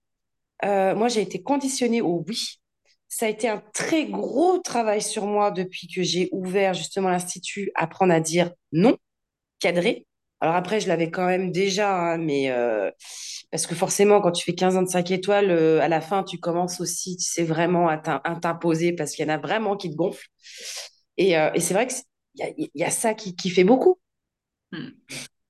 Euh, 0.64 0.96
moi, 0.96 1.08
j'ai 1.08 1.20
été 1.22 1.42
conditionnée 1.42 2.00
au 2.00 2.24
oui. 2.26 2.60
Ça 3.08 3.26
a 3.26 3.28
été 3.28 3.48
un 3.48 3.62
très 3.72 4.06
gros 4.06 4.58
travail 4.58 5.00
sur 5.00 5.26
moi 5.26 5.52
depuis 5.52 5.86
que 5.86 6.02
j'ai 6.02 6.28
ouvert 6.32 6.74
justement 6.74 7.08
l'Institut, 7.08 7.70
apprendre 7.76 8.12
à 8.12 8.18
dire 8.20 8.50
non, 8.72 8.96
cadré. 9.60 10.06
Alors 10.40 10.56
après, 10.56 10.80
je 10.80 10.88
l'avais 10.88 11.10
quand 11.10 11.26
même 11.26 11.52
déjà, 11.52 11.94
hein, 11.94 12.18
mais 12.18 12.50
parce 13.54 13.68
que 13.68 13.76
forcément, 13.76 14.20
quand 14.20 14.32
tu 14.32 14.44
fais 14.44 14.56
15 14.56 14.76
ans 14.76 14.82
de 14.82 14.88
5 14.88 15.12
étoiles, 15.12 15.52
euh, 15.52 15.80
à 15.80 15.86
la 15.86 16.00
fin, 16.00 16.24
tu 16.24 16.40
commences 16.40 16.80
aussi, 16.80 17.16
tu 17.16 17.22
sais, 17.22 17.44
vraiment 17.44 17.86
à 17.86 17.96
t'im- 17.98 18.20
à 18.24 18.34
t'imposer 18.34 18.92
parce 18.92 19.12
qu'il 19.12 19.24
y 19.24 19.30
en 19.30 19.32
a 19.32 19.38
vraiment 19.38 19.76
qui 19.76 19.92
te 19.92 19.94
gonflent. 19.94 20.26
Et, 21.18 21.38
euh, 21.38 21.50
c'est 21.60 21.72
vrai 21.72 21.86
qu'il 21.86 21.98
y 22.34 22.42
a, 22.42 22.48
il 22.58 22.68
y 22.74 22.82
a 22.82 22.90
ça 22.90 23.14
qui, 23.14 23.48
fait 23.50 23.62
beaucoup. 23.62 24.00
Hmm. 24.72 24.88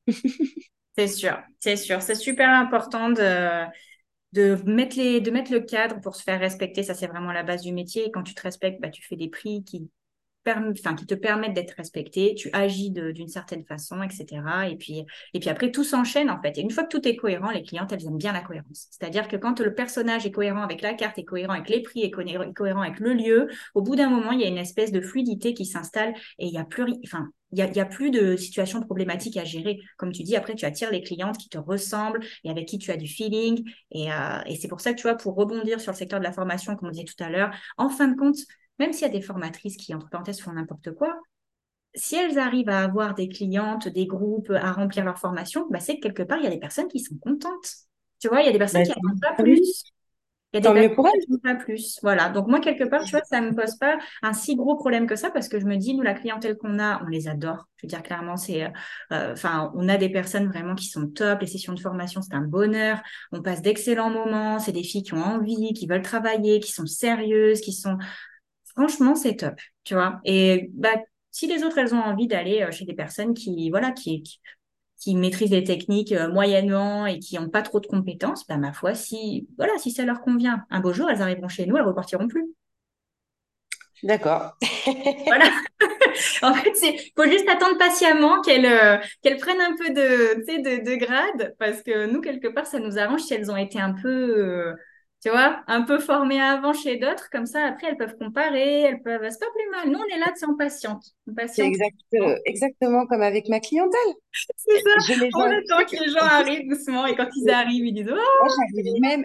C'est 0.98 1.08
sûr, 1.08 1.38
c'est 1.60 1.76
sûr. 1.76 2.02
C'est 2.02 2.14
super 2.14 2.50
important 2.50 3.08
de, 3.08 3.64
mettre 4.70 4.96
le 5.50 5.60
cadre 5.60 5.98
pour 6.02 6.14
se 6.14 6.22
faire 6.22 6.38
respecter. 6.38 6.82
Ça, 6.82 6.92
c'est 6.92 7.06
vraiment 7.06 7.32
la 7.32 7.42
base 7.42 7.62
du 7.62 7.72
métier. 7.72 8.06
Et 8.06 8.10
quand 8.10 8.22
tu 8.22 8.34
te 8.34 8.42
respectes, 8.42 8.82
bah, 8.82 8.90
tu 8.90 9.02
fais 9.02 9.16
des 9.16 9.30
prix 9.30 9.64
qui, 9.64 9.90
qui 10.96 11.06
te 11.06 11.14
permettent 11.14 11.54
d'être 11.54 11.74
respecté. 11.76 12.34
Tu 12.34 12.50
agis 12.52 12.90
d'une 12.90 13.28
certaine 13.28 13.64
façon, 13.64 14.02
etc. 14.02 14.68
Et 14.68 14.76
puis, 14.76 15.04
et 15.32 15.40
puis 15.40 15.48
après, 15.48 15.70
tout 15.70 15.84
s'enchaîne, 15.84 16.30
en 16.30 16.40
fait. 16.40 16.58
Et 16.58 16.60
une 16.60 16.70
fois 16.70 16.84
que 16.84 16.88
tout 16.96 17.06
est 17.08 17.16
cohérent, 17.16 17.50
les 17.50 17.62
clientes, 17.62 17.92
elles 17.92 18.04
aiment 18.06 18.18
bien 18.18 18.32
la 18.32 18.40
cohérence. 18.42 18.88
C'est-à-dire 18.90 19.28
que 19.28 19.36
quand 19.36 19.60
le 19.60 19.74
personnage 19.74 20.26
est 20.26 20.30
cohérent 20.30 20.62
avec 20.62 20.82
la 20.82 20.94
carte, 20.94 21.18
est 21.18 21.24
cohérent 21.24 21.54
avec 21.54 21.68
les 21.68 21.80
prix, 21.82 22.02
est 22.02 22.10
co- 22.10 22.20
est 22.20 22.52
cohérent 22.54 22.82
avec 22.82 23.00
le 23.00 23.12
lieu, 23.14 23.48
au 23.74 23.82
bout 23.82 23.96
d'un 23.96 24.08
moment, 24.10 24.32
il 24.32 24.40
y 24.40 24.44
a 24.44 24.48
une 24.48 24.58
espèce 24.58 24.92
de 24.92 25.00
fluidité 25.00 25.54
qui 25.54 25.64
s'installe 25.66 26.14
et 26.38 26.46
il 26.46 26.52
y 26.52 26.58
a 26.58 26.64
plus, 26.64 26.84
enfin, 27.04 27.28
il 27.52 27.60
a, 27.80 27.84
plus 27.86 28.10
de 28.10 28.36
situations 28.36 28.80
problématiques 28.80 29.36
à 29.36 29.44
gérer. 29.44 29.78
Comme 29.96 30.10
tu 30.12 30.24
dis, 30.24 30.34
après, 30.36 30.54
tu 30.56 30.64
attires 30.64 30.90
les 30.90 31.02
clientes 31.02 31.38
qui 31.38 31.48
te 31.48 31.58
ressemblent 31.58 32.20
et 32.42 32.50
avec 32.50 32.66
qui 32.66 32.78
tu 32.78 32.90
as 32.90 32.96
du 32.96 33.06
feeling. 33.06 33.64
Et, 33.92 34.12
euh, 34.12 34.40
et 34.46 34.56
c'est 34.56 34.66
pour 34.68 34.80
ça 34.80 34.92
que, 34.92 34.96
tu 34.98 35.02
vois, 35.02 35.14
pour 35.16 35.34
rebondir 35.36 35.80
sur 35.80 35.92
le 35.92 35.96
secteur 35.96 36.18
de 36.18 36.24
la 36.24 36.32
formation, 36.32 36.74
comme 36.74 36.88
on 36.88 36.90
disait 36.90 37.04
tout 37.04 37.22
à 37.22 37.30
l'heure, 37.30 37.54
en 37.76 37.88
fin 37.88 38.08
de 38.08 38.16
compte, 38.16 38.36
même 38.78 38.92
s'il 38.92 39.02
y 39.02 39.10
a 39.10 39.12
des 39.12 39.22
formatrices 39.22 39.76
qui, 39.76 39.94
entre 39.94 40.08
parenthèses, 40.10 40.40
font 40.40 40.52
n'importe 40.52 40.92
quoi, 40.94 41.14
si 41.94 42.16
elles 42.16 42.38
arrivent 42.38 42.68
à 42.68 42.80
avoir 42.82 43.14
des 43.14 43.28
clientes, 43.28 43.88
des 43.88 44.06
groupes, 44.06 44.50
à 44.50 44.72
remplir 44.72 45.04
leur 45.04 45.18
formation, 45.18 45.66
bah, 45.70 45.80
c'est 45.80 45.96
que 45.96 46.02
quelque 46.02 46.22
part, 46.24 46.38
il 46.38 46.44
y 46.44 46.46
a 46.46 46.50
des 46.50 46.58
personnes 46.58 46.88
qui 46.88 47.00
sont 47.00 47.16
contentes. 47.18 47.74
Tu 48.20 48.28
vois, 48.28 48.40
il 48.42 48.46
y 48.46 48.48
a 48.48 48.52
des 48.52 48.58
personnes 48.58 48.82
Bah, 48.82 48.84
qui 48.84 48.90
n'attendent 48.90 49.20
pas 49.20 49.34
plus. 49.42 49.84
Il 50.52 50.56
y 50.58 50.58
a 50.58 50.60
des 50.62 50.70
mieux 50.70 50.88
personnes 50.88 51.12
qui 51.12 51.12
elle. 51.12 51.24
n'attendent 51.28 51.42
pas 51.42 51.56
plus. 51.64 51.98
Voilà. 52.02 52.28
Donc, 52.30 52.46
moi, 52.48 52.60
quelque 52.60 52.84
part, 52.84 53.04
tu 53.04 53.10
vois, 53.10 53.24
ça 53.24 53.40
ne 53.40 53.50
me 53.50 53.54
pose 53.56 53.76
pas 53.76 53.98
un 54.22 54.32
si 54.32 54.54
gros 54.56 54.76
problème 54.76 55.06
que 55.08 55.16
ça 55.16 55.30
parce 55.30 55.48
que 55.48 55.58
je 55.60 55.66
me 55.66 55.76
dis, 55.76 55.94
nous, 55.94 56.02
la 56.02 56.14
clientèle 56.14 56.56
qu'on 56.56 56.78
a, 56.78 57.02
on 57.02 57.06
les 57.08 57.28
adore. 57.28 57.66
Je 57.76 57.86
veux 57.86 57.88
dire, 57.88 58.02
clairement, 58.04 58.36
c'est, 58.36 58.64
euh, 58.64 58.68
euh, 59.12 59.32
enfin, 59.32 59.72
on 59.74 59.88
a 59.88 59.96
des 59.96 60.08
personnes 60.10 60.46
vraiment 60.48 60.76
qui 60.76 60.86
sont 60.86 61.08
top. 61.08 61.40
Les 61.40 61.48
sessions 61.48 61.72
de 61.74 61.80
formation, 61.80 62.22
c'est 62.22 62.34
un 62.34 62.42
bonheur. 62.42 63.02
On 63.32 63.42
passe 63.42 63.62
d'excellents 63.62 64.10
moments. 64.10 64.60
C'est 64.60 64.72
des 64.72 64.84
filles 64.84 65.02
qui 65.02 65.14
ont 65.14 65.24
envie, 65.24 65.72
qui 65.74 65.86
veulent 65.88 66.02
travailler, 66.02 66.60
qui 66.60 66.72
sont 66.72 66.86
sérieuses, 66.86 67.60
qui 67.60 67.72
sont, 67.72 67.98
Franchement, 68.76 69.14
c'est 69.14 69.36
top, 69.36 69.54
tu 69.84 69.94
vois. 69.94 70.20
Et 70.24 70.70
bah, 70.74 70.94
si 71.30 71.46
les 71.46 71.62
autres, 71.64 71.78
elles 71.78 71.94
ont 71.94 72.00
envie 72.00 72.26
d'aller 72.26 72.62
euh, 72.62 72.72
chez 72.72 72.84
des 72.84 72.94
personnes 72.94 73.34
qui, 73.34 73.70
voilà, 73.70 73.92
qui, 73.92 74.22
qui, 74.22 74.40
qui 74.98 75.14
maîtrisent 75.16 75.50
les 75.50 75.64
techniques 75.64 76.12
euh, 76.12 76.28
moyennement 76.32 77.06
et 77.06 77.18
qui 77.20 77.36
n'ont 77.38 77.50
pas 77.50 77.62
trop 77.62 77.80
de 77.80 77.86
compétences, 77.86 78.46
bah, 78.46 78.56
ma 78.58 78.72
foi, 78.72 78.94
si, 78.94 79.48
voilà, 79.58 79.76
si 79.78 79.90
ça 79.92 80.04
leur 80.04 80.20
convient, 80.22 80.64
un 80.70 80.80
beau 80.80 80.92
jour, 80.92 81.10
elles 81.10 81.22
arriveront 81.22 81.48
chez 81.48 81.66
nous, 81.66 81.76
elles 81.76 81.84
repartiront 81.84 82.28
plus. 82.28 82.46
D'accord. 84.02 84.56
Voilà. 85.26 85.46
En 86.42 86.54
fait, 86.54 86.72
c'est, 86.74 86.96
faut 87.16 87.24
juste 87.24 87.48
attendre 87.48 87.78
patiemment 87.78 88.40
qu'elles 88.42 88.66
euh, 88.66 88.98
prennent 89.40 89.60
un 89.60 89.76
peu 89.76 89.90
de, 89.90 90.44
de, 90.46 90.84
de 90.90 90.96
grade 90.96 91.54
parce 91.58 91.82
que 91.82 92.06
nous, 92.06 92.20
quelque 92.20 92.48
part, 92.48 92.66
ça 92.66 92.78
nous 92.78 92.98
arrange 92.98 93.22
si 93.22 93.34
elles 93.34 93.50
ont 93.50 93.56
été 93.56 93.80
un 93.80 93.92
peu, 93.94 94.08
euh, 94.08 94.74
tu 95.24 95.30
vois, 95.30 95.62
un 95.68 95.82
peu 95.82 95.98
formées 96.00 96.40
avant 96.40 96.72
chez 96.74 96.98
d'autres. 96.98 97.30
Comme 97.30 97.46
ça, 97.46 97.64
après, 97.66 97.88
elles 97.88 97.96
peuvent 97.96 98.16
comparer, 98.18 98.82
elles 98.82 99.02
peuvent, 99.02 99.22
c'est 99.30 99.40
pas 99.40 99.46
plus 99.54 99.70
mal. 99.70 99.90
Nous, 99.90 99.98
on 99.98 100.14
est 100.16 100.18
là, 100.18 100.32
c'est 100.36 100.46
en 100.46 100.56
patiente. 100.56 101.04
C'est 101.48 101.64
exact, 101.66 101.96
euh, 102.14 102.36
exactement 102.44 103.06
comme 103.06 103.22
avec 103.22 103.48
ma 103.48 103.58
clientèle. 103.58 104.14
C'est 104.56 104.74
ça. 104.76 104.90
Je 105.14 105.20
les 105.20 105.30
On 105.34 105.40
attend 105.40 105.84
que 105.86 106.04
les 106.04 106.10
gens 106.10 106.18
arrivent 106.20 106.68
doucement 106.68 107.06
et 107.06 107.16
quand 107.16 107.28
ils 107.36 107.50
arrivent, 107.50 107.86
ils 107.86 107.94
disent 107.94 108.10
Oh, 108.10 108.14
Moi, 108.14 108.48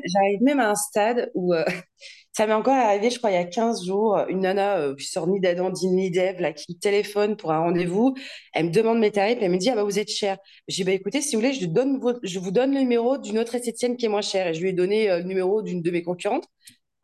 j'arrive 0.06 0.42
même, 0.44 0.60
à 0.62 0.70
un 0.70 0.76
stade 0.76 1.30
où 1.34 1.54
euh, 1.54 1.66
ça 2.32 2.48
m'est 2.48 2.54
encore 2.54 2.74
arrivé, 2.76 3.10
je 3.10 3.18
crois, 3.18 3.32
il 3.32 3.34
y 3.34 3.38
a 3.38 3.44
15 3.44 3.86
jours, 3.86 4.18
une 4.30 4.42
nana 4.42 4.78
euh, 4.78 4.96
qui 4.96 5.06
sort 5.08 5.28
ni 5.28 5.42
d'Adam, 5.42 5.72
ni 5.84 6.10
d'Ève, 6.10 6.40
là, 6.40 6.54
qui 6.54 6.74
me 6.74 6.80
téléphone 6.80 7.36
pour 7.36 7.52
un 7.52 7.60
rendez-vous. 7.60 8.16
Elle 8.54 8.68
me 8.68 8.72
demande 8.72 9.00
mes 9.00 9.12
tarifs, 9.12 9.40
elle 9.42 9.52
me 9.52 9.58
dit, 9.58 9.70
ah 9.70 9.76
bah 9.76 9.84
vous 9.84 10.00
êtes 10.00 10.10
cher. 10.10 10.38
J'ai 10.70 10.84
dit, 10.84 10.86
bah 10.86 10.94
écoutez, 10.94 11.22
si 11.22 11.36
vous 11.36 11.42
voulez, 11.42 11.54
je, 11.54 11.66
donne 11.66 12.00
vo- 12.00 12.20
je 12.24 12.40
vous 12.40 12.52
donne 12.52 12.74
le 12.74 12.80
numéro 12.80 13.18
d'une 13.18 13.40
autre 13.40 13.56
esthéticienne 13.56 13.98
qui 13.98 14.06
est 14.06 14.10
moins 14.10 14.22
chère. 14.22 14.48
Et 14.48 14.54
je 14.54 14.62
lui 14.62 14.70
ai 14.70 14.74
donné 14.74 15.10
euh, 15.10 15.18
le 15.18 15.24
numéro 15.26 15.62
d'une 15.62 15.82
de 15.82 15.92
mes 15.92 16.04
concurrentes. 16.04 16.46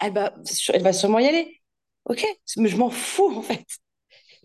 elle 0.02 0.14
elle 0.74 0.84
va 0.84 0.94
sûrement 0.94 1.20
y 1.20 1.28
aller. 1.28 1.62
Ok, 2.06 2.26
mais 2.58 2.70
je 2.70 2.78
m'en 2.78 2.90
fous 2.90 3.34
en 3.36 3.42
fait. 3.42 3.66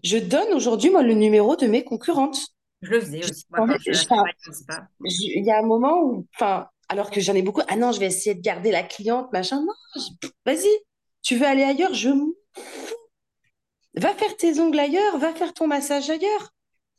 Je 0.02 0.18
donne 0.18 0.52
aujourd'hui, 0.54 0.90
moi, 0.90 1.02
le 1.02 1.14
numéro 1.14 1.56
de 1.56 1.66
mes 1.66 1.84
concurrentes. 1.84 2.48
Je 2.82 2.90
le 2.90 3.00
faisais 3.00 3.20
aussi. 3.24 3.44
Il 5.04 5.44
y 5.44 5.50
a 5.50 5.58
un 5.58 5.66
moment 5.66 6.02
où, 6.02 6.26
enfin, 6.34 6.66
alors 6.88 7.10
que 7.10 7.20
j'en 7.20 7.34
ai 7.34 7.42
beaucoup, 7.42 7.62
ah 7.68 7.76
non, 7.76 7.92
je 7.92 8.00
vais 8.00 8.06
essayer 8.06 8.34
de 8.34 8.40
garder 8.40 8.70
la 8.70 8.82
cliente, 8.82 9.32
machin. 9.32 9.60
Non, 9.60 10.02
vas-y, 10.46 10.68
tu 11.22 11.36
veux 11.36 11.46
aller 11.46 11.62
ailleurs, 11.62 11.94
je 11.94 12.08
m'en 12.08 12.32
fous. 12.54 12.96
Va 13.94 14.14
faire 14.14 14.36
tes 14.36 14.58
ongles 14.60 14.78
ailleurs, 14.78 15.18
va 15.18 15.34
faire 15.34 15.52
ton 15.52 15.66
massage 15.66 16.08
ailleurs. 16.10 16.52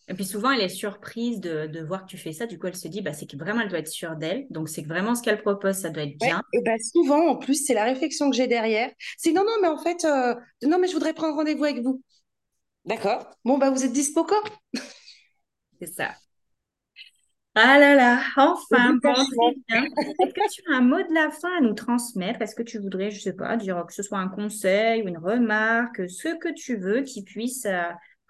Et 0.08 0.14
puis 0.14 0.26
souvent, 0.26 0.52
elle 0.52 0.62
est 0.62 0.70
surprise 0.70 1.40
de, 1.40 1.68
de, 1.68 1.80
voir 1.82 2.06
que 2.06 2.10
tu 2.10 2.18
fais 2.18 2.34
ça. 2.34 2.46
Du 2.46 2.60
coup, 2.60 2.68
elle 2.68 2.76
se 2.76 2.88
dit, 2.90 3.02
bah, 3.02 3.14
c'est 3.14 3.28
que 3.28 3.38
vraiment, 3.38 3.62
elle 3.62 3.70
doit 3.70 3.80
être 3.80 3.88
sûre 3.88 4.18
d'elle. 4.18 4.46
Donc, 4.50 4.68
c'est 4.68 4.84
que 4.84 4.90
vraiment 4.90 5.16
ce 5.16 5.22
qu'elle 5.22 5.42
propose, 5.42 5.76
ça 5.76 5.90
doit 5.90 6.04
être 6.04 6.18
bien. 6.18 6.42
et 6.52 6.62
bah, 6.64 6.76
souvent, 6.80 7.30
en 7.30 7.38
plus, 7.38 7.66
c'est 7.66 7.74
la 7.74 7.86
réflexion 7.86 8.30
que 8.30 8.36
j'ai 8.36 8.48
derrière. 8.48 8.92
C'est 9.18 9.32
non, 9.32 9.44
non, 9.46 9.54
mais 9.62 9.70
en 9.70 9.78
fait, 9.78 10.04
euh, 10.04 10.36
non, 10.64 10.80
mais 10.80 10.88
je 10.88 10.94
voudrais 10.94 11.14
prendre 11.14 11.36
rendez-vous 11.36 11.64
avec 11.64 11.82
vous. 11.82 12.02
D'accord. 12.86 13.30
Bon, 13.46 13.58
bah, 13.58 13.70
vous 13.70 13.84
êtes 13.84 13.94
dispo 13.94 14.24
quand? 14.24 14.44
C'est 15.80 15.88
ça. 15.88 16.12
Ah 17.54 17.78
là 17.78 17.96
là, 17.96 18.22
enfin, 18.38 18.94
bon, 19.04 19.12
Est-ce 19.12 20.34
que 20.34 20.54
tu 20.54 20.62
as 20.72 20.78
un 20.78 20.82
mot 20.82 20.98
de 20.98 21.14
la 21.14 21.32
fin 21.32 21.58
à 21.58 21.62
nous 21.62 21.74
transmettre? 21.74 22.42
Est-ce 22.42 22.56
que 22.56 22.64
tu 22.64 22.80
voudrais, 22.80 23.12
je 23.12 23.18
ne 23.18 23.22
sais 23.22 23.34
pas, 23.34 23.58
dire 23.58 23.84
que 23.86 23.94
ce 23.94 24.04
soit 24.04 24.20
un 24.20 24.30
conseil 24.30 25.04
ou 25.04 25.10
une 25.10 25.18
remarque, 25.18 26.10
ce 26.10 26.30
que 26.40 26.54
tu 26.54 26.78
veux 26.78 27.02
qui 27.02 27.24
puisse 27.24 27.66
euh, 27.66 27.82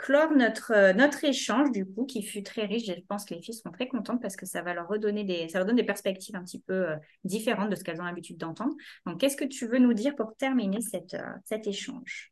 clore 0.02 0.32
notre, 0.32 0.72
euh, 0.74 0.93
notre 0.93 1.24
échange, 1.24 1.72
du 1.72 1.86
coup, 1.86 2.06
qui 2.06 2.24
fut 2.24 2.41
très 2.41 2.66
riche. 2.66 2.88
Je 2.88 2.93
pense 3.08 3.26
que 3.26 3.36
les 3.36 3.41
filles 3.41 3.54
seront 3.54 3.72
très 3.72 3.88
contentes 3.88 4.22
parce 4.22 4.36
que 4.36 4.47
ça 4.47 4.64
va 4.64 4.74
leur 4.74 4.88
redonner 4.88 5.24
des, 5.24 5.47
ça 5.49 5.60
leur 5.60 5.68
donne 5.68 5.76
des 5.76 5.84
perspectives 5.84 6.36
un 6.36 6.43
petit 6.43 6.60
peu 6.60 6.89
euh, 6.89 6.95
différentes 7.24 7.70
de 7.70 7.76
ce 7.76 7.84
qu'elles 7.84 8.02
ont 8.02 8.06
l'habitude 8.06 8.38
d'entendre. 8.38 8.74
Donc, 9.06 9.20
qu'est-ce 9.20 9.38
que 9.38 9.45
tu 9.45 9.68
veux 9.68 9.78
nous 9.78 9.93
dire 9.93 10.16
pour 10.16 10.36
terminer 10.36 10.82
cette, 10.82 11.14
euh, 11.14 11.34
cet 11.45 11.68
échange? 11.68 12.32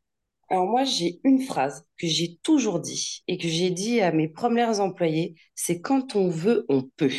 Alors 0.49 0.65
moi, 0.67 0.83
j'ai 0.83 1.19
une 1.23 1.41
phrase 1.41 1.85
que 1.97 2.07
j'ai 2.07 2.37
toujours 2.43 2.79
dit 2.79 3.23
et 3.27 3.37
que 3.37 3.47
j'ai 3.47 3.69
dit 3.69 4.01
à 4.01 4.11
mes 4.11 4.27
premières 4.27 4.79
employés, 4.79 5.35
c'est 5.55 5.81
quand 5.81 6.15
on 6.15 6.29
veut, 6.29 6.65
on 6.69 6.83
peut. 6.97 7.11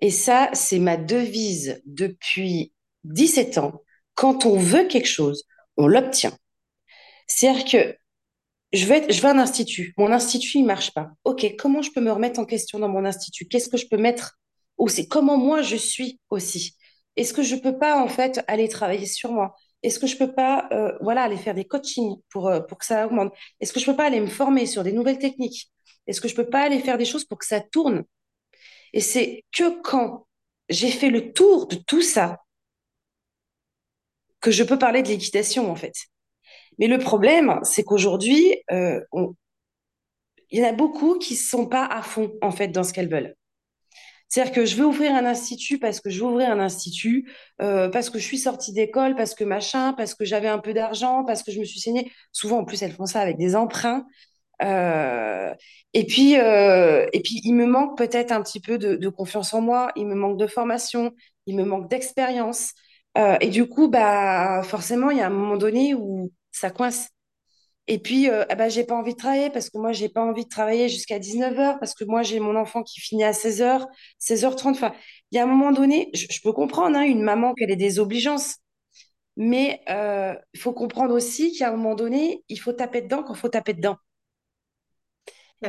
Et 0.00 0.10
ça, 0.10 0.50
c'est 0.52 0.78
ma 0.78 0.96
devise 0.96 1.82
depuis 1.86 2.72
17 3.04 3.58
ans. 3.58 3.82
Quand 4.14 4.46
on 4.46 4.56
veut 4.56 4.84
quelque 4.86 5.08
chose, 5.08 5.44
on 5.76 5.86
l'obtient. 5.86 6.32
C'est-à-dire 7.26 7.64
que 7.64 7.96
je 8.72 8.86
vais, 8.86 9.10
je 9.12 9.20
vais 9.22 9.28
à 9.28 9.32
un 9.32 9.38
institut. 9.38 9.94
Mon 9.96 10.12
institut, 10.12 10.58
il 10.58 10.64
marche 10.66 10.92
pas. 10.92 11.10
OK, 11.24 11.46
comment 11.58 11.82
je 11.82 11.90
peux 11.92 12.00
me 12.00 12.12
remettre 12.12 12.40
en 12.40 12.44
question 12.44 12.78
dans 12.78 12.88
mon 12.88 13.04
institut? 13.04 13.46
Qu'est-ce 13.46 13.68
que 13.68 13.76
je 13.76 13.86
peux 13.88 13.96
mettre? 13.96 14.38
Aussi 14.76 15.08
Comment 15.08 15.38
moi, 15.38 15.62
je 15.62 15.76
suis 15.76 16.20
aussi? 16.30 16.76
Est-ce 17.16 17.32
que 17.32 17.42
je 17.42 17.56
peux 17.56 17.78
pas, 17.78 18.02
en 18.02 18.08
fait, 18.08 18.44
aller 18.46 18.68
travailler 18.68 19.06
sur 19.06 19.32
moi? 19.32 19.54
Est-ce 19.86 20.00
que 20.00 20.08
je 20.08 20.16
peux 20.16 20.32
pas, 20.34 20.68
euh, 20.72 20.98
voilà, 21.00 21.22
aller 21.22 21.36
faire 21.36 21.54
des 21.54 21.64
coachings 21.64 22.16
pour, 22.32 22.48
euh, 22.48 22.58
pour 22.58 22.76
que 22.76 22.84
ça 22.84 23.06
augmente? 23.06 23.32
Est-ce 23.60 23.72
que 23.72 23.78
je 23.78 23.86
peux 23.86 23.94
pas 23.94 24.06
aller 24.06 24.18
me 24.18 24.26
former 24.26 24.66
sur 24.66 24.82
des 24.82 24.90
nouvelles 24.90 25.20
techniques? 25.20 25.70
Est-ce 26.08 26.20
que 26.20 26.26
je 26.26 26.34
peux 26.34 26.48
pas 26.48 26.62
aller 26.62 26.80
faire 26.80 26.98
des 26.98 27.04
choses 27.04 27.24
pour 27.24 27.38
que 27.38 27.46
ça 27.46 27.60
tourne? 27.60 28.02
Et 28.92 29.00
c'est 29.00 29.44
que 29.56 29.80
quand 29.82 30.26
j'ai 30.68 30.90
fait 30.90 31.08
le 31.08 31.32
tour 31.32 31.68
de 31.68 31.76
tout 31.76 32.02
ça 32.02 32.40
que 34.40 34.50
je 34.50 34.64
peux 34.64 34.76
parler 34.76 35.04
de 35.04 35.08
l'équitation, 35.08 35.70
en 35.70 35.76
fait. 35.76 35.94
Mais 36.80 36.88
le 36.88 36.98
problème, 36.98 37.60
c'est 37.62 37.84
qu'aujourd'hui, 37.84 38.56
euh, 38.72 39.00
il 40.50 40.58
y 40.58 40.64
en 40.64 40.68
a 40.68 40.72
beaucoup 40.72 41.16
qui 41.18 41.34
ne 41.34 41.38
sont 41.38 41.66
pas 41.68 41.86
à 41.86 42.02
fond, 42.02 42.32
en 42.42 42.50
fait, 42.50 42.68
dans 42.68 42.82
ce 42.82 42.92
qu'elles 42.92 43.08
veulent. 43.08 43.36
C'est-à-dire 44.28 44.52
que 44.52 44.64
je 44.64 44.76
veux 44.76 44.86
ouvrir 44.86 45.14
un 45.14 45.24
institut 45.24 45.78
parce 45.78 46.00
que 46.00 46.10
je 46.10 46.20
veux 46.20 46.26
ouvrir 46.26 46.50
un 46.50 46.58
institut, 46.60 47.30
euh, 47.62 47.88
parce 47.88 48.10
que 48.10 48.18
je 48.18 48.24
suis 48.24 48.38
sortie 48.38 48.72
d'école, 48.72 49.14
parce 49.14 49.34
que 49.34 49.44
machin, 49.44 49.92
parce 49.94 50.14
que 50.14 50.24
j'avais 50.24 50.48
un 50.48 50.58
peu 50.58 50.74
d'argent, 50.74 51.24
parce 51.24 51.42
que 51.42 51.52
je 51.52 51.60
me 51.60 51.64
suis 51.64 51.80
saignée. 51.80 52.10
Souvent, 52.32 52.58
en 52.58 52.64
plus, 52.64 52.82
elles 52.82 52.92
font 52.92 53.06
ça 53.06 53.20
avec 53.20 53.38
des 53.38 53.56
emprunts. 53.56 54.06
Euh, 54.62 55.52
et 55.94 56.06
puis, 56.06 56.34
et 56.34 57.20
puis, 57.22 57.40
il 57.44 57.54
me 57.54 57.66
manque 57.66 57.96
peut-être 57.96 58.32
un 58.32 58.42
petit 58.42 58.60
peu 58.60 58.78
de, 58.78 58.96
de, 58.96 59.08
confiance 59.08 59.54
en 59.54 59.60
moi. 59.60 59.90
Il 59.96 60.06
me 60.06 60.14
manque 60.14 60.38
de 60.38 60.46
formation. 60.46 61.12
Il 61.46 61.56
me 61.56 61.64
manque 61.64 61.88
d'expérience. 61.90 62.72
et 63.40 63.48
du 63.48 63.66
coup, 63.68 63.88
bah, 63.88 64.62
forcément, 64.64 65.10
il 65.10 65.18
y 65.18 65.20
a 65.20 65.26
un 65.26 65.30
moment 65.30 65.56
donné 65.56 65.94
où 65.94 66.32
ça 66.52 66.70
coince. 66.70 67.08
Et 67.88 67.98
puis, 68.00 68.28
euh, 68.28 68.44
ah 68.48 68.56
bah, 68.56 68.68
j'ai 68.68 68.84
pas 68.84 68.96
envie 68.96 69.12
de 69.12 69.18
travailler 69.18 69.50
parce 69.50 69.70
que 69.70 69.78
moi, 69.78 69.92
j'ai 69.92 70.08
pas 70.08 70.22
envie 70.22 70.44
de 70.44 70.48
travailler 70.48 70.88
jusqu'à 70.88 71.18
19h 71.18 71.78
parce 71.78 71.94
que 71.94 72.04
moi, 72.04 72.22
j'ai 72.22 72.40
mon 72.40 72.56
enfant 72.56 72.82
qui 72.82 73.00
finit 73.00 73.22
à 73.22 73.30
16h, 73.30 73.86
16h30. 74.20 74.70
Enfin, 74.70 74.92
il 75.30 75.36
y 75.36 75.38
a 75.38 75.44
un 75.44 75.46
moment 75.46 75.70
donné, 75.70 76.10
je, 76.12 76.40
peux 76.42 76.52
comprendre, 76.52 76.96
hein, 76.96 77.04
une 77.04 77.22
maman 77.22 77.54
qu'elle 77.54 77.70
ait 77.70 77.76
des 77.76 77.98
obligeances. 78.00 78.56
Mais 79.36 79.80
il 79.86 79.92
euh, 79.92 80.34
faut 80.56 80.72
comprendre 80.72 81.14
aussi 81.14 81.52
qu'à 81.56 81.68
un 81.68 81.72
moment 81.72 81.94
donné, 81.94 82.42
il 82.48 82.58
faut 82.58 82.72
taper 82.72 83.02
dedans 83.02 83.22
quand 83.22 83.34
il 83.34 83.38
faut 83.38 83.48
taper 83.48 83.74
dedans. 83.74 83.96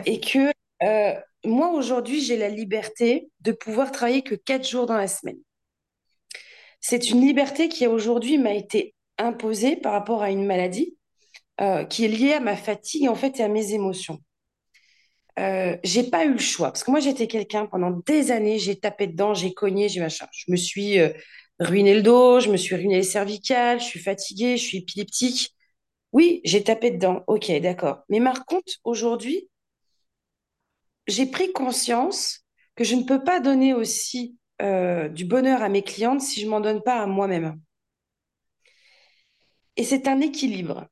Et 0.05 0.19
que 0.19 0.51
euh, 0.83 1.19
moi, 1.45 1.71
aujourd'hui, 1.71 2.21
j'ai 2.21 2.37
la 2.37 2.49
liberté 2.49 3.29
de 3.41 3.51
pouvoir 3.51 3.91
travailler 3.91 4.21
que 4.21 4.35
quatre 4.35 4.67
jours 4.67 4.85
dans 4.85 4.97
la 4.97 5.07
semaine. 5.07 5.37
C'est 6.81 7.09
une 7.09 7.21
liberté 7.21 7.69
qui, 7.69 7.85
aujourd'hui, 7.87 8.37
m'a 8.37 8.53
été 8.53 8.95
imposée 9.17 9.75
par 9.75 9.93
rapport 9.93 10.23
à 10.23 10.31
une 10.31 10.45
maladie 10.45 10.96
euh, 11.61 11.83
qui 11.85 12.05
est 12.05 12.07
liée 12.07 12.33
à 12.33 12.39
ma 12.39 12.55
fatigue 12.55 13.07
en 13.09 13.15
fait 13.15 13.39
et 13.39 13.43
à 13.43 13.47
mes 13.47 13.73
émotions. 13.73 14.19
Euh, 15.39 15.77
j'ai 15.83 16.03
pas 16.03 16.25
eu 16.25 16.33
le 16.33 16.39
choix 16.39 16.69
parce 16.69 16.83
que 16.83 16.89
moi 16.91 16.99
j'étais 16.99 17.27
quelqu'un 17.27 17.67
pendant 17.67 17.91
des 17.91 18.31
années, 18.31 18.57
j'ai 18.57 18.79
tapé 18.79 19.05
dedans, 19.07 19.33
j'ai 19.35 19.53
cogné, 19.53 19.87
j'ai 19.87 19.99
machin. 19.99 20.27
Je 20.31 20.51
me 20.51 20.57
suis 20.57 20.99
euh, 20.99 21.09
ruiné 21.59 21.93
le 21.95 22.01
dos, 22.01 22.39
je 22.39 22.49
me 22.49 22.57
suis 22.57 22.75
ruiné 22.75 22.95
les 22.97 23.03
cervicales, 23.03 23.79
je 23.79 23.85
suis 23.85 23.99
fatiguée, 23.99 24.57
je 24.57 24.63
suis 24.63 24.79
épileptique. 24.79 25.53
Oui, 26.11 26.41
j'ai 26.43 26.63
tapé 26.63 26.91
dedans. 26.91 27.23
Ok, 27.27 27.51
d'accord. 27.61 28.03
Mais 28.09 28.21
par 28.21 28.45
contre, 28.45 28.73
aujourd'hui, 28.83 29.49
j'ai 31.07 31.25
pris 31.25 31.51
conscience 31.53 32.45
que 32.75 32.83
je 32.83 32.95
ne 32.95 33.03
peux 33.03 33.23
pas 33.23 33.39
donner 33.39 33.73
aussi 33.73 34.37
euh, 34.61 35.07
du 35.09 35.25
bonheur 35.25 35.61
à 35.61 35.69
mes 35.69 35.83
clientes 35.83 36.21
si 36.21 36.41
je 36.41 36.47
m'en 36.47 36.61
donne 36.61 36.81
pas 36.81 37.01
à 37.01 37.07
moi-même. 37.07 37.59
Et 39.77 39.83
c'est 39.83 40.07
un 40.07 40.19
équilibre. 40.21 40.87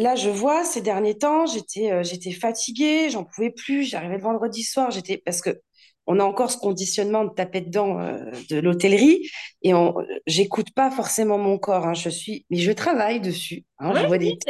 Là, 0.00 0.14
je 0.14 0.30
vois 0.30 0.64
ces 0.64 0.80
derniers 0.80 1.18
temps, 1.18 1.44
j'étais 1.44 1.92
euh, 1.92 2.02
j'étais 2.02 2.32
fatiguée, 2.32 3.10
j'en 3.10 3.24
pouvais 3.24 3.50
plus. 3.50 3.84
J'arrivais 3.84 4.16
le 4.16 4.22
vendredi 4.22 4.62
soir, 4.62 4.90
j'étais 4.90 5.18
parce 5.18 5.42
que 5.42 5.60
on 6.06 6.18
a 6.18 6.24
encore 6.24 6.50
ce 6.50 6.56
conditionnement 6.56 7.24
de 7.26 7.34
taper 7.34 7.60
dedans 7.60 8.00
euh, 8.00 8.30
de 8.48 8.58
l'hôtellerie 8.58 9.28
et 9.62 9.74
on 9.74 9.94
j'écoute 10.26 10.72
pas 10.74 10.90
forcément 10.90 11.36
mon 11.36 11.58
corps. 11.58 11.86
Hein, 11.86 11.92
je 11.92 12.08
suis, 12.08 12.46
mais 12.48 12.56
je 12.56 12.72
travaille 12.72 13.20
dessus. 13.20 13.66
Hein, 13.78 13.92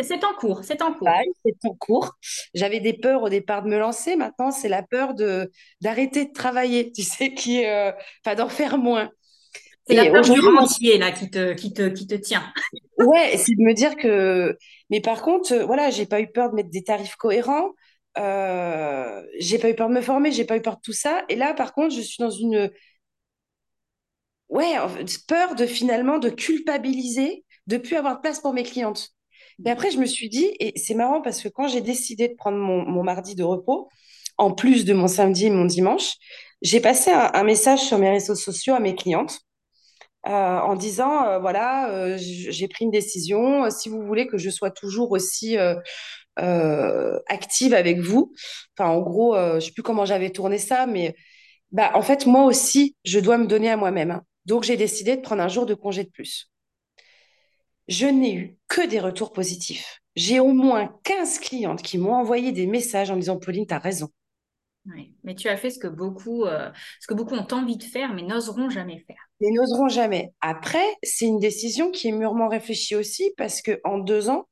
C'est 0.00 0.22
en 0.22 0.34
cours, 0.34 0.62
c'est 0.62 0.82
en 0.82 0.94
cours. 0.94 1.08
C'est 1.44 1.68
en 1.68 1.74
cours. 1.74 2.14
J'avais 2.54 2.78
des 2.78 2.92
peurs 2.92 3.22
au 3.24 3.28
départ 3.28 3.64
de 3.64 3.70
me 3.70 3.78
lancer. 3.78 4.14
Maintenant, 4.14 4.52
c'est 4.52 4.68
la 4.68 4.84
peur 4.84 5.14
de 5.14 5.50
d'arrêter 5.80 6.26
de 6.26 6.32
travailler. 6.32 6.92
Tu 7.00 7.02
sais 7.02 7.34
qui, 7.34 7.66
euh, 7.66 7.90
enfin 8.24 8.36
d'en 8.36 8.48
faire 8.48 8.78
moins. 8.78 9.10
C'est 9.90 9.96
la 9.96 10.10
peur 10.10 10.22
du 10.22 10.40
rentier 10.40 10.98
là 10.98 11.10
qui 11.10 11.30
te, 11.30 11.52
qui 11.52 11.72
te, 11.72 11.88
qui 11.88 12.06
te 12.06 12.14
tient. 12.14 12.52
ouais, 12.98 13.36
c'est 13.36 13.54
de 13.54 13.62
me 13.62 13.74
dire 13.74 13.96
que. 13.96 14.56
Mais 14.90 15.00
par 15.00 15.22
contre, 15.22 15.52
euh, 15.52 15.64
voilà, 15.64 15.90
j'ai 15.90 16.06
pas 16.06 16.20
eu 16.20 16.28
peur 16.30 16.50
de 16.50 16.54
mettre 16.54 16.70
des 16.70 16.84
tarifs 16.84 17.16
cohérents. 17.16 17.70
Euh, 18.18 19.22
j'ai 19.38 19.58
pas 19.58 19.70
eu 19.70 19.74
peur 19.74 19.88
de 19.88 19.94
me 19.94 20.00
former, 20.00 20.32
j'ai 20.32 20.44
pas 20.44 20.56
eu 20.56 20.62
peur 20.62 20.76
de 20.76 20.80
tout 20.82 20.92
ça. 20.92 21.24
Et 21.28 21.36
là, 21.36 21.54
par 21.54 21.72
contre, 21.72 21.94
je 21.94 22.00
suis 22.00 22.22
dans 22.22 22.30
une. 22.30 22.70
Ouais, 24.48 24.74
peur 25.28 25.54
de 25.54 25.66
finalement 25.66 26.18
de 26.18 26.28
culpabiliser, 26.28 27.44
de 27.66 27.76
plus 27.76 27.96
avoir 27.96 28.16
de 28.16 28.20
place 28.20 28.40
pour 28.40 28.52
mes 28.52 28.64
clientes. 28.64 29.10
Mais 29.60 29.70
après, 29.70 29.90
je 29.90 29.98
me 29.98 30.06
suis 30.06 30.28
dit, 30.28 30.50
et 30.58 30.72
c'est 30.76 30.94
marrant 30.94 31.20
parce 31.20 31.42
que 31.42 31.48
quand 31.48 31.68
j'ai 31.68 31.80
décidé 31.80 32.28
de 32.28 32.34
prendre 32.34 32.58
mon, 32.58 32.84
mon, 32.84 33.04
mardi 33.04 33.34
de 33.36 33.44
repos, 33.44 33.88
en 34.38 34.52
plus 34.52 34.84
de 34.84 34.92
mon 34.92 35.06
samedi 35.06 35.46
et 35.46 35.50
mon 35.50 35.66
dimanche, 35.66 36.14
j'ai 36.62 36.80
passé 36.80 37.10
un 37.12 37.44
message 37.44 37.80
sur 37.80 37.98
mes 37.98 38.10
réseaux 38.10 38.34
sociaux 38.34 38.74
à 38.74 38.80
mes 38.80 38.94
clientes 38.96 39.40
en 40.24 40.74
disant 40.76 41.24
euh, 41.26 41.38
voilà, 41.38 41.90
euh, 41.90 42.16
j'ai 42.18 42.68
pris 42.68 42.84
une 42.84 42.90
décision. 42.90 43.70
Si 43.70 43.88
vous 43.88 44.02
voulez 44.02 44.26
que 44.26 44.38
je 44.38 44.50
sois 44.50 44.70
toujours 44.70 45.12
aussi 45.12 45.56
active 46.36 47.74
avec 47.74 48.00
vous, 48.00 48.32
enfin 48.76 48.90
en 48.90 49.00
gros, 49.00 49.36
je 49.36 49.60
sais 49.60 49.72
plus 49.72 49.82
comment 49.82 50.04
j'avais 50.04 50.30
tourné 50.30 50.58
ça, 50.58 50.86
mais 50.86 51.14
bah 51.72 51.92
en 51.94 52.02
fait 52.02 52.26
moi 52.26 52.44
aussi, 52.44 52.96
je 53.04 53.20
dois 53.20 53.38
me 53.38 53.46
donner 53.46 53.70
à 53.70 53.76
moi-même. 53.76 54.10
Hein. 54.10 54.22
Donc 54.46 54.64
j'ai 54.64 54.76
décidé 54.76 55.16
de 55.16 55.22
prendre 55.22 55.42
un 55.42 55.48
jour 55.48 55.66
de 55.66 55.74
congé 55.74 56.04
de 56.04 56.10
plus. 56.10 56.50
Je 57.88 58.06
n'ai 58.06 58.34
eu 58.34 58.58
que 58.68 58.86
des 58.86 59.00
retours 59.00 59.32
positifs. 59.32 60.00
J'ai 60.16 60.40
au 60.40 60.52
moins 60.52 60.94
15 61.04 61.38
clientes 61.40 61.82
qui 61.82 61.98
m'ont 61.98 62.14
envoyé 62.14 62.52
des 62.52 62.66
messages 62.66 63.10
en 63.10 63.16
disant 63.16 63.38
Pauline, 63.38 63.66
tu 63.66 63.74
as 63.74 63.78
raison. 63.78 64.08
Oui, 64.86 65.14
mais 65.24 65.34
tu 65.34 65.48
as 65.48 65.56
fait 65.56 65.70
ce 65.70 65.78
que 65.78 65.88
beaucoup, 65.88 66.46
ce 66.46 67.06
que 67.06 67.14
beaucoup 67.14 67.34
ont 67.34 67.46
envie 67.52 67.76
de 67.76 67.84
faire, 67.84 68.14
mais 68.14 68.22
n'oseront 68.22 68.70
jamais 68.70 68.98
faire 69.06 69.29
mais 69.40 69.50
n'oseront 69.50 69.88
jamais. 69.88 70.32
Après, 70.40 70.84
c'est 71.02 71.26
une 71.26 71.38
décision 71.38 71.90
qui 71.90 72.08
est 72.08 72.12
mûrement 72.12 72.48
réfléchie 72.48 72.96
aussi 72.96 73.32
parce 73.36 73.62
que 73.62 73.80
en 73.84 73.98
deux 73.98 74.28
ans, 74.28 74.48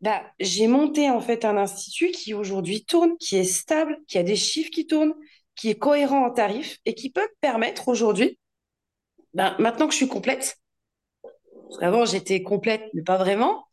bah, 0.00 0.22
j'ai 0.40 0.66
monté 0.66 1.10
en 1.10 1.20
fait 1.20 1.44
un 1.44 1.56
institut 1.56 2.10
qui 2.10 2.34
aujourd'hui 2.34 2.84
tourne, 2.84 3.16
qui 3.18 3.36
est 3.36 3.44
stable, 3.44 3.98
qui 4.08 4.18
a 4.18 4.22
des 4.22 4.36
chiffres 4.36 4.70
qui 4.70 4.86
tournent, 4.86 5.14
qui 5.56 5.70
est 5.70 5.78
cohérent 5.78 6.26
en 6.26 6.30
tarifs 6.30 6.78
et 6.86 6.94
qui 6.94 7.10
peut 7.10 7.22
me 7.22 7.36
permettre 7.40 7.88
aujourd'hui, 7.88 8.38
bah, 9.34 9.56
maintenant 9.58 9.86
que 9.86 9.92
je 9.92 9.98
suis 9.98 10.08
complète, 10.08 10.56
Avant, 11.80 12.04
j'étais 12.04 12.42
complète, 12.42 12.82
mais 12.94 13.02
pas 13.02 13.16
vraiment. 13.16 13.66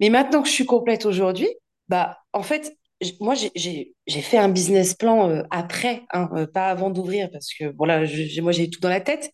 Mais 0.00 0.10
maintenant 0.10 0.42
que 0.42 0.48
je 0.48 0.52
suis 0.54 0.66
complète 0.66 1.06
aujourd'hui, 1.06 1.48
bah, 1.88 2.18
en 2.32 2.42
fait, 2.42 2.76
moi, 3.20 3.34
j'ai 3.34 3.94
fait 4.06 4.38
un 4.38 4.48
business 4.50 4.94
plan 4.94 5.30
euh, 5.30 5.42
après, 5.50 6.02
hein, 6.12 6.28
euh, 6.34 6.46
pas 6.46 6.68
avant 6.68 6.90
d'ouvrir, 6.90 7.30
parce 7.30 7.48
que 7.54 7.74
voilà, 7.76 8.04
moi, 8.42 8.52
j'ai 8.52 8.68
tout 8.70 8.80
dans 8.80 8.88
la 8.90 9.00
tête. 9.00 9.30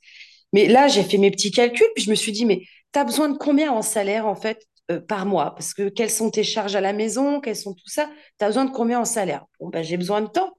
Mais 0.52 0.68
là, 0.68 0.88
j'ai 0.88 1.02
fait 1.02 1.18
mes 1.18 1.30
petits 1.30 1.50
calculs, 1.50 1.86
puis 1.94 2.04
je 2.04 2.10
me 2.10 2.14
suis 2.14 2.32
dit, 2.32 2.44
mais 2.46 2.62
tu 2.92 2.98
as 2.98 3.04
besoin 3.04 3.28
de 3.28 3.36
combien 3.38 3.72
en 3.72 3.82
salaire, 3.82 4.26
en 4.26 4.34
fait, 4.36 4.66
euh, 4.90 5.00
par 5.00 5.26
mois? 5.26 5.54
Parce 5.54 5.74
que 5.74 5.88
quelles 5.88 6.10
sont 6.10 6.30
tes 6.30 6.44
charges 6.44 6.76
à 6.76 6.80
la 6.80 6.92
maison? 6.92 7.40
Quelles 7.40 7.56
sont 7.56 7.74
tout 7.74 7.88
ça? 7.88 8.08
Tu 8.38 8.44
as 8.44 8.48
besoin 8.48 8.64
de 8.64 8.70
combien 8.72 9.00
en 9.00 9.04
salaire? 9.04 9.44
Bon, 9.60 9.68
bah, 9.68 9.82
j'ai 9.82 9.96
besoin 9.96 10.22
de 10.22 10.28
temps. 10.28 10.52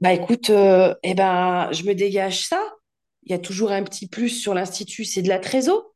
Bah, 0.00 0.12
écoute, 0.12 0.50
euh, 0.50 0.94
eh 1.02 1.14
ben, 1.14 1.70
je 1.72 1.84
me 1.84 1.94
dégage 1.94 2.46
ça. 2.48 2.62
Il 3.24 3.30
y 3.32 3.34
a 3.34 3.38
toujours 3.38 3.70
un 3.72 3.84
petit 3.84 4.08
plus 4.08 4.30
sur 4.30 4.54
l'institut, 4.54 5.04
c'est 5.04 5.22
de 5.22 5.28
la 5.28 5.38
trésor. 5.38 5.94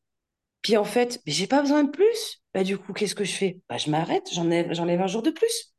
Puis 0.63 0.77
en 0.77 0.85
fait, 0.85 1.21
mais 1.27 1.33
j'ai 1.33 1.47
pas 1.49 1.63
besoin 1.63 1.85
de 1.85 1.91
plus. 1.91 2.43
Bah, 2.55 2.65
du 2.65 2.79
coup, 2.79 2.93
qu'est-ce 2.93 3.15
que 3.17 3.25
je 3.25 3.35
fais? 3.35 3.61
Bah, 3.69 3.79
je 3.79 3.91
m'arrête, 3.91 4.29
j'enlève, 4.35 4.73
j'enlève 4.75 5.01
un 5.03 5.09
jour 5.09 5.23
de 5.23 5.31
plus. 5.31 5.75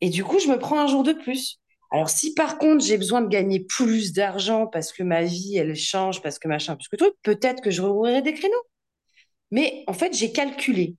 Et 0.00 0.10
du 0.10 0.24
coup, 0.24 0.38
je 0.38 0.48
me 0.48 0.58
prends 0.58 0.80
un 0.80 0.86
jour 0.88 1.02
de 1.04 1.12
plus. 1.12 1.60
Alors, 1.90 2.10
si 2.10 2.34
par 2.34 2.58
contre, 2.58 2.84
j'ai 2.84 2.98
besoin 2.98 3.22
de 3.22 3.28
gagner 3.28 3.60
plus 3.60 4.12
d'argent 4.12 4.66
parce 4.66 4.92
que 4.92 5.02
ma 5.02 5.22
vie, 5.24 5.56
elle 5.56 5.74
change, 5.74 6.22
parce 6.22 6.38
que 6.38 6.48
machin, 6.48 6.76
plus 6.76 6.88
que 6.88 6.96
truc, 6.96 7.14
peut-être 7.22 7.62
que 7.62 7.70
je 7.70 7.82
rouvrirai 7.82 8.22
des 8.22 8.34
créneaux. 8.34 8.62
Mais 9.50 9.84
en 9.86 9.94
fait, 9.94 10.14
j'ai 10.14 10.32
calculé. 10.32 10.96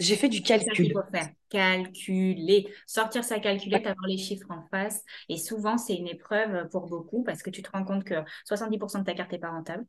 J'ai 0.00 0.16
fait 0.16 0.28
du 0.28 0.38
ça 0.38 0.58
calcul. 0.58 0.92
faut 0.92 1.02
faire. 1.12 1.30
Calculer. 1.50 2.66
Sortir 2.86 3.22
sa 3.22 3.38
calculette, 3.38 3.86
avoir 3.86 4.08
les 4.08 4.18
chiffres 4.18 4.50
en 4.50 4.66
face. 4.70 5.02
Et 5.28 5.38
souvent, 5.38 5.78
c'est 5.78 5.94
une 5.94 6.08
épreuve 6.08 6.68
pour 6.70 6.86
beaucoup 6.86 7.22
parce 7.22 7.42
que 7.42 7.50
tu 7.50 7.62
te 7.62 7.70
rends 7.70 7.84
compte 7.84 8.04
que 8.04 8.16
70% 8.44 9.00
de 9.00 9.04
ta 9.04 9.14
carte 9.14 9.32
n'est 9.32 9.38
pas 9.38 9.50
rentable. 9.50 9.84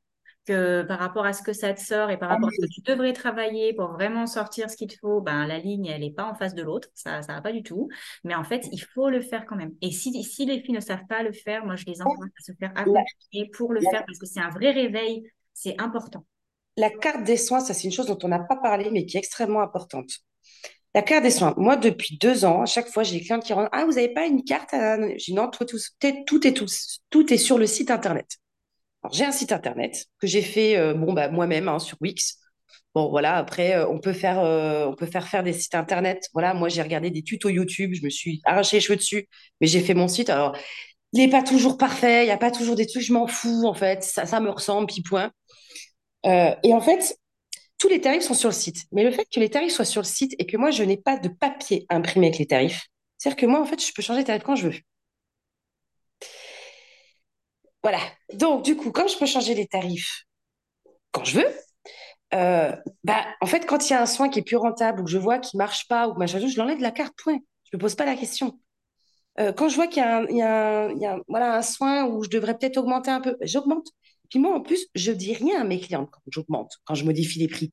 Que 0.45 0.83
par 0.83 0.99
rapport 0.99 1.25
à 1.25 1.33
ce 1.33 1.41
que 1.41 1.53
ça 1.53 1.73
te 1.73 1.81
sort 1.81 2.11
et 2.11 2.17
par 2.17 2.29
Ah 2.29 2.33
rapport 2.33 2.49
à 2.49 2.51
ce 2.51 2.59
que 2.61 2.71
tu 2.71 2.81
devrais 2.81 3.13
travailler 3.13 3.73
pour 3.73 3.93
vraiment 3.93 4.27
sortir 4.27 4.69
ce 4.69 4.77
qu'il 4.77 4.87
te 4.87 4.95
faut, 4.99 5.19
ben, 5.21 5.47
la 5.47 5.57
ligne, 5.59 5.87
elle 5.87 6.01
n'est 6.01 6.11
pas 6.13 6.25
en 6.25 6.35
face 6.35 6.53
de 6.53 6.61
l'autre. 6.61 6.89
Ça 6.93 7.21
ça 7.23 7.33
va 7.33 7.41
pas 7.41 7.51
du 7.51 7.63
tout. 7.63 7.89
Mais 8.23 8.35
en 8.35 8.43
fait, 8.43 8.67
il 8.71 8.79
faut 8.79 9.09
le 9.09 9.21
faire 9.21 9.45
quand 9.47 9.55
même. 9.55 9.73
Et 9.81 9.91
si, 9.91 10.23
si 10.23 10.45
les 10.45 10.61
filles 10.61 10.75
ne 10.75 10.79
savent 10.81 11.05
pas 11.09 11.23
le 11.23 11.33
faire, 11.33 11.65
moi, 11.65 11.75
je 11.75 11.85
les 11.87 12.01
encourage 12.01 12.29
à 12.39 12.43
se 12.43 12.51
faire 12.59 12.71
accompagner 12.75 13.49
pour 13.57 13.73
le 13.73 13.81
faire 13.81 14.03
parce 14.05 14.19
que 14.19 14.27
c'est 14.27 14.39
un 14.39 14.49
vrai 14.51 14.71
réveil. 14.71 15.23
C'est 15.53 15.79
important. 15.81 16.25
la 16.77 16.89
carte 16.89 17.23
des 17.23 17.37
soins, 17.37 17.59
ça, 17.59 17.73
c'est 17.73 17.85
une 17.85 17.91
chose 17.91 18.07
dont 18.07 18.17
on 18.23 18.27
n'a 18.27 18.39
pas 18.39 18.57
parlé, 18.57 18.89
mais 18.91 19.05
qui 19.05 19.17
est 19.17 19.19
extrêmement 19.19 19.61
importante. 19.61 20.11
La 20.93 21.01
carte 21.01 21.23
des 21.23 21.31
soins. 21.31 21.53
Moi, 21.57 21.75
depuis 21.77 22.17
deux 22.17 22.45
ans, 22.45 22.61
à 22.61 22.65
chaque 22.65 22.87
fois, 22.89 23.03
j'ai 23.03 23.17
des 23.19 23.23
clients 23.23 23.39
qui 23.39 23.53
rentrent. 23.53 23.69
Ah, 23.73 23.85
vous 23.85 23.93
n'avez 23.93 24.13
pas 24.13 24.25
une 24.25 24.43
carte 24.43 24.73
à... 24.73 24.97
Je 25.17 25.25
dis 25.25 25.33
non, 25.33 25.49
tout, 25.49 25.65
tout, 25.65 25.77
tout 26.25 26.47
est, 26.47 26.53
tout 27.09 27.33
est 27.33 27.37
sur 27.37 27.57
le 27.57 27.67
site 27.67 27.91
internet. 27.91 28.37
J'ai 29.11 29.25
un 29.25 29.31
site 29.31 29.51
internet 29.51 30.05
que 30.19 30.27
j'ai 30.27 30.41
fait 30.41 30.77
euh, 30.77 30.93
bon, 30.93 31.13
bah, 31.13 31.29
moi-même 31.29 31.67
hein, 31.67 31.79
sur 31.79 31.97
Wix. 32.01 32.39
Bon, 32.93 33.09
voilà, 33.09 33.35
après, 33.37 33.75
euh, 33.75 33.87
on 33.89 33.99
peut 33.99 34.13
faire, 34.13 34.39
euh, 34.39 34.85
on 34.87 34.95
peut 34.95 35.05
faire 35.05 35.27
faire 35.27 35.43
des 35.43 35.53
sites 35.53 35.75
internet. 35.75 36.29
Voilà, 36.33 36.53
moi, 36.53 36.69
j'ai 36.69 36.81
regardé 36.81 37.11
des 37.11 37.23
tutos 37.23 37.49
YouTube, 37.49 37.91
je 37.93 38.03
me 38.03 38.09
suis 38.09 38.41
arraché 38.45 38.77
les 38.77 38.81
cheveux 38.81 38.95
dessus, 38.95 39.27
mais 39.59 39.67
j'ai 39.67 39.81
fait 39.81 39.93
mon 39.93 40.07
site. 40.07 40.29
Alors, 40.29 40.57
il 41.13 41.19
n'est 41.19 41.29
pas 41.29 41.43
toujours 41.43 41.77
parfait, 41.77 42.23
il 42.23 42.27
n'y 42.27 42.31
a 42.31 42.37
pas 42.37 42.51
toujours 42.51 42.75
des 42.75 42.87
trucs, 42.87 43.03
je 43.03 43.13
m'en 43.13 43.27
fous, 43.27 43.65
en 43.65 43.73
fait, 43.73 44.03
ça, 44.03 44.25
ça 44.25 44.39
me 44.39 44.49
ressemble, 44.49 44.87
puis 44.87 45.01
point. 45.01 45.31
Et 46.23 46.73
en 46.73 46.81
fait, 46.81 47.17
tous 47.77 47.87
les 47.89 48.01
tarifs 48.01 48.23
sont 48.23 48.33
sur 48.33 48.49
le 48.49 48.55
site. 48.55 48.77
Mais 48.91 49.03
le 49.03 49.11
fait 49.11 49.25
que 49.31 49.39
les 49.39 49.49
tarifs 49.49 49.73
soient 49.73 49.85
sur 49.85 50.01
le 50.01 50.07
site 50.07 50.33
et 50.39 50.45
que 50.45 50.57
moi, 50.57 50.71
je 50.71 50.83
n'ai 50.83 50.97
pas 50.97 51.17
de 51.17 51.29
papier 51.29 51.85
imprimé 51.89 52.27
avec 52.27 52.39
les 52.39 52.47
tarifs, 52.47 52.87
c'est-à-dire 53.17 53.37
que 53.37 53.45
moi, 53.45 53.61
en 53.61 53.65
fait, 53.65 53.83
je 53.85 53.91
peux 53.93 54.01
changer 54.01 54.21
de 54.21 54.27
tarif 54.27 54.43
quand 54.43 54.55
je 54.55 54.69
veux. 54.69 54.79
Voilà. 57.85 57.99
Donc, 58.33 58.63
du 58.63 58.75
coup, 58.75 58.91
comme 58.91 59.07
je 59.07 59.15
peux 59.15 59.27
changer 59.27 59.53
les 59.53 59.67
tarifs 59.67 60.23
quand 61.11 61.23
je 61.23 61.37
veux, 61.37 61.47
euh, 62.33 62.75
bah, 63.03 63.23
en 63.41 63.45
fait, 63.45 63.67
quand 63.67 63.87
il 63.87 63.93
y 63.93 63.95
a 63.95 64.01
un 64.01 64.07
soin 64.07 64.27
qui 64.27 64.39
est 64.39 64.41
plus 64.41 64.55
rentable 64.55 65.01
ou 65.01 65.03
que 65.03 65.11
je 65.11 65.19
vois 65.19 65.37
qu'il 65.37 65.59
marche 65.59 65.87
pas 65.87 66.07
ou 66.07 66.15
machin, 66.15 66.39
je 66.39 66.57
l'enlève 66.57 66.79
de 66.79 66.81
la 66.81 66.89
carte, 66.89 67.13
point. 67.23 67.37
Je 67.71 67.77
me 67.77 67.79
pose 67.79 67.93
pas 67.93 68.05
la 68.05 68.15
question. 68.15 68.59
Euh, 69.39 69.53
quand 69.53 69.69
je 69.69 69.75
vois 69.75 69.85
qu'il 69.85 70.01
y 70.01 70.41
a, 70.41 70.87
un, 70.89 71.61
soin 71.61 72.05
où 72.05 72.23
je 72.23 72.29
devrais 72.31 72.57
peut-être 72.57 72.77
augmenter 72.77 73.11
un 73.11 73.21
peu, 73.21 73.33
bah, 73.39 73.45
j'augmente. 73.45 73.85
Puis 74.31 74.39
moi, 74.39 74.55
en 74.55 74.61
plus, 74.61 74.87
je 74.95 75.11
dis 75.11 75.35
rien 75.35 75.61
à 75.61 75.63
mes 75.63 75.79
clientes 75.79 76.09
quand 76.11 76.21
j'augmente, 76.31 76.71
quand 76.85 76.95
je 76.95 77.05
modifie 77.05 77.37
les 77.37 77.47
prix. 77.47 77.71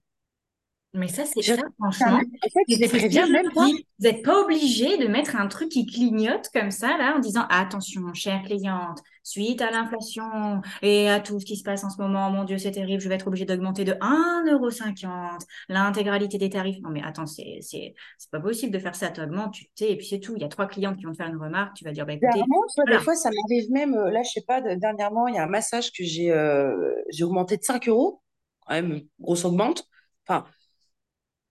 Mais 0.95 1.09
ça, 1.09 1.25
c'est 1.25 1.43
ça, 1.43 1.63
franchement. 1.79 2.21
en 2.43 2.49
fait, 2.51 2.65
je 2.69 2.79
les 2.79 2.89
préviens 2.89 3.27
même 3.27 3.51
pas. 3.55 3.71
Vous 3.99 4.07
n'êtes 4.09 4.23
pas 4.23 4.43
obligé 4.43 4.99
de 4.99 5.07
mettre 5.09 5.37
un 5.37 5.47
truc 5.47 5.71
qui 5.71 5.87
clignote 5.87 6.49
comme 6.53 6.71
ça, 6.71 6.99
là, 6.99 7.15
en 7.17 7.19
disant 7.19 7.47
Attention, 7.49 8.13
chère 8.13 8.43
cliente, 8.43 8.99
suite 9.23 9.63
à 9.63 9.71
l'inflation 9.71 10.61
et 10.83 11.09
à 11.09 11.19
tout 11.21 11.41
ce 11.41 11.47
qui 11.47 11.57
se 11.57 11.63
passe 11.63 11.83
en 11.85 11.89
ce 11.89 12.01
moment, 12.03 12.31
mon 12.31 12.45
Dieu, 12.45 12.59
c'est 12.59 12.73
terrible, 12.73 13.01
je 13.03 13.09
vais 13.09 13.15
être 13.15 13.27
obligée 13.27 13.47
d'augmenter 13.47 13.85
de 13.85 13.95
1,50€ 14.03 15.47
l'intégralité 15.71 16.37
des 16.37 16.51
tarifs. 16.51 16.79
Non, 16.83 16.91
mais 16.91 17.03
attends, 17.03 17.27
c'est 17.27 17.59
c'est 17.63 17.95
c'est 18.19 18.31
pas 18.31 18.41
possible 18.41 18.73
de 18.73 18.79
faire 18.79 18.95
ça. 18.95 19.11
Tu 19.11 19.23
augmentes, 19.23 19.55
tu 19.55 19.67
t'es, 19.75 19.93
et 19.93 19.97
puis 19.97 20.07
c'est 20.07 20.21
tout. 20.21 20.35
Il 20.37 20.43
y 20.43 20.45
a 20.45 20.49
trois 20.49 20.67
clientes 20.67 20.99
qui 20.99 21.05
vont 21.05 21.13
te 21.13 21.17
faire 21.17 21.29
une 21.29 21.39
remarque, 21.41 21.75
tu 21.77 21.85
vas 21.85 21.93
dire 21.93 22.05
Bah 22.05 22.13
écoutez, 22.13 22.45
vois, 22.77 22.87
des 22.87 22.99
fois, 22.99 23.15
ça 23.15 23.31
m'arrive 23.31 23.71
même, 23.71 23.95
euh, 23.95 24.11
là, 24.11 24.23
je 24.23 24.31
sais 24.31 24.45
pas, 24.47 24.61
de- 24.61 24.75
dernièrement, 24.79 25.27
il 25.29 25.35
y 25.35 25.39
a 25.39 25.45
un 25.45 25.47
massage 25.47 25.91
que 25.93 26.05
j'ai 26.05 26.31
euh, 26.33 26.95
j'ai 27.11 27.25
augmenté 27.25 27.57
de 27.57 27.63
5 27.65 27.89
euros, 27.89 28.23
quand 28.67 28.75
même, 28.75 29.01
grosse 29.21 29.45
augmente. 29.45 29.87
Enfin, 30.27 30.45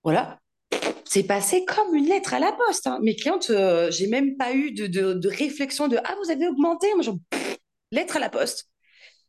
voilà, 0.04 0.40
c'est 1.06 1.24
passé 1.24 1.66
comme 1.66 1.96
une 1.96 2.08
lettre 2.08 2.34
à 2.34 2.40
la 2.40 2.52
poste. 2.54 2.88
hein. 2.88 3.00
Mes 3.04 3.16
clientes, 3.16 3.50
euh, 3.52 3.92
j'ai 3.92 4.08
même 4.08 4.38
pas 4.38 4.54
eu 4.54 4.72
de, 4.74 4.88
de, 4.88 5.14
de 5.14 5.30
réflexion 5.30 5.88
de 5.88 5.98
Ah, 6.06 6.16
vous 6.24 6.32
avez 6.32 6.48
augmenté? 6.48 6.88
Moi, 6.96 7.04
genre, 7.04 7.18
pff, 7.32 7.58
lettre 7.92 8.18
à 8.18 8.20
la 8.20 8.30
poste. 8.30 8.70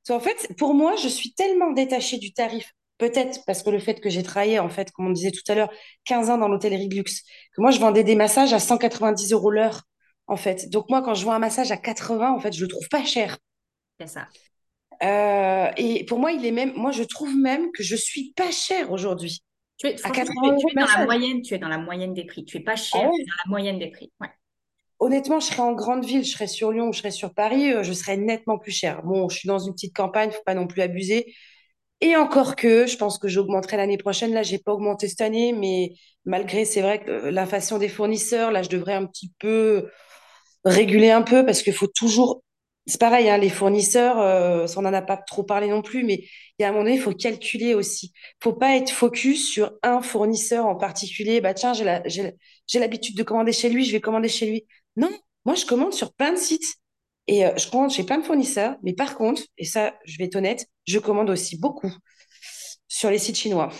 Qu'en 0.07 0.21
fait, 0.21 0.51
pour 0.59 0.75
moi, 0.75 0.97
je 0.97 1.09
suis 1.09 1.35
tellement 1.35 1.73
détachée 1.73 2.19
du 2.19 2.33
tarif. 2.33 2.73
Peut-être 2.99 3.41
parce 3.47 3.63
que 3.63 3.71
le 3.71 3.79
fait 3.81 4.01
que 4.01 4.11
j'ai 4.11 4.23
travaillé, 4.23 4.59
en 4.59 4.69
fait, 4.69 4.91
comme 4.93 5.09
on 5.09 5.11
disait 5.11 5.33
tout 5.33 5.43
à 5.51 5.55
l'heure, 5.55 5.71
15 6.05 6.31
ans 6.31 6.39
dans 6.39 6.49
l'hôtellerie 6.49 6.89
de 6.89 6.97
luxe, 6.97 7.23
que 7.57 7.61
moi, 7.63 7.71
je 7.71 7.81
vendais 7.81 8.05
des 8.05 8.15
massages 8.17 8.53
à 8.53 8.59
190 8.61 9.33
euros 9.33 9.51
l'heure, 9.51 9.83
en 10.29 10.37
fait. 10.37 10.71
Donc, 10.71 10.89
moi, 10.91 11.03
quand 11.03 11.15
je 11.15 11.25
vois 11.25 11.35
un 11.35 11.39
massage 11.41 11.73
à 11.73 11.77
80, 11.77 12.33
en 12.33 12.41
fait, 12.41 12.53
je 12.53 12.63
le 12.63 12.69
trouve 12.69 12.89
pas 12.89 13.05
cher. 13.05 13.39
C'est 14.01 14.09
ça. 14.09 14.29
Euh, 15.03 15.71
et 15.77 16.05
pour 16.07 16.19
moi, 16.19 16.33
il 16.33 16.45
est 16.47 16.53
même, 16.53 16.73
moi, 16.77 16.93
je 16.93 17.03
trouve 17.03 17.35
même 17.37 17.73
que 17.73 17.83
je 17.83 17.97
suis 17.97 18.33
pas 18.37 18.51
chère 18.51 18.93
aujourd'hui. 18.93 19.43
Tu 19.79 19.87
es, 19.89 19.95
À 20.05 20.11
tu 20.11 20.13
80 20.13 20.57
es, 20.57 20.75
dans 20.75 20.87
la 20.99 21.05
moyenne, 21.05 21.43
tu 21.43 21.55
es 21.55 21.59
dans 21.59 21.69
la 21.69 21.79
moyenne 21.79 22.15
des 22.15 22.25
prix. 22.25 22.45
Tu 22.45 22.59
es 22.59 22.61
pas 22.61 22.73
Ah 22.73 22.77
cher, 22.77 23.11
tu 23.11 23.21
es 23.21 23.25
dans 23.25 23.35
la 23.45 23.51
moyenne 23.51 23.79
des 23.79 23.91
prix. 23.91 24.13
Ouais. 24.21 24.29
Honnêtement, 25.01 25.41
je 25.41 25.47
serais 25.47 25.63
en 25.63 25.73
grande 25.73 26.05
ville, 26.05 26.25
je 26.25 26.31
serais 26.31 26.47
sur 26.47 26.71
Lyon 26.71 26.89
ou 26.89 26.93
je 26.93 26.99
serais 26.99 27.11
sur 27.11 27.35
Paris, 27.35 27.73
euh, 27.73 27.83
je 27.83 27.93
serais 27.93 28.17
nettement 28.17 28.59
plus 28.59 28.71
cher. 28.71 29.03
Bon, 29.03 29.29
je 29.29 29.37
suis 29.39 29.49
dans 29.49 29.59
une 29.59 29.73
petite 29.73 29.97
campagne, 29.97 30.31
faut 30.31 30.43
pas 30.47 30.55
non 30.55 30.69
plus 30.69 30.81
abuser. 30.81 31.35
Et 32.01 32.17
encore 32.17 32.57
que, 32.57 32.87
je 32.87 32.97
pense 32.97 33.19
que 33.19 33.29
j'augmenterai 33.29 33.77
l'année 33.77 33.99
prochaine. 33.99 34.33
Là, 34.33 34.43
j'ai 34.43 34.59
pas 34.59 34.73
augmenté 34.73 35.09
cette 35.09 35.21
année, 35.21 35.53
mais 35.53 35.95
malgré, 36.25 36.65
c'est 36.65 36.83
vrai 36.83 37.03
que 37.05 37.11
euh, 37.11 37.31
l'inflation 37.31 37.79
des 37.79 37.89
fournisseurs, 37.89 38.53
là, 38.53 38.63
je 38.63 38.69
devrais 38.69 38.95
un 38.95 39.07
petit 39.07 39.33
peu 39.39 39.89
réguler 40.65 41.11
un 41.11 41.23
peu 41.23 41.45
parce 41.45 41.63
qu'il 41.63 41.73
faut 41.73 41.89
toujours. 41.89 42.43
C'est 42.87 43.01
pareil, 43.01 43.29
hein, 43.31 43.39
les 43.39 43.49
fournisseurs, 43.49 44.19
euh, 44.19 44.67
on 44.77 44.83
n'en 44.83 44.93
a 44.93 45.03
pas 45.03 45.17
trop 45.17 45.45
parlé 45.45 45.69
non 45.69 45.83
plus, 45.83 46.03
mais 46.05 46.25
il 46.59 46.63
y 46.63 46.65
a 46.65 46.69
un 46.69 46.73
moment 46.73 46.85
donné, 46.85 46.97
il 46.97 47.01
faut 47.01 47.15
calculer 47.15 47.75
aussi. 47.75 48.13
faut 48.43 48.53
pas 48.53 48.77
être 48.77 48.91
focus 48.91 49.49
sur 49.49 49.73
un 49.83 50.03
fournisseur 50.03 50.67
en 50.67 50.75
particulier. 50.75 51.41
Bah 51.41 51.55
tiens, 51.55 51.73
j'ai 51.75 52.81
l'habitude 52.81 53.17
de 53.17 53.23
commander 53.23 53.53
chez 53.53 53.69
lui, 53.69 53.85
je 53.85 53.93
vais 53.93 54.01
commander 54.01 54.29
chez 54.29 54.47
lui. 54.47 54.67
Non, 54.97 55.11
moi, 55.45 55.55
je 55.55 55.65
commande 55.67 55.93
sur 55.93 56.13
plein 56.13 56.33
de 56.33 56.39
sites. 56.39 56.75
Et 57.29 57.47
euh, 57.47 57.57
je 57.57 57.69
commande 57.71 57.91
chez 57.91 58.05
plein 58.05 58.19
de 58.19 58.25
fournisseurs. 58.25 58.77
Mais 58.83 58.95
par 58.95 59.17
contre, 59.17 59.43
et 59.59 59.65
ça, 59.65 59.95
je 60.05 60.19
vais 60.19 60.25
être 60.25 60.37
honnête, 60.37 60.67
je 60.87 60.99
commande 60.99 61.31
aussi 61.31 61.59
beaucoup 61.59 61.93
sur 62.89 63.11
les 63.11 63.19
sites 63.19 63.37
chinois. 63.37 63.71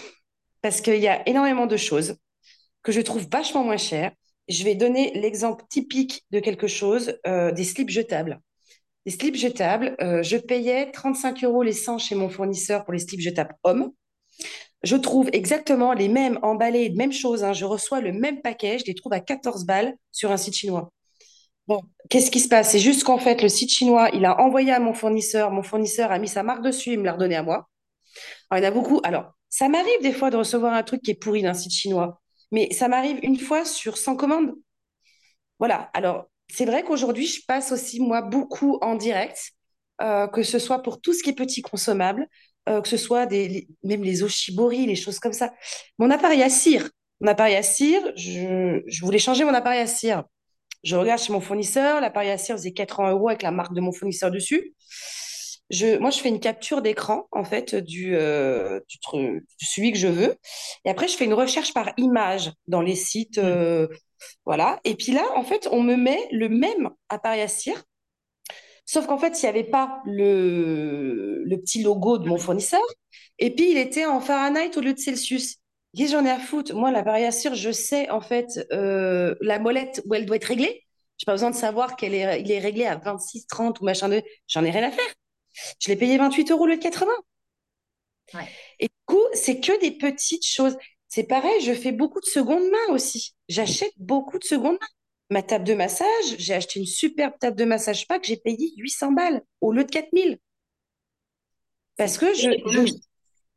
Parce 0.63 0.81
qu'il 0.81 1.01
y 1.01 1.09
a 1.09 1.29
énormément 1.29 1.67
de 1.67 1.77
choses 1.77 2.17
que 2.83 2.93
je 2.93 3.01
trouve 3.01 3.27
vachement 3.31 3.65
moins 3.65 3.77
chères. 3.77 4.13
Je 4.49 4.65
vais 4.65 4.75
donner 4.75 5.13
l'exemple 5.15 5.65
typique 5.71 6.25
de 6.31 6.41
quelque 6.41 6.67
chose, 6.67 7.19
euh, 7.27 7.53
des 7.53 7.65
slips 7.65 7.91
jetables. 7.91 8.41
Les 9.05 9.13
slips 9.13 9.37
jetables, 9.37 9.97
euh, 10.01 10.23
je 10.23 10.37
payais 10.37 10.91
35 10.93 11.43
euros 11.45 11.63
les 11.63 11.73
100 11.73 11.99
chez 11.99 12.15
mon 12.15 12.29
fournisseur 12.29 12.85
pour 12.85 12.93
les 12.93 13.01
slips 13.01 13.21
jetables 13.21 13.55
hommes. 13.65 13.93
Je 14.83 14.97
trouve 14.97 15.29
exactement 15.33 15.93
les 15.93 16.09
mêmes 16.09 16.39
emballés, 16.43 16.91
même 16.91 17.13
chose. 17.13 17.45
hein. 17.45 17.53
je 17.53 17.65
reçois 17.65 18.01
le 18.01 18.13
même 18.13 18.43
paquet, 18.43 18.79
je 18.79 18.85
les 18.87 18.95
trouve 18.95 19.13
à 19.13 19.21
14 19.21 19.65
balles 19.65 19.95
sur 20.11 20.31
un 20.33 20.37
site 20.37 20.55
chinois. 20.57 20.93
Bon, 21.69 21.83
qu'est-ce 22.11 22.31
qui 22.31 22.41
se 22.41 22.49
passe? 22.49 22.71
C'est 22.73 22.81
juste 22.81 23.05
qu'en 23.05 23.19
fait, 23.19 23.43
le 23.43 23.49
site 23.49 23.71
chinois, 23.71 24.11
il 24.15 24.25
a 24.25 24.41
envoyé 24.41 24.73
à 24.73 24.81
mon 24.81 24.95
fournisseur, 24.95 25.51
mon 25.53 25.63
fournisseur 25.63 26.13
a 26.13 26.19
mis 26.19 26.29
sa 26.29 26.43
marque 26.43 26.63
dessus, 26.65 26.93
il 26.95 27.01
me 27.01 27.05
l'a 27.05 27.13
redonné 27.15 27.37
à 27.37 27.43
moi. 27.45 27.69
Alors, 28.51 28.63
il 28.63 28.65
y 28.65 28.69
en 28.69 28.71
a 28.71 28.75
beaucoup. 28.75 29.01
Alors, 29.05 29.33
ça 29.49 29.69
m'arrive 29.69 30.03
des 30.03 30.13
fois 30.13 30.31
de 30.31 30.37
recevoir 30.37 30.75
un 30.75 30.83
truc 30.83 31.03
qui 31.03 31.13
est 31.13 31.15
pourri 31.15 31.43
d'un 31.43 31.55
site 31.55 31.73
chinois, 31.73 32.21
mais 32.53 32.73
ça 32.73 32.89
m'arrive 32.89 33.19
une 33.23 33.39
fois 33.39 33.65
sur 33.65 33.97
100 33.97 34.17
commandes. 34.17 34.55
Voilà. 35.59 35.91
Alors, 35.95 36.29
c'est 36.53 36.65
vrai 36.65 36.83
qu'aujourd'hui, 36.83 37.27
je 37.27 37.41
passe 37.47 37.73
aussi, 37.73 38.01
moi, 38.01 38.23
beaucoup 38.23 38.79
en 38.83 38.95
direct, 38.97 39.53
euh, 40.03 40.27
que 40.29 40.43
ce 40.43 40.59
soit 40.59 40.83
pour 40.83 41.01
tout 41.01 41.13
ce 41.13 41.23
qui 41.23 41.31
est 41.31 41.35
petit 41.35 41.63
consommable, 41.63 42.27
euh, 42.69 42.81
que 42.81 42.89
ce 42.89 42.97
soit 42.97 43.27
des, 43.27 43.49
les- 43.49 43.69
même 43.85 44.03
les 44.05 44.23
oshibori, 44.23 44.87
les 44.87 44.97
choses 44.97 45.19
comme 45.19 45.33
ça. 45.33 45.53
Mon 45.99 46.11
appareil 46.11 46.43
à 46.43 46.51
cire, 46.51 46.91
mon 47.21 47.29
appareil 47.31 47.57
à 47.57 47.63
cire, 47.63 48.03
je, 48.17 48.81
je 48.87 49.05
voulais 49.05 49.19
changer 49.19 49.45
mon 49.45 49.55
appareil 49.55 49.81
à 49.81 49.87
cire. 49.87 50.25
Je 50.85 50.97
regarde 50.97 51.21
chez 51.21 51.33
mon 51.33 51.41
fournisseur, 51.41 52.01
l'appareil 52.01 52.31
à 52.31 52.39
cire 52.39 52.57
faisait 52.57 52.73
80 52.73 53.13
euros 53.13 53.29
avec 53.29 53.43
la 53.43 53.51
marque 53.53 53.75
de 53.75 53.81
mon 53.83 53.93
fournisseur 53.93 54.31
dessus. 54.31 54.75
je, 55.71 55.99
moi, 55.99 56.11
je 56.11 56.19
fais 56.19 56.29
une 56.29 56.41
capture 56.41 56.83
d'écran, 56.83 57.27
en 57.33 57.45
fait, 57.45 57.75
du, 57.75 58.15
euh, 58.17 58.81
du, 58.89 58.99
celui 59.59 59.93
que 59.93 59.99
je 59.99 60.09
veux. 60.09 60.37
Et 60.85 60.91
après, 60.91 61.09
je 61.09 61.17
fais 61.17 61.25
une 61.25 61.35
recherche 61.35 61.73
par 61.73 61.93
image 61.97 62.53
dans 62.69 62.83
les 62.83 62.95
sites. 62.97 63.39
Mm. 63.39 63.87
Voilà. 64.45 64.81
Et 64.85 64.95
puis 64.95 65.13
là, 65.13 65.25
en 65.37 65.45
fait, 65.45 65.69
on 65.73 65.83
me 65.83 65.97
met 65.97 66.29
le 66.33 66.49
même 66.49 66.91
appareil 67.09 67.43
à 67.43 67.49
cire, 67.49 67.83
sauf 68.87 69.07
qu'en 69.07 69.19
fait, 69.19 69.41
il 69.43 69.45
n'y 69.45 69.49
avait 69.49 69.65
pas 69.65 70.03
le, 70.07 71.43
le 71.45 71.57
petit 71.59 71.83
logo 71.83 72.19
de 72.19 72.29
mon 72.29 72.39
fournisseur. 72.39 72.83
Et 73.39 73.55
puis, 73.55 73.71
il 73.71 73.79
était 73.79 74.07
en 74.07 74.21
Fahrenheit 74.21 74.77
au 74.77 74.81
lieu 74.81 74.95
de 74.95 74.99
Celsius. 74.99 75.57
Que 75.97 76.07
j'en 76.07 76.25
ai 76.25 76.31
à 76.31 76.39
foutre? 76.39 76.75
Moi, 76.75 76.91
l'appareil 76.91 77.25
à 77.25 77.31
cire, 77.33 77.55
je 77.55 77.71
sais, 77.71 78.09
en 78.11 78.21
fait, 78.21 78.67
euh, 78.73 79.35
la 79.41 79.59
molette 79.59 80.03
où 80.07 80.15
elle 80.15 80.25
doit 80.27 80.37
être 80.37 80.45
réglée. 80.45 80.85
J'ai 81.19 81.27
pas 81.27 81.33
besoin 81.33 81.51
de 81.51 81.57
savoir 81.57 81.97
qu'elle 81.97 82.15
est, 82.15 82.41
il 82.41 82.51
est 82.51 82.59
réglé 82.59 82.87
à 82.87 82.97
26, 82.97 83.47
30 83.47 83.81
ou 83.81 83.85
machin 83.85 84.09
de... 84.09 84.23
J'en 84.49 84.65
ai 84.65 84.71
rien 84.71 84.89
à 84.89 84.91
faire. 84.91 85.05
Je 85.81 85.89
l'ai 85.91 85.97
payé 85.97 86.17
28 86.17 86.51
euros 86.51 86.65
au 86.65 86.67
lieu 86.67 86.77
de 86.77 86.83
80. 86.83 87.11
Ouais. 88.35 88.49
Et 88.81 88.87
du 88.87 88.95
coup, 89.07 89.23
c'est 89.35 89.61
que 89.61 89.79
des 89.81 89.93
petites 89.93 90.47
choses. 90.47 90.77
C'est 91.15 91.25
pareil, 91.25 91.61
je 91.61 91.75
fais 91.75 91.93
beaucoup 91.93 92.21
de 92.21 92.25
seconde 92.25 92.63
main 92.71 92.95
aussi. 92.95 93.35
J'achète 93.47 93.93
beaucoup 93.99 94.39
de 94.39 94.45
seconde 94.45 94.79
main. 94.81 94.87
Ma 95.29 95.43
table 95.43 95.65
de 95.65 95.75
massage, 95.75 96.07
j'ai 96.39 96.55
acheté 96.55 96.81
une 96.81 96.87
superbe 96.87 97.35
table 97.39 97.55
de 97.55 97.67
massage 97.67 98.09
pas 98.09 98.19
que 98.19 98.27
j'ai 98.27 98.39
payé 98.39 98.73
800 98.79 99.13
balles 99.13 99.43
au 99.61 99.73
lieu 99.73 99.85
de 99.85 99.91
4000. 99.91 100.31
C'est 100.31 100.39
Parce 101.99 102.17
que 102.17 102.33
je, 102.33 102.49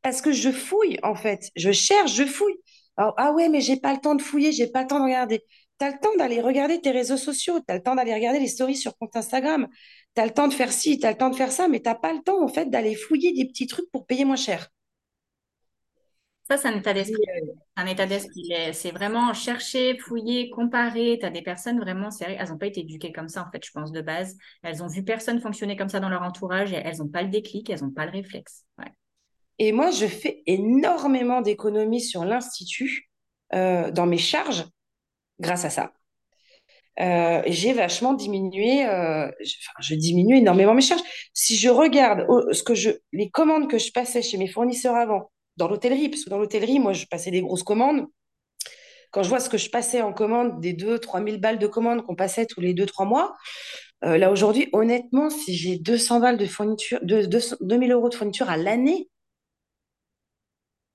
parce 0.01 0.22
que 0.22 0.34
je 0.34 0.51
fouille, 0.51 0.99
en 1.01 1.16
fait. 1.16 1.49
Je 1.56 1.72
cherche, 1.72 2.14
je 2.14 2.26
fouille. 2.26 2.58
Ah 2.97 3.32
ouais, 3.32 3.47
mais 3.47 3.62
j'ai 3.62 3.78
pas 3.78 3.93
le 3.93 4.01
temps 4.01 4.16
de 4.16 4.22
fouiller, 4.22 4.51
j'ai 4.51 4.68
pas 4.68 4.82
le 4.82 4.88
temps 4.88 4.99
de 4.99 5.06
regarder. 5.06 5.41
Tu 5.80 5.86
as 5.86 5.91
le 5.91 5.99
temps 6.01 6.16
d'aller 6.18 6.41
regarder 6.41 6.82
tes 6.82 6.91
réseaux 6.91 7.16
sociaux, 7.16 7.62
tu 7.66 7.74
as 7.74 7.78
le 7.78 7.82
temps 7.84 7.95
d'aller 7.95 8.14
regarder 8.14 8.39
les 8.39 8.49
stories 8.49 8.76
sur 8.76 8.97
compte 8.97 9.16
Instagram, 9.16 9.70
tu 10.14 10.22
as 10.22 10.26
le 10.26 10.34
temps 10.34 10.49
de 10.49 10.53
faire 10.53 10.74
ci, 10.74 10.99
tu 10.99 11.06
as 11.06 11.12
le 11.12 11.18
temps 11.18 11.30
de 11.30 11.38
faire 11.38 11.53
ça, 11.53 11.70
mais 11.70 11.80
t'as 11.80 11.95
pas 11.95 12.12
le 12.12 12.20
temps, 12.20 12.43
en 12.43 12.49
fait, 12.49 12.70
d'aller 12.70 12.95
fouiller 12.95 13.32
des 13.32 13.45
petits 13.45 13.68
trucs 13.68 13.89
pour 13.91 14.06
payer 14.06 14.26
moins 14.26 14.36
cher. 14.36 14.70
Ça, 16.48 16.58
c'est 16.58 16.68
un 16.68 16.78
état 16.78 16.93
d'esprit. 16.93 17.24
euh, 17.41 17.54
Un 17.76 17.88
état 17.88 18.06
d'esprit. 18.06 18.54
C'est 18.74 18.91
vraiment 18.91 19.34
chercher, 19.34 19.98
fouiller, 19.98 20.50
comparer. 20.52 21.18
Tu 21.20 21.26
as 21.26 21.32
des 21.32 21.41
personnes 21.41 21.80
vraiment 21.80 22.12
sérieuses. 22.12 22.38
Elles 22.39 22.50
n'ont 22.50 22.58
pas 22.58 22.68
été 22.68 22.82
éduquées 22.82 23.12
comme 23.12 23.28
ça, 23.30 23.46
en 23.48 23.52
fait, 23.52 23.66
je 23.66 23.72
pense, 23.72 23.91
de 23.91 24.02
base. 24.02 24.38
Elles 24.64 24.84
ont 24.84 24.88
vu 24.88 25.04
personne 25.04 25.41
fonctionner 25.41 25.76
comme 25.76 25.89
ça 25.89 26.00
dans 26.00 26.10
leur 26.10 26.22
entourage 26.22 26.72
et 26.72 26.76
elles 26.78 26.98
n'ont 26.98 27.08
pas 27.10 27.24
le 27.24 27.30
déclic, 27.30 27.70
elles 27.70 27.82
n'ont 27.82 27.89
pas 27.91 28.06
le 28.06 28.12
réflexe. 28.12 28.64
Ouais. 28.78 28.91
et 29.60 29.72
moi, 29.72 29.91
je 29.91 30.06
fais 30.06 30.43
énormément 30.46 31.41
d'économies 31.41 32.02
sur 32.02 32.26
l'Institut 32.26 33.10
euh, 33.54 33.91
dans 33.91 34.06
mes 34.06 34.18
charges 34.18 34.66
grâce 35.39 35.66
à 35.66 35.70
ça. 35.70 35.93
Euh, 37.00 37.41
j'ai 37.48 37.74
vachement 37.74 38.14
diminué, 38.14 38.86
euh, 38.88 39.30
je, 39.43 39.54
enfin, 39.62 39.74
je 39.82 39.96
diminue 39.96 40.38
énormément 40.38 40.74
mes 40.74 40.82
charges. 40.82 41.02
Si 41.34 41.58
je 41.58 41.68
regarde 41.70 42.26
oh, 42.30 42.54
ce 42.54 42.64
que 42.64 42.74
je, 42.74 42.91
les 43.12 43.30
commandes 43.30 43.70
que 43.70 43.78
je 43.78 43.91
passais 43.91 44.22
chez 44.22 44.38
mes 44.38 44.48
fournisseurs 44.48 44.96
avant, 44.96 45.30
dans 45.58 45.68
l'hôtellerie, 45.68 46.10
parce 46.10 46.24
que 46.26 46.30
dans 46.30 46.38
l'hôtellerie, 46.39 46.80
moi, 46.80 46.93
je 46.93 47.06
passais 47.06 47.32
des 47.32 47.41
grosses 47.41 47.64
commandes. 47.64 48.08
Quand 49.12 49.24
je 49.24 49.30
vois 49.30 49.39
ce 49.39 49.49
que 49.49 49.58
je 49.58 49.70
passais 49.70 50.01
en 50.01 50.14
commande, 50.14 50.60
des 50.62 50.74
2 50.74 50.99
trois 50.99 51.20
mille 51.22 51.39
balles 51.39 51.60
de 51.60 51.68
commandes 51.68 52.03
qu'on 52.03 52.16
passait 52.16 52.45
tous 52.45 52.60
les 52.62 52.74
deux 52.74 52.86
trois 52.86 53.06
mois, 53.06 53.34
euh, 54.06 54.18
là 54.18 54.32
aujourd'hui, 54.32 54.70
honnêtement, 54.74 55.30
si 55.30 55.56
j'ai 55.56 55.78
200 55.78 56.20
balles 56.22 56.38
de 56.38 56.45
fourniture, 56.47 56.99
de, 57.03 57.24
200 57.26 57.58
2000 57.62 57.91
euros 57.91 58.10
de 58.10 58.16
fourniture 58.16 58.49
à 58.49 58.58
l'année, 58.58 59.10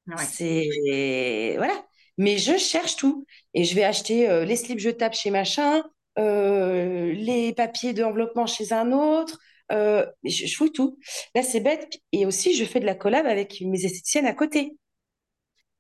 Ouais. 0.07 0.17
c'est 0.17 1.55
voilà. 1.57 1.75
Mais 2.19 2.39
je 2.39 2.57
cherche 2.59 2.97
tout 2.97 3.27
et 3.55 3.65
je 3.65 3.75
vais 3.75 3.85
acheter 3.85 4.29
euh, 4.29 4.45
les 4.45 4.57
slips 4.57 4.79
jetables 4.81 5.15
chez 5.15 5.31
machin, 5.31 5.83
euh, 6.19 7.13
les 7.13 7.53
papiers 7.55 7.93
de 7.95 8.03
enveloppement 8.05 8.47
chez 8.47 8.73
un 8.73 8.93
autre. 8.93 9.39
Euh, 9.73 10.07
je, 10.25 10.47
je 10.47 10.57
fouille 10.57 10.73
tout. 10.73 10.99
Là, 11.35 11.43
c'est 11.43 11.61
bête. 11.61 12.01
Et 12.13 12.27
aussi, 12.27 12.55
je 12.55 12.65
fais 12.65 12.81
de 12.81 12.87
la 12.87 12.95
collab 12.95 13.27
avec 13.27 13.61
mes 13.61 13.85
esthéticiennes 13.85 14.27
à 14.27 14.35
côté. 14.35 14.77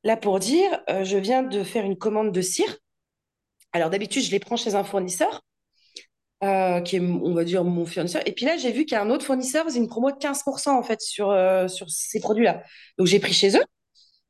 Là, 0.04 0.16
pour 0.16 0.38
dire, 0.38 0.82
euh, 0.88 1.04
je 1.04 1.16
viens 1.16 1.42
de 1.42 1.62
faire 1.62 1.84
une 1.84 1.96
commande 1.96 2.32
de 2.32 2.40
cire. 2.40 2.78
Alors, 3.72 3.90
d'habitude, 3.90 4.22
je 4.22 4.30
les 4.30 4.40
prends 4.40 4.56
chez 4.56 4.74
un 4.74 4.84
fournisseur, 4.84 5.42
euh, 6.42 6.80
qui 6.80 6.96
est, 6.96 7.00
on 7.00 7.34
va 7.34 7.44
dire, 7.44 7.64
mon 7.64 7.84
fournisseur. 7.86 8.22
Et 8.26 8.32
puis 8.32 8.46
là, 8.46 8.56
j'ai 8.56 8.72
vu 8.72 8.84
qu'il 8.84 8.94
y 8.94 8.98
a 8.98 9.02
un 9.02 9.10
autre 9.10 9.24
fournisseur, 9.26 9.66
c'est 9.68 9.78
une 9.78 9.88
promo 9.88 10.10
de 10.10 10.16
15% 10.16 10.70
en 10.70 10.82
fait 10.82 11.00
sur, 11.00 11.36
sur 11.68 11.90
ces 11.90 12.20
produits-là. 12.20 12.62
Donc, 12.98 13.06
j'ai 13.06 13.20
pris 13.20 13.32
chez 13.34 13.56
eux. 13.56 13.64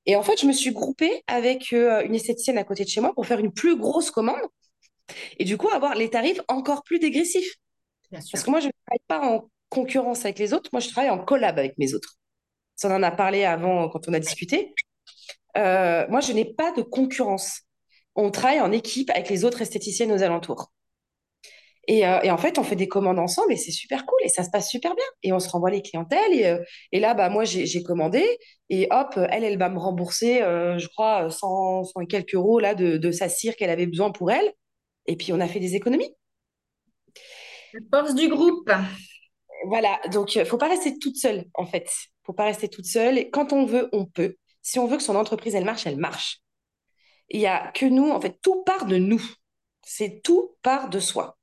Et 0.07 0.17
en 0.17 0.23
fait, 0.23 0.41
je 0.41 0.47
me 0.47 0.53
suis 0.53 0.73
groupée 0.73 1.23
avec 1.27 1.73
une 1.73 2.15
esthéticienne 2.15 2.59
à 2.59 2.65
côté 2.65 2.85
de 2.85 2.89
chez 2.89 3.01
moi 3.01 3.15
pour 3.15 3.27
faire 3.27 3.39
une 3.39 3.53
plus 3.53 3.77
grosse 3.77 4.11
commande 4.11 4.41
et 5.39 5.45
du 5.45 5.57
coup 5.57 5.69
avoir 5.69 5.95
les 5.95 6.11
tarifs 6.11 6.41
encore 6.49 6.83
plus 6.83 6.99
dégressifs. 6.99 7.55
Bien 8.11 8.21
Parce 8.33 8.45
que 8.45 8.51
moi, 8.51 8.61
je 8.61 8.67
ne 8.67 8.73
travaille 8.87 9.07
pas 9.07 9.21
en 9.27 9.51
concurrence 9.69 10.25
avec 10.25 10.39
les 10.39 10.53
autres, 10.53 10.71
moi, 10.73 10.81
je 10.81 10.89
travaille 10.89 11.11
en 11.11 11.19
collab 11.25 11.59
avec 11.59 11.79
mes 11.79 11.95
autres. 11.95 12.17
Ça, 12.77 12.89
on 12.89 12.95
en 12.95 13.03
a 13.03 13.11
parlé 13.11 13.45
avant 13.45 13.89
quand 13.89 14.09
on 14.09 14.13
a 14.13 14.21
discuté. 14.21 14.75
Euh, 15.57 16.07
moi, 16.09 16.21
je 16.21 16.33
n'ai 16.33 16.45
pas 16.45 16.73
de 16.73 16.83
concurrence. 16.83 17.63
On 18.17 18.31
travaille 18.31 18.61
en 18.61 18.73
équipe 18.73 19.11
avec 19.11 19.29
les 19.29 19.45
autres 19.45 19.63
esthéticiennes 19.63 20.13
aux 20.13 20.23
alentours. 20.23 20.73
Et, 21.89 22.07
euh, 22.07 22.21
et 22.23 22.31
en 22.31 22.37
fait, 22.39 22.59
on 22.59 22.63
fait 22.63 22.77
des 22.77 22.89
commandes 22.89 23.19
ensemble 23.19 23.53
et 23.53 23.57
c'est 23.57 23.73
super 23.73 24.07
cool 24.07 24.19
et 24.23 24.29
ça 24.29 24.45
se 24.45 24.51
passe 24.51 24.69
super 24.69 24.95
bien. 24.95 25.05
Et 25.23 25.33
on 25.33 25.41
se 25.41 25.49
renvoie 25.49 25.71
les 25.71 25.83
clientèles. 25.83 26.33
Et, 26.35 26.47
euh, 26.47 26.63
et 26.93 27.01
là, 27.01 27.15
bah, 27.15 27.29
moi, 27.31 27.45
j'ai 27.45 27.83
commandé 27.83 28.25
et 28.69 28.87
hop, 28.91 29.19
elle, 29.31 29.45
elle 29.45 29.59
va 29.59 29.69
me 29.69 29.79
rembourser, 29.79 30.43
euh, 30.43 30.79
je 30.79 30.89
crois, 30.89 31.31
100, 31.31 31.85
100 31.85 32.01
et 32.03 32.07
quelques 32.07 32.35
euros 32.35 32.61
là, 32.61 32.75
de, 32.75 32.97
de 32.97 33.11
sa 33.11 33.29
cire 33.29 33.57
qu'elle 33.57 33.71
avait 33.71 33.87
besoin 33.87 34.13
pour 34.13 34.31
elle. 34.31 34.53
Et 35.07 35.17
puis, 35.17 35.33
on 35.33 35.41
a 35.41 35.49
fait 35.49 35.61
des 35.61 35.75
économies. 35.75 36.15
Force 37.93 38.15
du 38.15 38.29
groupe. 38.29 38.71
Voilà, 39.67 40.01
donc 40.13 40.35
il 40.37 40.45
faut 40.47 40.59
pas 40.59 40.69
rester 40.69 40.99
toute 40.99 41.17
seule, 41.17 41.47
en 41.55 41.67
fait. 41.67 41.89
faut 42.25 42.33
pas 42.33 42.45
rester 42.47 42.69
toute 42.69 42.87
seule. 42.87 43.19
Et 43.19 43.31
quand 43.31 43.53
on 43.53 43.67
veut, 43.67 43.89
on 43.93 44.07
peut. 44.07 44.37
Si 44.63 44.79
on 44.79 44.87
veut 44.87 44.97
que 44.97 45.03
son 45.03 45.17
entreprise, 45.17 45.55
elle 45.55 45.65
marche, 45.65 45.87
elle 45.87 45.99
marche. 45.99 46.41
Il 47.31 47.41
y 47.41 47.47
a 47.47 47.73
que 47.73 47.87
nous, 47.87 48.11
en 48.11 48.21
fait, 48.21 48.39
tout 48.43 48.63
part 48.65 48.87
de 48.87 48.97
nous. 48.99 49.23
C'est 49.85 50.23
tout 50.23 50.57
part 50.63 50.91
de 50.91 51.01
soi. 51.01 51.39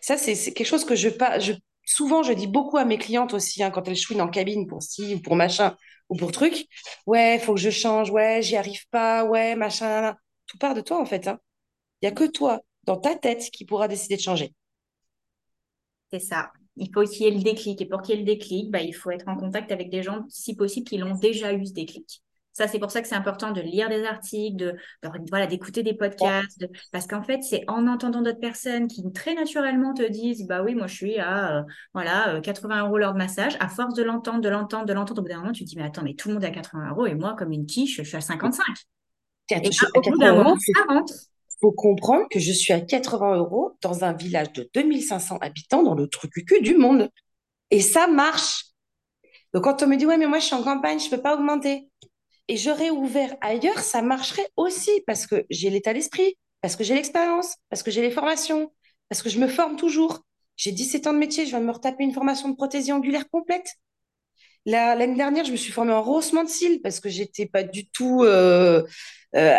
Ça, 0.00 0.16
c'est 0.16 0.34
quelque 0.52 0.66
chose 0.66 0.84
que 0.84 0.94
je, 0.96 1.08
je 1.40 1.52
souvent 1.84 2.22
je 2.22 2.32
dis 2.32 2.46
beaucoup 2.46 2.76
à 2.78 2.84
mes 2.84 2.98
clientes 2.98 3.34
aussi 3.34 3.62
hein, 3.62 3.70
quand 3.70 3.86
elles 3.88 3.96
chouinent 3.96 4.20
en 4.22 4.28
cabine 4.28 4.66
pour 4.66 4.82
ci 4.82 5.14
ou 5.14 5.20
pour 5.22 5.36
machin 5.36 5.76
ou 6.08 6.16
pour 6.16 6.32
truc. 6.32 6.66
Ouais, 7.06 7.38
faut 7.38 7.54
que 7.54 7.60
je 7.60 7.70
change. 7.70 8.10
Ouais, 8.10 8.42
j'y 8.42 8.56
arrive 8.56 8.86
pas. 8.90 9.24
Ouais, 9.24 9.54
machin. 9.56 10.16
Tout 10.46 10.58
part 10.58 10.74
de 10.74 10.80
toi 10.80 11.00
en 11.00 11.06
fait. 11.06 11.28
hein. 11.28 11.38
Il 12.02 12.06
y 12.06 12.08
a 12.08 12.12
que 12.12 12.24
toi 12.24 12.62
dans 12.84 12.96
ta 12.98 13.16
tête 13.16 13.50
qui 13.52 13.64
pourra 13.66 13.88
décider 13.88 14.16
de 14.16 14.22
changer. 14.22 14.54
C'est 16.18 16.26
ça. 16.26 16.52
Il 16.76 16.90
faut 16.92 17.04
qu'il 17.04 17.22
y 17.22 17.28
ait 17.28 17.30
le 17.30 17.42
déclic. 17.42 17.80
Et 17.80 17.86
pour 17.86 18.02
qu'il 18.02 18.14
y 18.14 18.18
ait 18.18 18.20
le 18.20 18.26
déclic, 18.26 18.70
bah, 18.70 18.80
il 18.80 18.92
faut 18.94 19.10
être 19.10 19.28
en 19.28 19.36
contact 19.36 19.72
avec 19.72 19.90
des 19.90 20.02
gens, 20.02 20.24
si 20.28 20.54
possible, 20.54 20.86
qui 20.88 20.98
l'ont 20.98 21.14
déjà 21.14 21.52
eu 21.52 21.64
ce 21.66 21.72
déclic. 21.72 22.22
Ça, 22.52 22.66
c'est 22.68 22.78
pour 22.78 22.90
ça 22.90 23.02
que 23.02 23.08
c'est 23.08 23.14
important 23.14 23.50
de 23.52 23.60
lire 23.60 23.90
des 23.90 24.04
articles, 24.04 24.56
de, 24.56 24.72
de- 25.02 25.10
voilà, 25.28 25.46
d'écouter 25.46 25.82
des 25.82 25.92
podcasts, 25.92 26.58
de- 26.58 26.70
parce 26.90 27.06
qu'en 27.06 27.22
fait, 27.22 27.42
c'est 27.42 27.64
en 27.68 27.86
entendant 27.86 28.22
d'autres 28.22 28.40
personnes 28.40 28.88
qui 28.88 29.02
très 29.12 29.34
naturellement 29.34 29.92
te 29.92 30.02
disent, 30.10 30.46
bah 30.46 30.62
oui, 30.62 30.74
moi, 30.74 30.86
je 30.86 30.94
suis 30.94 31.18
à, 31.18 31.58
euh, 31.58 31.62
voilà, 31.92 32.36
euh, 32.36 32.40
80 32.40 32.86
euros 32.86 32.96
l'heure 32.98 33.12
de 33.12 33.18
massage. 33.18 33.56
À 33.60 33.68
force 33.68 33.94
de 33.94 34.02
l'entendre, 34.02 34.40
de 34.40 34.48
l'entendre, 34.48 34.86
de 34.86 34.92
l'entendre, 34.94 35.20
au 35.20 35.22
bout 35.24 35.28
d'un 35.30 35.40
moment, 35.40 35.52
tu 35.52 35.64
te 35.64 35.68
dis, 35.68 35.76
mais 35.76 35.84
attends, 35.84 36.02
mais 36.02 36.14
tout 36.14 36.28
le 36.28 36.34
monde 36.34 36.44
est 36.44 36.48
à 36.48 36.50
80 36.50 36.90
euros 36.90 37.06
et 37.06 37.14
moi, 37.14 37.34
comme 37.38 37.52
une 37.52 37.66
quiche, 37.66 37.96
je 37.98 38.02
suis 38.04 38.16
à 38.16 38.20
55. 38.22 38.74
Et 39.62 39.68
À 39.68 39.70
au 39.94 40.02
bout 40.02 40.18
d'un 40.18 40.32
80 40.32 40.34
moment, 40.34 40.56
ça 40.74 40.82
rentre. 40.88 41.14
Faut 41.60 41.72
comprendre 41.72 42.26
que 42.30 42.38
je 42.38 42.52
suis 42.52 42.72
à 42.72 42.80
80 42.80 43.36
euros 43.36 43.72
dans 43.80 44.04
un 44.04 44.12
village 44.12 44.52
de 44.52 44.68
2500 44.74 45.38
habitants 45.40 45.82
dans 45.82 45.94
le 45.94 46.08
truc 46.08 46.32
cul 46.32 46.60
du 46.60 46.76
monde. 46.76 47.10
Et 47.70 47.80
ça 47.80 48.06
marche. 48.06 48.66
Donc 49.54 49.64
quand 49.64 49.82
on 49.82 49.86
me 49.86 49.96
dit, 49.96 50.06
ouais, 50.06 50.18
mais 50.18 50.26
moi 50.26 50.38
je 50.38 50.46
suis 50.46 50.54
en 50.54 50.62
campagne, 50.62 50.98
je 50.98 51.08
peux 51.08 51.20
pas 51.20 51.34
augmenter. 51.34 51.88
Et 52.48 52.56
j'aurais 52.56 52.90
ouvert 52.90 53.36
ailleurs, 53.40 53.78
ça 53.78 54.02
marcherait 54.02 54.48
aussi 54.56 54.90
parce 55.06 55.26
que 55.26 55.44
j'ai 55.50 55.70
l'état 55.70 55.92
d'esprit, 55.92 56.36
parce 56.60 56.76
que 56.76 56.84
j'ai 56.84 56.94
l'expérience, 56.94 57.56
parce 57.70 57.82
que 57.82 57.90
j'ai 57.90 58.02
les 58.02 58.10
formations, 58.10 58.72
parce 59.08 59.22
que 59.22 59.28
je 59.28 59.38
me 59.38 59.48
forme 59.48 59.76
toujours. 59.76 60.20
J'ai 60.56 60.72
17 60.72 61.06
ans 61.06 61.12
de 61.12 61.18
métier, 61.18 61.44
je 61.44 61.50
viens 61.50 61.60
de 61.60 61.66
me 61.66 61.72
retaper 61.72 62.04
une 62.04 62.12
formation 62.12 62.48
de 62.48 62.54
prothésie 62.54 62.92
angulaire 62.92 63.28
complète. 63.28 63.76
La- 64.66 64.94
L'année 64.96 65.16
dernière, 65.16 65.44
je 65.44 65.52
me 65.52 65.56
suis 65.56 65.72
formée 65.72 65.92
en 65.92 66.02
rehaussement 66.02 66.44
de 66.44 66.48
cils 66.50 66.80
parce 66.82 67.00
que 67.00 67.08
j'étais 67.08 67.46
pas 67.46 67.62
du 67.64 67.88
tout, 67.88 68.22
euh, 68.24 68.82
euh, 69.36 69.56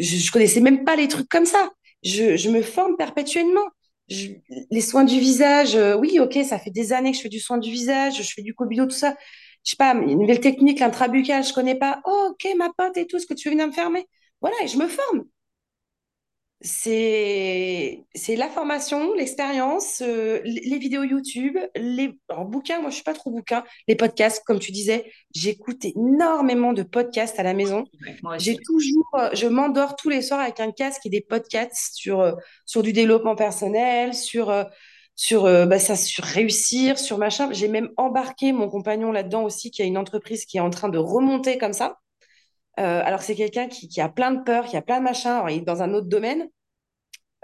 je, 0.00 0.30
connaissais 0.32 0.60
même 0.60 0.84
pas 0.84 0.96
les 0.96 1.08
trucs 1.08 1.28
comme 1.28 1.46
ça. 1.46 1.70
Je, 2.02 2.48
me 2.50 2.62
forme 2.62 2.96
perpétuellement. 2.96 3.66
Je- 4.08 4.28
les 4.70 4.80
soins 4.80 5.04
du 5.04 5.20
visage, 5.20 5.76
euh, 5.76 5.96
oui, 5.96 6.18
ok, 6.20 6.38
ça 6.48 6.58
fait 6.58 6.70
des 6.70 6.92
années 6.94 7.10
que 7.12 7.18
je 7.18 7.22
fais 7.22 7.28
du 7.28 7.40
soin 7.40 7.58
du 7.58 7.70
visage, 7.70 8.16
je 8.22 8.32
fais 8.34 8.42
du 8.42 8.54
Kobudo, 8.54 8.86
tout 8.86 8.90
ça. 8.92 9.14
Je 9.64 9.70
sais 9.72 9.76
pas, 9.76 9.94
une 9.94 10.18
nouvelle 10.20 10.40
technique, 10.40 10.80
l'intrabuccal, 10.80 11.44
je 11.44 11.52
connais 11.52 11.74
pas. 11.78 12.00
Oh, 12.06 12.30
ok, 12.32 12.48
ma 12.56 12.70
pote 12.76 12.96
et 12.96 13.06
tout, 13.06 13.16
est-ce 13.18 13.26
que 13.26 13.34
tu 13.34 13.48
veux 13.48 13.52
venir 13.54 13.66
me 13.68 13.72
fermer? 13.72 14.06
Voilà, 14.40 14.56
et 14.64 14.68
je 14.68 14.78
me 14.78 14.88
forme. 14.88 15.24
C'est 16.60 18.04
c'est 18.16 18.34
la 18.34 18.48
formation, 18.48 19.14
l'expérience, 19.14 20.02
euh, 20.02 20.40
les 20.44 20.78
vidéos 20.78 21.04
YouTube, 21.04 21.56
les 21.76 22.18
bouquins, 22.46 22.80
moi 22.80 22.90
je 22.90 22.96
suis 22.96 23.04
pas 23.04 23.14
trop 23.14 23.30
bouquin, 23.30 23.62
les 23.86 23.94
podcasts, 23.94 24.42
comme 24.44 24.58
tu 24.58 24.72
disais, 24.72 25.08
j'écoute 25.32 25.84
énormément 25.84 26.72
de 26.72 26.82
podcasts 26.82 27.38
à 27.38 27.44
la 27.44 27.54
maison. 27.54 27.84
Ouais, 28.24 28.38
J'ai 28.38 28.56
toujours, 28.56 29.08
euh, 29.14 29.30
je 29.34 29.46
m'endors 29.46 29.94
tous 29.94 30.08
les 30.08 30.20
soirs 30.20 30.40
avec 30.40 30.58
un 30.58 30.72
casque 30.72 31.06
et 31.06 31.10
des 31.10 31.20
podcasts 31.20 31.94
sur, 31.94 32.20
euh, 32.20 32.32
sur 32.66 32.82
du 32.82 32.92
développement 32.92 33.36
personnel, 33.36 34.12
sur, 34.14 34.50
euh, 34.50 34.64
sur, 35.14 35.44
bah, 35.44 35.78
ça, 35.80 35.96
sur 35.96 36.24
réussir, 36.24 36.98
sur 36.98 37.18
machin. 37.18 37.50
J'ai 37.52 37.68
même 37.68 37.90
embarqué 37.96 38.52
mon 38.52 38.68
compagnon 38.68 39.12
là-dedans 39.12 39.44
aussi, 39.44 39.70
qui 39.70 39.82
a 39.82 39.84
une 39.84 39.98
entreprise 39.98 40.44
qui 40.44 40.58
est 40.58 40.60
en 40.60 40.70
train 40.70 40.88
de 40.88 40.98
remonter 40.98 41.58
comme 41.58 41.72
ça. 41.72 41.98
Euh, 42.78 43.02
alors 43.04 43.22
c'est 43.22 43.34
quelqu'un 43.34 43.68
qui, 43.68 43.88
qui, 43.88 44.00
a 44.00 44.08
plein 44.08 44.30
de 44.32 44.42
peur, 44.42 44.66
qui 44.66 44.76
a 44.76 44.82
plein 44.82 44.98
de 45.00 45.04
machins, 45.04 45.30
alors, 45.32 45.50
il 45.50 45.58
est 45.58 45.60
dans 45.62 45.82
un 45.82 45.94
autre 45.94 46.08
domaine. 46.08 46.48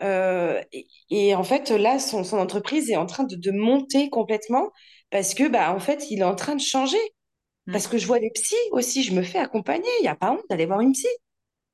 Euh, 0.02 0.60
et, 0.72 0.86
et, 1.10 1.34
en 1.34 1.44
fait, 1.44 1.70
là, 1.70 1.98
son, 1.98 2.24
son, 2.24 2.38
entreprise 2.38 2.90
est 2.90 2.96
en 2.96 3.06
train 3.06 3.24
de, 3.24 3.36
de, 3.36 3.50
monter 3.52 4.10
complètement 4.10 4.70
parce 5.10 5.34
que, 5.34 5.48
bah, 5.48 5.72
en 5.74 5.78
fait, 5.80 6.10
il 6.10 6.20
est 6.20 6.24
en 6.24 6.34
train 6.34 6.56
de 6.56 6.60
changer. 6.60 6.98
Parce 7.72 7.86
que 7.88 7.98
je 7.98 8.06
vois 8.06 8.18
des 8.20 8.30
psys 8.30 8.56
aussi, 8.72 9.02
je 9.02 9.14
me 9.14 9.22
fais 9.22 9.38
accompagner. 9.38 9.88
Il 10.00 10.02
n'y 10.02 10.08
a 10.08 10.16
pas 10.16 10.32
honte 10.32 10.42
d'aller 10.50 10.66
voir 10.66 10.80
une 10.80 10.92
psy. 10.92 11.08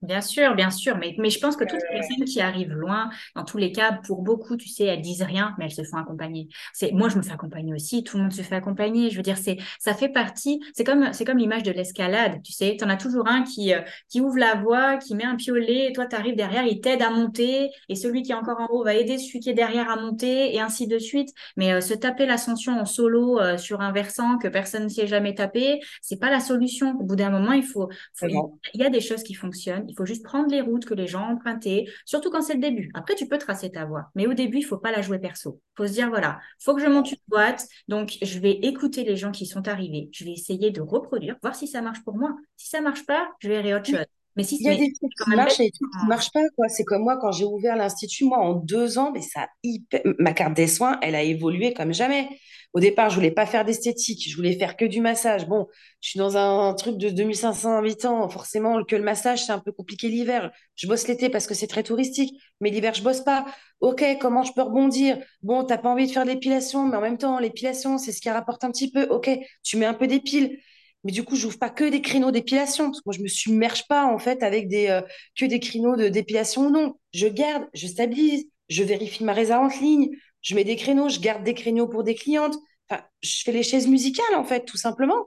Bien 0.02 0.22
sûr, 0.22 0.54
bien 0.54 0.70
sûr, 0.70 0.96
mais, 0.96 1.14
mais 1.18 1.28
je 1.28 1.38
pense 1.38 1.56
que 1.56 1.64
toutes 1.64 1.78
les 1.92 1.98
personnes 2.00 2.24
qui 2.24 2.40
arrivent 2.40 2.72
loin, 2.72 3.10
dans 3.36 3.44
tous 3.44 3.58
les 3.58 3.70
cas, 3.70 3.92
pour 4.06 4.22
beaucoup, 4.22 4.56
tu 4.56 4.66
sais, 4.66 4.84
elles 4.84 5.02
disent 5.02 5.22
rien, 5.22 5.54
mais 5.58 5.66
elles 5.66 5.72
se 5.72 5.82
font 5.84 5.98
accompagner. 5.98 6.48
C'est 6.72 6.92
moi, 6.92 7.10
je 7.10 7.18
me 7.18 7.22
fais 7.22 7.32
accompagner 7.32 7.74
aussi. 7.74 8.02
Tout 8.02 8.16
le 8.16 8.22
monde 8.22 8.32
se 8.32 8.40
fait 8.40 8.54
accompagner. 8.54 9.10
Je 9.10 9.16
veux 9.18 9.22
dire, 9.22 9.36
c'est 9.36 9.58
ça 9.78 9.92
fait 9.92 10.08
partie. 10.08 10.58
C'est 10.74 10.84
comme 10.84 11.12
c'est 11.12 11.26
comme 11.26 11.36
l'image 11.36 11.64
de 11.64 11.70
l'escalade. 11.70 12.40
Tu 12.42 12.52
sais, 12.52 12.76
tu 12.78 12.84
en 12.84 12.88
as 12.88 12.96
toujours 12.96 13.28
un 13.28 13.42
qui 13.42 13.74
euh, 13.74 13.82
qui 14.08 14.22
ouvre 14.22 14.38
la 14.38 14.54
voie, 14.54 14.96
qui 14.96 15.14
met 15.14 15.24
un 15.24 15.36
piolet, 15.36 15.88
et 15.90 15.92
toi, 15.92 16.06
tu 16.06 16.16
arrives 16.16 16.34
derrière, 16.36 16.64
il 16.64 16.80
t'aide 16.80 17.02
à 17.02 17.10
monter, 17.10 17.70
et 17.90 17.94
celui 17.94 18.22
qui 18.22 18.32
est 18.32 18.34
encore 18.34 18.58
en 18.58 18.68
haut 18.70 18.82
va 18.82 18.94
aider 18.94 19.18
celui 19.18 19.40
qui 19.40 19.50
est 19.50 19.54
derrière 19.54 19.90
à 19.90 19.96
monter, 19.96 20.54
et 20.54 20.60
ainsi 20.60 20.86
de 20.86 20.98
suite. 20.98 21.28
Mais 21.58 21.74
euh, 21.74 21.82
se 21.82 21.92
taper 21.92 22.24
l'ascension 22.24 22.80
en 22.80 22.86
solo 22.86 23.38
euh, 23.38 23.58
sur 23.58 23.82
un 23.82 23.92
versant 23.92 24.38
que 24.38 24.48
personne 24.48 24.84
ne 24.84 24.88
s'y 24.88 25.02
est 25.02 25.06
jamais 25.06 25.34
tapé, 25.34 25.80
c'est 26.00 26.18
pas 26.18 26.30
la 26.30 26.40
solution. 26.40 26.92
Au 26.98 27.04
bout 27.04 27.16
d'un 27.16 27.30
moment, 27.30 27.52
il 27.52 27.64
faut, 27.64 27.90
faut 28.14 28.26
il 28.74 28.80
y 28.80 28.84
a 28.84 28.90
des 28.90 29.00
choses 29.02 29.22
qui 29.22 29.34
fonctionnent 29.34 29.89
il 29.90 29.96
faut 29.96 30.06
juste 30.06 30.24
prendre 30.24 30.50
les 30.50 30.60
routes 30.60 30.84
que 30.84 30.94
les 30.94 31.06
gens 31.06 31.28
ont 31.28 31.34
empruntées, 31.34 31.88
surtout 32.04 32.30
quand 32.30 32.42
c'est 32.42 32.54
le 32.54 32.60
début. 32.60 32.90
Après, 32.94 33.14
tu 33.14 33.26
peux 33.26 33.38
tracer 33.38 33.70
ta 33.70 33.84
voie, 33.84 34.10
mais 34.14 34.26
au 34.26 34.34
début, 34.34 34.58
il 34.58 34.62
faut 34.62 34.78
pas 34.78 34.92
la 34.92 35.02
jouer 35.02 35.18
perso. 35.18 35.60
Il 35.74 35.82
faut 35.82 35.86
se 35.86 35.92
dire, 35.92 36.08
voilà, 36.08 36.40
faut 36.58 36.74
que 36.74 36.82
je 36.82 36.88
monte 36.88 37.10
une 37.12 37.18
boîte, 37.28 37.66
donc 37.88 38.16
je 38.22 38.38
vais 38.38 38.52
écouter 38.52 39.04
les 39.04 39.16
gens 39.16 39.32
qui 39.32 39.46
sont 39.46 39.68
arrivés. 39.68 40.08
Je 40.12 40.24
vais 40.24 40.32
essayer 40.32 40.70
de 40.70 40.80
reproduire, 40.80 41.36
voir 41.42 41.54
si 41.54 41.66
ça 41.66 41.82
marche 41.82 42.02
pour 42.04 42.16
moi. 42.16 42.36
Si 42.56 42.68
ça 42.68 42.80
marche 42.80 43.04
pas, 43.06 43.30
je 43.40 43.48
verrai 43.48 43.74
autre 43.74 43.90
chose. 43.90 44.19
Mais 44.40 44.46
si 44.46 44.56
il 44.56 44.66
y 44.66 44.68
a 44.70 44.74
des 44.74 44.92
trucs 44.92 45.12
qui 45.12 45.30
marchent 45.36 45.60
et 45.60 45.64
des 45.64 45.70
trucs 45.70 45.90
qui 45.90 46.06
marchent 46.06 46.32
pas, 46.32 46.48
quoi. 46.56 46.68
C'est 46.68 46.84
comme 46.84 47.02
moi, 47.02 47.18
quand 47.20 47.30
j'ai 47.30 47.44
ouvert 47.44 47.76
l'Institut, 47.76 48.24
moi, 48.24 48.38
en 48.38 48.54
deux 48.54 48.96
ans, 48.96 49.12
mais 49.12 49.20
ça 49.20 49.48
hyper... 49.62 50.00
ma 50.18 50.32
carte 50.32 50.54
des 50.54 50.66
soins, 50.66 50.98
elle 51.02 51.14
a 51.14 51.22
évolué 51.22 51.74
comme 51.74 51.92
jamais. 51.92 52.28
Au 52.72 52.78
départ, 52.78 53.10
je 53.10 53.16
voulais 53.16 53.32
pas 53.32 53.46
faire 53.46 53.64
d'esthétique, 53.64 54.28
je 54.30 54.36
voulais 54.36 54.56
faire 54.56 54.76
que 54.76 54.84
du 54.84 55.00
massage. 55.00 55.46
Bon, 55.48 55.66
je 56.00 56.10
suis 56.10 56.18
dans 56.18 56.36
un, 56.36 56.72
truc 56.74 56.96
de 56.98 57.10
2500 57.10 57.78
habitants, 57.78 58.28
forcément 58.28 58.84
que 58.84 58.94
le 58.94 59.02
massage 59.02 59.44
c'est 59.44 59.52
un 59.52 59.58
peu 59.58 59.72
compliqué 59.72 60.08
l'hiver. 60.08 60.52
Je 60.76 60.86
bosse 60.86 61.08
l'été 61.08 61.28
parce 61.30 61.48
que 61.48 61.54
c'est 61.54 61.66
très 61.66 61.82
touristique, 61.82 62.40
mais 62.60 62.70
l'hiver 62.70 62.94
je 62.94 63.02
bosse 63.02 63.22
pas. 63.22 63.44
Ok, 63.80 64.04
comment 64.20 64.44
je 64.44 64.52
peux 64.52 64.62
rebondir? 64.62 65.18
Bon, 65.42 65.64
t'as 65.64 65.78
pas 65.78 65.88
envie 65.88 66.06
de 66.06 66.12
faire 66.12 66.24
de 66.24 66.30
l'épilation, 66.30 66.86
mais 66.86 66.96
en 66.96 67.00
même 67.00 67.18
temps 67.18 67.40
l'épilation 67.40 67.98
c'est 67.98 68.12
ce 68.12 68.20
qui 68.20 68.30
rapporte 68.30 68.62
un 68.62 68.70
petit 68.70 68.90
peu. 68.90 69.02
Ok, 69.10 69.28
tu 69.64 69.76
mets 69.76 69.86
un 69.86 69.94
peu 69.94 70.06
d'épile. 70.06 70.58
Mais 71.04 71.12
du 71.12 71.24
coup, 71.24 71.36
j'ouvre 71.36 71.58
pas 71.58 71.70
que 71.70 71.84
des 71.84 72.02
créneaux 72.02 72.30
d'épilation. 72.30 72.92
Moi, 73.06 73.14
je 73.16 73.22
me 73.22 73.28
submerge 73.28 73.86
pas 73.88 74.04
en 74.04 74.18
fait 74.18 74.42
avec 74.42 74.68
des 74.68 74.88
euh, 74.88 75.00
que 75.38 75.58
créneaux 75.58 75.96
de 75.96 76.08
d'épilation. 76.08 76.70
Non, 76.70 76.94
je 77.14 77.26
garde, 77.26 77.64
je 77.74 77.86
stabilise, 77.86 78.46
je 78.68 78.82
vérifie 78.82 79.24
ma 79.24 79.32
résa 79.32 79.60
en 79.60 79.68
ligne, 79.68 80.10
je 80.42 80.54
mets 80.54 80.64
des 80.64 80.76
créneaux, 80.76 81.08
je 81.08 81.20
garde 81.20 81.42
des 81.44 81.54
créneaux 81.54 81.88
pour 81.88 82.04
des 82.04 82.14
clientes. 82.14 82.54
Enfin, 82.88 83.02
je 83.22 83.42
fais 83.44 83.52
les 83.52 83.62
chaises 83.62 83.86
musicales, 83.86 84.34
en 84.36 84.44
fait, 84.44 84.64
tout 84.64 84.76
simplement. 84.76 85.26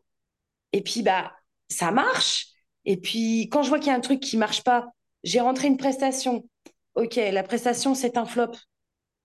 Et 0.74 0.82
puis, 0.82 1.02
bah, 1.02 1.34
ça 1.70 1.91
marche. 1.91 2.48
Et 2.86 2.98
puis, 2.98 3.50
quand 3.52 3.64
je 3.64 3.70
vois 3.70 3.80
qu'il 3.80 3.88
y 3.88 3.91
a 3.91 3.95
un 3.95 4.02
truc 4.02 4.20
qui 4.20 4.38
marche 4.38 4.64
pas, 4.64 4.88
j'ai 5.24 5.40
rentré 5.40 5.68
une 5.68 5.78
prestation. 5.78 6.48
Ok, 6.95 7.16
la 7.16 7.44
prestation, 7.44 7.95
c'est 7.95 8.18
un 8.18 8.26
flop. 8.26 8.52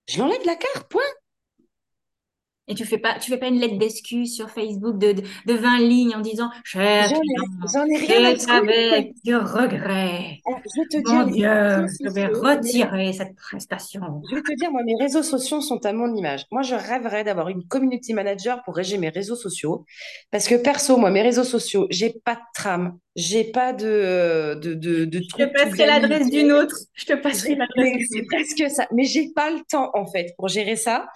Je 0.07 0.19
l'enlève 0.19 0.41
de 0.41 0.47
la 0.47 0.55
carte, 0.55 0.89
point. 0.89 1.01
Et 2.69 2.75
tu 2.75 2.85
fais 2.85 2.99
pas, 2.99 3.17
tu 3.19 3.31
fais 3.31 3.37
pas 3.37 3.47
une 3.47 3.59
lettre 3.59 3.79
d'excuse 3.79 4.35
sur 4.35 4.51
Facebook 4.51 4.99
de, 4.99 5.13
de, 5.13 5.21
de, 5.47 5.53
20 5.53 5.79
lignes 5.79 6.15
en 6.15 6.21
disant 6.21 6.51
Cher 6.63 7.09
j'en 7.73 7.85
ai, 7.85 7.97
rien 7.97 8.35
à 8.47 8.57
avec 8.57 9.13
du 9.23 9.35
regret. 9.35 10.39
je 10.45 10.81
vais 10.81 11.01
te 11.01 11.09
Mon 11.09 11.23
Dieu, 11.25 11.87
je 12.03 12.09
vais 12.09 12.27
retirer 12.27 13.11
cette 13.13 13.35
prestation. 13.35 14.21
Je 14.29 14.35
vais 14.35 14.41
te 14.43 14.55
dire, 14.55 14.71
moi, 14.71 14.83
mes 14.85 14.95
réseaux 14.99 15.23
sociaux 15.23 15.61
sont 15.61 15.83
à 15.83 15.93
mon 15.93 16.15
image. 16.15 16.45
Moi, 16.51 16.61
je 16.61 16.75
rêverais 16.75 17.23
d'avoir 17.23 17.49
une 17.49 17.63
community 17.63 18.13
manager 18.13 18.61
pour 18.63 18.75
réger 18.75 18.99
mes 18.99 19.09
réseaux 19.09 19.35
sociaux. 19.35 19.85
Parce 20.31 20.47
que 20.47 20.55
perso, 20.55 20.97
moi, 20.97 21.09
mes 21.09 21.23
réseaux 21.23 21.43
sociaux, 21.43 21.87
j'ai 21.89 22.13
pas 22.23 22.35
de 22.35 22.41
trame, 22.53 22.99
j'ai 23.19 23.43
pas 23.43 23.73
de, 23.73 24.57
de, 24.61 24.73
de, 24.73 25.03
de 25.03 25.19
Je 25.19 25.43
te 25.43 25.53
passerai 25.53 25.85
l'adresse 25.85 26.29
d'une 26.29 26.53
autre. 26.53 26.75
Je 26.95 27.05
te 27.05 27.13
passerai 27.13 27.55
l'adresse. 27.55 28.07
C'est 28.09 28.23
presque 28.23 28.73
ça. 28.73 28.87
Mais 28.93 29.03
j'ai 29.03 29.33
pas 29.35 29.49
le 29.51 29.59
temps, 29.69 29.91
en 29.93 30.05
fait, 30.05 30.33
pour 30.37 30.47
gérer 30.47 30.77
ça. 30.77 31.09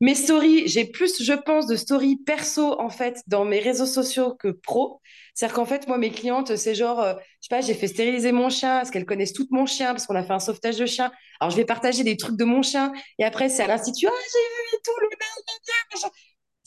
Mes 0.00 0.14
stories, 0.14 0.68
j'ai 0.68 0.86
plus, 0.86 1.22
je 1.22 1.34
pense, 1.34 1.66
de 1.66 1.76
stories 1.76 2.16
perso, 2.16 2.80
en 2.80 2.88
fait, 2.88 3.20
dans 3.26 3.44
mes 3.44 3.58
réseaux 3.58 3.84
sociaux 3.84 4.34
que 4.34 4.48
pro. 4.48 5.02
C'est-à-dire 5.34 5.54
qu'en 5.54 5.66
fait, 5.66 5.86
moi, 5.86 5.98
mes 5.98 6.10
clientes, 6.10 6.56
c'est 6.56 6.74
genre, 6.74 7.00
euh, 7.00 7.12
je 7.40 7.48
sais 7.48 7.54
pas, 7.54 7.60
j'ai 7.60 7.74
fait 7.74 7.88
stériliser 7.88 8.32
mon 8.32 8.48
chien, 8.48 8.78
parce 8.78 8.90
qu'elles 8.90 9.04
connaissent 9.04 9.34
toutes 9.34 9.50
mon 9.50 9.66
chien, 9.66 9.88
parce 9.92 10.06
qu'on 10.06 10.16
a 10.16 10.22
fait 10.22 10.32
un 10.32 10.40
sauvetage 10.40 10.78
de 10.78 10.86
chien. 10.86 11.12
Alors, 11.40 11.50
je 11.50 11.56
vais 11.56 11.66
partager 11.66 12.04
des 12.04 12.16
trucs 12.16 12.38
de 12.38 12.44
mon 12.44 12.62
chien. 12.62 12.90
Et 13.18 13.24
après, 13.24 13.50
c'est 13.50 13.62
à 13.62 13.66
l'institut, 13.66 14.06
ah, 14.08 14.12
j'ai 14.16 14.38
vu 14.38 14.78
et 14.78 14.80
tout, 14.82 14.92
le 15.02 15.08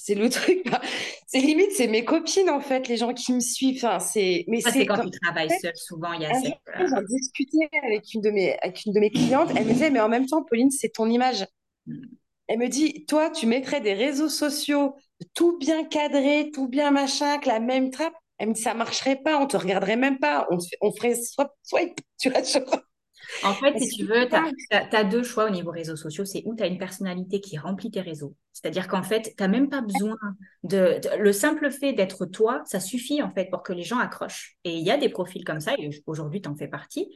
c'est 0.03 0.15
le 0.15 0.29
truc. 0.29 0.65
C'est 1.27 1.39
limite, 1.39 1.71
c'est 1.71 1.87
mes 1.87 2.03
copines 2.03 2.49
en 2.49 2.59
fait, 2.59 2.89
les 2.89 2.97
gens 2.97 3.13
qui 3.13 3.31
me 3.31 3.39
suivent. 3.39 3.85
Enfin, 3.85 3.99
c'est. 3.99 4.43
Mais 4.49 4.59
c'est 4.59 4.85
quand, 4.85 5.01
tu 5.01 5.17
travailles 5.21 5.49
seul. 5.61 5.71
Souvent, 5.75 6.11
il 6.11 6.23
y 6.23 6.25
a. 6.25 6.33
Cette... 6.33 6.55
J'en 6.89 7.01
discutais 7.01 7.69
avec 7.87 8.13
une 8.13 8.19
de 8.19 8.29
mes 8.29 8.57
avec 8.59 8.85
une 8.85 8.91
de 8.91 8.99
mes 8.99 9.09
clientes. 9.09 9.49
Elle 9.55 9.65
me 9.65 9.71
disait, 9.71 9.89
mais 9.89 10.01
en 10.01 10.09
même 10.09 10.25
temps, 10.25 10.43
Pauline, 10.43 10.71
c'est 10.71 10.89
ton 10.89 11.09
image. 11.09 11.45
Hmm. 11.87 12.01
Elle 12.47 12.59
me 12.59 12.67
dit, 12.67 13.05
toi, 13.05 13.29
tu 13.29 13.47
mettrais 13.47 13.79
des 13.79 13.93
réseaux 13.93 14.27
sociaux 14.27 14.93
tout 15.33 15.57
bien 15.57 15.85
cadrés, 15.85 16.51
tout 16.53 16.67
bien 16.67 16.91
machin, 16.91 17.37
que 17.37 17.47
la 17.47 17.61
même 17.61 17.89
trappe. 17.89 18.13
Elle 18.37 18.49
me 18.49 18.53
dit, 18.53 18.61
ça 18.61 18.73
marcherait 18.73 19.21
pas, 19.23 19.39
on 19.39 19.47
te 19.47 19.55
regarderait 19.55 19.95
même 19.95 20.19
pas, 20.19 20.45
on, 20.51 20.57
on 20.81 20.91
ferait 20.91 21.15
swipe, 21.15 21.47
swipe, 21.63 21.99
tu 22.19 22.29
vois. 22.29 22.83
En 23.43 23.53
fait, 23.53 23.77
si 23.79 23.97
tu 23.97 24.05
veux, 24.05 24.27
tu 24.27 24.35
as, 24.35 25.03
deux 25.03 25.23
choix 25.23 25.45
au 25.45 25.49
niveau 25.49 25.71
réseaux 25.71 25.95
sociaux. 25.95 26.25
C'est 26.25 26.43
où 26.45 26.55
tu 26.55 26.63
as 26.63 26.67
une 26.67 26.77
personnalité 26.77 27.41
qui 27.41 27.57
remplit 27.57 27.91
tes 27.91 28.01
réseaux. 28.01 28.35
C'est-à-dire 28.51 28.87
qu'en 28.87 29.03
fait, 29.03 29.33
tu 29.35 29.43
n'as 29.43 29.47
même 29.47 29.69
pas 29.69 29.81
besoin 29.81 30.17
de, 30.63 30.99
Le 31.17 31.31
simple 31.33 31.71
fait 31.71 31.93
d'être 31.93 32.25
toi, 32.25 32.61
ça 32.65 32.79
suffit 32.79 33.21
en 33.21 33.31
fait 33.31 33.49
pour 33.49 33.63
que 33.63 33.73
les 33.73 33.83
gens 33.83 33.99
accrochent. 33.99 34.57
Et 34.63 34.75
il 34.75 34.85
y 34.85 34.91
a 34.91 34.97
des 34.97 35.09
profils 35.09 35.43
comme 35.43 35.59
ça, 35.59 35.73
et 35.77 35.89
aujourd'hui, 36.05 36.41
tu 36.41 36.49
en 36.49 36.55
fais 36.55 36.67
partie. 36.67 37.07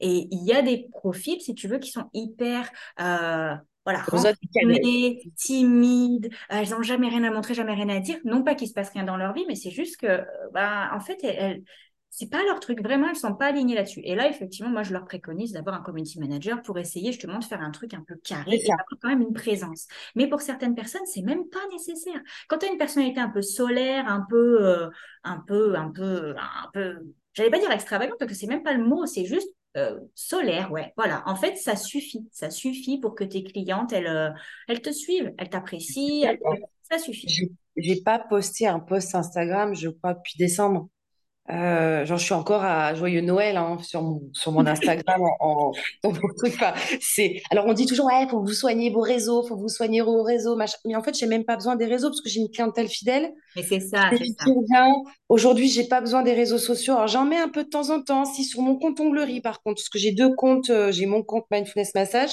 Et 0.00 0.28
il 0.30 0.44
y 0.44 0.52
a 0.52 0.62
des 0.62 0.88
profils, 0.90 1.40
si 1.40 1.54
tu 1.54 1.68
veux, 1.68 1.78
qui 1.78 1.90
sont 1.90 2.10
hyper. 2.12 2.70
Euh, 3.00 3.54
voilà, 3.84 4.04
timides, 5.36 6.30
elles 6.48 6.70
n'ont 6.70 6.82
jamais 6.82 7.08
rien 7.08 7.24
à 7.24 7.30
montrer, 7.30 7.54
jamais 7.54 7.74
rien 7.74 7.88
à 7.88 7.98
dire. 7.98 8.18
Non 8.24 8.44
pas 8.44 8.54
qu'il 8.54 8.68
se 8.68 8.74
passe 8.74 8.90
rien 8.90 9.02
dans 9.02 9.16
leur 9.16 9.32
vie, 9.32 9.44
mais 9.48 9.56
c'est 9.56 9.72
juste 9.72 9.96
que, 9.96 10.24
bah, 10.52 10.90
en 10.94 11.00
fait, 11.00 11.18
elles, 11.24 11.62
c'est 12.14 12.28
pas 12.28 12.44
leur 12.44 12.60
truc. 12.60 12.82
Vraiment, 12.82 13.08
elles 13.08 13.16
sont 13.16 13.34
pas 13.34 13.46
alignées 13.46 13.74
là-dessus. 13.74 14.02
Et 14.04 14.14
là, 14.14 14.28
effectivement, 14.28 14.70
moi, 14.70 14.82
je 14.82 14.92
leur 14.92 15.06
préconise 15.06 15.52
d'avoir 15.52 15.76
un 15.76 15.80
community 15.80 16.20
manager 16.20 16.60
pour 16.60 16.78
essayer 16.78 17.10
justement 17.10 17.38
de 17.38 17.44
faire 17.44 17.62
un 17.62 17.70
truc 17.70 17.94
un 17.94 18.04
peu 18.06 18.16
carré 18.16 18.56
et 18.56 18.70
avoir 18.70 18.84
quand 19.00 19.08
même 19.08 19.22
une 19.22 19.32
présence. 19.32 19.86
Mais 20.14 20.28
pour 20.28 20.42
certaines 20.42 20.74
personnes, 20.74 21.06
c'est 21.06 21.22
même 21.22 21.48
pas 21.48 21.66
nécessaire. 21.72 22.20
Quand 22.48 22.58
tu 22.58 22.66
as 22.66 22.70
une 22.70 22.76
personnalité 22.76 23.18
un 23.18 23.30
peu 23.30 23.40
solaire, 23.40 24.06
un 24.08 24.26
peu, 24.28 24.62
euh, 24.62 24.90
un 25.24 25.38
peu, 25.38 25.74
un 25.74 25.88
peu, 25.90 26.34
un 26.36 26.70
peu, 26.74 26.98
j'allais 27.32 27.48
pas 27.48 27.58
dire 27.58 27.70
extravagante 27.70 28.18
parce 28.18 28.30
que 28.30 28.36
c'est 28.36 28.46
même 28.46 28.62
pas 28.62 28.74
le 28.74 28.84
mot, 28.84 29.06
c'est 29.06 29.24
juste 29.24 29.48
euh, 29.78 29.98
solaire, 30.14 30.70
ouais. 30.70 30.92
Voilà. 30.98 31.22
En 31.24 31.34
fait, 31.34 31.56
ça 31.56 31.76
suffit. 31.76 32.28
Ça 32.30 32.50
suffit 32.50 33.00
pour 33.00 33.14
que 33.14 33.24
tes 33.24 33.42
clientes, 33.42 33.90
elles, 33.94 34.06
euh, 34.06 34.28
elles 34.68 34.82
te 34.82 34.92
suivent, 34.92 35.32
elles 35.38 35.48
t'apprécient. 35.48 36.36
Ça 36.90 36.98
suffit. 36.98 37.48
J'ai 37.74 38.02
pas 38.02 38.18
posté 38.18 38.66
un 38.66 38.80
post 38.80 39.14
Instagram, 39.14 39.74
je 39.74 39.88
crois, 39.88 40.12
depuis 40.12 40.36
décembre. 40.36 40.90
Euh, 41.50 42.06
genre, 42.06 42.18
je 42.18 42.24
suis 42.24 42.34
encore 42.34 42.62
à 42.62 42.94
Joyeux 42.94 43.20
Noël 43.20 43.56
hein, 43.56 43.76
sur, 43.82 44.00
mon, 44.00 44.22
sur 44.32 44.52
mon 44.52 44.64
Instagram. 44.64 45.20
en, 45.40 45.72
en 46.04 46.12
truc, 46.12 46.54
c'est... 47.00 47.42
Alors, 47.50 47.66
on 47.66 47.72
dit 47.72 47.86
toujours, 47.86 48.06
ouais, 48.06 48.26
faut 48.30 48.40
vous 48.40 48.52
soigner 48.52 48.90
vos 48.90 49.00
réseaux, 49.00 49.44
faut 49.46 49.56
vous 49.56 49.68
soigner 49.68 50.02
vos 50.02 50.22
réseaux, 50.22 50.54
machin. 50.56 50.76
Mais 50.84 50.94
en 50.94 51.02
fait, 51.02 51.14
j'ai 51.18 51.26
même 51.26 51.44
pas 51.44 51.56
besoin 51.56 51.74
des 51.74 51.86
réseaux 51.86 52.08
parce 52.08 52.20
que 52.20 52.28
j'ai 52.28 52.40
une 52.40 52.50
clientèle 52.50 52.88
fidèle. 52.88 53.32
Mais 53.56 53.62
c'est 53.62 53.80
ça, 53.80 54.10
c'est 54.12 54.24
ça. 54.38 54.86
Aujourd'hui, 55.28 55.68
j'ai 55.68 55.84
pas 55.88 56.00
besoin 56.00 56.22
des 56.22 56.32
réseaux 56.32 56.58
sociaux. 56.58 56.94
Alors, 56.94 57.08
j'en 57.08 57.24
mets 57.24 57.38
un 57.38 57.48
peu 57.48 57.64
de 57.64 57.68
temps 57.68 57.90
en 57.90 58.00
temps. 58.00 58.24
Si 58.24 58.44
sur 58.44 58.62
mon 58.62 58.78
compte 58.78 59.00
Onglerie, 59.00 59.40
par 59.40 59.62
contre, 59.62 59.80
parce 59.82 59.88
que 59.88 59.98
j'ai 59.98 60.12
deux 60.12 60.34
comptes, 60.34 60.70
euh, 60.70 60.92
j'ai 60.92 61.06
mon 61.06 61.22
compte 61.24 61.46
Mindfulness 61.50 61.94
Massage 61.94 62.30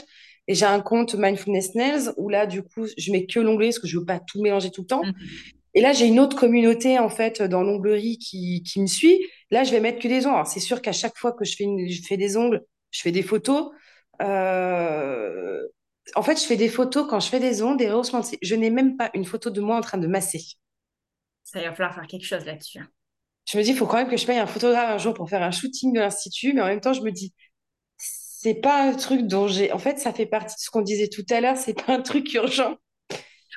et 0.48 0.53
j'ai 0.53 0.65
un 0.65 0.81
compte 0.81 1.15
Mindfulness 1.15 1.73
Nails 1.73 2.11
où 2.18 2.30
là, 2.30 2.45
du 2.45 2.61
coup, 2.61 2.86
je 2.98 3.11
mets 3.11 3.26
que 3.26 3.40
l'onglet 3.40 3.68
parce 3.68 3.80
que 3.80 3.88
je 3.88 3.98
veux 3.98 4.06
pas 4.06 4.19
tout 4.19 4.41
mélanger 4.41 4.69
tout 4.69 4.81
le 4.81 4.88
temps. 4.88 5.02
Mm-hmm. 5.02 5.53
Et 5.80 5.82
là, 5.82 5.94
j'ai 5.94 6.08
une 6.08 6.20
autre 6.20 6.36
communauté, 6.36 7.00
en 7.00 7.08
fait, 7.08 7.42
dans 7.42 7.64
l'onglerie 7.64 8.18
qui, 8.18 8.64
qui 8.64 8.82
me 8.82 8.86
suit. 8.86 9.26
Là, 9.50 9.64
je 9.64 9.72
vais 9.72 9.80
mettre 9.80 10.00
que 10.00 10.10
des 10.10 10.26
ongles. 10.26 10.36
Alors, 10.36 10.46
c'est 10.48 10.60
sûr 10.60 10.82
qu'à 10.82 10.92
chaque 10.92 11.18
fois 11.18 11.32
que 11.32 11.46
je 11.46 11.56
fais, 11.56 11.64
une, 11.64 11.90
je 11.90 12.02
fais 12.02 12.18
des 12.18 12.36
ongles, 12.36 12.66
je 12.92 13.00
fais 13.00 13.14
des 13.14 13.24
photos. 13.24 13.72
Euh... 14.22 15.66
En 16.16 16.22
fait, 16.22 16.38
je 16.38 16.46
fais 16.46 16.58
des 16.58 16.68
phautes 16.68 17.08
quand 17.08 17.22
je 17.22 17.30
fais 17.30 17.40
des 17.40 17.62
ongles, 17.62 17.78
des 17.78 17.90
rehaussements. 17.90 18.22
Je 18.42 18.56
n'ai 18.56 18.72
même 18.72 18.98
pas 18.98 19.10
une 19.14 19.24
photo 19.24 19.52
de 19.52 19.62
moi 19.62 19.78
en 19.78 19.80
train 19.80 19.98
de 19.98 20.08
masser. 20.08 20.44
Ça 21.46 21.62
va 21.62 21.72
falloir 21.72 21.96
faire 21.96 22.08
quelque 22.08 22.26
chose 22.26 22.44
là-dessus. 22.44 22.80
Hein. 22.80 22.90
Je 23.50 23.58
me 23.58 23.64
dis, 23.64 23.70
il 23.70 23.78
faut 23.78 23.88
quand 23.88 24.00
même 24.00 24.10
que 24.10 24.18
je 24.18 24.26
paye 24.26 24.38
un 24.38 24.48
photographe 24.48 24.90
un 24.90 24.98
jour 24.98 25.14
pour 25.14 25.30
faire 25.30 25.44
un 25.44 25.52
shooting 25.52 25.94
de 25.94 26.02
l'Institut, 26.02 26.52
mais 26.52 26.62
en 26.62 26.68
même 26.68 26.82
temps, 26.82 26.92
je 26.92 27.04
me 27.04 27.12
dis, 27.12 27.34
c'est 27.96 28.56
pas 28.56 28.84
un 28.84 28.96
truc 28.96 29.28
dont 29.28 29.48
j'ai. 29.48 29.72
En 29.72 29.80
fait, 29.80 29.98
ça 29.98 30.12
fait 30.12 30.26
partie 30.26 30.56
de 30.56 30.60
ce 30.60 30.70
qu'on 30.70 30.82
disait 30.82 31.08
tout 31.08 31.26
à 31.30 31.40
l'heure, 31.40 31.56
c'est 31.56 31.86
pas 31.86 31.94
un 31.94 32.02
truc 32.02 32.34
urgent. 32.34 32.76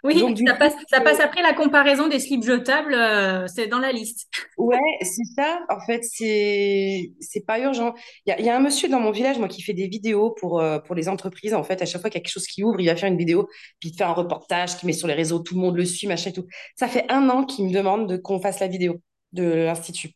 Oui, 0.05 0.19
ça, 0.45 0.55
passe, 0.55 0.75
ça 0.89 1.01
passe 1.01 1.21
après 1.21 1.43
la 1.43 1.53
comparaison 1.53 2.09
des 2.09 2.19
slips 2.19 2.43
jetables, 2.43 2.93
euh, 2.93 3.47
c'est 3.47 3.69
dans 3.69 3.79
la 3.79 3.93
liste. 3.93 4.29
Ouais, 4.59 4.77
c'est 5.01 5.25
ça. 5.37 5.61
En 5.69 5.79
fait, 5.87 6.03
c'est 6.03 7.13
c'est 7.21 7.47
pas 7.47 7.61
urgent. 7.61 7.95
Il 8.27 8.31
y 8.31 8.33
a, 8.33 8.41
il 8.41 8.45
y 8.45 8.49
a 8.49 8.57
un 8.57 8.61
monsieur 8.61 8.89
dans 8.89 8.99
mon 8.99 9.13
village, 9.13 9.39
moi, 9.39 9.47
qui 9.47 9.63
fait 9.63 9.75
des 9.75 9.87
vidéos 9.87 10.33
pour, 10.33 10.61
euh, 10.61 10.81
pour 10.81 10.97
les 10.97 11.09
entreprises. 11.09 11.55
En 11.55 11.63
fait, 11.63 11.81
à 11.83 11.87
chaque 11.87 12.01
fois 12.01 12.11
qu'il 12.11 12.19
y 12.19 12.23
a 12.23 12.25
quelque 12.25 12.33
chose 12.33 12.49
qui 12.49 12.65
ouvre, 12.65 12.81
il 12.81 12.87
va 12.87 12.97
faire 12.97 13.09
une 13.09 13.17
vidéo, 13.17 13.49
puis 13.79 13.91
il 13.91 13.97
fait 13.97 14.03
un 14.03 14.13
reportage, 14.13 14.77
qui 14.77 14.87
met 14.87 14.93
sur 14.93 15.07
les 15.07 15.15
réseaux, 15.15 15.39
tout 15.39 15.55
le 15.55 15.61
monde 15.61 15.77
le 15.77 15.85
suit, 15.85 16.09
machin 16.09 16.31
et 16.31 16.33
tout. 16.33 16.47
Ça 16.77 16.89
fait 16.89 17.05
un 17.09 17.29
an 17.29 17.45
qu'il 17.45 17.67
me 17.67 17.73
demande 17.73 18.09
de 18.09 18.17
qu'on 18.17 18.41
fasse 18.41 18.59
la 18.59 18.67
vidéo 18.67 18.97
de 19.33 19.45
l'Institut. 19.45 20.11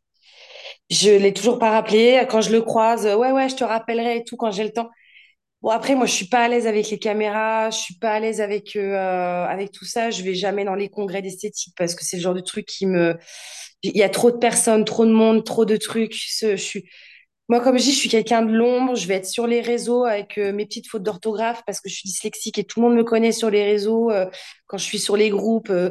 Je 0.90 1.10
l'ai 1.10 1.32
toujours 1.32 1.58
pas 1.58 1.70
rappelé. 1.70 2.24
Quand 2.28 2.40
je 2.40 2.52
le 2.52 2.62
croise, 2.62 3.06
ouais, 3.06 3.32
ouais, 3.32 3.48
je 3.48 3.56
te 3.56 3.64
rappellerai 3.64 4.18
et 4.18 4.24
tout 4.24 4.36
quand 4.36 4.50
j'ai 4.50 4.64
le 4.64 4.70
temps. 4.72 4.88
Bon, 5.62 5.70
après, 5.70 5.94
moi, 5.94 6.06
je 6.06 6.12
suis 6.12 6.26
pas 6.28 6.44
à 6.44 6.48
l'aise 6.48 6.66
avec 6.66 6.90
les 6.90 6.98
caméras, 6.98 7.70
je 7.70 7.78
suis 7.78 7.94
pas 7.98 8.12
à 8.12 8.20
l'aise 8.20 8.40
avec, 8.40 8.76
euh, 8.76 9.44
avec 9.46 9.72
tout 9.72 9.84
ça. 9.84 10.10
Je 10.10 10.22
vais 10.22 10.34
jamais 10.34 10.64
dans 10.64 10.74
les 10.74 10.88
congrès 10.88 11.22
d'esthétique 11.22 11.74
parce 11.76 11.94
que 11.94 12.04
c'est 12.04 12.16
le 12.18 12.22
genre 12.22 12.34
de 12.34 12.40
truc 12.40 12.66
qui 12.66 12.86
me. 12.86 13.16
Il 13.82 13.96
y 13.96 14.02
a 14.02 14.08
trop 14.08 14.30
de 14.30 14.36
personnes, 14.38 14.84
trop 14.84 15.06
de 15.06 15.12
monde, 15.12 15.44
trop 15.44 15.64
de 15.64 15.76
trucs. 15.76 16.14
Je 16.40 16.56
suis... 16.56 16.84
Moi, 17.48 17.60
comme 17.60 17.78
je 17.78 17.84
dis, 17.84 17.92
je 17.92 17.98
suis 17.98 18.08
quelqu'un 18.08 18.42
de 18.42 18.52
l'ombre. 18.52 18.96
Je 18.96 19.06
vais 19.08 19.14
être 19.16 19.26
sur 19.26 19.46
les 19.46 19.60
réseaux 19.60 20.04
avec 20.04 20.38
euh, 20.38 20.52
mes 20.52 20.66
petites 20.66 20.88
fautes 20.88 21.02
d'orthographe 21.04 21.62
parce 21.66 21.80
que 21.80 21.88
je 21.88 21.94
suis 21.96 22.08
dyslexique 22.08 22.58
et 22.58 22.64
tout 22.64 22.80
le 22.80 22.88
monde 22.88 22.96
me 22.96 23.04
connaît 23.04 23.32
sur 23.32 23.50
les 23.50 23.64
réseaux. 23.64 24.10
euh, 24.10 24.26
quand 24.66 24.78
je 24.78 24.84
suis 24.84 24.98
sur 24.98 25.16
les 25.16 25.30
groupes, 25.30 25.70
euh, 25.70 25.90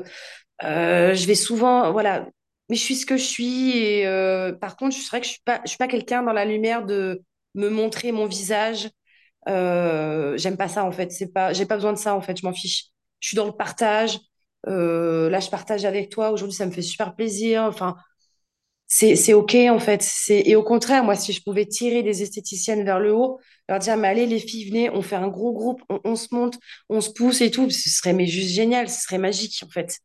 euh, 0.63 1.13
je 1.15 1.27
vais 1.27 1.35
souvent. 1.35 1.91
Voilà. 1.91 2.27
Mais 2.69 2.75
je 2.75 2.81
suis 2.83 2.95
ce 2.95 3.05
que 3.05 3.17
je 3.17 3.23
suis. 3.23 3.77
Et 3.77 4.07
euh, 4.07 4.53
par 4.53 4.75
contre, 4.77 4.95
je 4.95 5.07
vrai 5.07 5.21
que 5.21 5.27
je 5.27 5.31
suis 5.33 5.41
pas, 5.45 5.61
suis 5.65 5.77
pas 5.77 5.87
quelqu'un 5.87 6.23
dans 6.23 6.33
la 6.33 6.45
lumière 6.45 6.85
de 6.85 7.21
me 7.55 7.69
montrer 7.69 8.11
mon 8.11 8.25
visage 8.25 8.89
euh, 9.47 10.37
j'aime 10.37 10.57
pas 10.57 10.67
ça 10.67 10.83
en 10.85 10.91
fait. 10.91 11.11
C'est 11.11 11.31
pas, 11.31 11.53
j'ai 11.53 11.65
pas 11.65 11.75
besoin 11.75 11.93
de 11.93 11.97
ça 11.97 12.15
en 12.15 12.21
fait. 12.21 12.37
Je 12.39 12.45
m'en 12.45 12.53
fiche. 12.53 12.87
Je 13.19 13.29
suis 13.29 13.37
dans 13.37 13.45
le 13.45 13.51
partage. 13.53 14.19
Euh, 14.67 15.29
là, 15.29 15.39
je 15.39 15.49
partage 15.49 15.85
avec 15.85 16.09
toi. 16.09 16.31
Aujourd'hui, 16.31 16.55
ça 16.55 16.65
me 16.65 16.71
fait 16.71 16.81
super 16.81 17.15
plaisir. 17.15 17.63
Enfin, 17.63 17.95
c'est 18.87 19.15
c'est 19.15 19.33
ok 19.33 19.55
en 19.71 19.79
fait. 19.79 20.01
C'est 20.03 20.41
et 20.45 20.55
au 20.55 20.63
contraire, 20.63 21.03
moi, 21.03 21.15
si 21.15 21.33
je 21.33 21.41
pouvais 21.43 21.65
tirer 21.65 22.01
les 22.03 22.21
esthéticiennes 22.23 22.83
vers 22.85 22.99
le 22.99 23.13
haut, 23.13 23.39
leur 23.69 23.79
dire, 23.79 23.97
mais 23.97 24.07
allez 24.09 24.25
les 24.27 24.39
filles, 24.39 24.67
venez, 24.69 24.89
on 24.91 25.01
fait 25.01 25.15
un 25.15 25.27
gros 25.27 25.53
groupe, 25.53 25.81
on, 25.89 25.99
on 26.05 26.15
se 26.15 26.33
monte, 26.33 26.57
on 26.89 27.01
se 27.01 27.09
pousse 27.11 27.41
et 27.41 27.51
tout. 27.51 27.69
Ce 27.69 27.89
serait 27.89 28.13
mais 28.13 28.27
juste 28.27 28.51
génial. 28.53 28.89
Ce 28.89 29.01
serait 29.03 29.17
magique 29.17 29.61
en 29.65 29.69
fait. 29.69 29.99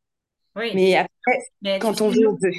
Oui, 0.56 0.72
Mais 0.72 0.96
après, 0.96 1.38
mais 1.62 1.80
quand 1.80 2.00
on 2.02 2.10
veut, 2.10 2.28
on 2.28 2.36
peut. 2.38 2.52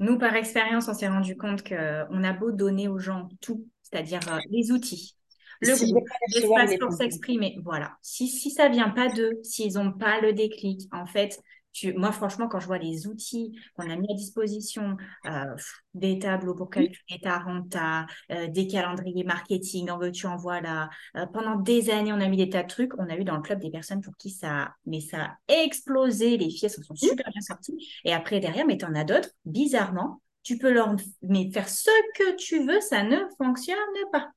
nous, 0.00 0.18
par 0.18 0.34
expérience, 0.36 0.88
on 0.88 0.94
s'est 0.94 1.08
rendu 1.08 1.36
compte 1.36 1.62
qu'on 1.66 2.24
a 2.24 2.32
beau 2.32 2.50
donner 2.52 2.88
aux 2.88 2.98
gens 2.98 3.28
tout, 3.40 3.66
c'est-à-dire 3.82 4.20
euh, 4.28 4.38
les 4.50 4.70
outils, 4.72 5.16
le 5.62 5.74
Si 5.74 5.92
groupe, 5.92 6.08
l'espace 6.34 6.70
les 6.70 6.78
pour 6.78 6.92
s'exprimer, 6.92 7.58
voilà. 7.64 7.96
Si, 8.02 8.28
si 8.28 8.50
ça 8.50 8.68
vient 8.68 8.90
pas 8.90 9.08
d'eux, 9.08 9.38
s'ils 9.42 9.74
n'ont 9.74 9.92
pas 9.92 10.20
le 10.20 10.32
déclic, 10.32 10.88
en 10.92 11.06
fait, 11.06 11.40
tu, 11.72 11.94
moi, 11.94 12.12
franchement, 12.12 12.48
quand 12.48 12.60
je 12.60 12.66
vois 12.66 12.78
les 12.78 13.06
outils 13.06 13.58
qu'on 13.74 13.88
a 13.88 13.96
mis 13.96 14.10
à 14.10 14.14
disposition, 14.14 14.96
euh, 15.26 15.54
des 15.94 16.18
tableaux 16.18 16.54
pour 16.54 16.68
calculer 16.68 17.18
ta 17.22 17.38
renta, 17.38 18.06
euh, 18.30 18.46
des 18.48 18.66
calendriers 18.66 19.24
marketing, 19.24 19.90
en 19.90 19.98
veux-tu, 19.98 20.26
en 20.26 20.36
voilà. 20.36 20.90
Euh, 21.16 21.26
pendant 21.26 21.56
des 21.56 21.90
années, 21.90 22.12
on 22.12 22.20
a 22.20 22.28
mis 22.28 22.36
des 22.36 22.50
tas 22.50 22.62
de 22.62 22.68
trucs. 22.68 22.92
On 22.98 23.08
a 23.08 23.16
eu 23.16 23.24
dans 23.24 23.36
le 23.36 23.42
club 23.42 23.60
des 23.60 23.70
personnes 23.70 24.02
pour 24.02 24.16
qui 24.16 24.30
ça, 24.30 24.74
mais 24.84 25.00
ça 25.00 25.22
a 25.22 25.36
explosé. 25.48 26.36
Les 26.36 26.50
filles, 26.50 26.66
elles 26.76 26.84
sont 26.84 26.94
super 26.94 27.30
bien 27.30 27.40
sorties. 27.40 27.76
Et 28.04 28.12
après, 28.12 28.38
derrière, 28.40 28.66
mais 28.66 28.76
tu 28.76 28.84
en 28.84 28.94
as 28.94 29.04
d'autres, 29.04 29.30
bizarrement, 29.46 30.20
tu 30.42 30.58
peux 30.58 30.72
leur 30.72 30.94
mais 31.22 31.50
faire 31.50 31.68
ce 31.68 31.90
que 32.18 32.36
tu 32.36 32.66
veux, 32.66 32.80
ça 32.80 33.02
ne 33.02 33.16
fonctionne 33.38 33.78
pas. 34.12 34.30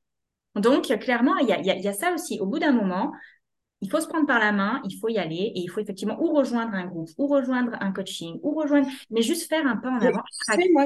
Donc, 0.55 0.85
clairement, 0.99 1.37
il 1.37 1.47
y 1.49 1.53
a, 1.53 1.59
il 1.59 1.65
y 1.65 1.71
a- 1.71 1.75
il 1.75 1.83
y 1.83 1.87
a 1.87 1.93
ça 1.93 2.13
aussi. 2.13 2.39
Au 2.39 2.45
bout 2.47 2.59
d'un 2.59 2.71
moment, 2.73 3.11
il 3.81 3.89
faut 3.91 4.01
se 4.01 4.07
prendre 4.07 4.27
par 4.27 4.39
la 4.39 4.51
main, 4.53 4.81
il 4.85 4.97
faut 4.99 5.09
y 5.09 5.17
aller 5.19 5.35
et 5.55 5.59
il 5.59 5.67
faut 5.69 5.79
effectivement 5.81 6.19
ou 6.21 6.33
rejoindre 6.33 6.73
un 6.75 6.87
groupe, 6.87 7.09
ou 7.17 7.27
rejoindre 7.27 7.73
un 7.81 7.91
coaching, 7.93 8.39
ou 8.43 8.55
rejoindre, 8.55 8.87
mais 9.11 9.21
juste 9.23 9.49
faire 9.49 9.67
un 9.67 9.77
pas 9.77 9.91
en 9.91 10.01
avant. 10.01 10.21
tu 10.41 10.61
sais, 10.61 10.69
moi, 10.73 10.85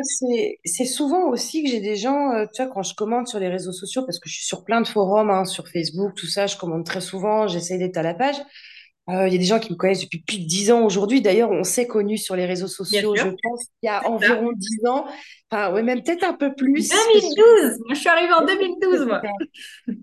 c'est 0.65 0.85
souvent 0.85 1.29
aussi 1.29 1.63
que 1.63 1.69
j'ai 1.69 1.81
des 1.81 1.95
gens, 1.95 2.31
euh, 2.33 2.45
tu 2.53 2.63
vois, 2.63 2.71
quand 2.73 2.83
je 2.83 2.93
commente 2.95 3.27
sur 3.27 3.39
les 3.39 3.49
réseaux 3.49 3.71
sociaux, 3.71 4.03
parce 4.05 4.19
que 4.19 4.29
je 4.29 4.35
suis 4.35 4.45
sur 4.45 4.63
plein 4.63 4.81
de 4.81 4.87
forums, 4.87 5.29
hein, 5.29 5.45
sur 5.45 5.67
Facebook, 5.67 6.13
tout 6.15 6.27
ça, 6.27 6.47
je 6.47 6.57
commente 6.57 6.85
très 6.85 7.01
souvent, 7.01 7.47
j'essaie 7.47 7.77
d'être 7.77 7.97
à 7.97 8.03
la 8.03 8.13
page. 8.13 8.35
Euh, 9.09 9.27
Il 9.27 9.33
y 9.33 9.35
a 9.35 9.39
des 9.39 9.45
gens 9.45 9.59
qui 9.59 9.71
me 9.71 9.77
connaissent 9.77 10.01
depuis 10.01 10.19
plus 10.19 10.39
de 10.39 10.45
10 10.45 10.71
ans 10.71 10.83
aujourd'hui. 10.85 11.21
D'ailleurs, 11.21 11.51
on 11.51 11.63
s'est 11.63 11.87
connus 11.87 12.17
sur 12.17 12.35
les 12.35 12.45
réseaux 12.45 12.67
sociaux, 12.67 13.15
je 13.15 13.29
pense, 13.43 13.65
il 13.81 13.87
y 13.87 13.89
a 13.89 13.99
c'est 13.99 14.05
ça. 14.07 14.11
environ 14.11 14.51
10 14.55 14.85
ans. 14.87 15.05
Enfin, 15.51 15.73
ouais, 15.73 15.81
même 15.81 16.03
peut-être 16.03 16.23
un 16.23 16.33
peu 16.33 16.53
plus, 16.53 16.87
parce 16.89 17.01
que 17.07 17.13
2012! 17.13 17.79
Moi, 17.85 17.95
je 17.95 17.99
suis 17.99 18.09
arrivée 18.09 18.33
en 18.33 18.45
2012, 18.45 19.05
moi. 19.07 19.21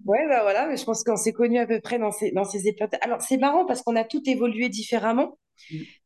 Ouais, 0.05 0.27
bah 0.29 0.43
voilà, 0.43 0.67
mais 0.67 0.77
je 0.77 0.85
pense 0.85 1.05
qu'on 1.05 1.17
s'est 1.17 1.33
connus 1.33 1.59
à 1.59 1.67
peu 1.67 1.81
près 1.81 1.99
dans 1.99 2.11
ces, 2.11 2.33
dans 2.33 2.45
ces 2.45 2.67
époques. 2.67 2.95
Alors, 3.01 3.21
c'est 3.21 3.37
marrant 3.37 3.65
parce 3.65 3.83
qu'on 3.83 3.95
a 3.97 4.05
toutes 4.05 4.27
évolué 4.27 4.69
différemment, 4.69 5.39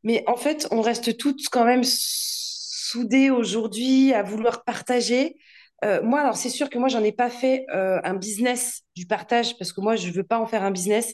mais 0.03 0.23
en 0.27 0.35
fait, 0.35 0.67
on 0.71 0.81
reste 0.81 1.17
toutes 1.17 1.47
quand 1.51 1.65
même 1.65 1.83
soudées 1.83 3.29
aujourd'hui 3.29 4.13
à 4.13 4.23
vouloir 4.23 4.63
partager. 4.63 5.37
Euh, 5.83 6.01
moi, 6.03 6.19
alors, 6.21 6.35
c'est 6.35 6.49
sûr 6.49 6.69
que 6.69 6.77
moi, 6.77 6.87
j'en 6.89 7.03
ai 7.03 7.11
pas 7.11 7.29
fait 7.29 7.65
euh, 7.73 7.99
un 8.03 8.13
business 8.13 8.81
du 8.95 9.07
partage 9.07 9.57
parce 9.57 9.73
que 9.73 9.81
moi, 9.81 9.95
je 9.95 10.11
veux 10.11 10.23
pas 10.23 10.39
en 10.39 10.45
faire 10.45 10.63
un 10.63 10.71
business. 10.71 11.13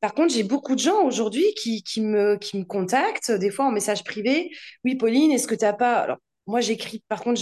Par 0.00 0.14
contre, 0.14 0.34
j'ai 0.34 0.42
beaucoup 0.42 0.74
de 0.74 0.80
gens 0.80 1.02
aujourd'hui 1.04 1.44
qui, 1.54 2.00
me, 2.00 2.38
contactent, 2.64 3.32
des 3.32 3.50
fois 3.50 3.66
en 3.66 3.72
message 3.72 4.04
privé. 4.04 4.50
Oui, 4.84 4.94
Pauline, 4.94 5.32
est-ce 5.32 5.48
que 5.48 5.54
tu 5.54 5.64
n'as 5.64 5.72
pas... 5.72 5.94
Alors, 6.00 6.18
moi, 6.46 6.60
j'écris, 6.60 7.02
par 7.08 7.22
contre, 7.22 7.40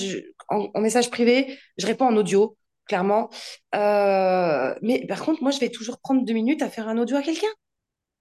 en, 0.48 0.81
message 0.81 1.10
privé, 1.10 1.59
je 1.76 1.86
réponds 1.86 2.06
en 2.06 2.16
audio, 2.16 2.56
clairement. 2.86 3.28
Euh, 3.74 4.74
mais 4.82 5.06
par 5.06 5.24
contre, 5.24 5.43
moi, 5.43 5.51
je 5.51 5.59
vais 5.59 5.68
toujours 5.68 5.98
prendre 6.01 6.24
deux 6.24 6.32
minutes 6.32 6.62
à 6.62 6.70
faire 6.70 6.89
un 6.89 6.97
audio 6.98 7.16
à 7.16 7.22
quelqu'un. 7.22 7.52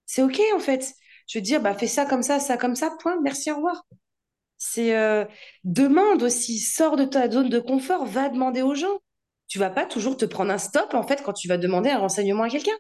C'est 0.06 0.24
OK, 0.24 0.42
en 0.56 0.60
fait. 0.60 0.94
Je 1.28 1.38
veux 1.38 1.42
dire, 1.42 1.62
bah, 1.62 1.74
fais 1.74 1.88
ça 1.88 2.06
comme 2.06 2.24
ça, 2.24 2.40
ça 2.40 2.58
comme 2.58 2.76
ça, 2.76 2.92
point, 3.00 3.20
merci, 3.22 3.52
au 3.52 3.56
revoir. 3.56 3.86
C'est 4.58 4.96
euh, 4.96 5.26
demande 5.64 6.24
aussi, 6.24 6.60
sors 6.60 6.96
de 6.98 7.06
ta 7.06 7.30
zone 7.30 7.50
de 7.50 7.60
confort, 7.60 8.06
va 8.06 8.30
demander 8.30 8.62
aux 8.62 8.76
gens. 8.76 9.00
Tu 9.48 9.60
vas 9.60 9.70
pas 9.70 9.86
toujours 9.86 10.18
te 10.18 10.26
prendre 10.26 10.52
un 10.52 10.58
stop, 10.58 10.94
en 10.94 11.04
fait, 11.04 11.22
quand 11.24 11.34
tu 11.34 11.48
vas 11.48 11.58
demander 11.58 11.90
un 11.90 12.00
renseignement 12.00 12.44
à 12.44 12.50
quelqu'un. 12.50 12.78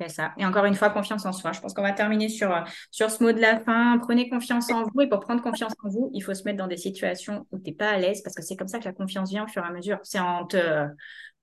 C'est 0.00 0.08
ça. 0.08 0.32
Et 0.38 0.44
encore 0.44 0.64
une 0.64 0.74
fois, 0.74 0.90
confiance 0.90 1.24
en 1.24 1.32
soi. 1.32 1.52
Je 1.52 1.60
pense 1.60 1.72
qu'on 1.72 1.82
va 1.82 1.92
terminer 1.92 2.28
sur, 2.28 2.52
euh, 2.52 2.62
sur 2.90 3.10
ce 3.10 3.22
mot 3.22 3.32
de 3.32 3.40
la 3.40 3.60
fin. 3.60 3.98
Prenez 3.98 4.28
confiance 4.28 4.70
en 4.72 4.82
vous. 4.82 5.02
Et 5.02 5.08
pour 5.08 5.20
prendre 5.20 5.40
confiance 5.40 5.72
en 5.84 5.88
vous, 5.88 6.10
il 6.12 6.20
faut 6.20 6.34
se 6.34 6.42
mettre 6.44 6.58
dans 6.58 6.66
des 6.66 6.76
situations 6.76 7.46
où 7.52 7.58
tu 7.58 7.70
n'es 7.70 7.76
pas 7.76 7.90
à 7.90 7.98
l'aise 7.98 8.20
parce 8.22 8.34
que 8.34 8.42
c'est 8.42 8.56
comme 8.56 8.66
ça 8.66 8.80
que 8.80 8.86
la 8.86 8.92
confiance 8.92 9.30
vient 9.30 9.44
au 9.44 9.46
fur 9.46 9.62
et 9.64 9.68
à 9.68 9.70
mesure. 9.70 9.98
C'est 10.02 10.18
en 10.18 10.46
te, 10.46 10.88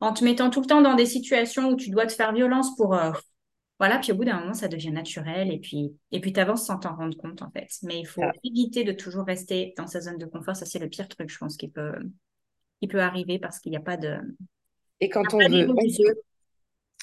en 0.01 0.11
te 0.11 0.23
mettant 0.25 0.49
tout 0.49 0.59
le 0.59 0.67
temps 0.67 0.81
dans 0.81 0.95
des 0.95 1.05
situations 1.05 1.69
où 1.69 1.75
tu 1.77 1.89
dois 1.91 2.05
te 2.05 2.13
faire 2.13 2.33
violence 2.33 2.75
pour. 2.75 2.93
euh, 2.93 3.11
voilà, 3.79 3.97
puis 3.97 4.11
au 4.11 4.15
bout 4.15 4.25
d'un 4.25 4.39
moment, 4.39 4.53
ça 4.53 4.67
devient 4.67 4.91
naturel 4.91 5.51
et 5.51 5.57
puis 5.57 5.91
et 6.11 6.19
puis 6.19 6.33
tu 6.33 6.39
avances 6.39 6.67
sans 6.67 6.77
t'en 6.77 6.95
rendre 6.95 7.17
compte 7.17 7.41
en 7.41 7.49
fait. 7.49 7.67
Mais 7.81 8.01
il 8.01 8.05
faut 8.05 8.21
éviter 8.43 8.83
de 8.83 8.91
toujours 8.91 9.25
rester 9.25 9.73
dans 9.75 9.87
sa 9.87 10.01
zone 10.01 10.19
de 10.19 10.25
confort. 10.27 10.55
Ça, 10.55 10.65
c'est 10.65 10.77
le 10.77 10.87
pire 10.87 11.07
truc, 11.07 11.31
je 11.31 11.37
pense, 11.39 11.57
qui 11.57 11.67
peut, 11.67 11.93
qui 12.79 12.87
peut 12.87 13.01
arriver 13.01 13.39
parce 13.39 13.59
qu'il 13.59 13.71
n'y 13.71 13.77
a 13.77 13.81
pas 13.81 13.97
de, 13.97 14.19
Et 14.99 15.09
quand 15.09 15.33
on 15.33 15.39
veut, 15.39 15.45
on 15.45 15.49
d'évolution. 15.49 16.13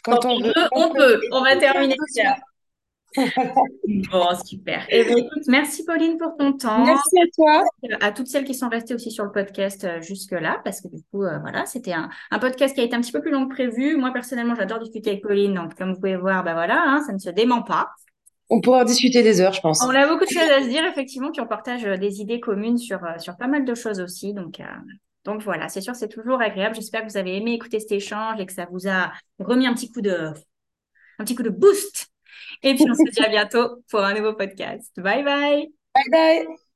Quand 0.09 0.21
Quand 0.21 0.29
on 0.31 0.37
on 0.37 0.41
veut, 0.43 0.55
on 0.73 0.83
on 0.83 0.93
peut. 0.95 1.21
On 1.33 1.43
va 1.43 1.57
terminer. 1.57 1.97
Bon, 4.13 4.27
super. 4.45 4.85
Eh 4.91 5.05
bien, 5.05 5.17
écoute, 5.17 5.43
merci 5.49 5.85
Pauline 5.85 6.19
pour 6.19 6.37
ton 6.37 6.53
temps. 6.53 6.85
Merci 6.85 7.19
à 7.19 7.25
toi. 7.35 7.65
À 8.01 8.13
toutes 8.13 8.29
celles 8.29 8.45
qui 8.45 8.55
sont 8.55 8.69
restées 8.69 8.95
aussi 8.95 9.11
sur 9.11 9.25
le 9.25 9.33
podcast 9.33 9.85
euh, 9.85 10.01
jusque-là, 10.03 10.61
parce 10.63 10.83
que 10.83 10.89
du 10.89 11.03
coup, 11.11 11.25
euh, 11.25 11.39
voilà, 11.39 11.65
c'était 11.65 11.95
un, 11.95 12.11
un 12.31 12.39
podcast 12.39 12.75
qui 12.75 12.81
a 12.83 12.85
été 12.85 12.95
un 12.95 13.01
petit 13.01 13.13
peu 13.13 13.23
plus 13.23 13.31
long 13.31 13.49
que 13.49 13.55
prévu. 13.55 13.97
Moi, 13.97 14.13
personnellement, 14.13 14.55
j'adore 14.55 14.79
discuter 14.79 15.11
avec 15.11 15.23
Pauline, 15.23 15.55
donc 15.55 15.75
comme 15.75 15.95
vous 15.95 16.01
pouvez 16.01 16.17
voir, 16.17 16.45
ben 16.45 16.53
voilà, 16.53 16.81
hein, 16.87 17.03
ça 17.07 17.13
ne 17.13 17.19
se 17.19 17.31
dément 17.31 17.63
pas. 17.63 17.89
On 18.51 18.61
pourra 18.61 18.81
en 18.81 18.85
discuter 18.85 19.23
des 19.23 19.41
heures, 19.41 19.53
je 19.53 19.61
On 19.61 19.69
pense. 19.69 19.83
a 19.83 20.07
beaucoup 20.07 20.25
de 20.25 20.31
choses 20.31 20.51
à 20.51 20.63
se 20.63 20.69
dire, 20.69 20.85
effectivement, 20.85 21.31
puis 21.33 21.41
on 21.41 21.47
partage 21.47 21.85
euh, 21.87 21.97
des 21.97 22.21
idées 22.21 22.41
communes 22.41 22.79
sur, 22.79 23.01
sur 23.19 23.37
pas 23.37 23.47
mal 23.47 23.65
de 23.65 23.75
choses 23.75 24.01
aussi. 24.01 24.33
Donc, 24.35 24.61
euh, 24.61 24.65
donc 25.25 25.43
voilà, 25.43 25.69
c'est 25.69 25.81
sûr, 25.81 25.95
c'est 25.95 26.09
toujours 26.09 26.41
agréable. 26.41 26.75
J'espère 26.75 27.03
que 27.03 27.11
vous 27.11 27.17
avez 27.17 27.37
aimé 27.37 27.53
écouter 27.53 27.81
cet 27.81 27.93
échange 27.93 28.41
et 28.41 28.47
que 28.47 28.53
ça 28.53 28.67
vous 28.71 28.89
a 28.89 29.13
remis 29.39 29.67
un 29.67 29.75
petit 29.75 29.91
coup 29.91 30.01
de, 30.01 30.33
un 31.19 31.25
petit 31.25 31.35
coup 31.35 31.43
de 31.43 31.51
boost. 31.51 32.09
Et 32.63 32.75
puis, 32.75 32.85
on 32.89 32.95
se 32.95 33.11
dit 33.11 33.23
à 33.23 33.29
bientôt 33.29 33.85
pour 33.91 34.01
un 34.01 34.15
nouveau 34.15 34.35
podcast. 34.35 34.93
Bye 34.97 35.25
bye! 35.25 35.69
Bye 35.95 36.11
bye. 36.11 36.68